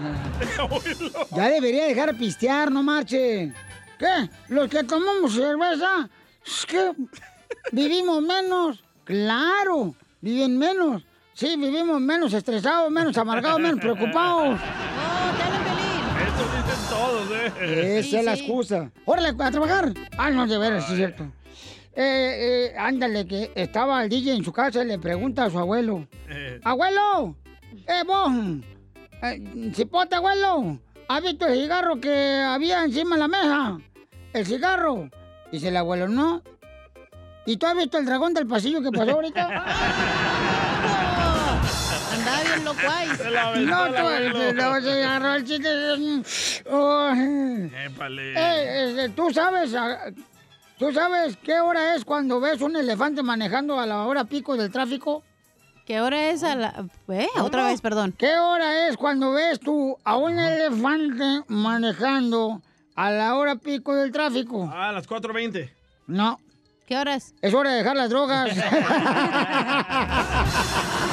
Ya 1.37 1.51
debería 1.51 1.85
dejar 1.85 2.13
de 2.13 2.19
pistear, 2.19 2.73
no 2.73 2.83
marche. 2.83 3.53
¿Qué? 3.99 4.31
¿Los 4.49 4.71
que 4.71 4.83
tomamos 4.85 5.35
cerveza? 5.35 6.09
Es 6.47 6.65
que 6.65 6.93
vivimos 7.71 8.23
menos. 8.23 8.83
Claro, 9.05 9.95
viven 10.23 10.59
menos. 10.59 11.03
Sí, 11.35 11.57
vivimos 11.57 12.01
menos 12.01 12.33
estresados, 12.33 12.91
menos 12.93 13.19
amargados, 13.19 13.61
menos 13.61 13.81
preocupados. 13.81 14.57
Eso 16.21 16.45
dicen 16.57 16.89
todos, 16.89 17.31
¿eh? 17.33 17.99
Esa 17.99 18.19
es 18.21 18.25
la 18.25 18.35
excusa. 18.35 18.93
¡Órale, 19.05 19.35
a 19.37 19.51
trabajar! 19.51 19.93
Ah, 20.17 20.31
no, 20.31 20.47
de 20.47 20.59
veras, 20.59 20.87
sí 20.87 20.93
es 20.93 20.99
cierto. 20.99 21.25
Eh, 21.97 22.71
eh, 22.73 22.79
ándale, 22.79 23.27
que 23.27 23.51
estaba 23.57 24.05
el 24.05 24.09
DJ 24.09 24.35
en 24.35 24.45
su 24.45 24.53
casa 24.53 24.85
y 24.85 24.87
le 24.87 24.99
pregunta 25.01 25.45
a 25.45 25.51
su 25.51 25.59
abuelo. 25.59 26.07
¡Abuelo! 26.63 27.35
¡Eh, 27.89 28.03
vos! 28.07 28.33
Eh, 29.23 29.73
¡Cipote, 29.75 30.15
abuelo! 30.15 30.79
¿Has 31.09 31.23
visto 31.23 31.47
el 31.47 31.55
cigarro 31.55 32.01
que 32.01 32.43
había 32.47 32.85
encima 32.85 33.17
de 33.17 33.21
la 33.21 33.29
mesa? 33.29 33.79
¿El 34.33 34.47
cigarro? 34.47 35.11
Dice 35.51 35.69
el 35.69 35.77
abuelo, 35.77 36.09
no. 36.09 36.43
¿Y 37.45 37.57
tú 37.57 37.67
has 37.67 37.77
visto 37.77 37.99
el 37.99 38.07
dragón 38.07 38.35
del 38.35 38.47
pasillo 38.47 38.81
que 38.81 38.93
pasó 38.93 39.11
ahorita? 39.11 39.65
Loco 42.65 42.81
ahí. 42.91 43.09
No, 43.67 43.87
tú, 43.87 44.55
no, 44.55 44.81
se 44.81 45.05
agarró 45.05 45.35
el 45.35 45.45
chiste. 45.45 45.69
Oh. 46.71 47.13
Épale. 47.85 48.33
Eh, 48.33 49.05
eh, 49.05 49.09
¿Tú 49.15 49.31
sabes, 49.33 49.75
ah, 49.75 49.99
tú 50.79 50.93
sabes 50.93 51.37
qué 51.43 51.61
hora 51.61 51.95
es 51.95 52.05
cuando 52.05 52.41
ves 52.41 52.61
un 52.63 52.77
elefante 52.77 53.23
manejando 53.23 53.79
a 53.79 53.87
la 53.87 54.05
hora 54.05 54.25
pico 54.25 54.57
del 54.57 54.73
tráfico? 54.73 55.23
¿Qué 55.87 56.01
hora 56.01 56.31
es 56.31 56.43
a 56.43 56.57
la...? 56.57 56.87
¿Eh? 57.09 57.29
Otra 57.41 57.67
vez, 57.67 57.83
perdón. 57.83 58.15
¿Qué 58.17 58.39
hora 58.39 58.89
es 58.89 58.97
cuando 58.97 59.33
ves 59.33 59.61
tú 59.61 59.99
a 60.03 60.17
un 60.17 60.39
elefante 60.39 61.43
manejando 61.49 62.63
a 62.95 63.11
la 63.11 63.35
hora 63.35 63.57
pico 63.57 63.95
del 63.95 64.11
tráfico? 64.11 64.71
Ah, 64.73 64.89
a 64.89 64.93
las 64.93 65.07
4.20. 65.07 65.71
No. 66.07 66.41
¿Qué 66.87 66.97
hora 66.97 67.17
es? 67.17 67.35
Es 67.43 67.53
hora 67.53 67.71
de 67.71 67.77
dejar 67.79 67.97
las 67.97 68.09
drogas. 68.09 68.49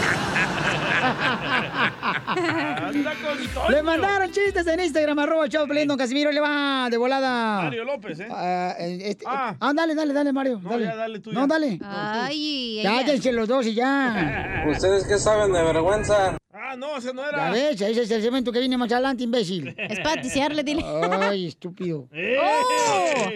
Anda 2.87 3.13
con 3.15 3.47
Toño. 3.53 3.69
Le 3.69 3.83
mandaron 3.83 4.31
chistes 4.31 4.65
en 4.67 4.79
Instagram, 4.79 5.19
arroba 5.19 5.45
Piolín, 5.47 5.87
don 5.87 5.97
Casimiro, 5.97 6.31
le 6.31 6.39
va 6.39 6.87
de 6.89 6.97
volada. 6.97 7.63
Mario 7.63 7.83
López, 7.85 8.19
¿eh? 8.19 8.27
Ah, 8.31 8.75
eh, 8.79 8.99
este- 9.05 9.25
ah, 9.27 9.55
dale, 9.75 9.95
dale, 9.95 10.13
dale, 10.13 10.33
Mario. 10.33 10.59
dale. 10.63 10.85
ya, 10.85 10.95
dale 10.95 11.19
tú 11.19 11.31
No, 11.31 11.41
ya. 11.41 11.47
dale. 11.47 11.79
Ay, 11.83 12.79
ella. 12.79 12.91
Cállense 13.05 13.31
los 13.31 13.47
dos 13.47 13.65
y 13.67 13.73
ya. 13.73 14.63
¿Ustedes 14.69 15.05
qué 15.05 15.17
saben 15.17 15.53
de 15.53 15.63
vergüenza? 15.63 16.37
Ah, 16.53 16.75
no, 16.77 16.97
ese 16.97 17.13
no 17.13 17.21
Ya 17.23 17.29
era. 17.29 17.51
ves, 17.51 17.81
ese 17.81 18.01
es 18.03 18.11
el 18.11 18.21
cemento 18.21 18.51
que 18.51 18.59
viene 18.59 18.77
más 18.77 18.91
adelante, 18.91 19.23
imbécil. 19.23 19.73
Es 19.77 19.99
para 19.99 20.21
ticiarle, 20.21 20.63
dile. 20.63 20.83
Ay, 21.21 21.47
estúpido. 21.47 22.07
¡Oh! 22.13 23.29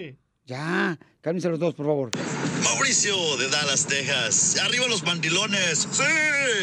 Ya, 0.46 0.98
cálmense 1.22 1.50
los 1.50 1.60
dos, 1.60 1.74
por 1.74 1.86
favor. 1.86 2.12
Mauricio 2.64 3.38
de 3.38 3.50
Dallas, 3.50 3.86
Texas. 3.88 4.58
Arriba 4.64 4.88
los 4.88 5.04
mandilones. 5.04 5.88
Sí. 5.92 6.04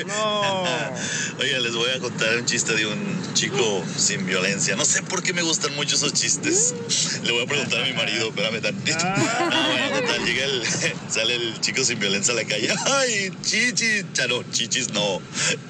Oye, 1.38 1.60
les 1.60 1.74
voy 1.74 1.90
a 1.90 1.98
contar 1.98 2.36
un 2.36 2.46
chiste 2.46 2.74
de 2.74 2.86
un 2.86 3.34
chico 3.34 3.84
sin 3.96 4.26
violencia. 4.26 4.76
No 4.76 4.84
sé 4.84 5.02
por 5.02 5.22
qué 5.22 5.32
me 5.32 5.42
gustan 5.42 5.74
mucho 5.74 5.96
esos 5.96 6.12
chistes. 6.12 6.74
Le 7.22 7.32
voy 7.32 7.42
a 7.44 7.46
preguntar 7.46 7.82
a 7.82 7.84
mi 7.84 7.92
marido, 7.92 8.28
espérame 8.28 8.60
tantito. 8.60 9.04
No, 9.52 9.68
bueno, 9.68 10.00
total, 10.00 10.24
llega 10.24 10.44
el, 10.44 10.62
sale 11.10 11.34
el 11.34 11.60
chico 11.60 11.84
sin 11.84 11.98
violencia 11.98 12.32
a 12.32 12.36
la 12.36 12.44
calle. 12.44 12.68
Ay, 12.86 13.30
chichis. 13.42 14.04
Ya 14.14 14.26
no, 14.26 14.42
chichis 14.50 14.92
no. 14.92 15.20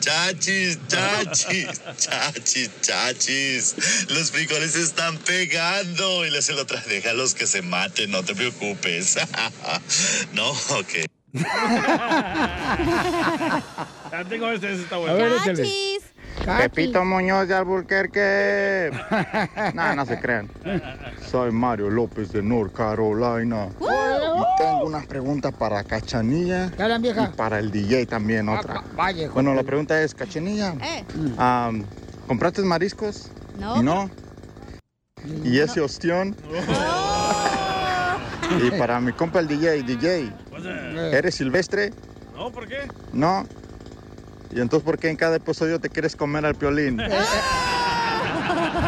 Chachis, 0.01 0.79
chachis, 0.89 1.67
chachis, 1.99 2.71
chachis. 2.81 3.75
Los 4.09 4.31
frijoles 4.31 4.73
se 4.73 4.83
están 4.83 5.19
pegando. 5.19 6.27
Y 6.27 6.31
le 6.31 6.39
hace 6.39 6.53
la 6.53 6.63
otra, 6.63 6.81
déjalos 6.89 7.35
que 7.35 7.47
se 7.47 7.63
maten, 7.63 8.11
no 8.11 8.23
te 8.23 8.35
preocupes. 8.35 9.17
no, 10.35 10.51
ok. 10.51 11.07
Ya 14.11 14.25
tengo 14.29 14.49
este, 14.51 14.73
ese 14.73 14.83
está 14.83 14.97
A 14.97 14.99
bueno. 14.99 15.15
ver, 15.15 15.33
échale. 15.33 15.69
Pepito 16.59 17.05
Muñoz 17.05 17.47
de 17.49 17.55
Alburquerque. 17.55 18.91
no, 19.75 19.95
no 19.95 20.07
se 20.07 20.19
crean. 20.21 20.51
Soy 21.31 21.53
Mario 21.53 21.89
López 21.91 22.33
de 22.33 22.43
North 22.43 22.73
Carolina. 22.75 23.69
Y 23.81 24.59
tengo 24.63 24.85
unas 24.87 25.07
preguntas 25.07 25.55
para 25.55 25.85
Cachanilla 25.85 26.71
¿Qué 26.77 26.83
hablan, 26.83 27.01
vieja? 27.03 27.31
y 27.33 27.37
para 27.37 27.59
el 27.59 27.71
DJ 27.71 28.07
también 28.07 28.49
otra. 28.49 28.83
Vaya, 28.95 29.25
hijo 29.25 29.35
Bueno, 29.35 29.55
la 29.55 29.63
pregunta 29.63 30.03
es, 30.03 30.15
Cachanilla, 30.15 30.75
Eh. 30.83 31.05
¿compraste 32.27 32.63
mariscos? 32.63 33.29
No. 33.59 33.77
¿Y 33.81 33.83
no? 33.85 34.11
¿Y 35.45 35.59
ese 35.61 35.81
ostión? 35.81 36.35
Y 38.61 38.71
para 38.73 39.01
mi 39.01 39.13
compa 39.13 39.41
el 39.41 39.49
DJ, 39.49 39.83
DJ, 39.83 40.33
¿eres 41.13 41.35
silvestre? 41.35 41.93
No, 42.35 42.51
¿por 42.51 42.67
qué? 42.69 42.89
No. 43.13 43.47
¿Y 44.55 44.61
entonces 44.61 44.85
por 44.85 44.99
qué 44.99 45.09
en 45.09 45.17
cada 45.17 45.37
episodio 45.37 45.79
te 45.79 45.89
quieres 45.89 46.17
comer 46.17 46.45
al 46.45 46.55
piolín? 46.55 47.01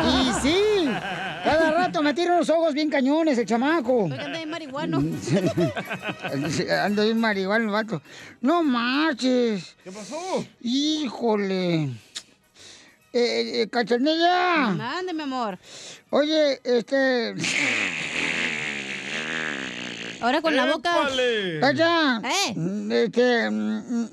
Y 0.04 0.32
sí, 0.42 0.88
cada 1.44 1.70
rato 1.70 2.02
me 2.02 2.14
tira 2.14 2.36
los 2.38 2.48
ojos 2.50 2.74
bien 2.74 2.90
cañones 2.90 3.38
el 3.38 3.46
chamaco. 3.46 4.04
Anda 4.04 4.38
de 4.38 4.46
marihuano. 4.46 4.98
Ando 6.82 7.04
bien 7.04 7.18
marihuana 7.18 7.64
el 7.64 7.70
vato. 7.70 8.02
No 8.40 8.62
marches. 8.62 9.76
¿Qué 9.84 9.90
pasó? 9.92 10.44
Híjole. 10.60 11.90
Eh, 13.12 13.62
eh, 13.62 13.68
cachanilla. 13.70 14.70
Mande, 14.70 15.12
mi 15.12 15.22
amor. 15.22 15.58
Oye, 16.10 16.60
este. 16.64 17.34
Ahora 20.20 20.40
con 20.42 20.54
la 20.56 20.66
boca. 20.66 21.08
Cacha. 21.60 22.20
¿Eh? 22.24 22.54
Este. 23.04 23.50
mm, 23.50 24.02
mm, 24.02 24.08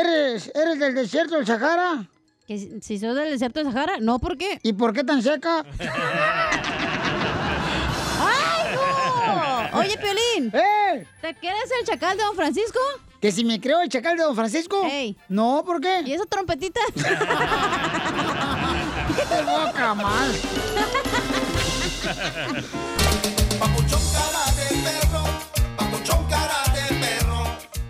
¿Eres, 0.00 0.50
¿Eres 0.54 0.78
del 0.78 0.94
desierto 0.94 1.36
del 1.36 1.46
Sahara? 1.46 2.06
¿Que 2.46 2.58
si- 2.80 2.98
sos 2.98 3.14
del 3.14 3.30
desierto 3.30 3.62
del 3.62 3.72
Sahara? 3.72 3.98
No, 4.00 4.18
¿por 4.18 4.36
qué? 4.38 4.58
¿Y 4.62 4.72
por 4.72 4.92
qué 4.92 5.04
tan 5.04 5.22
seca? 5.22 5.64
¡Ay, 8.20 8.74
no! 8.74 9.78
Oye, 9.78 9.96
Piolín. 9.98 10.50
¡Eh! 10.54 11.06
¿Te 11.20 11.34
quieres 11.34 11.70
el 11.80 11.86
chacal 11.86 12.16
de 12.16 12.24
Don 12.24 12.34
Francisco? 12.36 12.78
¿Que 13.20 13.32
si 13.32 13.44
me 13.44 13.60
creo 13.60 13.80
el 13.82 13.88
chacal 13.88 14.16
de 14.16 14.22
Don 14.22 14.34
Francisco? 14.36 14.80
Ey. 14.84 15.16
No, 15.28 15.62
¿por 15.66 15.80
qué? 15.80 16.02
¿Y 16.06 16.12
esa 16.12 16.24
trompetita? 16.26 16.80
¡Qué 16.94 17.02
boca 19.42 19.94
mal! 19.94 20.32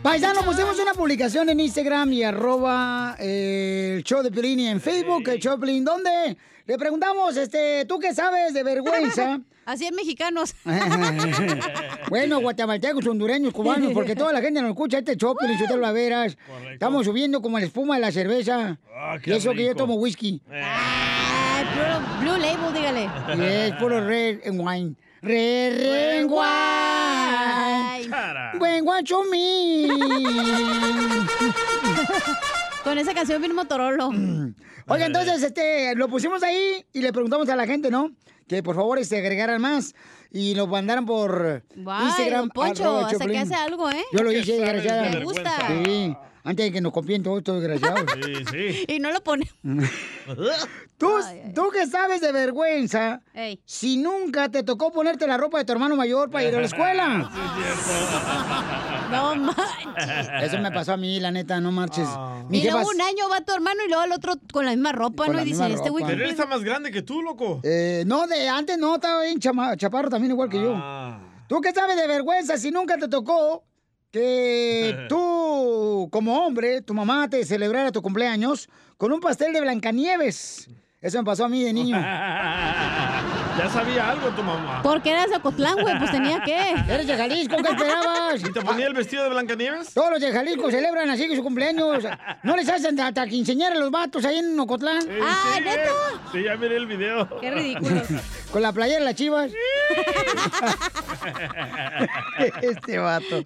Paisano, 0.03 0.43
pusimos 0.45 0.79
una 0.79 0.95
publicación 0.95 1.49
en 1.49 1.59
Instagram 1.61 2.13
y 2.13 2.23
arroba 2.23 3.17
eh, 3.19 3.95
el 3.97 4.05
show 4.05 4.23
de 4.23 4.31
Piolín 4.31 4.61
y 4.61 4.69
en 4.69 4.81
Facebook, 4.81 5.29
el 5.29 5.41
show 5.41 5.57
de 5.57 5.59
Piolín, 5.59 5.85
donde 5.85 6.37
le 6.67 6.79
preguntamos, 6.79 7.37
este, 7.37 7.85
¿tú 7.85 7.99
qué 7.99 8.15
sabes 8.15 8.55
de 8.55 8.63
vergüenza? 8.63 9.41
Así 9.67 9.87
en 9.87 9.97
mexicanos. 9.97 10.55
bueno, 12.09 12.41
guatemaltecos, 12.41 13.07
hondureños, 13.07 13.53
cubanos, 13.53 13.93
porque 13.93 14.15
toda 14.17 14.33
la 14.33 14.41
gente 14.41 14.63
nos 14.63 14.71
escucha 14.71 14.99
este 14.99 15.17
show, 15.17 15.37
Piolín, 15.37 15.59
Sotelo, 15.59 15.81
la 15.81 15.93
veras. 15.93 16.39
Estamos 16.73 17.05
subiendo 17.05 17.43
como 17.43 17.59
la 17.59 17.67
espuma 17.67 17.97
de 17.97 18.01
la 18.01 18.13
cerveza. 18.13 18.79
Ah, 18.95 19.19
y 19.23 19.33
eso 19.33 19.53
que 19.53 19.67
yo 19.67 19.75
tomo 19.75 19.95
whisky. 19.97 20.41
Ay, 20.51 21.67
puro 21.75 22.21
Blue 22.21 22.39
Label, 22.39 22.73
dígale. 22.73 23.67
Es 23.67 23.75
puro 23.75 24.07
red 24.07 24.39
and 24.47 24.61
wine. 24.61 24.97
Red, 25.21 25.81
red 25.81 26.21
and 26.21 26.31
wine. 26.31 27.08
Buen 28.59 28.85
guacho 28.85 29.23
mí. 29.31 29.89
Con 32.85 32.99
esa 32.99 33.15
canción 33.15 33.41
bien 33.41 33.55
Motorolo. 33.55 34.11
Oiga, 34.87 35.07
entonces, 35.07 35.43
este, 35.43 35.95
lo 35.95 36.09
pusimos 36.09 36.43
ahí 36.43 36.85
y 36.93 37.01
le 37.03 37.13
preguntamos 37.13 37.49
a 37.49 37.57
la 37.57 37.67
gente, 37.67 37.91
¿no? 37.91 38.11
Que 38.47 38.63
por 38.63 38.75
favor 38.75 39.05
se 39.05 39.19
agregaran 39.19 39.61
más 39.61 39.95
y 40.33 40.55
nos 40.55 40.69
mandaran 40.69 41.05
por 41.05 41.63
Guay, 41.77 42.07
Instagram. 42.07 42.41
don 42.41 42.49
Poncho, 42.51 43.05
hasta 43.05 43.27
que 43.27 43.39
hace 43.39 43.55
algo, 43.55 43.91
¿eh? 43.91 44.03
Yo 44.13 44.23
lo 44.23 44.31
¿Qué 44.31 44.39
hice, 44.39 44.53
desgraciada. 44.59 45.11
Me 45.11 45.25
gusta. 45.25 45.53
Sí, 45.85 46.17
antes 46.45 46.67
de 46.67 46.73
que 46.73 46.81
nos 46.81 46.93
copien 46.93 47.23
todos 47.23 47.39
estos 47.39 47.61
desgraciados. 47.63 48.05
Sí, 48.25 48.45
sí. 48.51 48.85
Y 48.89 48.99
no 49.01 49.11
lo 49.13 49.23
pone. 49.23 49.51
¿Tú, 50.99 51.11
tú 51.55 51.71
que 51.71 51.87
sabes 51.87 52.21
de 52.21 52.33
vergüenza, 52.33 53.21
Ey. 53.35 53.61
si 53.65 53.97
nunca 53.99 54.49
te 54.49 54.63
tocó 54.63 54.91
ponerte 54.93 55.27
la 55.27 55.37
ropa 55.37 55.59
de 55.59 55.65
tu 55.65 55.73
hermano 55.73 55.95
mayor 55.97 56.31
para 56.31 56.45
ir 56.45 56.55
a 56.57 56.61
la 56.61 56.67
escuela. 56.73 57.31
No 59.11 59.35
manches. 59.37 60.29
Eso 60.43 60.59
me 60.59 60.71
pasó 60.71 60.93
a 60.93 60.97
mí, 60.97 61.19
la 61.21 61.31
neta, 61.31 61.61
no 61.61 61.73
marches. 61.73 62.09
Mi 62.49 62.59
Y 62.59 62.63
luego 62.65 62.81
jefa- 62.81 62.95
un 62.95 63.01
año 63.01 63.29
va 63.31 63.41
tu 63.41 63.53
hermano 63.55 63.81
y 63.85 63.89
luego 63.89 64.05
el 64.05 64.13
otro 64.13 64.35
con 64.53 64.65
la 64.65 64.73
misma 64.73 64.93
ropa, 64.93 65.27
Con 65.27 65.37
¿no? 65.37 65.43
Y 65.43 65.45
dice, 65.47 65.67
este 65.73 65.91
güey. 65.91 66.03
ropa. 66.03 66.11
¿qué 66.13 66.17
Pero 66.17 66.25
él 66.25 66.31
está 66.31 66.47
más 66.47 66.63
grande 66.63 66.91
que 66.91 67.03
tú, 67.03 67.23
loco. 67.23 67.61
Eh, 67.63 68.05
no, 68.07 68.27
de 68.27 68.49
antes 68.49 68.77
no, 68.79 68.97
estaba 68.97 69.23
bien 69.23 69.39
chama- 69.41 69.77
chaparro 69.77 70.11
también, 70.11 70.33
igual 70.33 70.49
que 70.51 70.59
Ah. 70.59 71.21
yo. 71.23 71.29
¿Tú 71.49 71.61
qué 71.63 71.73
sabes 71.73 71.97
de 71.97 72.07
vergüenza 72.07 72.59
si 72.59 72.71
nunca 72.71 72.99
te 72.99 73.09
tocó 73.09 73.65
que 74.11 75.07
tú, 75.09 76.09
como 76.11 76.47
hombre, 76.47 76.83
tu 76.83 76.95
mamá 76.95 77.29
te 77.29 77.45
celebrara 77.45 77.93
tu 77.93 78.03
cumpleaños 78.03 78.69
con 78.97 79.13
un 79.13 79.21
pastel 79.21 79.53
de 79.53 79.61
Blancanieves? 79.61 80.69
Eso 81.01 81.19
me 81.19 81.25
pasó 81.25 81.45
a 81.45 81.49
mí 81.49 81.63
de 81.63 81.73
niño. 81.73 81.97
Ya 83.59 83.69
sabía 83.69 84.11
algo 84.11 84.29
tu 84.31 84.43
mamá. 84.43 84.81
Porque 84.83 85.11
eras 85.11 85.31
de 85.31 85.37
Ocotlán, 85.37 85.77
güey, 85.81 85.99
pues 85.99 86.11
tenía 86.13 86.41
que. 86.43 86.71
Eres 86.89 87.07
de 87.09 87.17
Jalisco, 87.17 87.57
¿qué 87.57 87.69
esperabas? 87.71 88.41
¿Y 88.41 88.53
te 88.53 88.61
ponía 88.61 88.87
el 88.87 88.95
vestido 88.95 89.25
de 89.25 89.31
Blancanieves? 89.31 89.93
Todos 89.95 90.13
los 90.13 90.21
de 90.21 90.31
Jalisco 90.33 90.71
celebran 90.71 91.11
así 91.11 91.27
que 91.27 91.35
su 91.35 91.43
cumpleaños. 91.43 92.05
No 92.45 92.57
les 92.57 92.69
hacen 92.69 92.99
hasta 93.01 93.27
quinceañera 93.27 93.75
a 93.75 93.79
los 93.79 93.91
vatos 93.91 94.25
ahí 94.25 94.39
en 94.39 94.59
Ocotlán. 94.61 95.03
Ah, 95.21 95.55
sí, 95.57 95.65
¿neta? 95.65 95.91
Sí, 96.33 96.43
ya 96.45 96.57
miré 96.57 96.77
el 96.77 96.87
video. 96.87 97.29
Qué 97.41 97.51
ridículo. 97.51 98.01
Con 98.53 98.63
la 98.63 98.73
playera 98.73 99.01
de 99.01 99.05
las 99.05 99.15
chivas. 99.15 99.51
este 102.63 102.99
vato. 102.99 103.45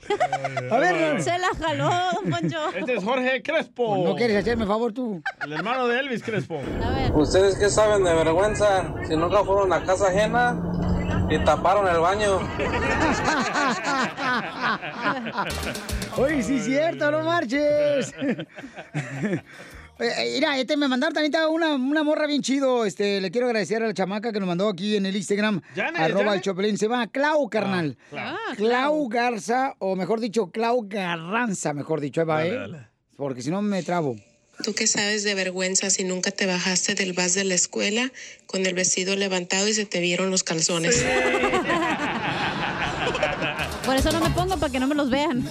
A 0.71 0.79
ver, 0.79 1.23
Se 1.23 1.39
la 1.39 1.49
jaló, 1.59 1.91
don 1.91 2.31
Poncho. 2.31 2.59
Este 2.77 2.95
es 2.97 3.05
Jorge 3.05 3.43
Crespo. 3.43 4.05
¿no 4.05 4.15
quieres 4.15 4.37
hacerme 4.37 4.67
favor 4.67 4.93
tú? 4.93 5.23
El 5.43 5.53
hermano 5.55 5.89
de 5.89 5.99
Elvis 6.01 6.23
Crespo. 6.23 6.61
A 6.85 6.91
ver. 6.91 7.13
¿Ustedes 7.13 7.57
qué 7.57 7.69
saben 7.69 8.05
de 8.05 8.15
vergüenza? 8.15 8.95
Si 9.09 9.17
nunca 9.17 9.43
fueron 9.45 9.73
a 9.73 9.83
casa 9.83 10.02
ajena 10.09 11.29
y 11.31 11.39
taparon 11.45 11.89
el 11.89 11.99
baño. 11.99 12.39
Oye, 16.17 16.43
sí 16.43 16.57
es 16.57 16.65
cierto, 16.65 17.11
no 17.11 17.23
marches. 17.23 18.15
Eh, 19.99 20.33
Mira, 20.35 20.59
este 20.59 20.77
me 20.77 20.89
mandaron 20.89 21.15
también 21.15 21.33
una, 21.49 21.75
una 21.75 22.03
morra 22.03 22.27
bien 22.27 22.43
chido. 22.43 22.85
Este, 22.85 23.21
le 23.21 23.31
quiero 23.31 23.47
agradecer 23.47 23.85
a 23.85 23.87
la 23.87 23.95
chamaca 23.95 24.33
que 24.33 24.41
nos 24.41 24.49
mandó 24.49 24.69
aquí 24.69 24.97
en 24.97 25.07
el 25.07 25.15
Instagram. 25.15 25.61
¿Janet, 25.77 26.01
arroba 26.01 26.23
el 26.23 26.29
Janet? 26.29 26.43
Chopelín. 26.43 26.79
Se 26.79 26.89
llama 26.89 27.07
Clau, 27.07 27.49
carnal. 27.49 27.97
Ah, 28.17 28.35
Clau 28.57 29.09
Garza, 29.09 29.77
o 29.79 29.95
mejor 29.95 30.19
dicho, 30.19 30.51
Clau 30.51 30.89
Garranza, 30.89 31.73
mejor 31.73 32.01
dicho. 32.01 32.23
Ahí 32.23 32.27
va, 32.27 32.39
Dale, 32.39 32.51
¿eh? 32.51 32.59
dale. 32.59 32.89
Porque 33.17 33.43
si 33.43 33.51
no 33.51 33.63
me 33.63 33.81
trabo. 33.85 34.17
¿Tú 34.63 34.75
qué 34.75 34.87
sabes 34.87 35.25
de 35.25 35.35
vergüenza 35.35 35.91
si 35.91 36.05
nunca 36.05 36.31
te 36.31 36.47
bajaste 36.47 36.95
del 36.95 37.15
bus 37.15 37.35
de 37.35 37.43
la 37.43 37.55
escuela 37.55 38.13
con 38.47 38.65
el 38.65 38.75
vestido 38.75 39.17
levantado 39.17 39.67
y 39.67 39.75
se 39.75 39.87
te 39.87 39.99
vieron 39.99 40.31
los 40.31 40.45
calzones? 40.45 41.05
Por 43.85 43.97
eso 43.97 44.13
no 44.13 44.21
me 44.21 44.31
pongo 44.31 44.57
para 44.59 44.71
que 44.71 44.79
no 44.79 44.87
me 44.87 44.95
los 44.95 45.11
vean. 45.11 45.43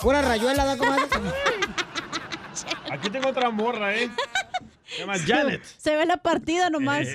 Pura 0.00 0.22
rayuela, 0.22 0.64
da 0.64 0.78
comadre. 0.78 1.04
Aquí 2.90 3.10
tengo 3.10 3.28
otra 3.28 3.50
morra, 3.50 3.94
¿eh? 3.94 4.10
Se 4.86 5.00
llama 5.00 5.18
Janet. 5.18 5.62
Se 5.76 5.94
ve 5.94 6.06
la 6.06 6.16
partida 6.16 6.70
nomás. 6.70 7.06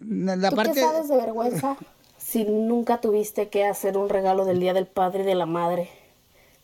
La 0.00 0.50
¿Tú 0.50 0.56
parte. 0.56 0.72
qué 0.74 0.80
sabes 0.80 1.08
de 1.08 1.16
vergüenza 1.16 1.76
si 2.18 2.42
nunca 2.44 3.00
tuviste 3.00 3.48
que 3.48 3.64
hacer 3.64 3.96
un 3.96 4.08
regalo 4.08 4.44
del 4.44 4.58
Día 4.58 4.74
del 4.74 4.86
Padre 4.86 5.22
y 5.22 5.26
de 5.26 5.36
la 5.36 5.46
Madre? 5.46 5.88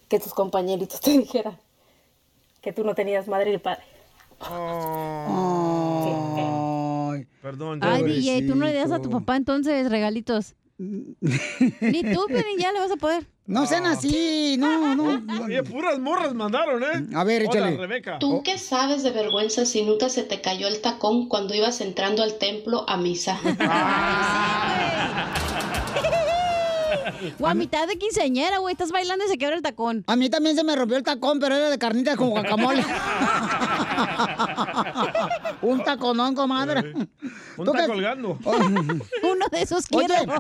Que 0.08 0.18
tus 0.18 0.34
compañeritos 0.34 1.00
te 1.00 1.12
dijeran 1.12 1.58
que 2.62 2.72
tú 2.72 2.84
no 2.84 2.94
tenías 2.94 3.28
madre 3.28 3.50
ni 3.50 3.58
padre. 3.58 3.82
Ay, 6.50 7.26
Perdón, 7.42 7.80
Ay, 7.82 8.00
Janet. 8.00 8.16
DJ, 8.16 8.46
tú 8.46 8.54
no 8.54 8.64
le 8.66 8.72
das 8.72 8.92
a 8.92 9.02
tu 9.02 9.10
papá 9.10 9.36
entonces 9.36 9.90
regalitos. 9.90 10.54
Ni 10.78 12.02
tú, 12.02 12.24
Pelín, 12.28 12.58
ya 12.58 12.72
le 12.72 12.80
vas 12.80 12.90
a 12.90 12.96
poder. 12.96 13.26
No 13.46 13.66
sean 13.66 13.86
así, 13.86 14.56
no, 14.58 14.94
no. 14.94 15.44
Oye, 15.44 15.62
puras 15.64 15.98
morras 15.98 16.32
mandaron, 16.34 16.82
¿eh? 16.82 17.06
A 17.14 17.24
ver, 17.24 17.42
Hola, 17.42 17.50
échale. 17.50 17.76
Rebeca. 17.76 18.18
¿Tú 18.20 18.42
qué 18.44 18.56
sabes 18.56 19.02
de 19.02 19.10
vergüenza 19.10 19.66
si 19.66 19.82
nunca 19.82 20.08
se 20.08 20.22
te 20.22 20.40
cayó 20.40 20.68
el 20.68 20.80
tacón 20.80 21.28
cuando 21.28 21.54
ibas 21.54 21.80
entrando 21.80 22.22
al 22.22 22.38
templo 22.38 22.88
a 22.88 22.96
misa? 22.96 23.38
O 27.38 27.46
a 27.46 27.54
mitad 27.54 27.86
de 27.86 27.98
quinceañera, 27.98 28.58
güey, 28.58 28.72
estás 28.72 28.90
bailando 28.90 29.24
y 29.24 29.28
se 29.28 29.38
quebra 29.38 29.56
el 29.56 29.62
tacón. 29.62 30.04
A 30.06 30.16
mí 30.16 30.30
también 30.30 30.56
se 30.56 30.64
me 30.64 30.74
rompió 30.76 30.96
el 30.96 31.02
tacón, 31.02 31.38
pero 31.40 31.54
era 31.54 31.70
de 31.70 31.78
carnitas 31.78 32.16
con 32.16 32.30
guacamole. 32.30 32.84
Un 35.62 35.82
taconón, 35.84 36.34
comadre. 36.34 36.92
Un 37.56 37.64
¿Tú 37.64 37.72
está 37.72 37.86
colgando. 37.86 38.38
Uno 38.44 39.46
de 39.50 39.62
esos 39.62 39.84
Oye, 39.92 40.06
quiero. 40.06 40.34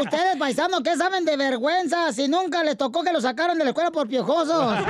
ustedes, 0.00 0.36
paisanos, 0.38 0.80
¿qué 0.82 0.96
saben 0.96 1.24
de 1.24 1.36
vergüenza 1.36 2.12
si 2.12 2.28
nunca 2.28 2.62
les 2.62 2.76
tocó 2.76 3.02
que 3.02 3.12
lo 3.12 3.20
sacaron 3.20 3.58
de 3.58 3.64
la 3.64 3.70
escuela 3.70 3.90
por 3.90 4.08
piojosos? 4.08 4.74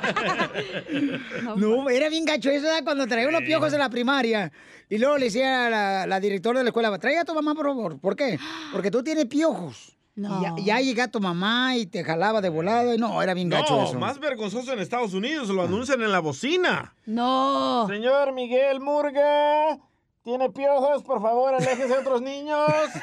No, 1.56 1.88
era 1.90 2.08
bien 2.08 2.24
gacho 2.24 2.50
eso 2.50 2.64
¿verdad? 2.66 2.84
cuando 2.84 3.06
traía 3.06 3.28
unos 3.28 3.42
piojos 3.42 3.72
en 3.72 3.78
la 3.78 3.88
primaria. 3.90 4.52
Y 4.88 4.98
luego 4.98 5.18
le 5.18 5.26
decía 5.26 5.66
a 5.66 5.70
la, 5.70 6.06
la 6.06 6.20
directora 6.20 6.58
de 6.58 6.64
la 6.64 6.70
escuela, 6.70 6.98
trae 6.98 7.18
a 7.18 7.24
tu 7.24 7.34
mamá, 7.34 7.54
por 7.54 7.66
favor. 7.66 8.00
¿Por 8.00 8.16
qué? 8.16 8.38
Porque 8.72 8.90
tú 8.90 9.02
tienes 9.02 9.26
piojos. 9.26 9.96
No. 10.16 10.40
Y 10.56 10.64
ya, 10.64 10.76
ya 10.76 10.80
llega 10.80 11.08
tu 11.08 11.20
mamá 11.20 11.76
y 11.76 11.86
te 11.86 12.02
jalaba 12.04 12.40
de 12.40 12.48
volado. 12.48 12.92
Y 12.94 12.98
no, 12.98 13.22
era 13.22 13.32
bien 13.32 13.48
gacho 13.48 13.76
No, 13.76 13.84
eso. 13.84 13.98
más 13.98 14.18
vergonzoso 14.18 14.72
en 14.72 14.80
Estados 14.80 15.14
Unidos, 15.14 15.48
lo 15.48 15.62
anuncian 15.62 16.02
en 16.02 16.10
la 16.12 16.18
bocina. 16.18 16.94
No. 17.06 17.86
Señor 17.88 18.32
Miguel 18.32 18.80
Murga, 18.80 19.78
¿tiene 20.24 20.50
piojos? 20.50 21.04
Por 21.04 21.22
favor, 21.22 21.54
aléjese 21.54 21.86
de 21.86 21.94
otros 21.98 22.20
niños. 22.20 22.58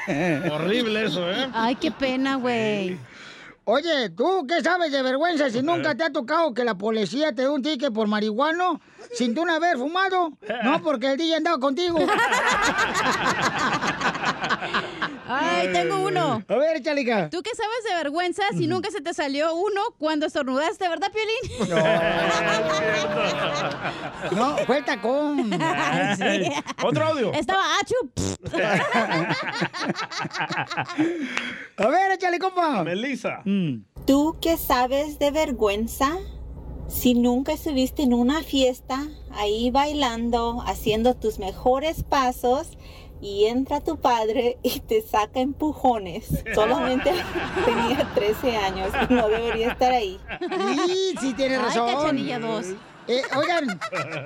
Horrible 0.52 1.06
eso, 1.06 1.28
¿eh? 1.30 1.48
Ay, 1.54 1.74
qué 1.76 1.90
pena, 1.90 2.36
güey. 2.36 2.98
Oye, 3.70 4.08
¿tú 4.08 4.46
qué 4.48 4.62
sabes 4.62 4.90
de 4.90 5.02
vergüenza 5.02 5.50
si 5.50 5.60
nunca 5.60 5.94
te 5.94 6.02
ha 6.02 6.10
tocado 6.10 6.54
que 6.54 6.64
la 6.64 6.78
policía 6.78 7.34
te 7.34 7.42
dé 7.42 7.50
un 7.50 7.60
ticket 7.60 7.92
por 7.92 8.08
marihuano 8.08 8.80
sin 9.12 9.34
tú 9.34 9.44
no 9.44 9.52
haber 9.52 9.76
fumado? 9.76 10.32
No, 10.64 10.82
porque 10.82 11.12
el 11.12 11.18
día 11.18 11.36
andaba 11.36 11.58
contigo. 11.58 11.98
Ay, 15.26 15.68
tengo 15.72 16.00
uno. 16.00 16.42
A 16.48 16.54
ver, 16.56 16.82
chalica. 16.82 17.28
¿Tú 17.30 17.42
qué 17.42 17.50
sabes 17.54 17.84
de 17.88 17.94
vergüenza 18.02 18.42
si 18.56 18.66
nunca 18.66 18.90
se 18.90 19.00
te 19.00 19.12
salió 19.12 19.54
uno 19.54 19.80
cuando 19.98 20.26
estornudaste, 20.26 20.88
verdad, 20.88 21.10
Piolín? 21.12 21.68
No, 24.32 24.56
fue 24.58 24.78
el 24.78 24.84
tacón. 24.84 25.50
Sí. 26.18 26.50
Otro 26.82 27.04
audio. 27.04 27.32
Estaba 27.32 27.62
achu. 27.80 27.94
A 31.76 31.86
ver, 31.88 32.12
échale, 32.12 32.38
compa. 32.38 32.82
Melissa. 32.82 33.42
¿Tú 34.06 34.36
qué 34.40 34.56
sabes 34.56 35.18
de 35.18 35.30
vergüenza? 35.30 36.16
Si 36.88 37.14
nunca 37.14 37.52
estuviste 37.52 38.02
en 38.02 38.14
una 38.14 38.42
fiesta, 38.42 39.06
ahí 39.32 39.70
bailando, 39.70 40.62
haciendo 40.66 41.14
tus 41.14 41.38
mejores 41.38 42.02
pasos, 42.02 42.78
y 43.20 43.46
entra 43.46 43.80
tu 43.80 43.98
padre 43.98 44.58
y 44.62 44.80
te 44.80 45.02
saca 45.02 45.40
empujones. 45.40 46.26
Solamente 46.54 47.12
tenía 47.64 48.08
13 48.14 48.56
años 48.56 48.90
y 49.08 49.14
no 49.14 49.28
debería 49.28 49.72
estar 49.72 49.92
ahí. 49.92 50.20
Sí, 50.86 51.14
sí, 51.20 51.34
tiene 51.34 51.56
Ay, 51.56 51.62
razón. 51.62 51.94
Cachanilla 51.94 52.38
dos. 52.38 52.66
Eh, 53.10 53.22
oigan, 53.34 53.80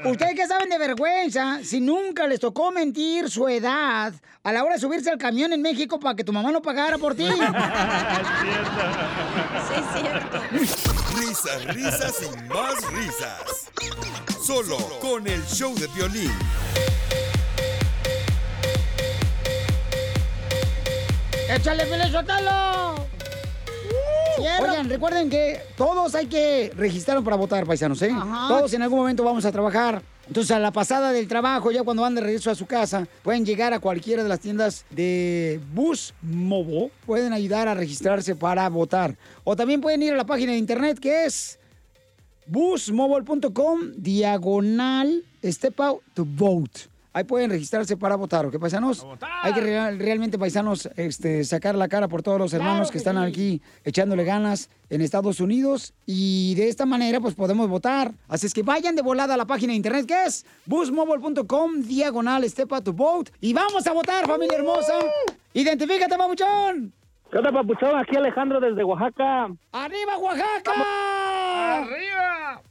¿ustedes 0.06 0.34
qué 0.34 0.44
saben 0.48 0.68
de 0.68 0.76
vergüenza 0.76 1.60
si 1.62 1.80
nunca 1.80 2.26
les 2.26 2.40
tocó 2.40 2.72
mentir 2.72 3.30
su 3.30 3.46
edad 3.46 4.12
a 4.42 4.52
la 4.52 4.64
hora 4.64 4.74
de 4.74 4.80
subirse 4.80 5.08
al 5.08 5.18
camión 5.18 5.52
en 5.52 5.62
México 5.62 6.00
para 6.00 6.16
que 6.16 6.24
tu 6.24 6.32
mamá 6.32 6.50
no 6.50 6.60
pagara 6.60 6.98
por 6.98 7.14
ti? 7.14 7.28
Sí, 9.68 9.74
es 9.78 10.02
cierto. 10.02 10.40
Risas, 11.16 11.74
risas 11.74 12.22
y 12.22 12.48
más 12.52 12.92
risas. 12.92 13.70
Solo 14.42 14.76
con 15.00 15.26
el 15.26 15.42
show 15.46 15.74
de 15.76 15.86
violín. 15.88 16.32
¡Échale, 21.54 21.84
Pelé, 21.84 22.10
suéltalo! 22.10 22.94
Oigan, 24.38 24.88
recuerden 24.88 25.28
que 25.28 25.60
todos 25.76 26.14
hay 26.14 26.26
que 26.26 26.72
registrarnos 26.74 27.22
para 27.24 27.36
votar, 27.36 27.66
paisanos, 27.66 28.00
¿eh? 28.00 28.10
Ajá. 28.10 28.48
Todos 28.48 28.72
en 28.72 28.80
algún 28.80 29.00
momento 29.00 29.22
vamos 29.22 29.44
a 29.44 29.52
trabajar. 29.52 30.02
Entonces, 30.26 30.50
a 30.52 30.58
la 30.58 30.70
pasada 30.70 31.12
del 31.12 31.28
trabajo, 31.28 31.70
ya 31.70 31.82
cuando 31.82 32.04
van 32.04 32.14
de 32.14 32.22
regreso 32.22 32.50
a 32.50 32.54
su 32.54 32.64
casa, 32.64 33.06
pueden 33.22 33.44
llegar 33.44 33.74
a 33.74 33.80
cualquiera 33.80 34.22
de 34.22 34.30
las 34.30 34.40
tiendas 34.40 34.86
de 34.88 35.60
Bus 35.74 36.14
Movo. 36.22 36.90
Pueden 37.04 37.34
ayudar 37.34 37.68
a 37.68 37.74
registrarse 37.74 38.34
para 38.34 38.66
votar. 38.70 39.16
O 39.44 39.54
también 39.54 39.82
pueden 39.82 40.02
ir 40.02 40.14
a 40.14 40.16
la 40.16 40.24
página 40.24 40.52
de 40.52 40.58
internet 40.58 40.98
que 40.98 41.26
es 41.26 41.58
busmobile.com 42.46 43.92
diagonal 43.98 45.22
step 45.44 45.80
out 45.80 46.02
to 46.14 46.24
vote. 46.24 46.91
Ahí 47.14 47.24
pueden 47.24 47.50
registrarse 47.50 47.96
para 47.96 48.16
votar, 48.16 48.46
¿ok, 48.46 48.58
paisanos? 48.58 49.06
Hay 49.42 49.52
que 49.52 49.60
real- 49.60 49.98
realmente, 49.98 50.38
paisanos, 50.38 50.88
este, 50.96 51.44
sacar 51.44 51.74
la 51.74 51.86
cara 51.88 52.08
por 52.08 52.22
todos 52.22 52.38
los 52.38 52.54
hermanos 52.54 52.90
que, 52.90 52.96
están 52.96 53.18
aquí 53.18 53.60
echándole 53.84 54.24
ganas 54.24 54.70
en 54.88 55.02
Estados 55.02 55.38
Unidos 55.40 55.92
y 56.06 56.54
de 56.54 56.68
esta 56.68 56.86
manera, 56.86 57.20
pues 57.20 57.34
podemos 57.34 57.68
votar. 57.68 58.12
Así 58.28 58.46
es 58.46 58.54
que 58.54 58.62
vayan 58.62 58.96
de 58.96 59.02
volada 59.02 59.34
a 59.34 59.36
la 59.36 59.44
página 59.44 59.72
de 59.72 59.76
internet 59.76 60.06
que 60.06 60.24
es 60.24 60.46
busmobile.com 60.64 61.82
diagonal 61.82 62.44
step 62.48 62.82
to 62.82 62.92
vote 62.94 63.30
y 63.40 63.52
vamos 63.52 63.86
a 63.86 63.92
votar, 63.92 64.26
familia 64.26 64.56
hermosa. 64.56 64.94
Identifícate, 65.52 66.16
papuchón. 66.16 66.92
¿Qué 67.30 67.38
onda, 67.38 67.52
papuchón? 67.52 67.94
Aquí 67.98 68.16
Alejandro 68.16 68.58
desde 68.60 68.84
Oaxaca. 68.84 69.48
¡Arriba, 69.72 70.16
Oaxaca! 70.18 70.72
¡Arriba! 71.82 72.62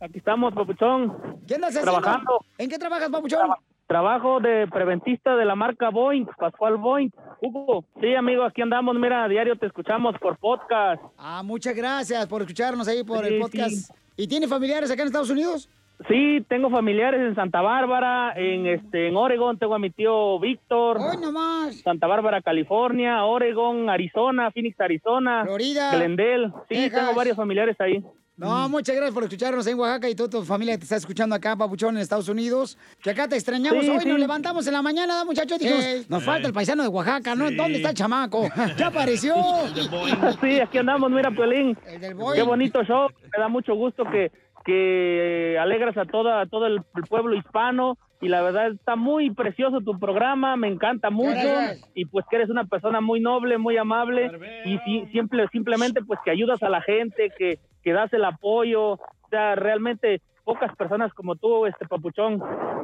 Aquí 0.00 0.18
estamos, 0.18 0.54
papuchón. 0.54 1.40
¿Qué 1.46 1.56
andas 1.56 1.70
haciendo? 1.70 1.92
Trabajando. 1.92 2.44
¿En 2.58 2.68
qué 2.70 2.78
trabajas, 2.78 3.10
papuchón? 3.10 3.50
Trabajo 3.90 4.38
de 4.38 4.68
preventista 4.68 5.34
de 5.34 5.44
la 5.44 5.56
marca 5.56 5.90
Boeing, 5.90 6.24
Pascual 6.38 6.76
Boeing. 6.76 7.10
Hugo. 7.42 7.84
Sí, 8.00 8.14
amigo, 8.14 8.44
aquí 8.44 8.62
andamos. 8.62 8.94
Mira, 8.94 9.24
a 9.24 9.28
diario 9.28 9.56
te 9.56 9.66
escuchamos 9.66 10.14
por 10.20 10.36
podcast. 10.38 11.02
Ah, 11.18 11.42
muchas 11.44 11.74
gracias 11.74 12.24
por 12.28 12.40
escucharnos 12.42 12.86
ahí 12.86 13.02
por 13.02 13.26
el 13.26 13.40
podcast. 13.40 13.70
sí. 13.72 13.92
¿Y 14.16 14.28
tiene 14.28 14.46
familiares 14.46 14.92
acá 14.92 15.02
en 15.02 15.06
Estados 15.08 15.30
Unidos? 15.30 15.68
Sí, 16.06 16.38
tengo 16.48 16.70
familiares 16.70 17.20
en 17.20 17.34
Santa 17.34 17.62
Bárbara, 17.62 18.32
en 18.36 18.66
este 18.66 19.08
en 19.08 19.16
Oregon, 19.16 19.58
tengo 19.58 19.74
a 19.74 19.80
mi 19.80 19.90
tío 19.90 20.38
Víctor. 20.38 20.98
¡Hoy 20.98 21.16
nomás! 21.20 21.80
Santa 21.80 22.06
Bárbara, 22.06 22.42
California, 22.42 23.24
Oregon, 23.24 23.90
Arizona, 23.90 24.52
Phoenix, 24.52 24.80
Arizona. 24.80 25.42
Florida. 25.44 25.96
Glendale. 25.96 26.52
Sí, 26.68 26.76
Texas. 26.76 27.00
tengo 27.00 27.14
varios 27.16 27.36
familiares 27.36 27.74
ahí. 27.80 28.04
No, 28.40 28.68
muchas 28.70 28.96
gracias 28.96 29.14
por 29.14 29.24
escucharnos 29.24 29.66
en 29.66 29.78
Oaxaca 29.78 30.08
y 30.08 30.14
toda 30.14 30.30
tu 30.30 30.42
familia 30.44 30.74
que 30.74 30.78
te 30.78 30.84
está 30.84 30.96
escuchando 30.96 31.34
acá, 31.34 31.54
papuchón, 31.56 31.96
en 31.96 32.02
Estados 32.02 32.28
Unidos. 32.28 32.78
Que 33.02 33.10
acá 33.10 33.28
te 33.28 33.36
extrañamos. 33.36 33.84
Sí, 33.84 33.90
Hoy 33.90 34.00
sí. 34.00 34.08
nos 34.08 34.18
levantamos 34.18 34.66
en 34.66 34.72
la 34.72 34.80
mañana, 34.82 35.14
¿da, 35.14 35.24
muchachos? 35.26 35.58
Dijimos, 35.58 36.08
nos 36.08 36.24
falta 36.24 36.48
el 36.48 36.54
paisano 36.54 36.82
de 36.82 36.88
Oaxaca, 36.88 37.34
¿no? 37.34 37.48
Sí. 37.48 37.54
¿Dónde 37.56 37.76
está 37.76 37.90
el 37.90 37.94
chamaco? 37.96 38.48
¡Ya 38.76 38.86
apareció! 38.86 39.34
Sí, 40.40 40.58
aquí 40.60 40.78
andamos, 40.78 41.10
mira, 41.10 41.30
Piolín. 41.30 41.76
Boeing. 42.16 42.34
Qué 42.36 42.42
bonito 42.42 42.82
show. 42.84 43.08
Me 43.22 43.38
da 43.42 43.48
mucho 43.48 43.74
gusto 43.74 44.04
que, 44.10 44.30
que 44.64 45.58
alegras 45.60 45.96
a, 45.98 46.04
toda, 46.06 46.40
a 46.40 46.46
todo 46.46 46.66
el, 46.66 46.76
el 46.96 47.02
pueblo 47.08 47.34
hispano. 47.36 47.98
Y 48.22 48.28
la 48.28 48.42
verdad 48.42 48.70
está 48.72 48.96
muy 48.96 49.30
precioso 49.30 49.80
tu 49.80 49.98
programa, 49.98 50.54
me 50.56 50.68
encanta 50.68 51.08
mucho. 51.10 51.30
Gracias. 51.30 51.88
Y 51.94 52.04
pues 52.04 52.24
que 52.30 52.36
eres 52.36 52.50
una 52.50 52.64
persona 52.64 53.00
muy 53.00 53.18
noble, 53.20 53.56
muy 53.58 53.76
amable. 53.78 54.30
Y 54.66 54.78
si- 54.78 55.06
siempre, 55.10 55.46
simplemente 55.52 56.02
pues 56.02 56.20
que 56.24 56.30
ayudas 56.30 56.62
a 56.62 56.68
la 56.68 56.82
gente, 56.82 57.30
que, 57.38 57.58
que 57.82 57.92
das 57.92 58.12
el 58.12 58.24
apoyo. 58.24 58.92
O 58.92 59.28
sea, 59.30 59.54
realmente 59.54 60.20
pocas 60.44 60.74
personas 60.74 61.14
como 61.14 61.36
tú, 61.36 61.64
este 61.66 61.86
papuchón. 61.86 62.42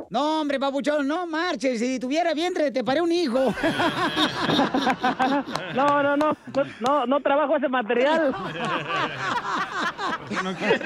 No, 0.08 0.40
hombre, 0.40 0.60
papuchón, 0.60 1.08
no 1.08 1.26
marches. 1.26 1.80
Si 1.80 1.98
tuviera 1.98 2.32
vientre, 2.32 2.70
te 2.70 2.84
paré 2.84 3.00
un 3.00 3.10
hijo. 3.12 3.52
No, 5.74 6.02
no, 6.02 6.16
no, 6.16 6.36
no, 6.54 6.64
no, 6.80 7.06
no 7.06 7.20
trabajo 7.20 7.56
ese 7.56 7.68
material. 7.68 8.32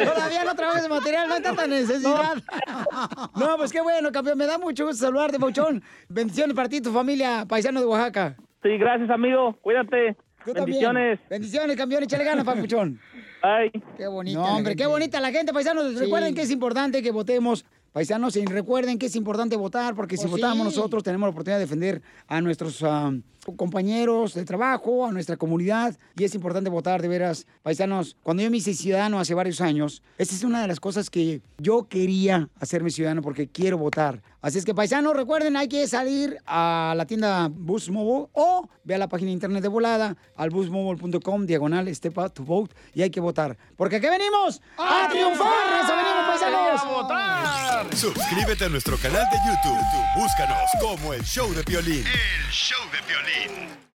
Todavía 0.05 0.45
no 0.45 0.55
trabajo 0.55 0.79
ese 0.79 0.89
material, 0.89 1.29
no 1.29 1.35
hay 1.35 1.43
tanta 1.43 1.67
necesidad. 1.67 2.37
No, 3.37 3.57
pues 3.57 3.71
qué 3.73 3.81
bueno, 3.81 4.11
campeón. 4.11 4.39
Me 4.39 4.47
da 4.47 4.59
mucho 4.59 4.87
gusto 4.87 5.05
saludarte, 5.07 5.39
Pauchón. 5.39 5.83
Bendiciones 6.09 6.57
para 6.57 6.69
ti 6.69 6.77
y 6.77 6.81
tu 6.81 6.93
familia, 6.93 7.45
paisano 7.49 7.81
de 7.81 7.87
Oaxaca. 7.87 8.37
Sí, 8.63 8.77
gracias, 8.79 9.11
amigo. 9.11 9.55
Cuídate. 9.61 10.17
También. 10.45 10.65
Bendiciones. 10.65 11.21
Bendiciones, 11.29 11.77
campeón. 11.77 12.03
Échale 12.05 12.25
ganas, 12.25 12.45
papuchón. 12.45 12.99
Ay. 13.43 13.71
Qué 13.97 14.07
bonita. 14.07 14.41
No, 14.41 14.57
hombre, 14.57 14.77
qué 14.77 14.87
bonita 14.87 15.21
la 15.21 15.31
gente, 15.31 15.53
paisanos. 15.53 15.93
Sí. 15.93 15.99
Recuerden 15.99 16.35
que 16.35 16.43
es 16.43 16.51
importante 16.51 17.03
que 17.03 17.11
votemos. 17.11 17.65
Paisanos, 17.93 18.37
y 18.37 18.45
recuerden 18.45 19.01
que 19.01 19.07
es 19.07 19.17
importante 19.17 19.57
votar 19.57 19.97
porque 19.97 20.17
si 20.17 20.29
Pues 20.29 20.41
votamos 20.41 20.65
nosotros 20.65 21.03
tenemos 21.03 21.27
la 21.27 21.31
oportunidad 21.31 21.59
de 21.59 21.65
defender 21.65 22.03
a 22.29 22.41
nuestros 22.41 22.85
ah, 22.85 23.13
compañeros 23.57 24.35
de 24.35 24.45
trabajo, 24.45 25.07
a 25.07 25.13
nuestra 25.13 25.37
comunidad 25.37 25.97
y 26.17 26.25
es 26.25 26.35
importante 26.35 26.71
votar 26.71 27.03
de 27.03 27.09
veras. 27.09 27.47
Paisanos, 27.63 28.17
cuando 28.23 28.43
yo 28.43 28.51
me 28.51 28.59
hice 28.59 28.75
ciudadano 28.75 29.19
hace 29.19 29.35
varios 29.35 29.61
años, 29.61 30.03
esa 30.19 30.35
es 30.35 30.45
una 30.45 30.63
de 30.63 30.69
las 30.69 30.81
cosas 30.81 31.11
que 31.11 31.43
yo 31.59 31.89
quería 31.89 32.49
hacerme 32.59 32.91
ciudadano 32.91 33.23
porque 33.23 33.49
quiero 33.49 33.79
votar. 33.79 34.23
Así 34.43 34.59
es 34.59 34.65
que, 34.65 34.75
paisanos, 34.75 35.15
recuerden, 35.15 35.57
hay 35.57 35.69
que 35.69 35.87
salir 35.87 36.39
a 36.47 36.95
la 36.97 37.05
tienda 37.05 37.49
Bus 37.53 37.91
Mobile 37.91 38.29
o 38.33 38.69
ve 38.85 38.95
a 38.95 38.99
la 38.99 39.09
página 39.09 39.29
de 39.29 39.33
internet 39.35 39.63
de 39.63 39.69
volada 39.69 40.17
al 40.35 40.49
busmobile.com, 40.49 41.45
diagonal, 41.45 41.95
step 41.95 42.19
out 42.19 42.33
to 42.33 42.43
vote 42.43 42.75
y 42.95 43.03
hay 43.03 43.11
que 43.11 43.21
votar. 43.21 43.59
Porque 43.77 43.97
aquí 43.97 44.09
venimos 44.09 44.63
a, 44.79 45.09
triunfar. 45.11 45.85
Eso 45.85 45.95
venimos, 45.95 46.27
paisanos. 46.27 46.81
¡A 46.81 46.89
votar! 46.89 47.97
Suscríbete 47.97 48.65
a 48.65 48.69
nuestro 48.71 48.97
canal 48.97 49.27
de 49.31 49.37
YouTube. 49.47 49.79
Búscanos 50.17 50.71
como 50.81 51.13
el 51.13 51.23
show 51.23 51.53
de 51.53 51.63
violín. 51.63 52.05
El 52.07 52.51
show 52.51 52.81
de 52.91 53.01
violín. 53.07 53.40
Berlin. 53.41 53.81